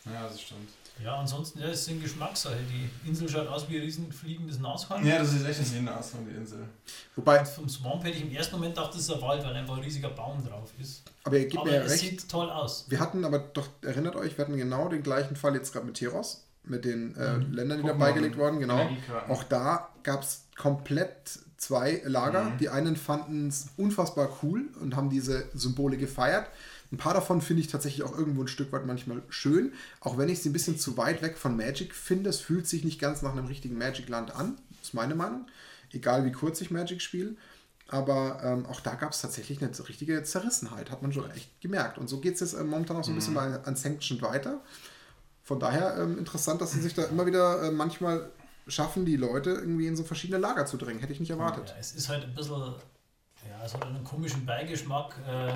Ja, 0.06 0.24
das 0.28 0.42
stimmt. 0.42 0.70
Ja, 1.04 1.18
ansonsten, 1.20 1.60
ja, 1.60 1.68
es 1.68 1.82
ist 1.82 1.90
eine 1.90 2.00
Geschmackssache. 2.00 2.56
Die 2.72 3.08
Insel 3.08 3.30
schaut 3.30 3.48
aus 3.48 3.70
wie 3.70 3.76
ein 3.78 3.84
riesen 3.84 4.12
fliegendes 4.12 4.58
Nashorn. 4.60 5.06
Ja, 5.06 5.20
das 5.20 5.34
ist 5.34 5.46
echt 5.46 5.60
ein 5.76 5.88
von 6.04 6.26
der 6.28 6.36
Insel. 6.38 6.68
Wobei, 7.16 7.46
Vom 7.46 7.70
Swamp 7.70 8.04
hätte 8.04 8.18
ich 8.18 8.24
im 8.24 8.32
ersten 8.32 8.56
Moment 8.56 8.76
gedacht, 8.76 8.94
das 8.94 9.02
ist 9.02 9.12
ein 9.12 9.22
Wald, 9.22 9.44
weil 9.44 9.56
einfach 9.56 9.78
ein 9.78 9.84
riesiger 9.84 10.10
Baum 10.10 10.44
drauf 10.44 10.72
ist. 10.80 11.04
aber 11.24 11.38
ihr 11.38 11.44
gebt 11.48 11.58
Aber 11.58 11.70
mir 11.70 11.76
ja 11.78 11.84
es 11.84 11.92
recht. 11.92 12.02
sieht 12.22 12.30
toll 12.30 12.50
aus. 12.50 12.86
Wir 12.90 13.00
hatten 13.00 13.24
aber 13.26 13.38
doch, 13.40 13.68
erinnert 13.84 14.16
euch, 14.16 14.36
wir 14.38 14.46
hatten 14.46 14.58
genau 14.58 14.90
den 14.90 15.04
gleichen 15.04 15.36
Fall 15.36 15.54
jetzt 15.54 15.72
gerade 15.72 15.86
mit 15.86 15.98
Teros, 15.98 16.47
mit 16.70 16.86
den 16.86 17.16
äh, 17.16 17.38
Mhm. 17.38 17.54
Ländern, 17.54 17.78
die 17.80 17.84
Pokémon 17.84 17.88
dabei 17.88 18.12
gelegt 18.14 18.38
wurden, 18.38 18.60
genau. 18.60 18.90
Auch 19.28 19.44
da 19.44 19.90
gab 20.04 20.24
es 20.24 20.46
komplett 20.58 21.40
zwei 21.58 22.02
Lager. 22.06 22.44
Mhm. 22.46 22.58
Die 22.60 22.70
einen 22.70 22.96
fanden 22.96 23.48
es 23.48 23.68
unfassbar 23.78 24.30
cool 24.44 24.70
und 24.80 24.96
haben 24.96 25.10
diese 25.10 25.46
Symbole 25.54 25.98
gefeiert. 25.98 26.48
Ein 26.92 26.98
paar 26.98 27.14
davon 27.14 27.42
finde 27.42 27.62
ich 27.62 27.68
tatsächlich 27.68 28.04
auch 28.04 28.18
irgendwo 28.18 28.42
ein 28.44 28.48
Stück 28.48 28.72
weit 28.72 28.86
manchmal 28.86 29.22
schön, 29.30 29.74
auch 30.00 30.18
wenn 30.18 30.30
ich 30.30 30.42
sie 30.42 30.50
ein 30.50 30.54
bisschen 30.54 30.78
zu 30.78 30.96
weit 30.96 31.22
weg 31.22 31.38
von 31.38 31.58
Magic 31.58 31.94
finde. 31.94 32.30
Es 32.30 32.40
fühlt 32.40 32.66
sich 32.68 32.86
nicht 32.86 33.00
ganz 33.00 33.22
nach 33.22 33.34
einem 33.34 33.48
richtigen 33.48 33.78
Magic-Land 33.78 34.34
an, 34.34 34.58
ist 34.82 34.94
meine 34.94 35.16
Meinung. 35.16 35.48
Egal 35.92 36.24
wie 36.26 36.32
kurz 36.32 36.62
ich 36.62 36.72
Magic 36.72 37.02
spiele. 37.02 37.36
Aber 37.90 38.42
ähm, 38.44 38.66
auch 38.66 38.82
da 38.82 38.96
gab 38.96 39.12
es 39.14 39.22
tatsächlich 39.22 39.62
eine 39.62 39.72
richtige 39.88 40.22
Zerrissenheit, 40.24 40.92
hat 40.92 41.02
man 41.02 41.14
schon 41.14 41.30
echt 41.32 41.62
gemerkt. 41.62 41.98
Und 41.98 42.10
so 42.10 42.20
geht 42.20 42.34
es 42.36 42.42
jetzt 42.42 42.54
äh, 42.54 42.64
momentan 42.64 42.98
auch 42.98 43.04
so 43.04 43.12
ein 43.12 43.16
bisschen 43.16 43.34
bei 43.34 43.58
Unsanctioned 43.60 44.22
weiter. 44.22 44.62
Von 45.48 45.62
daher 45.62 45.96
ähm, 45.98 46.18
interessant, 46.18 46.60
dass 46.60 46.74
sie 46.74 46.82
sich 46.82 46.94
da 46.94 47.04
immer 47.06 47.26
wieder 47.26 47.64
äh, 47.64 47.72
manchmal 47.72 48.30
schaffen, 48.68 49.06
die 49.06 49.16
Leute 49.16 49.52
irgendwie 49.52 49.88
in 49.88 49.96
so 49.96 50.04
verschiedene 50.04 50.38
Lager 50.40 50.66
zu 50.66 50.76
drängen. 50.76 51.00
Hätte 51.00 51.14
ich 51.14 51.22
nicht 51.22 51.30
erwartet. 51.30 51.70
Ja, 51.70 51.76
es 51.80 51.94
ist 51.94 52.10
halt 52.10 52.26
ein 52.26 52.36
bisschen, 52.36 52.60
ja, 52.60 53.64
es 53.66 53.74
hat 53.74 53.86
einen 53.86 54.04
komischen 54.04 54.46
Beigeschmack, 54.46 55.16
äh, 55.26 55.54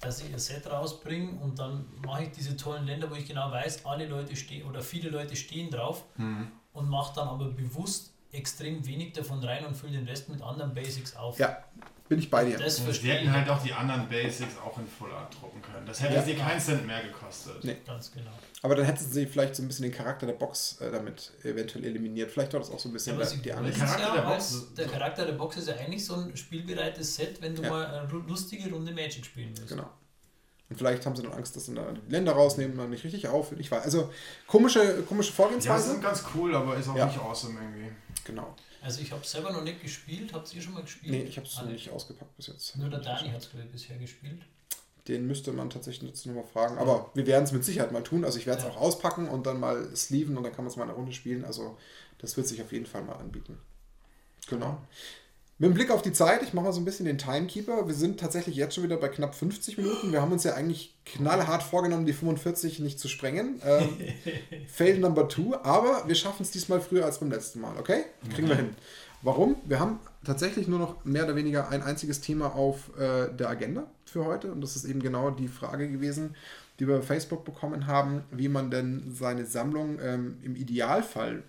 dass 0.00 0.20
ich 0.20 0.32
ein 0.32 0.38
Set 0.40 0.68
rausbringe 0.68 1.38
und 1.40 1.60
dann 1.60 1.84
mache 2.04 2.24
ich 2.24 2.32
diese 2.32 2.56
tollen 2.56 2.84
Länder, 2.84 3.08
wo 3.08 3.14
ich 3.14 3.28
genau 3.28 3.52
weiß, 3.52 3.86
alle 3.86 4.08
Leute 4.08 4.34
stehen 4.34 4.68
oder 4.68 4.82
viele 4.82 5.10
Leute 5.10 5.36
stehen 5.36 5.70
drauf 5.70 6.02
Mhm. 6.16 6.50
und 6.72 6.88
mache 6.88 7.14
dann 7.14 7.28
aber 7.28 7.50
bewusst 7.50 8.11
extrem 8.32 8.84
wenig 8.86 9.12
davon 9.12 9.42
rein 9.44 9.64
und 9.66 9.76
fülle 9.76 9.92
den 9.92 10.08
Rest 10.08 10.28
mit 10.28 10.40
anderen 10.42 10.72
Basics 10.74 11.14
auf. 11.16 11.38
Ja, 11.38 11.64
bin 12.08 12.18
ich 12.18 12.30
bei 12.30 12.44
dir. 12.44 12.58
Das 12.58 12.78
Und 12.78 12.84
verstehe 12.86 13.10
wir 13.12 13.14
ich 13.14 13.20
hätten 13.26 13.32
halt 13.32 13.48
auch 13.48 13.62
die 13.62 13.72
anderen 13.72 14.08
Basics 14.08 14.56
auch 14.58 14.76
in 14.78 14.86
Full 14.86 15.12
Art 15.12 15.34
drucken 15.40 15.60
können. 15.62 15.86
Das 15.86 16.00
hätte 16.02 16.14
Ja. 16.14 16.22
sie 16.22 16.34
keinen 16.34 16.60
Cent 16.60 16.86
mehr 16.86 17.02
gekostet. 17.02 17.62
Nee. 17.64 17.76
ganz 17.86 18.10
genau. 18.12 18.30
Aber 18.62 18.74
dann 18.76 18.84
hätten 18.86 19.04
sie 19.04 19.26
vielleicht 19.26 19.56
so 19.56 19.62
ein 19.62 19.68
bisschen 19.68 19.82
den 19.84 19.92
Charakter 19.92 20.24
der 20.26 20.34
Box 20.34 20.80
äh, 20.80 20.90
damit 20.90 21.32
eventuell 21.42 21.84
eliminiert. 21.84 22.30
Vielleicht 22.30 22.52
war 22.52 22.60
das 22.60 22.70
auch 22.70 22.78
so 22.78 22.88
ein 22.88 22.92
bisschen 22.92 23.18
Ja, 23.18 23.26
die 23.26 23.52
andere. 23.52 23.72
Charakter 23.74 24.06
ja 24.08 24.14
der 24.14 24.22
Box 24.22 24.66
der 24.76 24.86
Charakter 24.88 25.26
der 25.26 25.32
Box 25.32 25.56
ist 25.56 25.68
ja 25.68 25.74
eigentlich 25.76 26.04
so 26.04 26.14
ein 26.14 26.36
spielbereites 26.36 27.14
Set, 27.16 27.40
wenn 27.42 27.54
du 27.54 27.62
Ja. 27.62 27.70
mal 27.70 27.86
eine 27.86 28.08
lustige 28.26 28.70
Runde 28.70 28.92
Magic 28.92 29.24
spielen 29.24 29.52
willst. 29.56 29.68
Genau. 29.70 29.88
Und 30.70 30.76
vielleicht 30.78 31.04
haben 31.04 31.14
sie 31.16 31.22
dann 31.22 31.32
Angst, 31.32 31.54
dass 31.56 31.66
sie 31.66 31.74
da 31.74 31.84
die 31.92 32.10
Länder 32.10 32.32
rausnehmen, 32.32 32.74
man 32.76 32.88
nicht 32.88 33.04
richtig 33.04 33.28
auf. 33.28 33.52
Ich 33.58 33.70
weiß. 33.70 33.82
Also 33.84 34.10
komische, 34.46 35.02
komische 35.02 35.28
Ja, 35.30 35.34
Vorgehensweise. 35.34 35.90
sind 35.90 36.02
ganz 36.02 36.24
cool, 36.34 36.54
aber 36.54 36.76
ist 36.76 36.88
auch 36.88 36.96
Ja. 36.96 37.06
nicht 37.06 37.18
awesome 37.18 37.58
irgendwie. 37.60 37.90
Genau. 38.24 38.54
Also 38.80 39.00
ich 39.00 39.12
habe 39.12 39.24
selber 39.26 39.52
noch 39.52 39.62
nicht 39.62 39.80
gespielt. 39.82 40.32
Habt 40.32 40.52
ihr 40.54 40.62
schon 40.62 40.74
mal 40.74 40.82
gespielt? 40.82 41.12
Nee, 41.12 41.22
ich 41.22 41.36
habe 41.36 41.46
es 41.46 41.54
noch 41.56 41.62
Alle? 41.62 41.72
nicht 41.72 41.90
ausgepackt 41.90 42.36
bis 42.36 42.48
jetzt. 42.48 42.76
Nur 42.76 42.88
der 42.90 43.00
Dani 43.00 43.30
hat 43.30 43.38
es, 43.42 43.48
bisher 43.70 43.96
gespielt. 43.98 44.42
Den 45.08 45.26
müsste 45.26 45.52
man 45.52 45.68
tatsächlich 45.70 46.10
jetzt 46.10 46.26
nochmal 46.26 46.44
fragen. 46.44 46.78
Aber 46.78 47.10
wir 47.14 47.26
werden 47.26 47.44
es 47.44 47.52
mit 47.52 47.64
Sicherheit 47.64 47.90
mal 47.92 48.02
tun. 48.04 48.24
Also 48.24 48.38
ich 48.38 48.46
werde 48.46 48.60
es 48.60 48.64
Ja. 48.66 48.70
auch 48.72 48.76
auspacken 48.80 49.28
und 49.28 49.46
dann 49.46 49.58
mal 49.58 49.94
sleeven 49.96 50.36
und 50.36 50.44
dann 50.44 50.52
kann 50.52 50.64
man 50.64 50.70
es 50.70 50.76
mal 50.76 50.84
eine 50.84 50.92
Runde 50.92 51.12
spielen. 51.12 51.44
Also 51.44 51.76
das 52.18 52.36
wird 52.36 52.46
sich 52.46 52.62
auf 52.62 52.70
jeden 52.72 52.86
Fall 52.86 53.02
mal 53.02 53.16
anbieten. 53.16 53.58
Genau. 54.48 54.80
Mit 55.58 55.70
dem 55.70 55.74
Blick 55.74 55.90
auf 55.90 56.02
die 56.02 56.12
Zeit, 56.12 56.42
ich 56.42 56.54
mache 56.54 56.66
mal 56.66 56.72
so 56.72 56.80
ein 56.80 56.84
bisschen 56.84 57.06
den 57.06 57.18
Timekeeper. 57.18 57.86
Wir 57.86 57.94
sind 57.94 58.18
tatsächlich 58.18 58.56
jetzt 58.56 58.74
schon 58.74 58.82
wieder 58.84 58.96
bei 58.96 59.08
knapp 59.08 59.34
50 59.34 59.78
Minuten. 59.78 60.10
Wir 60.10 60.20
haben 60.20 60.32
uns 60.32 60.42
ja 60.42 60.54
eigentlich 60.54 60.96
knallhart 61.04 61.62
vorgenommen, 61.62 62.04
die 62.04 62.12
45 62.12 62.80
nicht 62.80 62.98
zu 62.98 63.06
sprengen. 63.08 63.60
Ähm, 63.64 63.88
Fail 64.66 64.98
number 64.98 65.28
two, 65.28 65.54
aber 65.62 66.02
wir 66.08 66.16
schaffen 66.16 66.42
es 66.42 66.50
diesmal 66.50 66.80
früher 66.80 67.04
als 67.04 67.20
beim 67.20 67.30
letzten 67.30 67.60
Mal, 67.60 67.76
okay? 67.78 68.04
Kriegen 68.34 68.48
wir 68.48 68.56
hin. 68.56 68.70
Warum? 69.22 69.54
Wir 69.64 69.78
haben 69.78 70.00
tatsächlich 70.24 70.66
nur 70.66 70.80
noch 70.80 71.04
mehr 71.04 71.24
oder 71.24 71.36
weniger 71.36 71.68
ein 71.68 71.82
einziges 71.82 72.20
Thema 72.20 72.56
auf 72.56 72.90
äh, 72.98 73.32
der 73.32 73.48
Agenda 73.48 73.86
für 74.04 74.24
heute 74.24 74.50
und 74.50 74.60
das 74.62 74.74
ist 74.74 74.84
eben 74.84 75.00
genau 75.00 75.30
die 75.30 75.46
Frage 75.46 75.88
gewesen, 75.88 76.34
die 76.80 76.88
wir 76.88 76.96
bei 76.96 77.02
Facebook 77.02 77.44
bekommen 77.44 77.86
haben, 77.86 78.24
wie 78.32 78.48
man 78.48 78.70
denn 78.72 79.14
seine 79.14 79.46
Sammlung 79.46 80.00
ähm, 80.02 80.38
im 80.42 80.56
Idealfall 80.56 81.44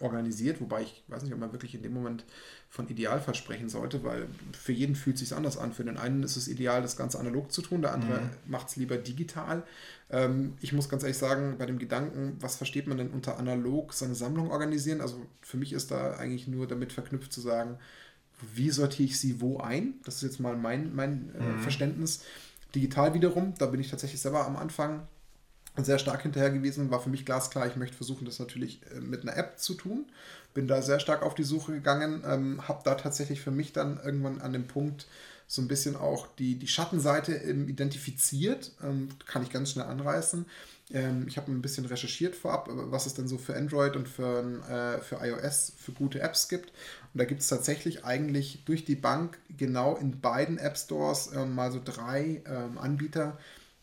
organisiert, 0.00 0.60
wobei 0.60 0.82
ich 0.82 1.04
weiß 1.08 1.22
nicht, 1.22 1.32
ob 1.32 1.40
man 1.40 1.52
wirklich 1.52 1.74
in 1.74 1.82
dem 1.82 1.94
Moment 1.94 2.24
von 2.68 2.88
Idealfall 2.88 3.34
sprechen 3.34 3.68
sollte, 3.68 4.04
weil 4.04 4.28
für 4.52 4.72
jeden 4.72 4.94
fühlt 4.94 5.16
es 5.16 5.20
sich 5.20 5.34
anders 5.34 5.56
an. 5.56 5.72
Für 5.72 5.84
den 5.84 5.96
einen 5.96 6.22
ist 6.22 6.36
es 6.36 6.48
ideal, 6.48 6.82
das 6.82 6.96
Ganze 6.96 7.18
analog 7.18 7.50
zu 7.50 7.62
tun, 7.62 7.80
der 7.80 7.94
andere 7.94 8.20
macht 8.46 8.68
es 8.68 8.76
lieber 8.76 8.96
digital. 8.96 9.62
Ähm, 10.10 10.54
ich 10.60 10.72
muss 10.72 10.88
ganz 10.88 11.02
ehrlich 11.02 11.16
sagen, 11.16 11.56
bei 11.58 11.66
dem 11.66 11.78
Gedanken, 11.78 12.36
was 12.40 12.56
versteht 12.56 12.86
man 12.86 12.98
denn 12.98 13.10
unter 13.10 13.38
analog 13.38 13.94
seine 13.94 14.14
Sammlung 14.14 14.50
organisieren? 14.50 15.00
Also 15.00 15.24
für 15.40 15.56
mich 15.56 15.72
ist 15.72 15.90
da 15.90 16.16
eigentlich 16.16 16.46
nur 16.46 16.66
damit 16.66 16.92
verknüpft 16.92 17.32
zu 17.32 17.40
sagen, 17.40 17.78
wie 18.54 18.70
sortiere 18.70 19.08
ich 19.08 19.18
sie 19.18 19.40
wo 19.40 19.58
ein? 19.60 19.94
Das 20.04 20.16
ist 20.16 20.22
jetzt 20.22 20.40
mal 20.40 20.56
mein, 20.56 20.94
mein 20.94 21.34
äh, 21.34 21.58
Verständnis. 21.62 22.22
Digital 22.74 23.14
wiederum, 23.14 23.54
da 23.58 23.66
bin 23.66 23.80
ich 23.80 23.88
tatsächlich 23.88 24.20
selber 24.20 24.46
am 24.46 24.56
Anfang 24.56 25.08
sehr 25.84 25.98
stark 25.98 26.22
hinterher 26.22 26.50
gewesen, 26.50 26.90
war 26.90 27.00
für 27.00 27.10
mich 27.10 27.24
glasklar, 27.24 27.66
ich 27.66 27.76
möchte 27.76 27.96
versuchen, 27.96 28.24
das 28.24 28.38
natürlich 28.38 28.80
äh, 28.94 29.00
mit 29.00 29.22
einer 29.22 29.36
App 29.36 29.58
zu 29.58 29.74
tun. 29.74 30.06
Bin 30.54 30.68
da 30.68 30.80
sehr 30.80 31.00
stark 31.00 31.22
auf 31.22 31.34
die 31.34 31.44
Suche 31.44 31.72
gegangen, 31.72 32.24
ähm, 32.26 32.66
habe 32.66 32.80
da 32.84 32.94
tatsächlich 32.94 33.40
für 33.40 33.50
mich 33.50 33.72
dann 33.72 34.00
irgendwann 34.02 34.40
an 34.40 34.52
dem 34.52 34.66
Punkt 34.66 35.06
so 35.46 35.62
ein 35.62 35.68
bisschen 35.68 35.96
auch 35.96 36.26
die, 36.38 36.56
die 36.56 36.66
Schattenseite 36.66 37.32
ähm, 37.32 37.68
identifiziert, 37.68 38.72
ähm, 38.82 39.08
kann 39.26 39.42
ich 39.42 39.50
ganz 39.50 39.70
schnell 39.70 39.86
anreißen. 39.86 40.46
Ähm, 40.92 41.26
ich 41.28 41.36
habe 41.36 41.50
ein 41.50 41.62
bisschen 41.62 41.86
recherchiert 41.86 42.36
vorab, 42.36 42.68
äh, 42.68 42.72
was 42.90 43.06
es 43.06 43.14
denn 43.14 43.28
so 43.28 43.38
für 43.38 43.56
Android 43.56 43.96
und 43.96 44.08
für, 44.08 44.42
äh, 44.68 45.00
für 45.02 45.16
iOS 45.24 45.72
für 45.76 45.92
gute 45.92 46.20
Apps 46.20 46.48
gibt. 46.48 46.70
Und 47.12 47.18
da 47.18 47.24
gibt 47.24 47.40
es 47.40 47.48
tatsächlich 47.48 48.04
eigentlich 48.04 48.62
durch 48.64 48.84
die 48.84 48.94
Bank 48.96 49.38
genau 49.56 49.96
in 49.96 50.20
beiden 50.20 50.58
App 50.58 50.76
Stores 50.76 51.30
ähm, 51.34 51.54
mal 51.54 51.72
so 51.72 51.80
drei 51.84 52.42
ähm, 52.46 52.78
Anbieter, 52.78 53.38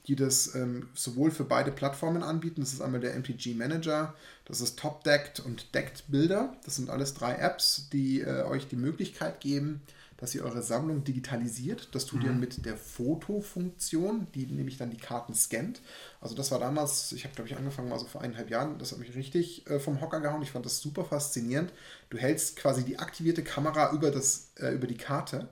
die 0.07 0.15
das 0.15 0.53
ähm, 0.55 0.89
sowohl 0.93 1.31
für 1.31 1.45
beide 1.45 1.71
Plattformen 1.71 2.23
anbieten. 2.23 2.61
Das 2.61 2.73
ist 2.73 2.81
einmal 2.81 2.99
der 2.99 3.17
MTG 3.17 3.53
Manager, 3.53 4.13
das 4.45 4.59
ist 4.61 4.77
TopDecked 4.77 5.39
und 5.39 5.73
Decked 5.73 6.03
Builder. 6.09 6.55
Das 6.65 6.75
sind 6.75 6.89
alles 6.89 7.13
drei 7.13 7.35
Apps, 7.35 7.89
die 7.91 8.21
äh, 8.21 8.43
euch 8.43 8.67
die 8.67 8.75
Möglichkeit 8.75 9.39
geben, 9.39 9.81
dass 10.17 10.35
ihr 10.35 10.43
eure 10.43 10.61
Sammlung 10.61 11.03
digitalisiert. 11.03 11.89
Das 11.93 12.05
tut 12.05 12.23
ihr 12.23 12.31
mit 12.31 12.65
der 12.65 12.77
Fotofunktion, 12.77 14.27
die 14.35 14.45
nämlich 14.45 14.77
dann 14.77 14.89
die 14.89 14.97
Karten 14.97 15.33
scannt. 15.33 15.81
Also 16.21 16.35
das 16.35 16.51
war 16.51 16.59
damals, 16.59 17.11
ich 17.13 17.23
habe 17.23 17.35
glaube 17.35 17.49
ich 17.49 17.57
angefangen 17.57 17.89
mal 17.89 17.99
so 17.99 18.05
vor 18.05 18.21
eineinhalb 18.21 18.49
Jahren, 18.49 18.77
das 18.77 18.91
hat 18.91 18.99
mich 18.99 19.15
richtig 19.15 19.69
äh, 19.69 19.79
vom 19.79 20.01
Hocker 20.01 20.19
gehauen. 20.19 20.41
Ich 20.41 20.51
fand 20.51 20.65
das 20.65 20.79
super 20.79 21.05
faszinierend. 21.05 21.71
Du 22.09 22.17
hältst 22.17 22.57
quasi 22.57 22.83
die 22.83 22.99
aktivierte 22.99 23.43
Kamera 23.43 23.93
über, 23.93 24.11
das, 24.11 24.51
äh, 24.59 24.73
über 24.73 24.87
die 24.87 24.97
Karte 24.97 25.49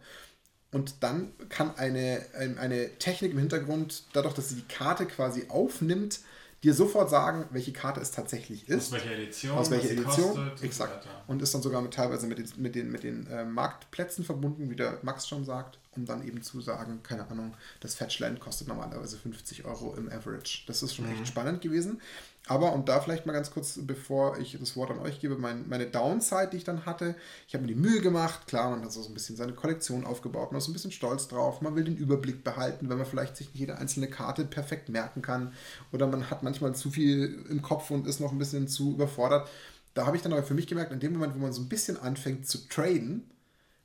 und 0.72 0.96
dann 1.04 1.32
kann 1.50 1.76
eine, 1.78 2.26
ein- 2.38 2.58
eine 2.58 2.90
Technik 2.98 3.32
im 3.34 3.40
Hintergrund, 3.40 4.04
dadurch, 4.14 4.34
dass 4.34 4.50
sie 4.50 4.56
die 4.56 4.68
Karte 4.74 5.06
quasi 5.06 5.46
aufnimmt, 5.50 6.20
dir 6.64 6.74
sofort 6.76 7.10
sagen, 7.10 7.46
welche 7.50 7.74
Karte 7.74 8.00
es 8.02 8.12
tatsächlich 8.12 8.70
ist. 8.70 8.88
Aus 8.88 8.92
welcher 8.94 9.12
Edition? 9.14 9.58
Aus 9.58 9.72
welcher 9.72 9.90
Edition? 9.92 10.36
kostet 10.36 10.64
Exakt. 10.64 11.08
Und 11.28 11.42
ist 11.42 11.54
dann 11.56 11.62
sogar 11.64 11.82
mit, 11.82 11.94
teilweise 11.94 12.28
mit 12.28 12.38
den, 12.38 12.48
mit 12.58 12.76
den, 12.76 12.92
mit 12.92 13.04
den 13.04 13.26
äh, 13.28 13.44
Marktplätzen 13.46 14.24
verbunden, 14.24 14.70
wie 14.70 14.76
der 14.76 15.00
Max 15.02 15.28
schon 15.28 15.44
sagt, 15.44 15.80
um 15.96 16.06
dann 16.06 16.26
eben 16.26 16.44
zu 16.44 16.62
sagen, 16.62 17.02
keine 17.02 17.28
Ahnung, 17.30 17.56
das 17.80 17.96
Fetchland 17.96 18.40
kostet 18.40 18.68
normalerweise 18.68 19.18
50 19.18 19.66
Euro 19.66 19.96
im 19.96 20.08
Average. 20.10 20.64
Das 20.68 20.84
ist 20.84 20.94
schon 20.96 21.06
Mhm. 21.08 21.14
echt 21.14 21.28
spannend 21.28 21.62
gewesen. 21.62 22.00
Aber, 22.48 22.74
und 22.74 22.89
da 22.89 23.00
vielleicht 23.00 23.28
mal 23.28 23.34
ganz 23.34 23.52
kurz, 23.52 23.80
bevor 23.84 24.39
ich 24.39 24.58
das 24.60 24.76
Wort 24.76 24.89
an 24.89 25.00
euch 25.00 25.20
gebe, 25.20 25.38
mein, 25.38 25.70
meine 25.70 25.86
Downside, 25.86 26.50
die 26.52 26.58
ich 26.58 26.64
dann 26.64 26.88
hatte, 26.88 27.16
ich 27.48 27.54
habe 27.54 27.62
mir 27.62 27.68
die 27.68 27.80
Mühe 27.80 28.02
gemacht, 28.02 28.48
klar, 28.48 28.72
man 28.72 28.84
hat 28.84 28.92
so 28.92 29.06
ein 29.06 29.14
bisschen 29.14 29.36
seine 29.36 29.54
Kollektion 29.54 30.06
aufgebaut, 30.06 30.52
man 30.52 30.60
ist 30.60 30.68
ein 30.68 30.74
bisschen 30.74 30.92
stolz 30.92 31.28
drauf, 31.28 31.62
man 31.62 31.76
will 31.76 31.84
den 31.84 31.98
Überblick 31.98 32.44
behalten, 32.44 32.89
wenn 32.89 32.98
man 32.98 33.06
vielleicht 33.06 33.38
sich 33.38 33.48
nicht 33.50 33.60
jede 33.60 33.78
einzelne 33.78 34.08
Karte 34.08 34.44
perfekt 34.44 34.89
merken 34.89 35.22
kann 35.22 35.54
oder 35.92 36.08
man 36.08 36.32
hat 36.32 36.42
manchmal 36.42 36.74
zu 36.74 36.89
viel 36.89 37.46
im 37.48 37.62
Kopf 37.62 37.92
und 37.92 38.08
ist 38.08 38.20
noch 38.20 38.32
ein 38.32 38.39
bisschen 38.39 38.68
zu 38.68 38.94
überfordert. 38.94 39.48
Da 39.94 40.08
habe 40.08 40.16
ich 40.16 40.24
dann 40.24 40.34
aber 40.34 40.44
für 40.44 40.56
mich 40.56 40.68
gemerkt, 40.68 40.92
in 40.92 41.00
dem 41.00 41.14
Moment, 41.14 41.36
wo 41.36 41.39
man 41.39 41.54
so 41.54 41.62
ein 41.62 41.70
bisschen 41.70 41.98
anfängt 41.98 42.48
zu 42.48 42.68
traden, 42.70 43.30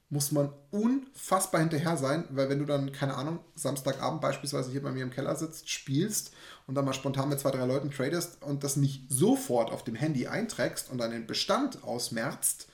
muss 0.08 0.30
man 0.30 0.52
unfassbar 0.70 1.60
hinterher 1.60 1.96
sein, 1.96 2.24
weil 2.30 2.48
wenn 2.48 2.60
du 2.60 2.64
dann, 2.64 2.92
keine 2.92 3.16
Ahnung, 3.16 3.40
Samstagabend 3.56 4.20
beispielsweise 4.20 4.70
hier 4.70 4.82
bei 4.82 4.92
mir 4.92 5.02
im 5.02 5.10
Keller 5.10 5.34
sitzt, 5.34 5.68
spielst 5.68 6.32
und 6.66 6.76
dann 6.76 6.84
mal 6.84 6.92
spontan 6.92 7.28
mit 7.28 7.40
zwei, 7.40 7.50
drei 7.50 7.64
Leuten 7.66 7.90
tradest 7.90 8.42
und 8.42 8.62
das 8.62 8.76
nicht 8.76 9.10
sofort 9.10 9.72
auf 9.72 9.82
dem 9.82 9.96
Handy 9.96 10.28
einträgst 10.28 10.90
und 10.90 10.98
dann 10.98 11.10
den 11.10 11.26
Bestand 11.26 11.82
ausmerzt, 11.82 12.68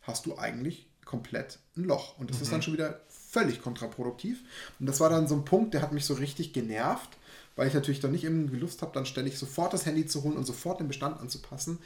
hast 0.00 0.24
du 0.24 0.38
eigentlich 0.38 0.88
komplett 1.04 1.58
ein 1.76 1.84
Loch. 1.84 2.18
Und 2.18 2.30
das 2.30 2.40
ist 2.40 2.52
dann 2.52 2.62
schon 2.62 2.74
wieder 2.74 3.00
völlig 3.08 3.62
kontraproduktiv. 3.62 4.42
Und 4.80 4.86
das 4.86 5.00
war 5.00 5.10
dann 5.10 5.28
so 5.28 5.34
ein 5.34 5.44
Punkt, 5.44 5.74
der 5.74 5.82
hat 5.82 5.92
mich 5.92 6.06
so 6.06 6.14
richtig 6.14 6.52
genervt, 6.52 7.18
weil 7.56 7.68
ich 7.68 7.74
natürlich 7.74 8.00
dann 8.00 8.12
nicht 8.12 8.24
irgendwie 8.24 8.56
Lust 8.56 8.82
habe, 8.82 8.92
dann 8.94 9.04
ständig 9.04 9.38
sofort 9.38 9.72
das 9.72 9.84
Handy 9.84 10.06
zu 10.06 10.22
holen 10.22 10.36
und 10.36 10.44
sofort 10.44 10.80
den 10.80 10.88
Bestand 10.88 11.20
anzupassen. 11.20 11.78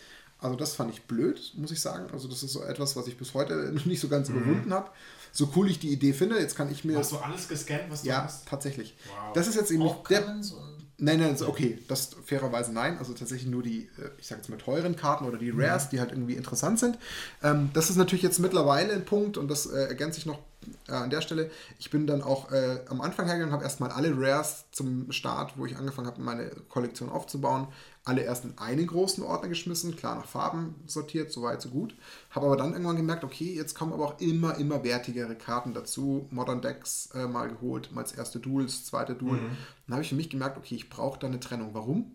Also 0.43 0.57
das 0.57 0.75
fand 0.75 0.93
ich 0.93 1.03
blöd, 1.03 1.53
muss 1.57 1.71
ich 1.71 1.81
sagen. 1.81 2.09
Also 2.13 2.29
das 2.29 2.43
ist 2.43 2.53
so 2.53 2.63
etwas, 2.63 2.97
was 2.97 3.07
ich 3.07 3.17
bis 3.17 3.35
heute 3.35 3.55
noch 3.75 3.85
nicht 3.87 4.01
so 4.01 4.09
ganz 4.09 4.29
überwunden 4.29 4.73
habe. 4.73 4.91
So 5.33 5.51
cool 5.57 5.71
ich 5.71 5.79
die 5.79 5.91
Idee 5.91 6.13
finde, 6.13 6.39
jetzt 6.39 6.57
kann 6.57 6.71
ich 6.71 6.85
mir... 6.85 6.99
Hast 6.99 7.13
du 7.13 7.17
alles 7.17 7.49
gescannt, 7.49 7.85
was 7.89 8.03
du 8.03 8.09
ja, 8.09 8.25
hast? 8.25 8.47
tatsächlich. 8.47 8.95
Wow. 9.07 9.33
Das 9.33 9.47
ist 9.47 9.55
jetzt 9.55 9.71
eben 9.71 9.83
Auch 9.83 9.97
nicht 9.97 10.11
der 10.11 10.37
Nein, 11.05 11.19
nein, 11.19 11.37
so, 11.37 11.49
okay, 11.49 11.79
das 11.89 12.11
fairerweise 12.25 12.73
nein. 12.73 12.97
Also 12.99 13.13
tatsächlich 13.13 13.51
nur 13.51 13.65
die, 13.65 13.89
äh, 13.99 14.11
ich 14.19 14.29
sage 14.29 14.41
jetzt 14.41 14.49
mal 14.49 14.57
teuren 14.57 14.95
Karten 14.95 15.25
oder 15.25 15.37
die 15.37 15.51
Rares, 15.51 15.89
die 15.89 15.99
halt 15.99 16.13
irgendwie 16.13 16.35
interessant 16.35 16.79
sind. 16.79 16.97
Ähm, 17.43 17.71
das 17.73 17.91
ist 17.91 17.97
natürlich 17.97 18.23
jetzt 18.23 18.39
mittlerweile 18.39 18.93
ein 18.93 19.05
Punkt 19.05 19.37
und 19.37 19.49
das 19.49 19.67
äh, 19.67 19.87
ergänze 19.87 20.19
ich 20.21 20.27
noch 20.27 20.39
äh, 20.89 20.93
an 20.93 21.11
der 21.11 21.21
Stelle. 21.21 21.51
Ich 21.81 21.91
bin 21.91 22.07
dann 22.07 22.23
auch 22.23 22.53
äh, 22.53 22.79
am 22.89 23.01
Anfang 23.01 23.27
hergegangen, 23.27 23.53
habe 23.53 23.65
erstmal 23.65 23.91
alle 23.91 24.13
Rares 24.17 24.67
zum 24.71 25.11
Start, 25.11 25.55
wo 25.57 25.67
ich 25.67 25.77
angefangen 25.77 26.07
habe, 26.07 26.21
meine 26.21 26.51
Kollektion 26.69 27.09
aufzubauen, 27.09 27.67
alle 28.05 28.23
erst 28.23 28.45
in 28.45 28.59
einen 28.59 28.87
großen 28.87 29.23
Ordner 29.23 29.49
geschmissen, 29.49 29.97
klar 29.97 30.17
nach 30.17 30.27
Farben 30.27 30.75
sortiert, 30.87 31.31
so 31.31 31.43
weit, 31.43 31.63
so 31.63 31.69
gut. 31.69 31.95
Habe 32.31 32.47
aber 32.47 32.57
dann 32.57 32.73
irgendwann 32.73 32.97
gemerkt, 32.97 33.23
okay, 33.23 33.55
jetzt 33.55 33.75
kommen 33.75 33.93
aber 33.93 34.05
auch 34.05 34.21
immer, 34.21 34.57
immer 34.59 34.83
wertigere 34.83 35.37
Karten 35.37 35.73
dazu. 35.73 36.27
Modern 36.31 36.61
Decks 36.63 37.11
äh, 37.15 37.27
mal 37.27 37.49
geholt, 37.49 37.93
mal 37.93 38.01
als 38.01 38.13
erste 38.13 38.41
Duels, 38.41 38.85
zweite 38.87 39.15
Duel. 39.15 39.39
Dann 39.87 39.95
habe 39.95 40.03
ich 40.03 40.09
für 40.09 40.17
mich 40.17 40.31
gemerkt, 40.31 40.57
okay, 40.59 40.75
ich 40.75 40.91
brauche 40.91 41.19
da 41.21 41.29
eine 41.29 41.39
Trennung. 41.39 41.71
Warum? 41.75 42.11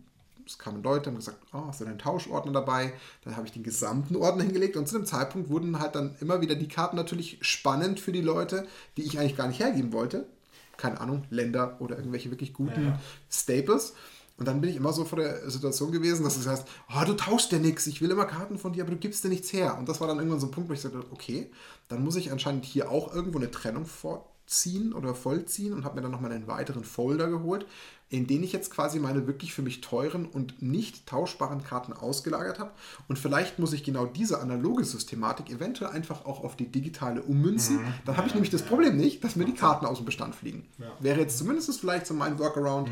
Es 0.45 0.57
kamen 0.57 0.81
Leute, 0.83 1.09
haben 1.09 1.17
gesagt, 1.17 1.39
oh, 1.53 1.63
hast 1.67 1.81
du 1.81 1.85
einen 1.85 1.99
Tauschordner 1.99 2.53
dabei? 2.53 2.93
Dann 3.23 3.35
habe 3.35 3.45
ich 3.47 3.53
den 3.53 3.63
gesamten 3.63 4.15
Ordner 4.15 4.43
hingelegt 4.43 4.77
und 4.77 4.88
zu 4.88 4.97
dem 4.97 5.05
Zeitpunkt 5.05 5.49
wurden 5.49 5.79
halt 5.79 5.95
dann 5.95 6.15
immer 6.21 6.41
wieder 6.41 6.55
die 6.55 6.69
Karten 6.69 6.95
natürlich 6.95 7.38
spannend 7.41 7.99
für 7.99 8.11
die 8.13 8.21
Leute, 8.21 8.65
die 8.95 9.03
ich 9.03 9.19
eigentlich 9.19 9.35
gar 9.38 9.47
nicht 9.47 9.59
hergeben 9.59 9.91
wollte. 9.93 10.25
Keine 10.77 11.01
Ahnung, 11.01 11.23
Länder 11.29 11.77
oder 11.79 11.97
irgendwelche 11.97 12.29
wirklich 12.29 12.53
guten 12.53 12.85
Ja. 12.88 12.99
Staples. 13.29 13.93
Und 14.38 14.47
dann 14.47 14.61
bin 14.61 14.69
ich 14.69 14.75
immer 14.75 14.93
so 14.93 15.03
vor 15.03 15.17
der 15.17 15.49
Situation 15.49 15.91
gewesen, 15.91 16.23
dass 16.23 16.38
es 16.38 16.47
heißt, 16.47 16.67
oh, 16.95 17.05
du 17.05 17.13
tauschst 17.13 17.51
ja 17.51 17.57
nichts, 17.57 17.88
ich 17.88 18.01
will 18.01 18.11
immer 18.11 18.25
Karten 18.25 18.59
von 18.59 18.73
dir, 18.73 18.83
aber 18.83 18.91
du 18.91 18.97
gibst 18.97 19.23
dir 19.23 19.29
nichts 19.29 19.51
her. 19.51 19.77
Und 19.79 19.89
das 19.89 19.99
war 19.99 20.07
dann 20.07 20.17
irgendwann 20.17 20.39
so 20.39 20.47
ein 20.47 20.51
Punkt, 20.51 20.69
wo 20.69 20.73
ich 20.73 20.81
sagte, 20.81 21.03
okay, 21.11 21.49
dann 21.88 22.03
muss 22.03 22.15
ich 22.15 22.31
anscheinend 22.31 22.63
hier 22.63 22.91
auch 22.91 23.13
irgendwo 23.13 23.39
eine 23.39 23.49
Trennung 23.49 23.88
vorziehen 23.88 24.93
oder 24.93 25.15
vollziehen 25.15 25.73
und 25.73 25.85
habe 25.85 25.95
mir 25.95 26.01
dann 26.03 26.11
nochmal 26.11 26.31
einen 26.31 26.47
weiteren 26.47 26.83
Folder 26.83 27.29
geholt, 27.29 27.65
in 28.09 28.25
den 28.27 28.41
ich 28.43 28.53
jetzt 28.53 28.71
quasi 28.71 28.99
meine 28.99 29.27
wirklich 29.27 29.53
für 29.53 29.61
mich 29.61 29.81
teuren 29.81 30.25
und 30.27 30.61
nicht 30.61 31.07
tauschbaren 31.07 31.63
Karten 31.63 31.91
ausgelagert 31.91 32.57
habe. 32.59 32.71
Und 33.09 33.19
vielleicht 33.19 33.59
muss 33.59 33.73
ich 33.73 33.83
genau 33.83 34.05
diese 34.05 34.39
analoge 34.39 34.85
Systematik 34.85 35.49
eventuell 35.49 35.91
einfach 35.91 36.25
auch 36.25 36.43
auf 36.43 36.55
die 36.55 36.71
digitale 36.71 37.21
ummünzen. 37.23 37.79
Dann 38.05 38.15
habe 38.15 38.27
ich 38.27 38.33
nämlich 38.33 38.51
das 38.51 38.61
Problem 38.61 38.95
nicht, 38.95 39.23
dass 39.23 39.35
mir 39.35 39.43
die 39.45 39.55
Karten 39.55 39.85
aus 39.85 39.97
dem 39.97 40.05
Bestand 40.05 40.35
fliegen. 40.35 40.65
Wäre 40.99 41.19
jetzt 41.19 41.38
zumindest 41.38 41.77
vielleicht 41.79 42.05
so 42.07 42.13
mein 42.13 42.39
Workaround 42.39 42.89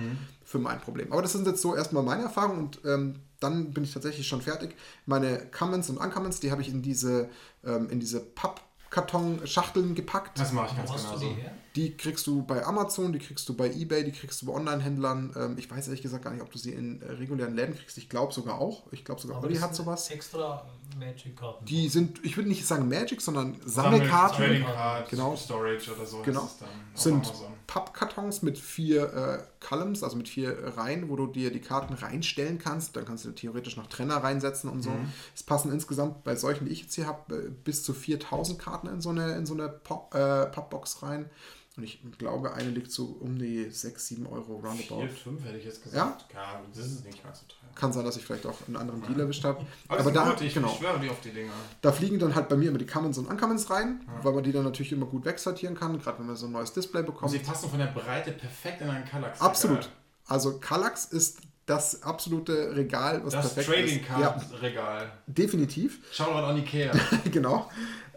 für 0.56 0.60
mein 0.62 0.80
Problem. 0.80 1.12
Aber 1.12 1.22
das 1.22 1.34
sind 1.34 1.46
jetzt 1.46 1.62
so 1.62 1.76
erstmal 1.76 2.02
meine 2.02 2.24
Erfahrungen 2.24 2.60
und 2.60 2.80
ähm, 2.86 3.20
dann 3.42 3.72
bin 3.72 3.84
ich 3.84 3.94
tatsächlich 3.94 4.26
schon 4.26 4.42
fertig. 4.42 4.74
Meine 5.06 5.48
Commons 5.52 5.90
und 5.90 5.98
Uncommons, 5.98 6.40
die 6.40 6.50
habe 6.50 6.62
ich 6.62 6.70
in 6.70 6.82
diese, 6.82 7.30
ähm, 7.66 7.90
in 7.90 8.00
diese 8.00 8.22
Pappkarton-Schachteln 8.22 9.96
gepackt. 9.96 10.40
Das 10.40 10.54
mache 10.54 10.68
ich 10.72 10.78
ganz 10.78 10.92
genau 10.94 11.18
so. 11.18 11.20
die 11.28 11.34
her? 11.42 11.52
Die 11.76 11.98
kriegst 11.98 12.26
du 12.28 12.42
bei 12.44 12.66
Amazon, 12.66 13.12
die 13.12 13.20
kriegst 13.20 13.50
du 13.50 13.54
bei 13.54 13.70
Ebay, 13.70 14.06
die 14.06 14.14
kriegst 14.14 14.42
du 14.42 14.46
bei 14.46 14.54
Online-Händlern. 14.54 15.34
Ähm, 15.36 15.56
ich 15.58 15.70
weiß 15.70 15.88
ehrlich 15.88 16.02
gesagt 16.02 16.24
gar 16.24 16.32
nicht, 16.32 16.42
ob 16.42 16.50
du 16.50 16.58
sie 16.58 16.72
in 16.72 17.02
äh, 17.02 17.12
regulären 17.12 17.54
Läden 17.54 17.76
kriegst. 17.76 17.98
Ich 17.98 18.08
glaube 18.08 18.32
sogar 18.32 18.60
auch. 18.62 18.84
Ich 18.94 19.04
glaube 19.04 19.20
sogar 19.20 19.36
Aber 19.38 19.48
Olli 19.48 19.58
hat 19.58 19.76
sowas. 19.76 20.10
Extra 20.10 20.66
Magic-Karten. 20.98 21.66
Die 21.66 21.90
sind, 21.90 22.24
ich 22.24 22.38
würde 22.38 22.48
nicht 22.48 22.66
sagen 22.66 22.88
Magic, 22.88 23.20
sondern 23.22 23.58
Sammelkarten. 23.66 24.38
Trading 24.38 24.64
Card, 24.64 25.10
Genau. 25.10 25.36
Storage 25.36 25.94
oder 25.94 26.06
so. 26.06 26.22
Genau. 26.22 26.44
heißt 26.44 26.52
es 26.54 26.60
dann 26.60 26.70
auf 26.70 27.02
Sind 27.02 27.26
Amazon. 27.26 27.54
Pappkartons 27.68 28.42
mit 28.42 28.58
vier 28.58 29.14
äh, 29.14 29.66
Columns, 29.66 30.04
also 30.04 30.18
mit 30.18 30.30
vier 30.30 30.78
Reihen, 30.78 31.10
wo 31.10 31.16
du 31.16 31.28
dir 31.28 31.52
die 31.52 31.62
Karten 31.62 31.94
reinstellen 31.94 32.60
kannst. 32.60 32.96
Dann 32.96 33.06
kannst 33.06 33.26
du 33.26 33.32
theoretisch 33.32 33.78
noch 33.78 33.88
Trenner 33.88 34.18
reinsetzen 34.18 34.70
und 34.70 34.82
so. 34.82 34.92
Mhm. 34.92 35.12
Es 35.34 35.44
passen 35.44 35.72
insgesamt 35.72 36.24
bei 36.24 36.36
solchen, 36.36 36.66
die 36.66 36.72
ich 36.72 36.84
jetzt 36.84 36.96
hier 36.96 37.08
habe, 37.08 37.52
bis 37.64 37.84
zu 37.84 37.94
4000 37.94 38.60
Karten 38.60 38.88
in 38.88 39.02
so 39.02 39.10
eine, 39.10 39.34
in 39.36 39.46
so 39.46 39.54
eine 39.54 39.70
Pop, 39.70 40.14
äh, 40.14 40.46
Pappbox 40.46 41.04
rein. 41.04 41.30
Und 41.78 41.84
ich 41.84 42.02
glaube, 42.18 42.54
eine 42.54 42.70
liegt 42.70 42.90
so 42.92 43.18
um 43.20 43.38
die 43.38 43.70
6, 43.70 44.08
7 44.08 44.28
Euro 44.28 44.54
roundabout. 44.56 45.02
4, 45.02 45.10
5 45.10 45.44
hätte 45.46 45.58
ich 45.58 45.66
jetzt 45.66 45.84
gesagt. 45.84 46.26
Ja? 46.34 46.62
das 46.74 46.86
ist 46.86 47.06
nicht 47.06 47.22
ganz 47.22 47.40
so 47.42 47.46
teuer. 47.48 47.70
Kann 47.76 47.92
sein, 47.92 48.06
dass 48.06 48.16
ich 48.16 48.24
vielleicht 48.26 48.46
auch 48.46 48.56
einen 48.68 48.78
anderen 48.78 49.02
Deal 49.04 49.20
erwischt 49.20 49.44
habe. 49.44 49.66
Aber, 49.90 50.00
Aber 50.00 50.12
da, 50.12 50.30
gut, 50.30 50.42
ich, 50.42 50.54
genau. 50.54 50.70
ich 50.72 50.78
schwöre 50.78 51.00
die 51.00 51.10
auf 51.10 51.20
die 51.20 51.32
Dinger. 51.32 51.52
Da 51.82 51.92
fliegen 51.92 52.18
dann 52.18 52.34
halt 52.34 52.48
bei 52.48 52.56
mir 52.56 52.70
immer 52.70 52.78
die 52.78 52.86
Commons 52.86 53.18
und 53.18 53.26
Uncommons 53.28 53.70
rein, 53.70 54.00
Ja. 54.08 54.24
weil 54.24 54.34
man 54.34 54.44
die 54.46 54.54
dann 54.54 54.64
natürlich 54.64 54.94
immer 54.94 55.06
gut 55.06 55.26
wegsortieren 55.26 55.76
kann, 55.76 56.00
gerade 56.00 56.18
wenn 56.20 56.28
man 56.28 56.36
so 56.38 56.46
ein 56.46 56.54
neues 56.54 56.72
Display 56.72 57.02
Und 57.02 57.08
bekommt. 57.08 57.32
sie 57.32 57.40
passen 57.40 57.70
von 57.70 57.80
der 57.80 57.88
Breite 57.88 58.32
perfekt 58.32 58.80
in 58.82 58.90
einen 58.90 59.04
Kallax. 59.04 59.42
Absolut. 59.42 59.90
Also 60.28 60.58
Kallax 60.60 61.06
ist 61.06 61.40
das 61.66 62.04
absolute 62.04 62.76
Regal, 62.76 63.22
was 63.26 63.34
Das 63.34 63.54
perfekt 63.54 63.76
Trading 63.76 64.00
ist. 64.00 64.08
Card 64.08 64.22
Ja, 64.22 64.58
Regal. 64.60 65.12
definitiv. 65.28 66.00
Shoutout 66.14 66.46
an 66.46 66.58
Ikea. 66.58 66.92
genau. 67.32 67.70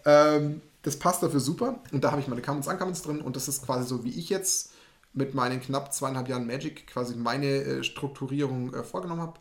Ähm, 0.04 0.60
das 0.82 0.98
passt 0.98 1.22
dafür 1.22 1.40
super. 1.40 1.82
Und 1.92 2.04
da 2.04 2.10
habe 2.12 2.20
ich 2.20 2.28
meine 2.28 2.42
Commons, 2.42 2.68
Uncommons 2.68 3.02
drin. 3.02 3.20
Und 3.20 3.36
das 3.36 3.48
ist 3.48 3.64
quasi 3.64 3.86
so, 3.86 4.04
wie 4.04 4.18
ich 4.18 4.28
jetzt 4.28 4.72
mit 5.12 5.34
meinen 5.34 5.60
knapp 5.60 5.92
zweieinhalb 5.92 6.28
Jahren 6.28 6.46
Magic 6.46 6.86
quasi 6.86 7.16
meine 7.16 7.46
äh, 7.46 7.84
Strukturierung 7.84 8.74
äh, 8.74 8.82
vorgenommen 8.82 9.22
habe. 9.22 9.40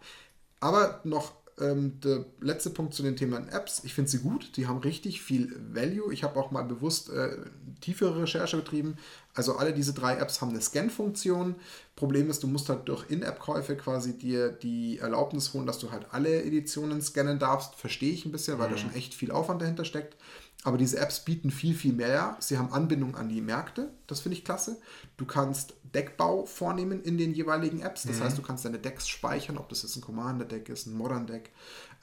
Aber 0.59 1.01
noch 1.03 1.33
ähm, 1.59 1.99
der 2.01 2.25
letzte 2.39 2.69
Punkt 2.69 2.93
zu 2.93 3.03
den 3.03 3.15
Themen 3.15 3.49
Apps. 3.49 3.81
Ich 3.83 3.93
finde 3.93 4.11
sie 4.11 4.19
gut. 4.19 4.57
Die 4.57 4.67
haben 4.67 4.77
richtig 4.79 5.21
viel 5.21 5.55
Value. 5.71 6.13
Ich 6.13 6.23
habe 6.23 6.39
auch 6.39 6.51
mal 6.51 6.63
bewusst 6.63 7.09
äh, 7.09 7.37
tiefere 7.81 8.21
Recherche 8.21 8.57
betrieben. 8.57 8.97
Also 9.33 9.57
alle 9.57 9.73
diese 9.73 9.93
drei 9.93 10.17
Apps 10.17 10.41
haben 10.41 10.49
eine 10.49 10.61
Scan-Funktion. 10.61 11.55
Problem 11.95 12.29
ist, 12.29 12.43
du 12.43 12.47
musst 12.47 12.69
halt 12.69 12.87
durch 12.87 13.09
In-App-Käufe 13.09 13.75
quasi 13.75 14.17
dir 14.17 14.49
die 14.49 14.99
Erlaubnis 14.99 15.53
holen, 15.53 15.65
dass 15.65 15.79
du 15.79 15.91
halt 15.91 16.07
alle 16.11 16.43
Editionen 16.43 17.01
scannen 17.01 17.39
darfst. 17.39 17.75
Verstehe 17.75 18.13
ich 18.13 18.25
ein 18.25 18.31
bisschen, 18.31 18.59
weil 18.59 18.69
da 18.69 18.77
schon 18.77 18.93
echt 18.93 19.13
viel 19.13 19.31
Aufwand 19.31 19.61
dahinter 19.61 19.85
steckt. 19.85 20.15
Aber 20.63 20.77
diese 20.77 20.99
Apps 20.99 21.23
bieten 21.23 21.51
viel, 21.51 21.75
viel 21.75 21.93
mehr. 21.93 22.35
Sie 22.39 22.57
haben 22.57 22.73
Anbindung 22.73 23.15
an 23.15 23.29
die 23.29 23.41
Märkte. 23.41 23.91
Das 24.07 24.19
finde 24.19 24.37
ich 24.37 24.43
klasse. 24.43 24.77
Du 25.15 25.25
kannst 25.25 25.75
Deckbau 25.93 26.45
vornehmen 26.45 27.01
in 27.01 27.17
den 27.17 27.33
jeweiligen 27.33 27.81
Apps. 27.81 28.03
Das 28.03 28.19
heißt, 28.19 28.37
du 28.37 28.41
kannst 28.41 28.65
deine 28.65 28.79
Decks 28.79 29.07
speichern, 29.07 29.57
ob 29.57 29.69
das 29.69 29.83
jetzt 29.83 29.95
ein 29.95 30.01
Commander-Deck 30.01 30.67
ist, 30.69 30.87
ein 30.87 30.93
Modern-Deck. 30.97 31.51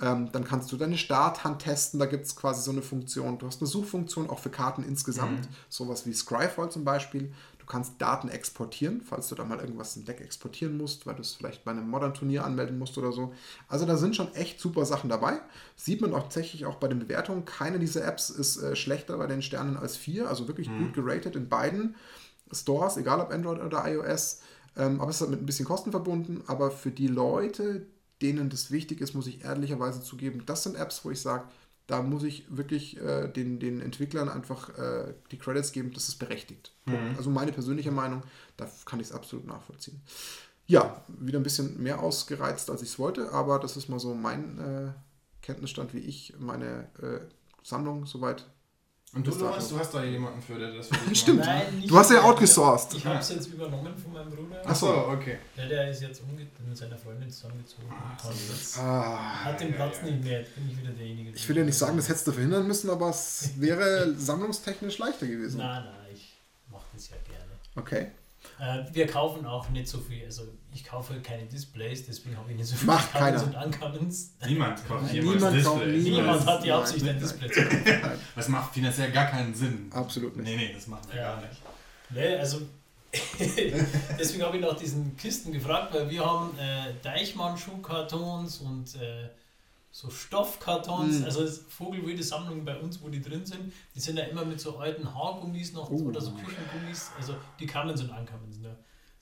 Ähm, 0.00 0.30
dann 0.32 0.44
kannst 0.44 0.72
du 0.72 0.76
deine 0.76 0.96
Starthand 0.96 1.62
testen. 1.62 2.00
Da 2.00 2.07
gibt 2.07 2.24
es 2.24 2.36
quasi 2.36 2.62
so 2.62 2.70
eine 2.70 2.82
Funktion. 2.82 3.38
Du 3.38 3.46
hast 3.46 3.61
eine 3.61 3.68
Suchfunktion 3.68 4.30
auch 4.30 4.38
für 4.38 4.50
Karten 4.50 4.82
insgesamt. 4.82 5.48
Sowas 5.68 6.07
wie 6.07 6.12
Scryfall 6.14 6.70
zum 6.70 6.84
Beispiel. 6.84 7.32
Du 7.65 7.73
kannst 7.73 7.95
Daten 7.99 8.29
exportieren, 8.29 9.01
falls 9.01 9.29
du 9.29 9.35
da 9.35 9.43
mal 9.43 9.59
irgendwas 9.59 9.97
im 9.97 10.05
Deck 10.05 10.21
exportieren 10.21 10.77
musst, 10.77 11.07
weil 11.07 11.15
du 11.15 11.23
es 11.23 11.33
vielleicht 11.33 11.65
bei 11.65 11.71
einem 11.71 11.89
Modern-Turnier 11.89 12.45
anmelden 12.45 12.79
musst 12.79 12.99
oder 12.99 13.11
so. 13.11 13.33
Also 13.69 13.87
da 13.87 13.97
sind 13.97 14.15
schon 14.15 14.35
echt 14.35 14.61
super 14.61 14.85
Sachen 14.85 15.09
dabei. 15.09 15.41
Sieht 15.75 16.03
man 16.03 16.12
auch 16.12 16.25
tatsächlich 16.25 16.67
auch 16.67 16.75
bei 16.75 16.89
den 16.89 16.99
Bewertungen. 16.99 17.47
Keine 17.47 17.79
dieser 17.79 18.05
Apps 18.05 18.29
ist 18.29 18.59
äh, 18.59 18.77
schlechter 18.77 19.17
bei 19.17 19.27
den 19.27 19.41
Sternen 19.41 19.79
als 19.79 19.97
vier. 19.97 20.29
Also 20.29 20.47
wirklich 20.47 20.69
gut 20.69 20.93
geratet 20.93 21.37
in 21.37 21.49
beiden 21.49 21.95
Stores, 22.53 22.99
egal 22.99 23.21
ob 23.21 23.33
Android 23.33 23.62
oder 23.62 23.91
iOS. 23.91 24.43
Ähm, 24.77 25.01
aber 25.01 25.09
es 25.09 25.17
ist 25.17 25.21
halt 25.23 25.31
mit 25.31 25.41
ein 25.41 25.47
bisschen 25.47 25.65
Kosten 25.65 25.91
verbunden. 25.91 26.45
Aber 26.49 26.71
für 26.71 26.91
die 26.91 27.09
Leute, 27.09 27.87
denen 28.21 28.51
das 28.51 28.71
wichtig 28.71 29.01
ist, 29.01 29.15
muss 29.15 29.27
ich 29.27 29.43
ehrlicherweise 29.43 30.03
zugeben, 30.03 30.43
das 30.45 30.65
sind 30.65 30.77
Apps, 30.77 31.03
wo 31.03 31.11
ich 31.11 31.21
sage, 31.23 31.45
da 31.87 32.03
muss 32.03 32.22
ich 32.22 32.45
wirklich 32.49 33.01
äh, 33.01 33.28
den, 33.28 33.59
den 33.59 33.80
Entwicklern 33.80 34.28
einfach 34.28 34.70
äh, 34.78 35.14
die 35.30 35.39
Credits 35.39 35.72
geben, 35.72 35.93
das 35.93 36.09
ist 36.09 36.18
berechtigt. 36.18 36.72
Punkt. 36.87 37.18
Also 37.18 37.30
meine 37.30 37.53
persönliche 37.53 37.91
Meinung, 37.91 38.22
da 38.57 38.68
kann 38.87 39.01
ich 39.01 39.09
es 39.09 39.12
absolut 39.12 39.47
nachvollziehen. 39.47 40.01
Ja, 40.66 41.05
wieder 41.09 41.39
ein 41.39 41.43
bisschen 41.43 41.82
mehr 41.82 42.03
ausgereizt, 42.03 42.70
als 42.70 42.80
ich 42.80 42.89
es 42.89 42.99
wollte, 42.99 43.32
aber 43.32 43.59
das 43.59 43.76
ist 43.76 43.89
mal 43.89 43.99
so 43.99 44.14
mein 44.14 44.59
äh, 44.59 44.93
Kenntnisstand, 45.43 45.93
wie 45.93 45.99
ich 45.99 46.35
meine 46.39 46.89
äh, 47.03 47.20
Sammlung 47.62 48.07
soweit. 48.07 48.47
Und 49.15 49.27
du, 49.27 49.31
dato. 49.31 49.45
du 49.69 49.79
hast 49.79 49.95
da 49.95 50.03
jemanden 50.03 50.43
für, 50.43 50.59
der 50.59 50.73
das 50.73 50.89
für 50.89 51.09
dich 51.09 51.21
Stimmt. 51.23 51.39
macht. 51.39 51.49
Nein, 51.49 51.79
nicht 51.79 51.91
Du 51.91 51.97
hast 51.97 52.11
ja 52.11 52.23
outgesourced. 52.23 52.95
Ich 52.95 53.07
habe 53.07 53.19
es 53.19 53.29
jetzt 53.29 53.47
übernommen 53.47 53.95
von 53.97 54.12
meinem 54.12 54.31
Bruder. 54.31 54.61
Ach 54.65 54.75
so, 54.75 54.89
okay. 54.89 55.39
Ja, 55.57 55.67
der 55.67 55.91
ist 55.91 56.03
jetzt 56.03 56.23
mit 56.29 56.77
seiner 56.77 56.99
Freundin 56.99 57.31
zusammengezogen. 57.31 57.87
und 57.89 58.25
hat, 58.25 58.33
jetzt, 58.35 58.79
Ah, 58.79 59.45
hat 59.45 59.61
den 59.61 59.71
ja, 59.71 59.77
Platz 59.77 59.97
ja. 60.03 60.11
nicht 60.11 60.25
mehr. 60.25 60.41
Jetzt 60.41 60.55
bin 60.57 60.69
ich 60.71 60.79
wieder 60.81 60.91
derjenige. 60.93 61.31
der- 61.31 61.37
ich 61.37 61.49
will 61.49 61.57
ja 61.59 61.65
nicht 61.65 61.79
sagen, 61.79 61.97
das 61.97 62.09
hättest 62.09 62.27
du 62.27 62.33
verhindern 62.33 62.67
müssen, 62.67 62.91
aber 62.91 63.11
es 63.11 63.51
wäre 63.61 64.15
sammlungstechnisch 64.17 64.99
leichter 64.99 65.27
gewesen. 65.27 65.59
Nein, 65.59 65.85
nein, 65.85 65.95
ich 66.12 66.35
mache 66.73 66.85
das 66.93 67.09
ja 67.11 67.17
gerne. 67.29 67.53
Okay. 67.77 68.11
Äh, 68.61 68.84
wir 68.92 69.07
kaufen 69.07 69.44
auch 69.46 69.68
nicht 69.70 69.88
so 69.88 69.98
viel. 69.98 70.24
Also 70.24 70.42
ich 70.72 70.84
kaufe 70.84 71.20
keine 71.20 71.44
Displays, 71.46 72.07
deswegen 72.07 72.36
habe 72.36 72.50
ich 72.52 72.57
nicht 72.57 72.68
so 72.68 72.76
viele 72.76 72.92
Macht 72.92 73.12
keiner. 73.12 73.42
und 73.42 73.55
Uncommons. 73.55 74.32
Niemand 74.46 74.86
kauft 74.88 75.12
jemals 75.12 75.34
niemand 75.36 75.57
Displays. 75.57 76.02
niemand- 76.05 76.22
Niemand 76.26 76.46
hat 76.46 76.64
die 76.64 76.72
Absicht, 76.72 77.09
ein. 77.09 77.18
Display 77.18 77.50
zu 77.50 77.62
kaufen. 77.62 77.84
Das 78.36 78.48
macht 78.48 78.74
finanziell 78.74 79.11
gar 79.12 79.26
keinen 79.26 79.55
Sinn. 79.55 79.90
Absolut 79.92 80.36
nicht. 80.36 80.46
Nee, 80.46 80.57
nee, 80.57 80.72
das 80.72 80.86
machen 80.86 81.02
wir 81.11 81.20
Ja. 81.20 81.34
gar 81.34 81.40
nicht. 81.42 81.61
Nee, 82.11 82.36
also 82.36 82.61
deswegen 84.18 84.42
habe 84.44 84.57
ich 84.57 84.62
nach 84.62 84.76
diesen 84.76 85.16
Kisten 85.16 85.52
gefragt, 85.52 85.94
weil 85.94 86.09
wir 86.11 86.24
haben 86.24 86.50
äh, 86.59 86.92
Deichmann-Schuhkartons 87.02 88.59
und 88.59 88.94
äh, 88.96 89.28
so 89.97 90.11
Stoffkartons, 90.11 91.20
Mhm. 91.20 91.24
also 91.24 91.45
es 91.45 91.53
ist 91.59 91.72
vogelwilde 91.72 92.20
Sammlungen 92.24 92.64
bei 92.64 92.76
uns, 92.76 93.01
wo 93.01 93.09
die 93.09 93.22
drin 93.22 93.47
sind. 93.47 93.72
Die 93.95 94.01
sind 94.01 94.16
ja 94.16 94.24
immer 94.24 94.45
mit 94.45 94.61
so 94.61 94.76
alten 94.78 95.14
Haargummis 95.14 95.72
noch 95.72 95.88
Oh. 95.88 96.03
oder 96.09 96.20
so 96.20 96.32
Küchengummis, 96.32 97.12
also 97.16 97.36
die 97.61 97.66
Commons 97.66 98.01
und 98.01 98.11
Uncommons. 98.11 98.59
Ne? 98.59 98.70
Ja. 98.70 98.74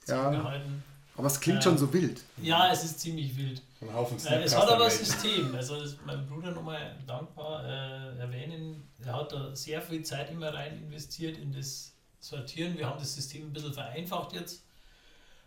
Zusammengehalten. 0.06 0.82
Aber 1.14 1.26
es 1.26 1.38
klingt 1.38 1.58
Ja. 1.58 1.62
schon 1.64 1.76
so 1.76 1.92
wild. 1.92 2.22
Ja, 2.40 2.72
es 2.72 2.84
ist 2.84 3.00
ziemlich 3.00 3.36
wild. 3.36 3.60
Ein 3.82 3.92
Haufen 3.92 4.16
Äh, 4.26 4.44
es 4.44 4.56
hat 4.56 4.66
aber 4.66 4.86
ein. 4.86 4.90
System. 4.90 5.54
Also 5.54 5.78
das 5.78 5.90
ist 5.92 6.06
mein 6.06 6.26
Bruder 6.26 6.52
nochmal 6.52 6.96
dankbar 7.06 7.66
äh, 7.66 8.16
erwähnen. 8.18 8.82
Er 9.04 9.12
hat 9.16 9.30
da 9.30 9.54
sehr 9.54 9.82
viel 9.82 10.02
Zeit 10.02 10.30
immer 10.30 10.54
rein 10.54 10.78
investiert 10.82 11.36
in 11.36 11.52
das 11.52 11.92
Sortieren. 12.18 12.78
Wir 12.78 12.86
haben 12.88 12.98
das 12.98 13.14
System 13.14 13.48
ein 13.48 13.52
bisschen 13.52 13.74
vereinfacht 13.74 14.32
jetzt. 14.32 14.64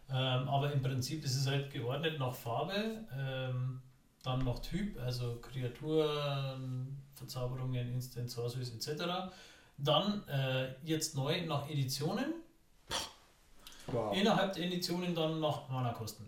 Ähm, 0.07 0.47
aber 0.47 0.71
im 0.71 0.83
Prinzip 0.83 1.25
ist 1.25 1.35
es 1.35 1.47
halt 1.47 1.71
geordnet 1.73 2.19
nach 2.19 2.35
Farbe, 2.35 3.03
ähm, 3.17 3.81
dann 4.25 4.43
nach 4.43 4.59
Typ, 4.59 4.99
also 4.99 5.37
Kreaturen, 5.41 6.97
Verzauberungen, 7.15 7.93
Instant 7.93 8.29
Sorceries 8.29 8.69
etc. 8.73 9.03
Dann 9.77 10.27
äh, 10.27 10.73
jetzt 10.83 11.15
neu 11.15 11.45
nach 11.45 11.69
Editionen. 11.69 12.33
Wow. 13.87 14.15
Innerhalb 14.15 14.53
der 14.53 14.65
Editionen 14.65 15.13
dann 15.13 15.39
nach 15.39 15.69
Mana-Kosten. 15.69 16.25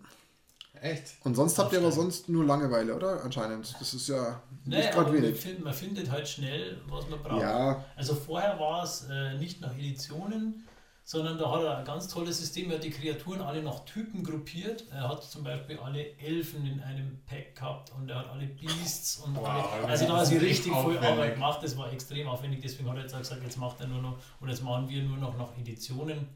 Echt? 0.80 1.16
Und 1.24 1.34
sonst 1.34 1.58
habt 1.58 1.72
ihr 1.72 1.80
aber 1.80 1.90
sonst 1.90 2.28
nur 2.28 2.44
Langeweile, 2.44 2.94
oder? 2.94 3.24
Anscheinend. 3.24 3.74
Das 3.80 3.94
ist 3.94 4.06
ja 4.08 4.40
Nee, 4.64 4.76
nicht 4.76 4.92
aber 4.92 5.04
gerade 5.04 5.12
man, 5.16 5.22
wenig. 5.24 5.40
find, 5.40 5.64
man 5.64 5.74
findet 5.74 6.08
halt 6.08 6.28
schnell, 6.28 6.80
was 6.88 7.08
man 7.08 7.20
braucht. 7.20 7.42
Ja, 7.42 7.84
Also 7.96 8.14
vorher 8.14 8.56
war 8.60 8.84
es 8.84 9.08
äh, 9.10 9.34
nicht 9.38 9.60
nach 9.60 9.74
Editionen, 9.76 10.67
sondern 11.08 11.38
da 11.38 11.50
hat 11.50 11.62
er 11.62 11.78
ein 11.78 11.86
ganz 11.86 12.06
tolles 12.06 12.36
System. 12.36 12.68
Er 12.68 12.76
hat 12.76 12.84
die 12.84 12.90
Kreaturen 12.90 13.40
alle 13.40 13.62
nach 13.62 13.82
Typen 13.86 14.22
gruppiert. 14.22 14.84
Er 14.90 15.08
hat 15.08 15.24
zum 15.24 15.42
Beispiel 15.42 15.78
alle 15.78 16.14
Elfen 16.18 16.66
in 16.66 16.82
einem 16.82 17.22
Pack 17.24 17.56
gehabt 17.56 17.90
und 17.96 18.10
er 18.10 18.16
hat 18.16 18.28
alle 18.28 18.46
Beasts 18.46 19.16
und 19.16 19.34
Wow, 19.34 19.46
alle, 19.46 19.86
also 19.86 20.04
da 20.04 20.16
ist 20.16 20.20
hat 20.20 20.26
sie 20.26 20.36
richtig 20.36 20.70
aufwendig. 20.70 21.02
Arbeit 21.02 21.32
gemacht. 21.32 21.62
Das 21.62 21.78
war 21.78 21.90
extrem 21.90 22.28
aufwendig. 22.28 22.60
Deswegen 22.60 22.90
hat 22.90 22.96
er 22.98 23.04
jetzt 23.04 23.14
auch 23.14 23.20
gesagt, 23.20 23.42
jetzt 23.42 23.56
macht 23.56 23.80
er 23.80 23.86
nur 23.86 24.02
noch 24.02 24.18
und 24.40 24.50
jetzt 24.50 24.62
machen 24.62 24.86
wir 24.90 25.02
nur 25.02 25.16
noch 25.16 25.34
nach 25.38 25.56
Editionen. 25.56 26.28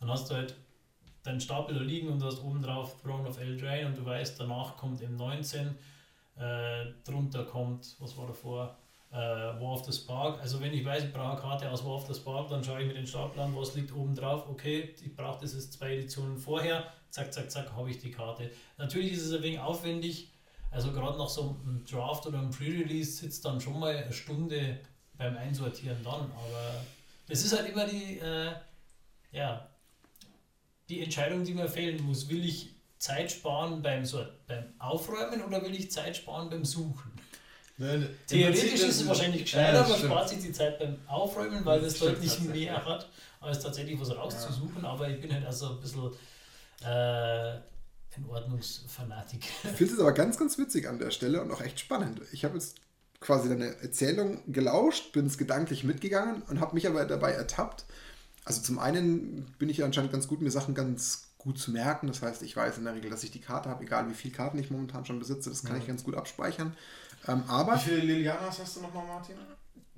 Dann 0.00 0.10
hast 0.10 0.28
du 0.28 0.34
halt 0.34 0.56
deinen 1.22 1.40
Stapel 1.40 1.76
da 1.76 1.82
liegen 1.82 2.08
und 2.08 2.18
du 2.18 2.26
hast 2.26 2.42
oben 2.42 2.60
drauf 2.60 3.00
Throne 3.00 3.28
of 3.28 3.38
Eldraine 3.38 3.86
und 3.86 3.96
du 3.96 4.04
weißt, 4.04 4.40
danach 4.40 4.76
kommt 4.76 5.00
M19, 5.02 5.68
äh, 6.36 6.86
drunter 7.04 7.44
kommt, 7.44 7.94
was 8.00 8.16
war 8.16 8.26
davor? 8.26 8.76
Äh, 9.12 9.16
War 9.16 9.72
of 9.72 9.84
the 9.84 9.92
Spark. 9.92 10.40
Also 10.40 10.60
wenn 10.60 10.72
ich 10.72 10.84
weiß, 10.84 11.04
ich 11.04 11.12
brauche 11.12 11.32
eine 11.32 11.40
Karte 11.40 11.70
aus 11.70 11.84
War 11.84 11.94
of 11.94 12.06
the 12.06 12.14
Spark, 12.14 12.48
dann 12.48 12.62
schaue 12.62 12.82
ich 12.82 12.86
mir 12.86 12.94
den 12.94 13.06
Stapel 13.06 13.40
an, 13.40 13.56
was 13.56 13.74
liegt 13.74 13.94
oben 13.94 14.14
drauf. 14.14 14.48
Okay, 14.48 14.94
ich 15.02 15.14
brauche 15.14 15.40
das 15.40 15.54
jetzt 15.54 15.74
zwei 15.74 15.94
Editionen 15.94 16.36
vorher. 16.36 16.92
Zack, 17.10 17.32
zack, 17.32 17.50
zack, 17.50 17.72
habe 17.72 17.90
ich 17.90 17.98
die 17.98 18.10
Karte. 18.10 18.50
Natürlich 18.78 19.12
ist 19.12 19.22
es 19.22 19.32
ein 19.32 19.42
wenig 19.42 19.60
aufwendig. 19.60 20.32
Also 20.70 20.92
gerade 20.92 21.16
nach 21.16 21.28
so 21.28 21.56
einem 21.64 21.84
Draft 21.84 22.26
oder 22.26 22.38
einem 22.38 22.50
Pre-Release 22.50 23.12
sitzt 23.12 23.44
dann 23.44 23.60
schon 23.60 23.78
mal 23.78 23.96
eine 23.96 24.12
Stunde 24.12 24.80
beim 25.16 25.36
Einsortieren 25.36 25.96
dann. 26.04 26.30
Aber 26.32 26.84
es 27.28 27.44
ist 27.44 27.56
halt 27.56 27.70
immer 27.70 27.86
die, 27.86 28.18
äh, 28.18 28.52
ja, 29.32 29.68
die 30.88 31.02
Entscheidung, 31.02 31.44
die 31.44 31.54
man 31.54 31.68
fällen 31.68 32.04
muss. 32.04 32.28
Will 32.28 32.44
ich 32.44 32.74
Zeit 32.98 33.30
sparen 33.30 33.82
beim, 33.82 34.04
Sort 34.04 34.46
beim 34.46 34.64
Aufräumen 34.78 35.42
oder 35.42 35.62
will 35.62 35.74
ich 35.74 35.90
Zeit 35.90 36.16
sparen 36.16 36.50
beim 36.50 36.64
Suchen? 36.64 37.12
Ne, 37.78 38.08
Theoretisch 38.26 38.82
ist 38.82 39.00
es 39.02 39.06
wahrscheinlich 39.06 39.40
Ja, 39.40 39.44
gescheiter, 39.44 39.72
das 39.72 39.86
aber 39.86 39.96
stimmt. 39.96 40.12
spart 40.12 40.28
sich 40.30 40.38
die 40.38 40.52
Zeit 40.52 40.78
beim 40.78 40.96
Aufräumen, 41.06 41.64
weil 41.64 41.80
Das 41.80 41.92
es 41.92 41.96
stimmt 41.98 42.16
deutlich 42.16 42.40
mehr 42.40 42.84
hat, 42.84 43.08
als 43.40 43.60
tatsächlich 43.60 44.00
was 44.00 44.10
rauszusuchen. 44.16 44.84
Aber 44.84 45.08
ich 45.08 45.20
bin 45.20 45.32
halt 45.32 45.44
also 45.44 45.70
ein 45.72 45.80
bisschen 45.80 46.10
äh, 46.82 46.86
ein 48.16 48.24
Ordnungsfanatiker. 48.28 49.46
Ich 49.64 49.70
finde 49.76 49.92
es 49.94 50.00
aber 50.00 50.12
ganz, 50.12 50.38
ganz 50.38 50.56
witzig 50.58 50.88
an 50.88 50.98
der 50.98 51.10
Stelle 51.10 51.42
und 51.42 51.50
auch 51.52 51.60
echt 51.60 51.78
spannend. 51.80 52.22
Ich 52.32 52.44
habe 52.44 52.54
jetzt 52.54 52.76
quasi 53.20 53.48
deine 53.48 53.76
Erzählung 53.82 54.40
gelauscht, 54.50 55.12
bin 55.12 55.26
es 55.26 55.36
gedanklich 55.36 55.84
mitgegangen 55.84 56.42
und 56.42 56.60
habe 56.60 56.74
mich 56.74 56.86
aber 56.86 57.04
dabei 57.04 57.32
ertappt. 57.32 57.84
Also 58.44 58.62
zum 58.62 58.78
einen 58.78 59.54
bin 59.58 59.68
ich 59.68 59.78
ja 59.78 59.84
anscheinend 59.84 60.12
ganz 60.12 60.28
gut, 60.28 60.40
mir 60.40 60.50
Sachen 60.50 60.74
ganz 60.74 61.28
gut 61.36 61.58
zu 61.58 61.70
merken. 61.72 62.06
Das 62.06 62.22
heißt, 62.22 62.42
ich 62.42 62.56
weiß 62.56 62.78
in 62.78 62.84
der 62.84 62.94
Regel, 62.94 63.10
dass 63.10 63.22
ich 63.24 63.30
die 63.30 63.40
Karte 63.40 63.68
habe, 63.68 63.84
egal 63.84 64.08
wie 64.08 64.14
viele 64.14 64.34
Karten 64.34 64.58
ich 64.58 64.70
momentan 64.70 65.04
schon 65.04 65.18
besitze. 65.18 65.50
Das 65.50 65.64
kann 65.64 65.78
ich 65.78 65.86
ganz 65.86 66.04
gut 66.04 66.14
abspeichern. 66.14 66.76
Ähm, 67.28 67.42
aber 67.48 67.74
Wie 67.76 67.78
viele 67.80 67.96
Lilianas 68.00 68.58
hast 68.60 68.76
du 68.76 68.80
nochmal, 68.82 69.04
Martin? 69.06 69.36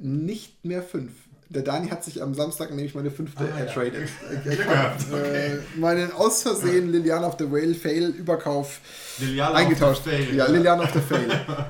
nicht 0.00 0.64
mehr 0.64 0.82
fünf. 0.82 1.12
Der 1.50 1.62
Dani 1.62 1.88
hat 1.88 2.04
sich 2.04 2.22
am 2.22 2.34
Samstag 2.34 2.70
nämlich 2.70 2.94
meine 2.94 3.10
fünfte 3.10 3.42
Ah, 3.44 3.48
ja. 3.48 3.64
ertradet. 3.64 4.08
Glück 4.44 4.58
Er 4.58 4.64
gehabt, 4.64 5.00
hat 5.06 5.12
äh, 5.12 5.58
meinen 5.76 6.12
aus 6.12 6.42
Versehen 6.42 6.92
Liliana 6.92 7.26
of 7.26 7.36
the 7.38 7.50
Whale 7.50 7.74
Fail 7.74 8.10
Überkauf 8.10 8.80
Liliana 9.18 9.54
eingetauscht. 9.56 10.02
Fail, 10.02 10.28
ja, 10.36 10.46
ja. 10.46 10.50
Liliana 10.52 10.82
of 10.84 10.92
the 10.92 11.00
Fail. 11.00 11.28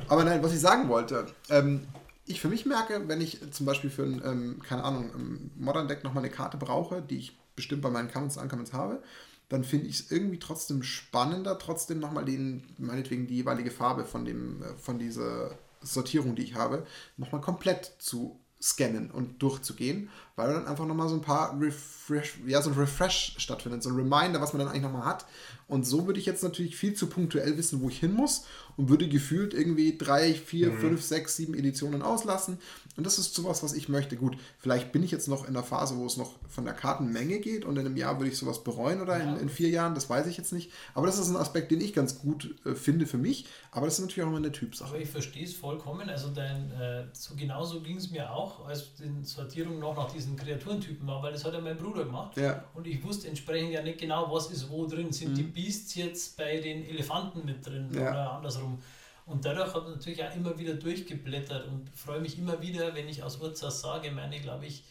Aber 0.09 0.25
nein, 0.25 0.43
was 0.43 0.53
ich 0.53 0.61
sagen 0.61 0.89
wollte, 0.89 1.27
ähm, 1.49 1.87
ich 2.27 2.41
für 2.41 2.49
mich 2.49 2.67
merke, 2.67 3.03
wenn 3.07 3.21
ich 3.21 3.39
zum 3.53 3.65
Beispiel 3.67 3.89
für 3.89 4.03
ein, 4.03 4.21
ähm, 4.25 4.61
keine 4.69 4.83
Ahnung, 4.85 5.11
ein 5.15 5.51
Modern 5.57 5.87
Deck 5.89 6.03
nochmal 6.05 6.25
eine 6.25 6.33
Karte 6.33 6.57
brauche, 6.59 7.01
die 7.01 7.19
ich 7.19 7.39
bestimmt 7.57 7.81
bei 7.81 7.89
meinen 7.91 8.13
Commons 8.13 8.37
und 8.37 8.43
Uncommons 8.43 8.73
habe, 8.73 9.01
dann 9.49 9.65
finde 9.65 9.87
ich 9.87 10.01
es 10.01 10.11
irgendwie 10.11 10.39
trotzdem 10.39 10.83
spannender, 10.83 11.59
trotzdem 11.59 12.01
nochmal 12.01 12.25
den, 12.25 12.65
meinetwegen 12.79 13.27
die 13.27 13.37
jeweilige 13.37 13.71
Farbe 13.71 14.05
von 14.05 14.25
dem, 14.25 14.63
äh, 14.63 14.77
von 14.77 14.99
dieser 14.99 15.59
Sortierung, 15.81 16.35
die 16.35 16.43
ich 16.43 16.55
habe, 16.55 16.87
nochmal 17.17 17.41
komplett 17.41 17.93
zu 17.99 18.39
scannen 18.61 19.11
und 19.11 19.41
durchzugehen, 19.41 20.11
weil 20.35 20.53
dann 20.53 20.67
einfach 20.67 20.85
nochmal 20.85 21.09
so 21.09 21.15
ein 21.15 21.21
paar 21.21 21.59
Refresh, 21.61 22.39
ja, 22.45 22.61
so 22.61 22.71
ein 22.71 22.77
Refresh 22.77 23.37
stattfindet, 23.39 23.85
so 23.85 23.91
ein 23.91 23.95
Reminder, 23.95 24.41
was 24.41 24.53
man 24.53 24.59
dann 24.59 24.69
eigentlich 24.69 24.83
nochmal 24.83 25.05
hat. 25.05 25.27
Und 25.69 25.87
so 25.87 26.07
würde 26.07 26.19
ich 26.19 26.27
jetzt 26.27 26.43
natürlich 26.43 26.77
viel 26.77 26.95
zu 26.95 27.07
punktuell 27.07 27.57
wissen, 27.57 27.81
wo 27.81 27.89
ich 27.89 28.01
hin 28.01 28.13
muss 28.13 28.47
und 28.77 28.89
würde 28.89 29.09
gefühlt 29.09 29.55
irgendwie 29.55 29.97
drei, 29.97 30.35
vier, 30.35 30.73
fünf, 30.73 31.03
sechs, 31.03 31.37
sieben 31.37 31.55
Editionen 31.55 32.03
auslassen. 32.03 32.59
Und 32.99 33.05
das 33.07 33.17
ist 33.17 33.33
sowas, 33.33 33.63
was 33.63 33.75
ich 33.75 33.89
möchte. 33.89 34.17
Gut, 34.17 34.37
vielleicht 34.59 34.91
bin 34.91 35.05
ich 35.05 35.13
jetzt 35.13 35.29
noch 35.29 35.47
in 35.47 35.55
der 35.55 35.63
Phase, 35.63 35.97
wo 35.97 36.05
es 36.05 36.17
noch 36.17 36.33
von 36.49 36.65
der 36.65 36.75
Kartenmenge 36.75 37.39
geht 37.39 37.65
und 37.65 37.77
in 37.77 37.87
einem 37.87 37.97
Jahr 37.97 38.19
würde 38.19 38.29
ich 38.31 38.37
sowas 38.37 38.65
bereuen 38.65 39.01
oder 39.01 39.21
in, 39.21 39.37
in 39.37 39.49
vier 39.49 39.69
Jahren, 39.69 39.95
das 39.95 40.11
weiß 40.11 40.27
ich 40.27 40.37
jetzt 40.37 40.53
nicht. 40.53 40.73
Aber 40.95 41.07
das 41.07 41.17
ist 41.17 41.29
ein 41.29 41.37
Aspekt, 41.37 41.71
den 41.71 41.81
ich 41.81 41.95
ganz 41.95 42.19
gut 42.19 42.57
äh, 42.67 42.75
finde 42.75 43.07
für 43.07 43.17
mich. 43.17 43.47
Aber 43.71 43.87
das 43.87 43.95
ist 43.95 44.01
natürlich 44.01 44.25
auch 44.25 44.29
immer 44.29 44.39
eine 44.39 44.51
Typsache. 44.51 44.89
Aber 44.91 44.99
ich 44.99 45.09
verstehe 45.09 45.45
es 45.45 45.55
vollkommen. 45.55 46.11
Also 46.11 46.31
dein, 46.31 46.73
äh, 46.73 47.05
so 47.13 47.37
genauso 47.37 47.81
ging 47.83 47.99
es 47.99 48.11
mir 48.11 48.33
auch, 48.33 48.67
als 48.67 48.95
die 48.95 49.25
Sortierung 49.25 49.79
noch 49.79 49.95
nach 49.95 50.11
diesen 50.11 50.35
Kreaturentypen 50.37 51.07
war, 51.07 51.23
weil 51.23 51.33
das 51.33 51.45
hat 51.45 51.53
ja 51.55 51.61
mein 51.61 51.77
Bruder 51.77 52.05
gemacht. 52.05 52.37
Ja. 52.37 52.65
Und 52.75 52.89
ich 52.89 53.01
wusste 53.05 53.29
entsprechend 53.29 53.71
ja 53.71 53.81
nicht 53.81 53.99
genau, 54.01 54.29
was 54.35 54.51
ist 54.51 54.69
wo 54.71 54.87
drin. 54.87 55.13
Sind 55.13 55.39
die 55.39 55.45
Beasts 55.45 55.95
jetzt 55.95 56.37
bei 56.37 56.57
den 56.59 56.85
Elefanten 56.85 57.45
mit 57.45 57.65
drin 57.65 57.91
Ja. 57.95 58.11
oder 58.11 58.33
andersrum? 58.33 58.83
Und 59.29 59.45
dadurch 59.45 59.75
habe 59.75 59.91
ich 59.91 59.97
natürlich 59.97 60.25
auch 60.25 60.35
immer 60.35 60.59
wieder 60.59 60.75
durchgeblättert 60.75 61.69
und 61.69 61.91
freue 61.91 62.21
mich 62.21 62.39
immer 62.39 62.63
wieder, 62.63 62.95
wenn 62.95 63.09
ich 63.09 63.23
aus 63.23 63.39
Urzas 63.41 63.83
sage, 63.83 64.11
meine, 64.11 64.41
glaube 64.41 64.65
ich, 64.65 64.85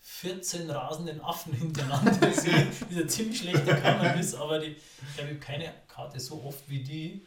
14 0.00 0.68
rasenden 0.70 1.20
Affen 1.20 1.52
hintereinander 1.52 2.32
sehe, 2.32 2.66
die 2.90 3.02
ein 3.02 3.08
ziemlich 3.08 3.40
schlechter 3.40 3.76
Kammer 3.76 4.14
ist, 4.16 4.34
aber 4.34 4.58
die, 4.58 4.74
ich 4.76 5.22
habe 5.22 5.34
keine 5.36 5.72
Karte 5.88 6.18
so 6.18 6.42
oft 6.42 6.68
wie 6.70 6.82
die. 6.82 7.26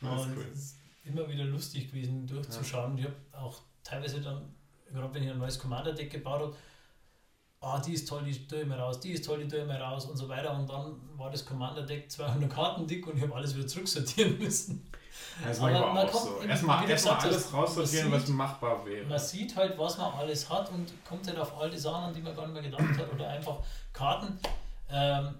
Das 0.00 0.20
ist 0.20 0.26
Und 0.26 0.36
cool. 0.36 0.46
es 0.52 0.58
ist 0.60 0.76
immer 1.04 1.28
wieder 1.28 1.44
lustig 1.44 1.90
gewesen, 1.90 2.26
durchzuschauen. 2.28 2.96
Ich 2.96 3.04
habe 3.04 3.16
auch 3.32 3.60
teilweise 3.82 4.20
dann, 4.20 4.54
gerade 4.92 5.12
wenn 5.12 5.24
ich 5.24 5.30
ein 5.30 5.38
neues 5.38 5.58
Commander-Deck 5.58 6.10
gebaut 6.10 6.40
habe, 6.40 6.56
ah, 7.64 7.78
die 7.80 7.94
ist 7.94 8.08
toll, 8.08 8.22
die 8.24 8.46
tue 8.46 8.60
ich 8.62 8.66
mir 8.66 8.76
raus, 8.78 9.00
die 9.00 9.12
ist 9.12 9.24
toll, 9.24 9.38
die 9.42 9.48
tue 9.48 9.60
ich 9.60 9.66
mir 9.66 9.80
raus 9.80 10.04
und 10.06 10.16
so 10.16 10.28
weiter. 10.28 10.54
Und 10.56 10.68
dann 10.68 10.94
war 11.16 11.30
das 11.30 11.44
Commander-Deck 11.46 12.10
200 12.10 12.50
Karten 12.52 12.86
dick 12.86 13.06
und 13.06 13.16
ich 13.16 13.22
habe 13.22 13.34
alles 13.34 13.56
wieder 13.56 13.66
zurücksortieren 13.66 14.38
müssen. 14.40 14.90
Das 15.44 15.58
ich 15.58 15.64
aber 15.64 15.92
man 15.92 16.06
kommt 16.08 16.24
so. 16.24 16.38
eben, 16.40 16.50
Erstmal 16.50 16.88
erstmal 16.90 17.16
alles 17.18 17.52
raussortieren, 17.52 18.10
man 18.10 18.20
was 18.20 18.26
sieht- 18.26 18.36
machbar 18.36 18.84
wäre. 18.86 19.06
Man 19.06 19.18
sieht 19.18 19.56
halt, 19.56 19.78
was 19.78 19.98
man 19.98 20.12
alles 20.14 20.48
hat 20.50 20.70
und 20.70 20.92
kommt 21.04 21.26
halt 21.26 21.38
auf 21.38 21.58
all 21.58 21.70
die 21.70 21.78
Sachen, 21.78 22.04
an 22.04 22.12
die 22.14 22.20
man 22.20 22.34
gar 22.36 22.46
nicht 22.46 22.54
mehr 22.54 22.62
gedacht 22.62 22.98
hat. 22.98 23.12
Oder 23.12 23.28
einfach 23.28 23.56
Karten, 23.92 24.38
ähm, 24.90 25.34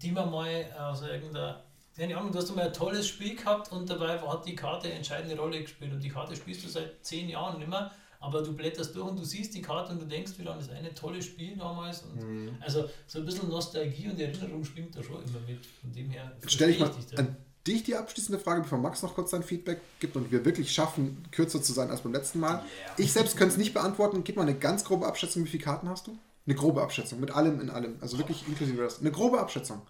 die 0.00 0.10
man 0.12 0.30
mal 0.30 0.64
aus 0.78 1.02
irgendeiner. 1.02 1.62
Keine 1.96 2.16
Ahnung, 2.16 2.32
du 2.32 2.38
hast 2.38 2.54
mal 2.56 2.66
ein 2.66 2.72
tolles 2.72 3.06
Spiel 3.06 3.36
gehabt 3.36 3.70
und 3.70 3.88
dabei 3.90 4.18
hat 4.18 4.46
die 4.46 4.54
Karte 4.54 4.86
eine 4.88 4.96
entscheidende 4.96 5.36
Rolle 5.36 5.60
gespielt. 5.60 5.92
Und 5.92 6.00
die 6.00 6.08
Karte 6.08 6.34
spielst 6.34 6.64
du 6.64 6.68
seit 6.68 7.04
zehn 7.04 7.28
Jahren 7.28 7.58
nicht 7.58 7.68
mehr, 7.68 7.90
aber 8.22 8.42
du 8.42 8.54
blätterst 8.54 8.94
durch 8.94 9.10
und 9.10 9.18
du 9.18 9.24
siehst 9.24 9.54
die 9.54 9.60
Karte 9.60 9.92
und 9.92 10.00
du 10.00 10.06
denkst 10.06 10.38
wieder 10.38 10.52
an 10.52 10.58
das 10.58 10.70
eine 10.70 10.94
tolle 10.94 11.20
Spiel 11.20 11.56
damals. 11.56 12.04
Mhm. 12.04 12.56
Also 12.60 12.88
so 13.06 13.18
ein 13.18 13.24
bisschen 13.24 13.48
Nostalgie 13.48 14.08
und 14.08 14.18
Erinnerung 14.18 14.64
schwingt 14.64 14.96
da 14.96 15.02
schon 15.02 15.22
immer 15.22 15.40
mit. 15.46 15.66
Von 15.80 15.92
dem 15.92 16.08
her 16.10 16.32
stelle 16.46 16.72
ich 16.72 16.78
mal 16.78 16.88
dich 16.88 17.18
an 17.18 17.36
dich 17.66 17.84
die 17.84 17.94
abschließende 17.94 18.40
Frage, 18.40 18.62
bevor 18.62 18.78
Max 18.78 19.02
noch 19.02 19.14
kurz 19.14 19.30
sein 19.30 19.42
Feedback 19.42 19.80
gibt 20.00 20.16
und 20.16 20.32
wir 20.32 20.44
wirklich 20.44 20.72
schaffen, 20.72 21.24
kürzer 21.30 21.62
zu 21.62 21.72
sein 21.72 21.90
als 21.90 22.00
beim 22.00 22.12
letzten 22.12 22.40
Mal. 22.40 22.64
Ich 22.96 23.12
selbst 23.12 23.36
könnte 23.36 23.52
es 23.52 23.58
nicht 23.58 23.74
beantworten. 23.74 24.24
Gib 24.24 24.36
mal 24.36 24.42
eine 24.42 24.58
ganz 24.58 24.84
grobe 24.84 25.06
Abschätzung, 25.06 25.44
wie 25.44 25.48
viele 25.48 25.62
Karten 25.62 25.88
hast 25.88 26.06
du? 26.06 26.18
Eine 26.46 26.56
grobe 26.56 26.82
Abschätzung, 26.82 27.20
mit 27.20 27.30
allem 27.30 27.60
in 27.60 27.70
allem. 27.70 27.96
Also 28.00 28.18
wirklich 28.18 28.46
inklusive 28.48 28.82
das. 28.82 29.00
Eine 29.00 29.12
grobe 29.12 29.38
Abschätzung. 29.38 29.82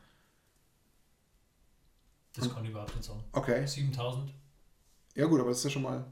Das 2.34 2.52
kann 2.52 2.64
ich 2.64 2.70
überhaupt 2.70 2.94
nicht 2.94 3.04
sagen. 3.04 3.22
Okay. 3.32 3.66
7000. 3.66 4.32
Ja 5.14 5.26
gut, 5.26 5.40
aber 5.40 5.50
das 5.50 5.58
ist 5.58 5.64
ja 5.64 5.70
schon 5.70 5.82
mal 5.82 6.04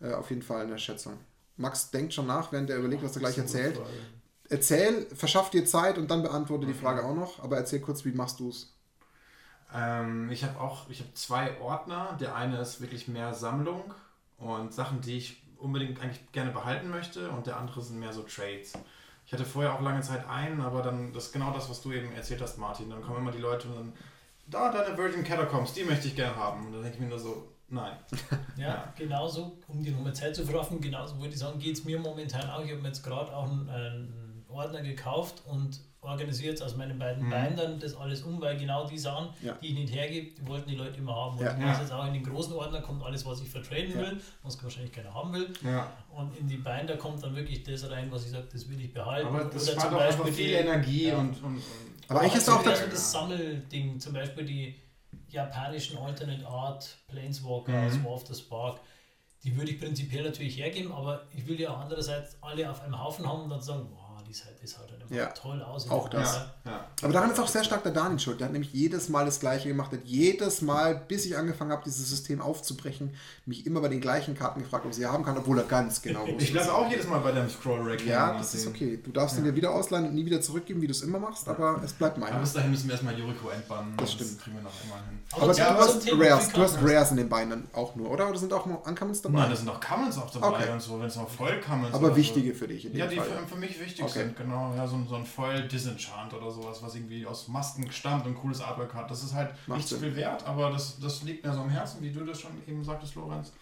äh, 0.00 0.12
auf 0.12 0.30
jeden 0.30 0.42
Fall 0.42 0.62
eine 0.62 0.78
Schätzung. 0.78 1.18
Max 1.60 1.90
denkt 1.90 2.14
schon 2.14 2.26
nach, 2.26 2.52
während 2.52 2.70
er 2.70 2.78
überlegt, 2.78 3.02
was 3.02 3.14
er 3.16 3.20
gleich 3.20 3.38
erzählt. 3.38 3.80
Erzähl, 4.48 5.06
verschaff 5.14 5.50
dir 5.50 5.64
Zeit 5.64 5.96
und 5.96 6.10
dann 6.10 6.22
beantworte 6.22 6.66
die 6.66 6.74
Frage 6.74 7.04
auch 7.04 7.14
noch. 7.14 7.42
Aber 7.42 7.56
erzähl 7.56 7.80
kurz, 7.80 8.04
wie 8.04 8.12
machst 8.12 8.40
du 8.40 8.48
es? 8.48 8.74
Ähm, 9.72 10.28
ich 10.30 10.42
habe 10.42 10.58
auch, 10.58 10.88
ich 10.88 11.00
habe 11.00 11.14
zwei 11.14 11.60
Ordner. 11.60 12.16
Der 12.20 12.34
eine 12.34 12.58
ist 12.58 12.80
wirklich 12.80 13.06
mehr 13.06 13.34
Sammlung 13.34 13.94
und 14.38 14.74
Sachen, 14.74 15.00
die 15.00 15.18
ich 15.18 15.42
unbedingt 15.58 16.00
eigentlich 16.00 16.32
gerne 16.32 16.50
behalten 16.50 16.90
möchte 16.90 17.30
und 17.30 17.46
der 17.46 17.58
andere 17.58 17.82
sind 17.82 18.00
mehr 18.00 18.12
so 18.12 18.22
Trades. 18.22 18.72
Ich 19.26 19.32
hatte 19.32 19.44
vorher 19.44 19.74
auch 19.74 19.82
lange 19.82 20.00
Zeit 20.00 20.26
einen, 20.28 20.60
aber 20.60 20.82
dann, 20.82 21.12
das 21.12 21.26
ist 21.26 21.32
genau 21.32 21.52
das, 21.52 21.70
was 21.70 21.82
du 21.82 21.92
eben 21.92 22.12
erzählt 22.12 22.40
hast, 22.40 22.58
Martin. 22.58 22.90
Dann 22.90 23.02
kommen 23.02 23.18
immer 23.18 23.30
die 23.30 23.38
Leute 23.38 23.68
und 23.68 23.76
dann, 23.76 23.92
da, 24.48 24.72
deine 24.72 24.98
Virgin 24.98 25.22
Catacombs, 25.22 25.74
die 25.74 25.84
möchte 25.84 26.08
ich 26.08 26.16
gerne 26.16 26.34
haben. 26.34 26.66
Und 26.66 26.72
dann 26.72 26.82
denke 26.82 26.96
ich 26.96 27.02
mir 27.02 27.08
nur 27.08 27.20
so, 27.20 27.46
nein. 27.70 27.96
Ja, 28.56 28.66
Ja. 28.66 28.94
genauso, 28.96 29.56
um 29.68 29.82
die 29.82 29.90
nochmal 29.90 30.14
Zeit 30.14 30.34
zu 30.36 30.44
verraffen, 30.44 30.80
genauso 30.80 31.16
würde 31.18 31.32
ich 31.34 31.38
sagen, 31.38 31.58
geht 31.58 31.76
es 31.76 31.84
mir 31.84 31.98
momentan 31.98 32.48
auch. 32.50 32.62
Ich 32.64 32.70
habe 32.70 32.80
mir 32.82 32.88
jetzt 32.88 33.02
gerade 33.02 33.34
auch 33.34 33.44
einen, 33.50 33.68
einen 33.70 34.44
Ordner 34.48 34.82
gekauft 34.82 35.42
und 35.46 35.80
organisiere 36.02 36.50
jetzt 36.50 36.62
aus 36.62 36.76
meinen 36.76 36.98
beiden 36.98 37.26
Mhm. 37.26 37.30
Bindern 37.30 37.78
das 37.78 37.94
alles 37.94 38.22
um, 38.22 38.40
weil 38.40 38.56
genau 38.56 38.86
die 38.86 38.98
Sachen, 38.98 39.28
Ja. 39.42 39.52
die 39.62 39.66
ich 39.68 39.74
nicht 39.74 39.94
hergebe, 39.94 40.30
die 40.34 40.46
wollten 40.48 40.68
die 40.70 40.76
Leute 40.76 40.96
immer 40.98 41.14
haben. 41.14 41.36
Und 41.36 41.44
Ja. 41.44 41.52
ich 41.52 41.58
mache 41.58 41.82
jetzt 41.82 41.92
auch 41.92 42.06
in 42.06 42.14
den 42.14 42.24
großen 42.24 42.54
Ordner 42.54 42.80
kommt 42.80 43.02
alles, 43.04 43.24
was 43.26 43.42
ich 43.42 43.48
vertraden 43.50 43.94
will, 43.94 44.20
was 44.42 44.62
wahrscheinlich 44.64 44.92
keiner 44.92 45.12
haben 45.14 45.32
will. 45.34 45.52
Und 46.10 46.36
in 46.38 46.48
die 46.48 46.56
Binder 46.56 46.96
kommt 46.96 47.22
dann 47.22 47.36
wirklich 47.36 47.62
das 47.64 47.88
rein, 47.90 48.10
was 48.10 48.24
ich 48.24 48.30
sage, 48.30 48.46
das 48.50 48.68
will 48.68 48.80
ich 48.80 48.92
behalten. 48.94 49.28
Aber 49.28 49.44
das 49.44 49.68
Oder 49.68 49.76
war 49.76 49.82
zum 49.84 49.92
doch 49.92 50.00
einfach 50.00 50.24
Beispiel 50.24 50.32
viel 50.32 50.48
die- 50.48 50.54
Energie 50.54 51.12
und, 51.12 51.28
und, 51.42 51.44
und. 51.44 51.62
Aber 52.08 52.20
eigentlich 52.22 52.34
ist 52.36 52.48
auch 52.48 52.60
wieder 52.62 52.74
so 52.76 52.86
das 52.86 53.12
Sammelding, 53.12 54.00
zum 54.00 54.12
Beispiel 54.14 54.44
die 54.44 54.74
japanischen 55.32 55.98
Alternate 55.98 56.46
Art 56.46 56.98
Planeswalker 57.08 57.72
Mhm. 57.72 57.86
aus 57.86 58.04
War 58.04 58.12
of 58.12 58.26
the 58.26 58.34
Spark. 58.34 58.80
Die 59.42 59.56
würde 59.56 59.70
ich 59.70 59.80
prinzipiell 59.80 60.24
natürlich 60.24 60.58
hergeben, 60.58 60.92
aber 60.92 61.26
ich 61.34 61.46
will 61.46 61.58
ja 61.58 61.70
auch 61.70 61.78
andererseits 61.78 62.36
alle 62.42 62.70
auf 62.70 62.82
einem 62.82 63.02
Haufen 63.02 63.26
haben 63.26 63.42
und 63.44 63.50
dann 63.50 63.62
sagen, 63.62 63.88
wow, 63.92 64.22
die 64.22 64.34
Seite 64.34 64.62
ist 64.62 64.78
halt 64.78 64.89
Ja, 65.10 65.26
toll 65.26 65.60
aus. 65.62 65.90
auch 65.90 66.08
das. 66.08 66.34
Ja. 66.36 66.50
Ja. 66.70 66.84
Aber 67.02 67.12
daran 67.12 67.30
ist 67.30 67.40
auch 67.40 67.48
sehr 67.48 67.64
stark 67.64 67.82
der 67.82 67.92
Daniel 67.92 68.18
schuld. 68.20 68.38
Der 68.40 68.46
hat 68.46 68.52
nämlich 68.52 68.72
jedes 68.72 69.08
Mal 69.08 69.24
das 69.24 69.40
Gleiche 69.40 69.68
gemacht. 69.68 69.90
Hat 69.92 70.00
jedes 70.04 70.62
Mal, 70.62 70.94
bis 71.08 71.24
ich 71.26 71.36
angefangen 71.36 71.72
habe, 71.72 71.82
dieses 71.84 72.08
System 72.08 72.40
aufzubrechen, 72.40 73.14
mich 73.46 73.66
immer 73.66 73.80
bei 73.80 73.88
den 73.88 74.00
gleichen 74.00 74.36
Karten 74.36 74.60
gefragt, 74.62 74.84
ob 74.84 74.90
ich 74.92 74.96
sie 74.98 75.06
haben 75.06 75.24
kann, 75.24 75.36
obwohl 75.36 75.58
er 75.58 75.64
ganz 75.64 76.00
genau 76.02 76.20
wusste. 76.26 76.44
Ich 76.44 76.52
bleibe 76.52 76.72
auch 76.72 76.88
jedes 76.90 77.06
Mal 77.08 77.18
bei 77.20 77.32
deinem 77.32 77.50
Scroll-Rack. 77.50 78.04
Ja, 78.06 78.36
das 78.36 78.54
ist 78.54 78.66
okay. 78.66 79.00
Du 79.02 79.10
darfst 79.10 79.36
ihn 79.38 79.44
dir 79.44 79.54
wieder 79.56 79.72
ausleihen 79.72 80.06
und 80.06 80.14
nie 80.14 80.24
wieder 80.26 80.40
zurückgeben, 80.40 80.80
wie 80.82 80.86
du 80.86 80.92
es 80.92 81.02
immer 81.02 81.18
machst, 81.18 81.48
aber 81.48 81.80
es 81.84 81.92
bleibt 81.92 82.16
Aber 82.18 82.26
meiner. 82.26 82.38
bis 82.40 82.52
dahin 82.52 82.70
müssen 82.70 82.86
wir 82.86 82.92
erstmal 82.92 83.18
Juriko 83.18 83.48
entbannen. 83.48 83.94
Das 83.96 84.12
stimmt. 84.12 84.38
kriegen 84.40 84.56
wir 84.56 84.62
noch 84.62 84.72
immer 84.84 84.94
hin. 84.96 85.18
Aber 85.32 85.52
zum- 85.52 85.64
du 85.64 85.80
hast 85.80 86.08
Rares, 86.12 86.48
du 86.52 86.62
hast. 86.62 86.78
Rares 86.82 87.10
in 87.10 87.16
den 87.16 87.28
Beinen 87.28 87.68
auch 87.72 87.96
nur, 87.96 88.10
oder? 88.10 88.28
Oder 88.28 88.38
sind 88.38 88.52
auch 88.52 88.66
noch 88.66 88.86
Uncommons 88.86 89.22
dabei? 89.22 89.40
Nein, 89.40 89.50
da 89.50 89.56
sind 89.56 89.68
auch 89.68 89.80
Commons 89.80 90.18
auch 90.18 90.30
dabei 90.30 90.46
Okay. 90.48 90.72
und 90.72 90.80
so, 90.82 91.00
wenn 91.00 91.06
es 91.06 91.16
noch 91.16 91.28
Voll-Commons 91.28 91.94
aber 91.94 92.06
oder 92.08 92.16
wichtige 92.16 92.54
für 92.54 92.68
dich 92.68 92.84
in 92.84 92.92
So. 92.92 92.98
dem 92.98 93.00
Ja, 93.00 93.06
die 93.06 93.16
Fall. 93.16 93.26
für, 93.26 93.54
für 93.54 93.58
mich 93.60 93.80
wichtig 93.80 94.04
Okay. 94.04 94.18
sind, 94.20 94.36
genau. 94.36 94.74
Ja, 94.76 94.86
so, 94.86 94.99
ein- 95.00 95.08
so 95.08 95.16
ein 95.16 95.24
Voll-Disenchant 95.26 96.32
oder 96.34 96.50
sowas, 96.50 96.82
was 96.82 96.94
irgendwie 96.94 97.26
aus 97.26 97.48
Masken 97.48 97.90
stammt 97.92 98.26
und 98.26 98.34
cooles 98.36 98.60
Artwork 98.60 98.94
hat. 98.94 99.10
Das 99.10 99.22
ist 99.22 99.34
halt 99.34 99.50
Macht 99.66 99.78
nicht 99.78 99.88
so 99.88 99.96
viel 99.96 100.14
wert, 100.16 100.44
aber 100.46 100.70
das, 100.70 100.98
das 101.00 101.22
liegt 101.22 101.44
mir 101.44 101.52
so 101.52 101.60
am 101.60 101.70
Herzen, 101.70 102.02
wie 102.02 102.12
du 102.12 102.24
das 102.24 102.40
schon 102.40 102.52
eben 102.66 102.84
sagtest, 102.84 103.14
Lorenz. 103.14 103.52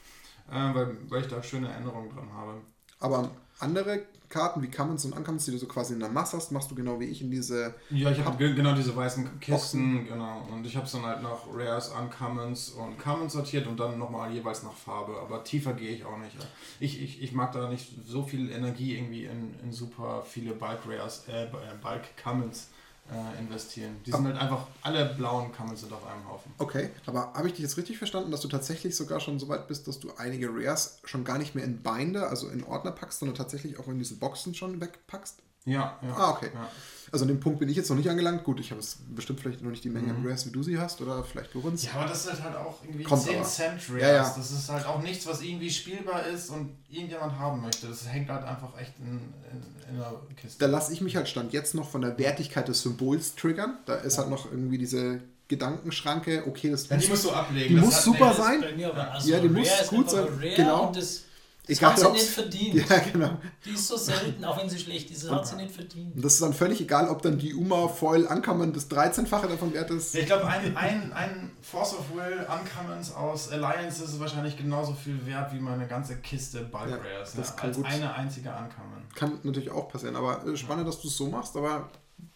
Äh, 0.50 0.74
weil, 0.74 0.96
weil 1.10 1.22
ich 1.22 1.28
da 1.28 1.42
schöne 1.42 1.68
Erinnerungen 1.68 2.10
dran 2.10 2.32
habe. 2.32 2.54
Aber 3.00 3.30
andere 3.60 4.02
Karten 4.28 4.62
wie 4.62 4.70
Commons 4.70 5.04
und 5.06 5.16
Uncommons, 5.16 5.46
die 5.46 5.52
du 5.52 5.58
so 5.58 5.66
quasi 5.66 5.94
in 5.94 6.00
der 6.00 6.10
Masse 6.10 6.36
hast, 6.36 6.52
machst 6.52 6.70
du 6.70 6.74
genau 6.74 7.00
wie 7.00 7.06
ich 7.06 7.22
in 7.22 7.30
diese. 7.30 7.74
Ja, 7.90 8.10
ich 8.10 8.22
habe 8.22 8.54
genau 8.54 8.74
diese 8.74 8.94
weißen 8.94 9.40
Kisten, 9.40 10.06
genau. 10.06 10.46
Und 10.52 10.66
ich 10.66 10.76
habe 10.76 10.84
es 10.84 10.92
dann 10.92 11.02
halt 11.02 11.22
nach 11.22 11.38
Rares, 11.52 11.88
Uncommons 11.88 12.70
und 12.70 12.98
Commons 12.98 13.32
sortiert 13.32 13.66
und 13.66 13.80
dann 13.80 13.98
nochmal 13.98 14.30
jeweils 14.32 14.62
nach 14.62 14.74
Farbe. 14.74 15.18
Aber 15.20 15.44
tiefer 15.44 15.72
gehe 15.72 15.90
ich 15.90 16.04
auch 16.04 16.18
nicht. 16.18 16.36
Ich, 16.78 17.02
ich, 17.02 17.22
ich 17.22 17.32
mag 17.32 17.52
da 17.52 17.68
nicht 17.70 17.90
so 18.06 18.22
viel 18.22 18.50
Energie 18.50 18.96
irgendwie 18.96 19.24
in, 19.24 19.54
in 19.62 19.72
super 19.72 20.22
viele 20.28 20.52
Bulk 20.52 20.80
Rares, 20.86 21.24
äh, 21.28 21.46
Bulk 21.82 22.02
Commons 22.22 22.68
äh, 23.10 23.38
investieren. 23.38 23.96
Die 24.04 24.10
sind 24.10 24.24
halt 24.24 24.36
einfach, 24.36 24.66
alle 24.82 25.06
blauen 25.06 25.52
Kammern 25.52 25.76
sind 25.76 25.92
auf 25.92 26.06
einem 26.06 26.28
Haufen. 26.28 26.52
Okay, 26.58 26.90
aber 27.06 27.32
habe 27.34 27.48
ich 27.48 27.54
dich 27.54 27.62
jetzt 27.62 27.76
richtig 27.76 27.98
verstanden, 27.98 28.30
dass 28.30 28.40
du 28.40 28.48
tatsächlich 28.48 28.96
sogar 28.96 29.20
schon 29.20 29.38
so 29.38 29.48
weit 29.48 29.66
bist, 29.68 29.88
dass 29.88 29.98
du 29.98 30.10
einige 30.16 30.50
Rares 30.52 30.98
schon 31.04 31.24
gar 31.24 31.38
nicht 31.38 31.54
mehr 31.54 31.64
in 31.64 31.82
Binder, 31.82 32.28
also 32.28 32.48
in 32.48 32.64
Ordner 32.64 32.92
packst, 32.92 33.20
sondern 33.20 33.36
tatsächlich 33.36 33.78
auch 33.78 33.88
in 33.88 33.98
diese 33.98 34.16
Boxen 34.16 34.54
schon 34.54 34.80
wegpackst? 34.80 35.38
Ja, 35.64 35.98
ja. 36.02 36.16
Ah, 36.16 36.30
okay. 36.30 36.50
Ja. 36.54 36.68
Also 37.12 37.24
an 37.24 37.28
dem 37.28 37.40
Punkt 37.40 37.58
bin 37.58 37.68
ich 37.68 37.76
jetzt 37.76 37.88
noch 37.88 37.96
nicht 37.96 38.08
angelangt. 38.08 38.44
Gut, 38.44 38.60
ich 38.60 38.70
habe 38.70 38.80
es 38.80 38.98
bestimmt 39.14 39.40
vielleicht 39.40 39.62
noch 39.62 39.70
nicht 39.70 39.84
die 39.84 39.88
Menge 39.88 40.12
mhm. 40.12 40.26
Rares, 40.26 40.46
wie 40.46 40.50
du 40.50 40.62
sie 40.62 40.78
hast, 40.78 41.00
oder 41.00 41.22
vielleicht 41.24 41.54
Lorenz. 41.54 41.84
Ja, 41.84 41.92
aber 41.94 42.08
das 42.08 42.26
ist 42.26 42.42
halt 42.42 42.56
auch 42.56 42.82
irgendwie 42.82 43.04
Kommt 43.04 43.22
10 43.22 43.36
aber. 43.36 43.44
Cent 43.44 43.80
Rares. 43.90 44.02
Ja, 44.02 44.12
ja. 44.12 44.34
Das 44.36 44.50
ist 44.50 44.68
halt 44.68 44.86
auch 44.86 45.02
nichts, 45.02 45.26
was 45.26 45.42
irgendwie 45.42 45.70
spielbar 45.70 46.26
ist 46.26 46.50
und 46.50 46.76
irgendjemand 46.88 47.38
haben 47.38 47.62
möchte. 47.62 47.86
Das 47.86 48.06
hängt 48.08 48.28
halt 48.28 48.44
einfach 48.44 48.78
echt 48.78 48.94
in, 48.98 49.06
in, 49.50 49.90
in 49.90 49.98
der 49.98 50.12
Kiste. 50.36 50.58
Da 50.58 50.66
lasse 50.66 50.92
ich 50.92 51.00
mich 51.00 51.16
halt 51.16 51.28
Stand 51.28 51.52
jetzt 51.52 51.74
noch 51.74 51.88
von 51.88 52.02
der 52.02 52.18
Wertigkeit 52.18 52.68
des 52.68 52.82
Symbols 52.82 53.34
triggern. 53.34 53.78
Da 53.86 53.96
ist 53.96 54.18
halt 54.18 54.30
noch 54.30 54.50
irgendwie 54.50 54.78
diese 54.78 55.20
Gedankenschranke, 55.48 56.44
okay, 56.46 56.70
das 56.70 56.88
ja, 56.88 56.98
die 56.98 57.08
musst 57.08 57.24
du 57.24 57.30
ablegen. 57.30 57.68
Die 57.68 57.76
das 57.76 57.84
muss 57.84 58.04
super 58.04 58.34
sein. 58.34 58.62
Also 59.10 59.30
ja, 59.30 59.40
die 59.40 59.48
muss 59.48 59.68
gut 59.88 60.10
sein. 60.10 60.26
Genau. 60.56 60.92
Das 60.94 61.24
egal, 61.68 61.92
hat 61.92 61.98
sie 61.98 62.10
nicht 62.10 62.30
verdient. 62.30 62.74
Ja, 62.88 62.98
genau. 62.98 63.38
Die 63.64 63.70
ist 63.70 63.86
so 63.86 63.96
selten, 63.96 64.44
auch 64.44 64.60
wenn 64.60 64.68
sie 64.68 64.78
schlecht 64.78 65.10
ist, 65.10 65.30
hat 65.30 65.46
sie 65.46 65.56
nicht 65.56 65.74
verdient. 65.74 66.14
Und 66.16 66.24
das 66.24 66.34
ist 66.34 66.42
dann 66.42 66.54
völlig 66.54 66.80
egal, 66.80 67.08
ob 67.08 67.22
dann 67.22 67.38
die 67.38 67.54
Uma 67.54 67.88
Foil 67.88 68.24
Uncommon 68.24 68.72
das 68.72 68.90
13-fache 68.90 69.48
davon 69.48 69.72
wert 69.74 69.90
ist. 69.90 70.14
Ich 70.14 70.26
glaube, 70.26 70.46
ein, 70.46 70.76
ein, 70.76 71.12
ein 71.12 71.50
Force 71.60 71.94
of 71.94 72.14
Will 72.14 72.46
Uncommons 72.48 73.14
aus 73.14 73.50
Alliance 73.52 74.02
ist 74.02 74.18
wahrscheinlich 74.18 74.56
genauso 74.56 74.94
viel 74.94 75.24
wert 75.26 75.52
wie 75.52 75.60
meine 75.60 75.86
ganze 75.86 76.16
Kiste 76.16 76.60
Bulk 76.62 76.88
ja, 76.88 76.96
Rares. 76.96 77.34
Das 77.36 77.48
ja, 77.48 77.54
kann 77.54 77.68
als 77.68 77.76
gut. 77.76 77.86
eine 77.86 78.14
einzige 78.14 78.48
Uncommon. 78.48 79.02
Kann 79.14 79.38
natürlich 79.42 79.70
auch 79.70 79.88
passieren, 79.88 80.16
aber 80.16 80.46
äh, 80.46 80.56
spannend, 80.56 80.86
ja. 80.86 80.92
dass 80.92 81.00
du 81.00 81.08
es 81.08 81.16
so 81.16 81.28
machst, 81.28 81.56
aber 81.56 81.90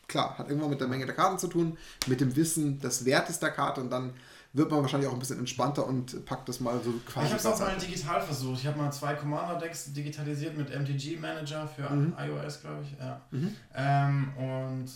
klar, 0.09 0.37
hat 0.39 0.49
irgendwann 0.49 0.71
mit 0.71 0.81
der 0.81 0.89
Menge 0.89 1.07
der 1.07 1.15
Karten 1.15 1.39
zu 1.39 1.49
tun, 1.49 1.79
mit 2.07 2.21
dem 2.21 2.37
Wissen 2.37 2.81
des 2.81 3.05
Wertes 3.05 3.39
der 3.39 3.51
Karte 3.51 3.81
und 3.81 3.91
dann 3.91 4.13
wird 4.55 4.71
man 4.71 4.83
wahrscheinlich 4.83 5.09
auch 5.09 5.15
ein 5.15 5.19
bisschen 5.19 5.39
entspannter 5.39 5.87
und 5.87 6.27
packt 6.27 6.49
das 6.49 6.61
mal 6.61 6.79
so 6.83 6.93
quasi. 7.07 7.27
Ich 7.27 7.33
habe 7.33 7.41
es 7.41 7.47
auch 7.47 7.59
mal 7.59 7.77
digital 7.77 8.21
versucht. 8.21 8.61
Ich 8.61 8.67
habe 8.67 8.79
mal 8.79 8.93
zwei 8.93 9.15
Commander-Decks 9.15 9.93
digitalisiert 9.93 10.57
mit 10.57 10.69
MTG 10.69 11.19
Manager 11.19 11.67
für 11.67 11.89
mhm. 11.89 12.15
iOS, 12.19 12.61
glaube 12.61 12.83
ich. 12.83 12.99
Ja. 12.99 13.21
Mhm. 13.31 13.57
Ähm, 13.75 14.33
und 14.37 14.91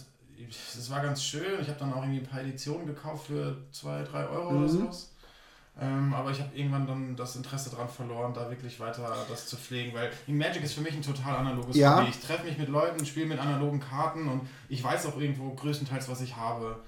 es 0.48 0.90
war 0.90 1.00
ganz 1.00 1.22
schön. 1.22 1.60
Ich 1.60 1.68
habe 1.68 1.78
dann 1.78 1.92
auch 1.92 2.02
irgendwie 2.02 2.20
ein 2.20 2.26
paar 2.26 2.42
Editionen 2.42 2.86
gekauft 2.86 3.28
für 3.28 3.56
2, 3.72 4.02
3 4.02 4.26
Euro 4.28 4.50
mhm. 4.50 4.58
oder 4.58 4.68
so. 4.68 4.90
Ähm, 5.78 6.14
aber 6.14 6.30
ich 6.30 6.40
habe 6.40 6.56
irgendwann 6.56 6.86
dann 6.86 7.16
das 7.16 7.36
Interesse 7.36 7.68
daran 7.68 7.88
verloren, 7.88 8.32
da 8.32 8.48
wirklich 8.48 8.80
weiter 8.80 9.14
das 9.28 9.46
zu 9.46 9.56
pflegen, 9.56 9.94
weil 9.94 10.10
Magic 10.26 10.62
ist 10.62 10.72
für 10.72 10.80
mich 10.80 10.94
ein 10.94 11.02
total 11.02 11.36
analoges 11.36 11.76
ja. 11.76 11.98
Hobby. 11.98 12.08
Ich 12.08 12.18
treffe 12.18 12.44
mich 12.44 12.56
mit 12.56 12.68
Leuten, 12.68 13.04
spiele 13.04 13.26
mit 13.26 13.38
analogen 13.38 13.78
Karten 13.80 14.26
und 14.26 14.48
ich 14.70 14.82
weiß 14.82 15.04
auch 15.06 15.18
irgendwo 15.18 15.50
größtenteils, 15.54 16.08
was 16.08 16.22
ich 16.22 16.34
habe 16.36 16.82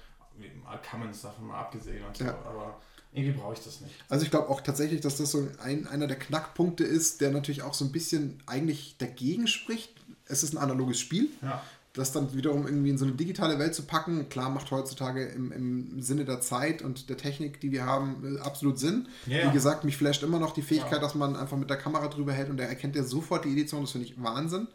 kann 0.83 0.99
man 0.99 1.09
es 1.09 1.21
davon 1.21 1.47
mal 1.47 1.59
abgesehen 1.59 2.03
und 2.05 2.15
so, 2.15 2.25
ja. 2.25 2.37
aber 2.45 2.79
irgendwie 3.11 3.39
brauche 3.39 3.53
ich 3.53 3.59
das 3.61 3.81
nicht. 3.81 3.95
Also 4.07 4.23
ich 4.23 4.31
glaube 4.31 4.49
auch 4.49 4.61
tatsächlich, 4.61 5.01
dass 5.01 5.17
das 5.17 5.31
so 5.31 5.47
ein, 5.63 5.87
einer 5.87 6.07
der 6.07 6.17
Knackpunkte 6.17 6.83
ist, 6.83 7.21
der 7.21 7.31
natürlich 7.31 7.63
auch 7.63 7.73
so 7.73 7.85
ein 7.85 7.91
bisschen 7.91 8.41
eigentlich 8.45 8.95
dagegen 8.97 9.47
spricht. 9.47 9.93
Es 10.25 10.43
ist 10.43 10.53
ein 10.53 10.57
analoges 10.57 10.99
Spiel. 10.99 11.29
Ja. 11.41 11.63
Das 11.93 12.11
dann 12.11 12.35
wiederum 12.35 12.67
irgendwie 12.67 12.91
in 12.91 12.99
so 12.99 13.05
eine 13.05 13.15
digitale 13.15 13.57
Welt 13.57 13.73
zu 13.73 13.81
packen, 13.81 14.29
klar, 14.29 14.51
macht 14.51 14.69
heutzutage 14.69 15.25
im, 15.25 15.51
im 15.51 16.01
Sinne 16.03 16.23
der 16.23 16.39
Zeit 16.39 16.83
und 16.83 17.09
der 17.09 17.17
Technik, 17.17 17.59
die 17.61 17.71
wir 17.71 17.83
haben, 17.83 18.37
äh, 18.37 18.39
absolut 18.39 18.77
Sinn. 18.77 19.07
Yeah. 19.27 19.49
Wie 19.49 19.53
gesagt, 19.53 19.83
mich 19.85 19.97
flasht 19.97 20.21
immer 20.21 20.37
noch 20.37 20.53
die 20.53 20.61
Fähigkeit, 20.61 20.93
ja. 20.93 20.99
dass 20.99 21.15
man 21.15 21.35
einfach 21.35 21.57
mit 21.57 21.69
der 21.69 21.77
Kamera 21.77 22.07
drüber 22.07 22.31
hält 22.31 22.51
und 22.51 22.57
der 22.57 22.69
erkennt 22.69 22.95
ja 22.95 23.03
sofort 23.03 23.43
die 23.43 23.51
Edition. 23.51 23.81
Das 23.81 23.91
finde 23.91 24.05
ich 24.05 24.21
Wahnsinn. 24.21 24.67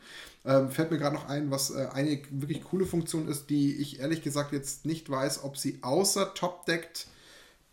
Ähm, 0.46 0.70
fällt 0.70 0.90
mir 0.90 0.98
gerade 0.98 1.14
noch 1.14 1.28
ein, 1.28 1.50
was 1.50 1.70
äh, 1.70 1.88
eine 1.92 2.20
wirklich 2.30 2.62
coole 2.64 2.84
Funktion 2.84 3.28
ist, 3.28 3.48
die 3.48 3.76
ich 3.76 4.00
ehrlich 4.00 4.22
gesagt 4.22 4.52
jetzt 4.52 4.84
nicht 4.84 5.08
weiß, 5.08 5.42
ob 5.42 5.56
sie 5.56 5.78
außer 5.80 6.34
Top 6.34 6.66
deckt. 6.66 7.06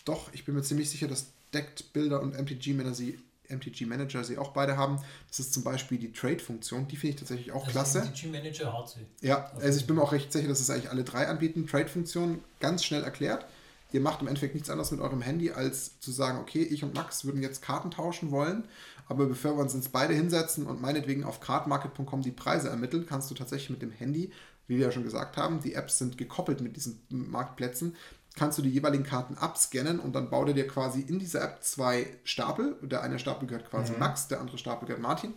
Doch, 0.06 0.32
ich 0.34 0.46
bin 0.46 0.56
mir 0.56 0.62
ziemlich 0.62 0.90
sicher, 0.90 1.08
dass 1.08 1.28
Decked 1.54 1.92
Builder 1.92 2.22
und 2.22 2.34
MTG 2.34 2.74
Manager 2.74 2.96
sie, 2.96 3.20
MTG 3.50 3.86
Manager 3.86 4.24
sie 4.24 4.38
auch 4.38 4.52
beide 4.52 4.78
haben. 4.78 5.00
Das 5.28 5.40
ist 5.40 5.54
zum 5.54 5.64
Beispiel 5.64 5.98
die 5.98 6.14
Trade-Funktion. 6.14 6.88
Die 6.88 6.96
finde 6.96 7.16
ich 7.16 7.20
tatsächlich 7.20 7.52
auch 7.52 7.64
also 7.66 7.72
klasse. 7.72 8.06
MTG 8.06 8.28
Manager 8.28 8.72
hat 8.72 8.88
sie. 8.88 9.06
Ja, 9.20 9.52
also 9.60 9.78
ich 9.78 9.86
bin 9.86 9.98
mir 9.98 10.04
auch 10.04 10.14
recht 10.14 10.32
sicher, 10.32 10.48
dass 10.48 10.62
es 10.62 10.70
eigentlich 10.70 10.90
alle 10.90 11.04
drei 11.04 11.28
anbieten. 11.28 11.68
Trade-Funktion 11.68 12.40
ganz 12.62 12.86
schnell 12.86 13.04
erklärt. 13.04 13.46
Ihr 13.92 14.00
macht 14.00 14.22
im 14.22 14.28
Endeffekt 14.28 14.54
nichts 14.54 14.70
anderes 14.70 14.92
mit 14.92 15.02
eurem 15.02 15.22
Handy, 15.22 15.52
als 15.52 16.00
zu 16.00 16.12
sagen, 16.12 16.40
okay, 16.40 16.64
ich 16.64 16.86
und 16.86 16.96
Max 16.96 17.26
würden 17.26 17.42
jetzt 17.42 17.62
Karten 17.62 17.92
tauschen 17.92 18.32
wollen 18.32 18.64
aber 19.12 19.26
bevor 19.26 19.58
wir 19.58 19.62
uns 19.62 19.74
ins 19.74 19.90
beide 19.90 20.14
hinsetzen 20.14 20.66
und 20.66 20.82
meinetwegen 20.82 21.26
auf 21.26 21.42
cardmarket.com 21.42 22.22
die 22.22 22.32
Preise 22.32 22.70
ermitteln, 22.70 23.06
kannst 23.06 23.30
du 23.30 23.36
tatsächlich 23.36 23.70
mit 23.70 23.82
dem 23.82 23.92
Handy, 23.92 24.32
wie 24.68 24.78
wir 24.78 24.86
ja 24.86 24.92
schon 24.94 25.04
gesagt 25.04 25.36
haben, 25.36 25.60
die 25.60 25.74
Apps 25.74 25.98
sind 25.98 26.18
gekoppelt 26.18 26.62
mit 26.62 26.78
diesen 26.78 27.02
Marktplätzen, 27.10 27.98
kannst 28.38 28.58
du 28.58 28.62
die 28.62 28.70
jeweiligen 28.70 29.04
Karten 29.04 29.38
abscannen 29.38 30.00
und 30.00 30.16
dann 30.16 30.30
baut 30.30 30.48
er 30.48 30.54
dir 30.54 30.66
quasi 30.66 31.02
in 31.02 31.20
dieser 31.20 31.44
App 31.44 31.62
zwei 31.62 32.08
Stapel. 32.24 32.78
Der 32.84 33.04
eine 33.04 33.20
Stapel 33.20 33.50
gehört 33.50 33.70
quasi 33.70 33.92
mhm. 33.92 34.00
Max, 34.00 34.30
der 34.30 34.40
andere 34.40 34.58
Stapel 34.58 34.88
gehört 34.88 35.02
Martin. 35.02 35.34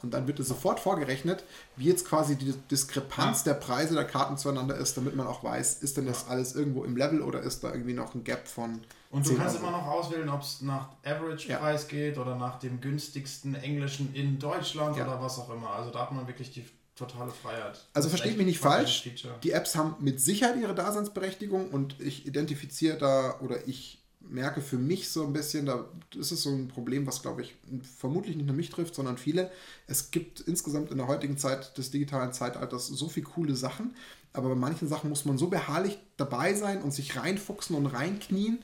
Und 0.00 0.14
dann 0.14 0.26
wird 0.26 0.40
es 0.40 0.48
sofort 0.48 0.80
vorgerechnet, 0.80 1.44
wie 1.76 1.84
jetzt 1.84 2.06
quasi 2.06 2.34
die 2.34 2.54
Diskrepanz 2.70 3.44
ja. 3.44 3.52
der 3.52 3.60
Preise 3.60 3.94
der 3.94 4.06
Karten 4.06 4.38
zueinander 4.38 4.76
ist, 4.76 4.96
damit 4.96 5.16
man 5.16 5.26
auch 5.26 5.44
weiß, 5.44 5.82
ist 5.82 5.98
denn 5.98 6.06
das 6.06 6.28
alles 6.28 6.54
irgendwo 6.54 6.82
im 6.84 6.96
Level 6.96 7.20
oder 7.20 7.42
ist 7.42 7.62
da 7.62 7.72
irgendwie 7.72 7.92
noch 7.92 8.14
ein 8.14 8.24
Gap 8.24 8.48
von. 8.48 8.80
Und 9.10 9.26
du 9.26 9.34
kannst 9.36 9.56
Euro. 9.56 9.68
immer 9.68 9.78
noch 9.78 9.86
auswählen, 9.86 10.28
ob 10.28 10.42
es 10.42 10.60
nach 10.60 10.90
Average-Preis 11.02 11.82
ja. 11.84 11.88
geht 11.88 12.18
oder 12.18 12.36
nach 12.36 12.58
dem 12.58 12.80
günstigsten 12.80 13.54
Englischen 13.54 14.14
in 14.14 14.38
Deutschland 14.38 14.96
ja. 14.96 15.06
oder 15.06 15.22
was 15.22 15.38
auch 15.38 15.48
immer. 15.50 15.70
Also 15.70 15.90
da 15.90 16.00
hat 16.00 16.12
man 16.12 16.26
wirklich 16.26 16.52
die 16.52 16.64
totale 16.94 17.30
Freiheit. 17.30 17.86
Also 17.94 18.08
versteht 18.08 18.36
mich 18.36 18.46
nicht 18.46 18.58
falsch. 18.58 19.08
Die 19.42 19.52
Apps 19.52 19.76
haben 19.76 19.96
mit 20.00 20.20
Sicherheit 20.20 20.56
ihre 20.60 20.74
Daseinsberechtigung 20.74 21.70
und 21.70 21.98
ich 22.00 22.26
identifiziere 22.26 22.98
da 22.98 23.38
oder 23.40 23.66
ich 23.66 24.02
merke 24.20 24.60
für 24.60 24.76
mich 24.76 25.08
so 25.08 25.24
ein 25.24 25.32
bisschen, 25.32 25.64
da 25.64 25.86
ist 26.14 26.32
es 26.32 26.42
so 26.42 26.50
ein 26.50 26.68
Problem, 26.68 27.06
was 27.06 27.22
glaube 27.22 27.42
ich 27.42 27.54
vermutlich 27.98 28.36
nicht 28.36 28.46
nur 28.46 28.56
mich 28.56 28.68
trifft, 28.68 28.94
sondern 28.94 29.16
viele. 29.16 29.50
Es 29.86 30.10
gibt 30.10 30.40
insgesamt 30.40 30.90
in 30.90 30.98
der 30.98 31.06
heutigen 31.06 31.38
Zeit 31.38 31.78
des 31.78 31.90
digitalen 31.90 32.32
Zeitalters 32.32 32.88
so 32.88 33.08
viele 33.08 33.26
coole 33.26 33.56
Sachen, 33.56 33.94
aber 34.32 34.50
bei 34.50 34.54
manchen 34.54 34.88
Sachen 34.88 35.08
muss 35.08 35.24
man 35.24 35.38
so 35.38 35.46
beharrlich 35.46 35.98
dabei 36.16 36.52
sein 36.52 36.82
und 36.82 36.92
sich 36.92 37.16
reinfuchsen 37.16 37.74
und 37.74 37.86
reinknien 37.86 38.58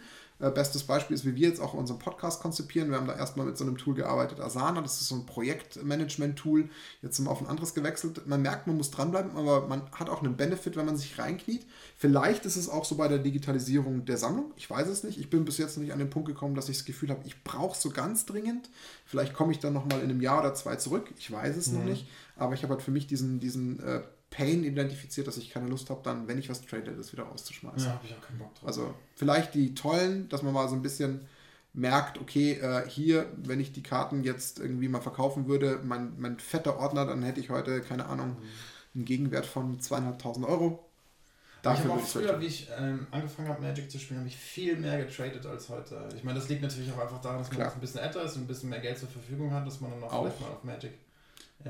bestes 0.50 0.84
Beispiel 0.84 1.14
ist, 1.14 1.24
wie 1.24 1.34
wir 1.34 1.48
jetzt 1.48 1.60
auch 1.60 1.74
unseren 1.74 1.98
Podcast 1.98 2.40
konzipieren. 2.40 2.90
Wir 2.90 2.96
haben 2.96 3.06
da 3.06 3.16
erstmal 3.16 3.46
mit 3.46 3.56
so 3.56 3.64
einem 3.64 3.78
Tool 3.78 3.94
gearbeitet, 3.94 4.40
Asana, 4.40 4.80
das 4.80 5.00
ist 5.00 5.08
so 5.08 5.14
ein 5.14 5.26
Projektmanagement-Tool. 5.26 6.68
Jetzt 7.02 7.16
sind 7.16 7.26
wir 7.26 7.30
auf 7.30 7.40
ein 7.40 7.46
anderes 7.46 7.74
gewechselt. 7.74 8.26
Man 8.26 8.42
merkt, 8.42 8.66
man 8.66 8.76
muss 8.76 8.90
dranbleiben, 8.90 9.36
aber 9.36 9.66
man 9.66 9.82
hat 9.92 10.08
auch 10.08 10.22
einen 10.22 10.36
Benefit, 10.36 10.76
wenn 10.76 10.86
man 10.86 10.96
sich 10.96 11.18
reinkniet. 11.18 11.66
Vielleicht 11.96 12.46
ist 12.46 12.56
es 12.56 12.68
auch 12.68 12.84
so 12.84 12.96
bei 12.96 13.08
der 13.08 13.18
Digitalisierung 13.18 14.04
der 14.04 14.16
Sammlung. 14.16 14.52
Ich 14.56 14.68
weiß 14.68 14.88
es 14.88 15.04
nicht. 15.04 15.18
Ich 15.18 15.30
bin 15.30 15.44
bis 15.44 15.58
jetzt 15.58 15.78
nicht 15.78 15.92
an 15.92 15.98
den 15.98 16.10
Punkt 16.10 16.28
gekommen, 16.28 16.54
dass 16.54 16.68
ich 16.68 16.78
das 16.78 16.84
Gefühl 16.84 17.10
habe, 17.10 17.22
ich 17.24 17.42
brauche 17.44 17.74
es 17.74 17.82
so 17.82 17.90
ganz 17.90 18.26
dringend. 18.26 18.70
Vielleicht 19.06 19.34
komme 19.34 19.52
ich 19.52 19.58
dann 19.58 19.72
nochmal 19.72 20.00
in 20.00 20.10
einem 20.10 20.20
Jahr 20.20 20.40
oder 20.40 20.54
zwei 20.54 20.76
zurück. 20.76 21.12
Ich 21.18 21.30
weiß 21.30 21.56
es 21.56 21.68
mhm. 21.68 21.78
noch 21.78 21.84
nicht. 21.84 22.06
Aber 22.36 22.54
ich 22.54 22.62
habe 22.62 22.74
halt 22.74 22.82
für 22.82 22.90
mich 22.90 23.06
diesen, 23.06 23.38
diesen 23.38 23.80
äh, 23.80 24.00
Pain 24.34 24.64
identifiziert, 24.64 25.26
dass 25.26 25.36
ich 25.36 25.50
keine 25.50 25.68
Lust 25.68 25.90
habe, 25.90 26.00
dann, 26.02 26.26
wenn 26.26 26.38
ich 26.38 26.48
was 26.48 26.60
trade, 26.62 26.92
das 26.92 27.12
wieder 27.12 27.24
rauszuschmeißen. 27.24 27.86
Ja, 27.88 27.94
habe 27.94 28.06
ich 28.06 28.14
auch 28.14 28.20
keinen 28.20 28.38
Bock 28.38 28.54
drauf. 28.54 28.66
Also 28.66 28.94
vielleicht 29.14 29.54
die 29.54 29.74
tollen, 29.74 30.28
dass 30.28 30.42
man 30.42 30.52
mal 30.52 30.68
so 30.68 30.74
ein 30.74 30.82
bisschen 30.82 31.20
merkt, 31.72 32.20
okay, 32.20 32.52
äh, 32.52 32.88
hier, 32.88 33.26
wenn 33.36 33.60
ich 33.60 33.72
die 33.72 33.82
Karten 33.82 34.24
jetzt 34.24 34.58
irgendwie 34.58 34.88
mal 34.88 35.00
verkaufen 35.00 35.46
würde, 35.46 35.80
mein, 35.84 36.14
mein 36.18 36.38
fetter 36.38 36.78
Ordner, 36.78 37.06
dann 37.06 37.22
hätte 37.22 37.40
ich 37.40 37.50
heute, 37.50 37.80
keine 37.80 38.06
Ahnung, 38.06 38.30
mhm. 38.30 38.36
einen 38.94 39.04
Gegenwert 39.04 39.46
von 39.46 39.80
zweieinhalbtausend 39.80 40.46
Euro. 40.46 40.84
Dafür 41.62 41.84
ich 41.84 41.90
habe 41.90 42.00
auch 42.02 42.06
früher, 42.06 42.40
wie 42.40 42.46
ich 42.46 42.68
ähm, 42.76 43.06
angefangen 43.10 43.48
habe, 43.48 43.62
Magic 43.62 43.90
zu 43.90 43.98
spielen, 43.98 44.20
habe 44.20 44.28
ich 44.28 44.36
viel 44.36 44.76
mehr 44.76 45.02
getradet 45.04 45.46
als 45.46 45.68
heute. 45.68 46.08
Ich 46.14 46.22
meine, 46.22 46.38
das 46.38 46.48
liegt 46.48 46.60
natürlich 46.60 46.92
auch 46.92 46.98
einfach 46.98 47.20
daran, 47.20 47.38
dass 47.38 47.50
man 47.52 47.66
ein 47.66 47.80
bisschen 47.80 48.00
älter 48.00 48.22
ist 48.22 48.36
und 48.36 48.42
ein 48.42 48.46
bisschen 48.46 48.68
mehr 48.68 48.80
Geld 48.80 48.98
zur 48.98 49.08
Verfügung 49.08 49.52
hat, 49.52 49.66
dass 49.66 49.80
man 49.80 49.92
dann 49.92 50.02
auch, 50.02 50.12
auch. 50.12 50.22
vielleicht 50.24 50.40
mal 50.40 50.48
auf 50.48 50.64
Magic 50.64 50.92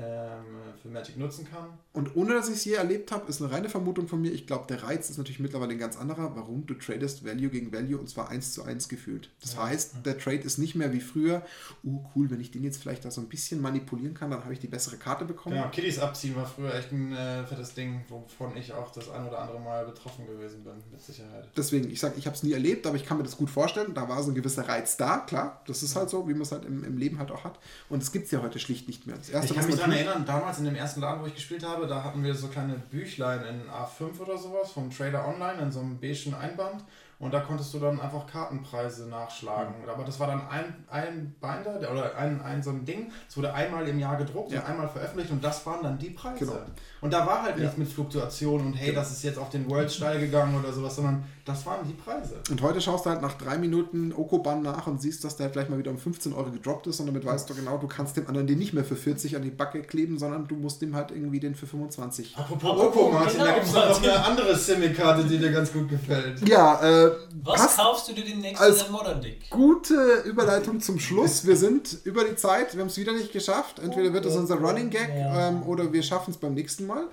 für 0.01 0.89
Magic 0.89 1.17
nutzen 1.17 1.47
kann. 1.49 1.69
Und 1.93 2.15
ohne 2.15 2.33
dass 2.33 2.49
ich 2.49 2.55
es 2.55 2.65
je 2.65 2.73
erlebt 2.73 3.11
habe, 3.11 3.29
ist 3.29 3.41
eine 3.41 3.51
reine 3.51 3.69
Vermutung 3.69 4.07
von 4.07 4.21
mir. 4.21 4.31
Ich 4.31 4.45
glaube, 4.45 4.65
der 4.67 4.83
Reiz 4.83 5.09
ist 5.09 5.17
natürlich 5.17 5.39
mittlerweile 5.39 5.71
ein 5.71 5.79
ganz 5.79 5.97
anderer, 5.97 6.35
warum 6.35 6.65
du 6.65 6.73
tradest 6.73 7.25
Value 7.25 7.49
gegen 7.49 7.71
Value 7.71 7.97
und 7.97 8.09
zwar 8.09 8.29
eins 8.29 8.53
zu 8.53 8.63
eins 8.63 8.89
gefühlt. 8.89 9.29
Das 9.41 9.53
ja. 9.53 9.67
heißt, 9.67 10.05
der 10.05 10.17
Trade 10.17 10.39
ist 10.39 10.57
nicht 10.57 10.75
mehr 10.75 10.91
wie 10.91 10.99
früher, 10.99 11.43
uh, 11.83 12.03
cool, 12.13 12.29
wenn 12.29 12.41
ich 12.41 12.51
den 12.51 12.63
jetzt 12.63 12.81
vielleicht 12.81 13.05
da 13.05 13.11
so 13.11 13.21
ein 13.21 13.29
bisschen 13.29 13.61
manipulieren 13.61 14.13
kann, 14.13 14.31
dann 14.31 14.43
habe 14.43 14.53
ich 14.53 14.59
die 14.59 14.67
bessere 14.67 14.97
Karte 14.97 15.23
bekommen. 15.23 15.55
Genau, 15.55 15.69
Kiddies 15.69 15.99
abziehen 15.99 16.35
war 16.35 16.45
früher 16.45 16.73
echt 16.73 16.91
ein 16.91 17.13
äh, 17.13 17.45
fettes 17.45 17.73
Ding, 17.73 18.03
wovon 18.09 18.57
ich 18.57 18.73
auch 18.73 18.91
das 18.91 19.09
ein 19.09 19.25
oder 19.25 19.39
andere 19.39 19.59
Mal 19.61 19.85
betroffen 19.85 20.27
gewesen 20.27 20.63
bin, 20.63 20.73
mit 20.91 21.01
Sicherheit. 21.01 21.49
Deswegen, 21.55 21.89
ich 21.89 22.01
sage, 22.01 22.15
ich 22.17 22.25
habe 22.25 22.35
es 22.35 22.43
nie 22.43 22.51
erlebt, 22.51 22.85
aber 22.85 22.97
ich 22.97 23.05
kann 23.05 23.17
mir 23.17 23.23
das 23.23 23.37
gut 23.37 23.49
vorstellen. 23.49 23.93
Da 23.93 24.09
war 24.09 24.21
so 24.23 24.31
ein 24.31 24.35
gewisser 24.35 24.67
Reiz 24.67 24.97
da, 24.97 25.19
klar. 25.19 25.61
Das 25.67 25.83
ist 25.83 25.95
halt 25.95 26.09
so, 26.09 26.27
wie 26.27 26.33
man 26.33 26.41
es 26.41 26.51
halt 26.51 26.65
im, 26.65 26.83
im 26.83 26.97
Leben 26.97 27.17
halt 27.19 27.31
auch 27.31 27.45
hat. 27.45 27.59
Und 27.87 28.03
es 28.03 28.11
gibt 28.11 28.25
es 28.25 28.31
ja 28.31 28.41
heute 28.41 28.59
schlicht 28.59 28.87
nicht 28.87 29.07
mehr. 29.07 29.15
Das 29.15 29.29
erste, 29.29 29.53
ich 29.53 29.59
kann 29.59 29.69
mich 29.69 29.84
daran 29.85 30.05
erinnern, 30.05 30.25
damals 30.25 30.59
in 30.59 30.65
dem 30.65 30.75
ersten 30.75 31.01
Laden, 31.01 31.21
wo 31.21 31.27
ich 31.27 31.35
gespielt 31.35 31.65
habe, 31.65 31.87
da 31.87 32.03
hatten 32.03 32.23
wir 32.23 32.35
so 32.35 32.47
kleine 32.47 32.75
Büchlein 32.75 33.41
in 33.45 33.61
A5 33.69 34.19
oder 34.19 34.37
sowas 34.37 34.71
vom 34.71 34.89
Trader 34.89 35.27
Online 35.27 35.61
in 35.61 35.71
so 35.71 35.79
einem 35.79 35.99
beigen 35.99 36.33
Einband. 36.33 36.83
Und 37.17 37.33
da 37.33 37.39
konntest 37.39 37.73
du 37.73 37.79
dann 37.79 38.01
einfach 38.01 38.27
Kartenpreise 38.27 39.07
nachschlagen. 39.07 39.81
Mhm. 39.81 39.89
Aber 39.89 40.03
das 40.03 40.19
war 40.19 40.27
dann 40.27 40.49
ein, 40.49 40.85
ein 40.89 41.33
Binder 41.39 41.79
oder 41.89 42.17
ein, 42.17 42.41
ein 42.41 42.61
so 42.61 42.71
ein 42.71 42.83
Ding. 42.83 43.09
Es 43.29 43.37
wurde 43.37 43.53
einmal 43.53 43.87
im 43.87 43.99
Jahr 43.99 44.17
gedruckt 44.17 44.51
ja. 44.51 44.59
und 44.59 44.67
einmal 44.67 44.89
veröffentlicht 44.89 45.31
und 45.31 45.41
das 45.41 45.65
waren 45.65 45.81
dann 45.81 45.97
die 45.97 46.09
Preise. 46.09 46.45
Genau. 46.45 46.59
Und 46.99 47.13
da 47.13 47.25
war 47.25 47.43
halt 47.43 47.55
ja. 47.55 47.63
nichts 47.63 47.77
mit 47.77 47.87
Fluktuation 47.87 48.65
und 48.65 48.73
hey, 48.73 48.87
genau. 48.87 48.99
das 48.99 49.11
ist 49.11 49.23
jetzt 49.23 49.39
auf 49.39 49.49
den 49.49 49.69
World 49.69 49.89
steil 49.89 50.19
gegangen 50.19 50.59
oder 50.59 50.73
sowas, 50.73 50.97
sondern 50.97 51.23
das 51.45 51.63
waren 51.67 51.87
die 51.87 51.93
Preise. 51.93 52.41
Und 52.49 52.59
heute 52.63 52.81
schaust 52.81 53.05
du 53.05 53.11
halt 53.11 53.21
nach 53.21 53.33
drei 53.33 53.59
Minuten 53.59 54.11
Okoban 54.11 54.63
nach 54.63 54.87
und 54.87 54.99
siehst, 54.99 55.23
dass 55.23 55.37
der 55.37 55.45
halt 55.45 55.53
gleich 55.53 55.69
mal 55.69 55.77
wieder 55.77 55.91
um 55.91 55.99
15 55.99 56.33
Euro 56.33 56.49
gedroppt 56.49 56.87
ist 56.87 56.99
und 56.99 57.05
damit 57.05 57.23
weißt 57.23 57.47
du 57.47 57.53
genau, 57.53 57.77
du 57.77 57.87
kannst 57.87 58.17
dem 58.17 58.27
anderen 58.27 58.47
den 58.47 58.57
nicht 58.57 58.73
mehr 58.73 58.83
für 58.83 58.95
40 58.95 59.35
an 59.35 59.43
die 59.43 59.51
Backe 59.51 59.83
kleben, 59.83 60.17
sondern 60.17 60.47
du 60.47 60.55
musst 60.55 60.81
dem 60.81 60.95
halt 60.95 61.11
irgendwie 61.11 61.39
den 61.39 61.53
für 61.53 61.67
25. 61.67 62.35
Apropos 62.35 62.79
Oko, 62.79 63.11
Martin, 63.11 63.33
genau. 63.33 63.45
da 63.45 63.53
gibt 63.53 63.67
es 63.67 63.73
noch 63.73 64.01
eine 64.01 64.25
andere 64.25 64.55
Simi-Karte, 64.55 65.23
die 65.25 65.37
dir 65.37 65.51
ganz 65.51 65.71
gut 65.71 65.87
gefällt. 65.87 66.47
Ja, 66.47 66.81
äh, 66.81 67.11
Was 67.43 67.77
kaufst 67.77 68.09
du 68.09 68.13
dir 68.13 68.25
den 68.25 68.39
nächsten 68.39 68.63
als 68.63 68.89
Modern 68.89 69.21
Dick? 69.21 69.47
Gute 69.51 70.23
Überleitung 70.25 70.81
zum 70.81 70.99
Schluss. 70.99 71.45
Wir 71.45 71.57
sind 71.57 71.99
über 72.05 72.23
die 72.23 72.35
Zeit, 72.35 72.73
wir 72.73 72.81
haben 72.81 72.87
es 72.87 72.97
wieder 72.97 73.13
nicht 73.13 73.31
geschafft. 73.31 73.77
Entweder 73.77 74.11
wird 74.13 74.25
es 74.25 74.35
unser 74.35 74.55
Running 74.55 74.89
Gag 74.89 75.11
ähm, 75.13 75.61
oder 75.63 75.93
wir 75.93 76.01
schaffen 76.01 76.31
es 76.31 76.37
beim 76.37 76.55
nächsten 76.55 76.87
Mal. 76.87 77.07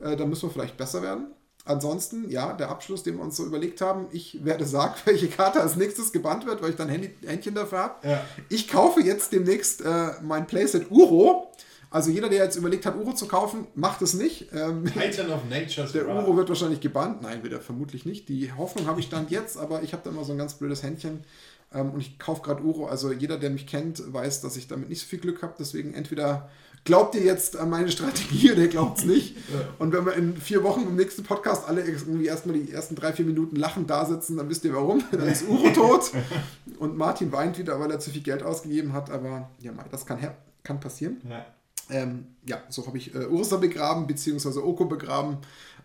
Äh, 0.00 0.16
da 0.16 0.26
müssen 0.26 0.48
wir 0.48 0.50
vielleicht 0.50 0.76
besser 0.76 1.00
werden. 1.00 1.28
Ansonsten, 1.68 2.30
ja, 2.30 2.54
der 2.54 2.70
Abschluss, 2.70 3.02
den 3.02 3.16
wir 3.16 3.22
uns 3.22 3.36
so 3.36 3.44
überlegt 3.44 3.80
haben, 3.82 4.06
ich 4.10 4.44
werde 4.44 4.64
sagen, 4.64 4.94
welche 5.04 5.28
Karte 5.28 5.60
als 5.60 5.76
nächstes 5.76 6.12
gebannt 6.12 6.46
wird, 6.46 6.62
weil 6.62 6.70
ich 6.70 6.76
dann 6.76 6.88
Handy, 6.88 7.10
Händchen 7.26 7.54
dafür 7.54 7.78
habe. 7.78 8.08
Ja. 8.08 8.24
Ich 8.48 8.68
kaufe 8.68 9.00
jetzt 9.00 9.32
demnächst 9.32 9.82
äh, 9.82 10.12
mein 10.22 10.46
Playset 10.46 10.90
Uro. 10.90 11.52
Also 11.90 12.10
jeder, 12.10 12.28
der 12.28 12.44
jetzt 12.44 12.56
überlegt 12.56 12.84
hat, 12.84 12.96
Uro 12.96 13.12
zu 13.12 13.26
kaufen, 13.26 13.66
macht 13.74 14.02
es 14.02 14.14
nicht. 14.14 14.48
Ähm, 14.52 14.84
Titan 14.92 15.30
of 15.30 15.40
Nature's 15.48 15.92
Der 15.92 16.08
Uro 16.08 16.36
wird 16.36 16.48
wahrscheinlich 16.48 16.80
gebannt. 16.80 17.22
Nein, 17.22 17.42
wieder 17.44 17.60
vermutlich 17.60 18.04
nicht. 18.04 18.28
Die 18.28 18.52
Hoffnung 18.52 18.86
habe 18.86 19.00
ich 19.00 19.08
dann 19.08 19.26
jetzt, 19.28 19.56
aber 19.58 19.82
ich 19.82 19.92
habe 19.92 20.02
da 20.04 20.10
immer 20.10 20.24
so 20.24 20.32
ein 20.32 20.38
ganz 20.38 20.54
blödes 20.54 20.82
Händchen. 20.82 21.24
Ähm, 21.74 21.90
und 21.90 22.00
ich 22.00 22.18
kaufe 22.18 22.42
gerade 22.42 22.62
Uro. 22.62 22.86
Also 22.86 23.12
jeder, 23.12 23.38
der 23.38 23.50
mich 23.50 23.66
kennt, 23.66 24.02
weiß, 24.12 24.40
dass 24.40 24.56
ich 24.56 24.68
damit 24.68 24.88
nicht 24.88 25.00
so 25.00 25.06
viel 25.06 25.18
Glück 25.18 25.42
habe. 25.42 25.54
Deswegen 25.58 25.94
entweder 25.94 26.50
glaubt 26.84 27.14
ihr 27.14 27.22
jetzt 27.22 27.56
an 27.56 27.70
meine 27.70 27.90
Strategie 27.90 28.52
oder 28.52 28.66
glaubt 28.66 28.98
es 28.98 29.04
nicht. 29.04 29.36
Und 29.78 29.92
wenn 29.92 30.06
wir 30.06 30.14
in 30.14 30.36
vier 30.36 30.62
Wochen 30.62 30.82
im 30.82 30.96
nächsten 30.96 31.22
Podcast 31.24 31.68
alle 31.68 31.82
irgendwie 31.82 32.26
erstmal 32.26 32.58
die 32.58 32.72
ersten 32.72 32.94
drei, 32.94 33.12
vier 33.12 33.24
Minuten 33.24 33.56
lachend 33.56 33.90
da 33.90 34.04
sitzen, 34.04 34.36
dann 34.36 34.48
wisst 34.48 34.64
ihr 34.64 34.74
warum. 34.74 35.02
Dann 35.10 35.28
ist 35.28 35.48
Uro 35.48 35.70
tot 35.70 36.10
und 36.78 36.96
Martin 36.96 37.32
weint 37.32 37.58
wieder, 37.58 37.78
weil 37.80 37.90
er 37.90 37.98
zu 37.98 38.10
viel 38.10 38.22
Geld 38.22 38.42
ausgegeben 38.42 38.92
hat. 38.92 39.10
Aber 39.10 39.50
ja, 39.60 39.72
das 39.90 40.06
kann, 40.06 40.18
kann 40.62 40.80
passieren. 40.80 41.20
Ja, 41.28 41.44
ähm, 41.90 42.26
ja 42.46 42.62
so 42.68 42.86
habe 42.86 42.98
ich 42.98 43.14
äh, 43.14 43.26
Ursa 43.26 43.56
begraben, 43.56 44.06
beziehungsweise 44.06 44.64
Oko 44.64 44.86
begraben 44.86 45.38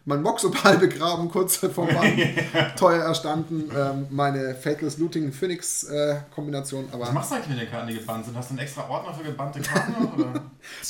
mein 0.06 0.22
Moxopal 0.22 0.78
begraben, 0.80 1.30
kurz 1.30 1.58
vor 1.58 1.88
Bann. 1.88 2.18
Teuer 2.76 3.04
erstanden. 3.04 3.72
Ähm, 3.76 4.08
meine 4.10 4.56
Faithless 4.56 4.98
Looting 4.98 5.32
Phoenix 5.32 5.84
äh, 5.84 6.18
Kombination. 6.34 6.88
Aber 6.92 7.06
Was 7.06 7.14
machst 7.14 7.32
du 7.32 7.36
eigentlich 7.36 7.50
mit 7.50 7.60
den 7.62 7.70
Karten, 7.70 7.88
die 7.88 7.96
gebannt 7.96 8.26
sind? 8.26 8.36
Hast 8.36 8.50
du 8.50 8.54
einen 8.54 8.60
extra 8.60 8.88
Ordner 8.90 9.14
für 9.14 9.24
gebannte 9.24 9.62
Karten? 9.62 10.06
oder? 10.20 10.44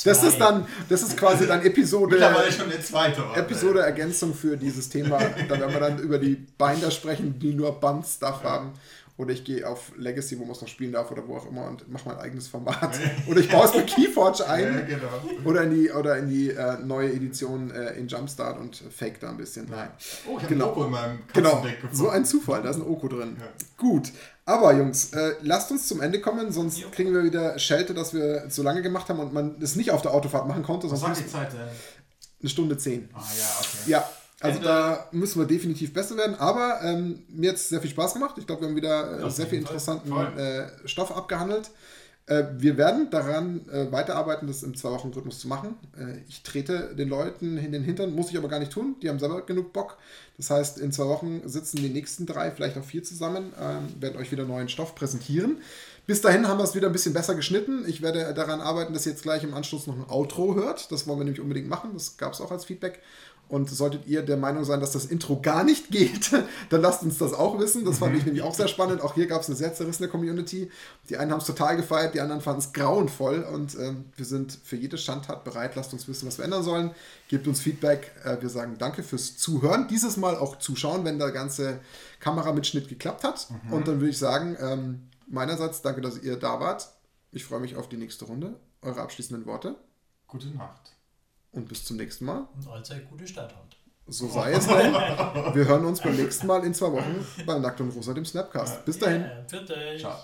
das 0.04 0.22
ist 0.22 0.38
dann, 0.38 0.66
das 0.88 1.02
ist 1.02 1.16
quasi 1.16 1.46
dann 1.46 1.62
Episode. 1.62 2.12
Mittlerweile 2.12 2.50
schon 2.50 2.68
der 2.68 2.82
zweite 2.82 3.24
Ordner. 3.24 3.42
Episode 3.42 3.80
Ergänzung 3.80 4.34
für 4.34 4.56
dieses 4.56 4.88
Thema. 4.88 5.18
da 5.48 5.60
werden 5.60 5.72
wir 5.72 5.80
dann 5.80 5.98
über 5.98 6.18
die 6.18 6.34
Binder 6.34 6.90
sprechen, 6.90 7.38
die 7.38 7.54
nur 7.54 7.80
Band-Stuff 7.80 8.40
ja. 8.42 8.50
haben. 8.50 8.72
Oder 9.16 9.32
ich 9.32 9.44
gehe 9.44 9.66
auf 9.68 9.92
Legacy, 9.96 10.38
wo 10.40 10.42
man 10.42 10.52
es 10.52 10.60
noch 10.60 10.66
spielen 10.66 10.90
darf 10.92 11.08
oder 11.12 11.26
wo 11.28 11.36
auch 11.36 11.46
immer 11.46 11.66
und 11.68 11.88
mache 11.88 12.08
mein 12.08 12.18
eigenes 12.18 12.48
Format. 12.48 12.98
oder 13.28 13.38
ich 13.38 13.48
baue 13.48 13.66
es 13.66 13.74
mit 13.74 13.86
Keyforge 13.86 14.44
ein. 14.48 14.74
Ja, 14.74 14.80
genau. 14.80 15.08
Oder 15.44 15.62
in 15.62 15.70
die, 15.70 15.90
oder 15.92 16.18
in 16.18 16.28
die 16.28 16.50
äh, 16.50 16.78
neue 16.84 17.12
Edition 17.12 17.70
äh, 17.70 17.92
in 17.92 18.08
Jumpstart 18.08 18.58
und 18.58 18.74
fake 18.76 19.20
da 19.20 19.30
ein 19.30 19.36
bisschen. 19.36 19.68
Nein. 19.70 19.90
Oh, 20.26 20.38
ich 20.40 20.48
genau. 20.48 20.66
habe 20.66 20.72
Oko 20.72 20.84
in 20.86 20.90
meinem 20.90 21.18
Genau, 21.32 21.60
gefunden. 21.62 21.94
so 21.94 22.08
ein 22.08 22.24
Zufall, 22.24 22.62
da 22.62 22.70
ist 22.70 22.76
ein 22.76 22.82
Oko 22.82 23.06
drin. 23.06 23.36
Ja. 23.38 23.46
Gut. 23.76 24.10
Aber 24.46 24.74
Jungs, 24.74 25.12
äh, 25.12 25.34
lasst 25.42 25.70
uns 25.70 25.86
zum 25.86 26.00
Ende 26.02 26.20
kommen, 26.20 26.50
sonst 26.50 26.78
jo. 26.78 26.88
kriegen 26.90 27.14
wir 27.14 27.22
wieder 27.22 27.56
Schelte, 27.60 27.94
dass 27.94 28.14
wir 28.14 28.48
zu 28.50 28.64
lange 28.64 28.82
gemacht 28.82 29.08
haben 29.08 29.20
und 29.20 29.32
man 29.32 29.62
es 29.62 29.76
nicht 29.76 29.92
auf 29.92 30.02
der 30.02 30.12
Autofahrt 30.12 30.48
machen 30.48 30.64
konnte. 30.64 30.90
Was 30.90 31.02
war 31.02 31.14
die 31.14 31.26
Zeit 31.26 31.52
denn? 31.52 31.60
Eine 32.40 32.50
Stunde 32.50 32.76
zehn. 32.76 33.08
Ah 33.14 33.20
ja, 33.38 33.46
okay. 33.60 33.90
Ja, 33.90 34.10
also 34.44 34.58
Ende. 34.58 34.68
da 34.68 35.08
müssen 35.12 35.40
wir 35.40 35.46
definitiv 35.46 35.92
besser 35.92 36.16
werden. 36.16 36.36
Aber 36.36 36.80
ähm, 36.82 37.22
mir 37.28 37.50
hat 37.50 37.56
es 37.56 37.68
sehr 37.68 37.80
viel 37.80 37.90
Spaß 37.90 38.14
gemacht. 38.14 38.36
Ich 38.38 38.46
glaube, 38.46 38.62
wir 38.62 38.68
haben 38.68 38.76
wieder 38.76 39.24
äh, 39.24 39.30
sehr 39.30 39.46
viel 39.46 39.58
interessanten 39.58 40.12
äh, 40.12 40.66
Stoff 40.84 41.16
abgehandelt. 41.16 41.70
Äh, 42.26 42.44
wir 42.56 42.78
werden 42.78 43.10
daran 43.10 43.68
äh, 43.68 43.90
weiterarbeiten, 43.92 44.46
das 44.46 44.62
im 44.62 44.76
Zwei-Wochen-Rhythmus 44.76 45.40
zu 45.40 45.48
machen. 45.48 45.76
Äh, 45.98 46.18
ich 46.28 46.42
trete 46.42 46.94
den 46.94 47.08
Leuten 47.08 47.58
in 47.58 47.72
den 47.72 47.84
Hintern, 47.84 48.14
muss 48.14 48.30
ich 48.30 48.38
aber 48.38 48.48
gar 48.48 48.58
nicht 48.58 48.72
tun. 48.72 48.96
Die 49.02 49.08
haben 49.08 49.18
selber 49.18 49.42
genug 49.42 49.72
Bock. 49.72 49.98
Das 50.38 50.50
heißt, 50.50 50.78
in 50.78 50.90
zwei 50.90 51.06
Wochen 51.06 51.42
sitzen 51.46 51.78
die 51.78 51.88
nächsten 51.88 52.26
drei, 52.26 52.50
vielleicht 52.50 52.78
auch 52.78 52.84
vier 52.84 53.02
zusammen, 53.02 53.52
ähm, 53.60 54.00
werden 54.00 54.18
euch 54.18 54.32
wieder 54.32 54.44
neuen 54.44 54.68
Stoff 54.68 54.94
präsentieren. 54.94 55.58
Bis 56.06 56.20
dahin 56.20 56.48
haben 56.48 56.58
wir 56.58 56.64
es 56.64 56.74
wieder 56.74 56.88
ein 56.88 56.92
bisschen 56.92 57.14
besser 57.14 57.34
geschnitten. 57.34 57.84
Ich 57.86 58.02
werde 58.02 58.34
daran 58.34 58.60
arbeiten, 58.60 58.92
dass 58.92 59.06
ihr 59.06 59.12
jetzt 59.12 59.22
gleich 59.22 59.42
im 59.42 59.54
Anschluss 59.54 59.86
noch 59.86 59.96
ein 59.96 60.10
Outro 60.10 60.54
hört. 60.54 60.92
Das 60.92 61.06
wollen 61.06 61.20
wir 61.20 61.24
nämlich 61.24 61.40
unbedingt 61.40 61.68
machen. 61.68 61.90
Das 61.94 62.18
gab 62.18 62.34
es 62.34 62.40
auch 62.42 62.50
als 62.50 62.66
Feedback. 62.66 63.00
Und 63.48 63.68
solltet 63.68 64.06
ihr 64.06 64.22
der 64.22 64.38
Meinung 64.38 64.64
sein, 64.64 64.80
dass 64.80 64.92
das 64.92 65.04
Intro 65.04 65.40
gar 65.40 65.64
nicht 65.64 65.90
geht, 65.90 66.32
dann 66.70 66.80
lasst 66.80 67.02
uns 67.02 67.18
das 67.18 67.34
auch 67.34 67.58
wissen. 67.58 67.84
Das 67.84 67.98
fand 67.98 68.16
ich 68.16 68.24
nämlich 68.24 68.42
auch 68.42 68.54
sehr 68.54 68.68
spannend. 68.68 69.02
Auch 69.02 69.14
hier 69.14 69.26
gab 69.26 69.42
es 69.42 69.48
eine 69.48 69.56
sehr 69.56 69.74
zerrissene 69.74 70.08
Community. 70.08 70.70
Die 71.08 71.18
einen 71.18 71.30
haben 71.30 71.40
es 71.40 71.46
total 71.46 71.76
gefeiert, 71.76 72.14
die 72.14 72.20
anderen 72.20 72.40
fanden 72.40 72.60
es 72.60 72.72
grauenvoll. 72.72 73.42
Und 73.42 73.74
ähm, 73.78 74.06
wir 74.16 74.24
sind 74.24 74.58
für 74.64 74.76
jede 74.76 74.96
Schandtat 74.96 75.44
bereit. 75.44 75.76
Lasst 75.76 75.92
uns 75.92 76.08
wissen, 76.08 76.26
was 76.26 76.38
wir 76.38 76.44
ändern 76.44 76.62
sollen. 76.62 76.92
Gebt 77.28 77.46
uns 77.46 77.60
Feedback. 77.60 78.12
Äh, 78.24 78.40
wir 78.40 78.48
sagen 78.48 78.76
danke 78.78 79.02
fürs 79.02 79.36
Zuhören. 79.36 79.88
Dieses 79.88 80.16
Mal 80.16 80.36
auch 80.36 80.58
zuschauen, 80.58 81.04
wenn 81.04 81.18
der 81.18 81.30
ganze 81.30 81.80
Kameramitschnitt 82.20 82.88
geklappt 82.88 83.24
hat. 83.24 83.48
Mhm. 83.50 83.72
Und 83.72 83.88
dann 83.88 84.00
würde 84.00 84.10
ich 84.10 84.18
sagen, 84.18 84.56
ähm, 84.58 85.02
meinerseits 85.26 85.82
danke, 85.82 86.00
dass 86.00 86.22
ihr 86.22 86.36
da 86.36 86.60
wart. 86.60 86.88
Ich 87.30 87.44
freue 87.44 87.60
mich 87.60 87.76
auf 87.76 87.88
die 87.88 87.98
nächste 87.98 88.24
Runde. 88.24 88.54
Eure 88.80 89.02
abschließenden 89.02 89.44
Worte. 89.46 89.76
Gute 90.26 90.48
Nacht 90.48 90.93
und 91.54 91.68
bis 91.68 91.84
zum 91.84 91.96
nächsten 91.96 92.24
Mal. 92.24 92.46
Und 92.54 92.68
allzeit 92.68 93.08
gute 93.08 93.26
Stadt 93.26 93.54
habt. 93.54 93.76
So 94.06 94.28
sei 94.28 94.52
es 94.52 94.66
denn. 94.66 94.92
Wir 94.92 95.66
hören 95.66 95.84
uns 95.86 96.00
beim 96.00 96.16
nächsten 96.16 96.46
Mal 96.46 96.64
in 96.64 96.74
zwei 96.74 96.92
Wochen 96.92 97.26
bei 97.46 97.58
Nackt 97.58 97.80
und 97.80 97.90
Rosa, 97.90 98.12
dem 98.12 98.26
Snapcast. 98.26 98.84
Bis 98.84 98.98
dahin. 98.98 99.22
Yeah, 99.22 99.44
für 99.46 99.60
dich. 99.62 100.00
Ciao. 100.00 100.18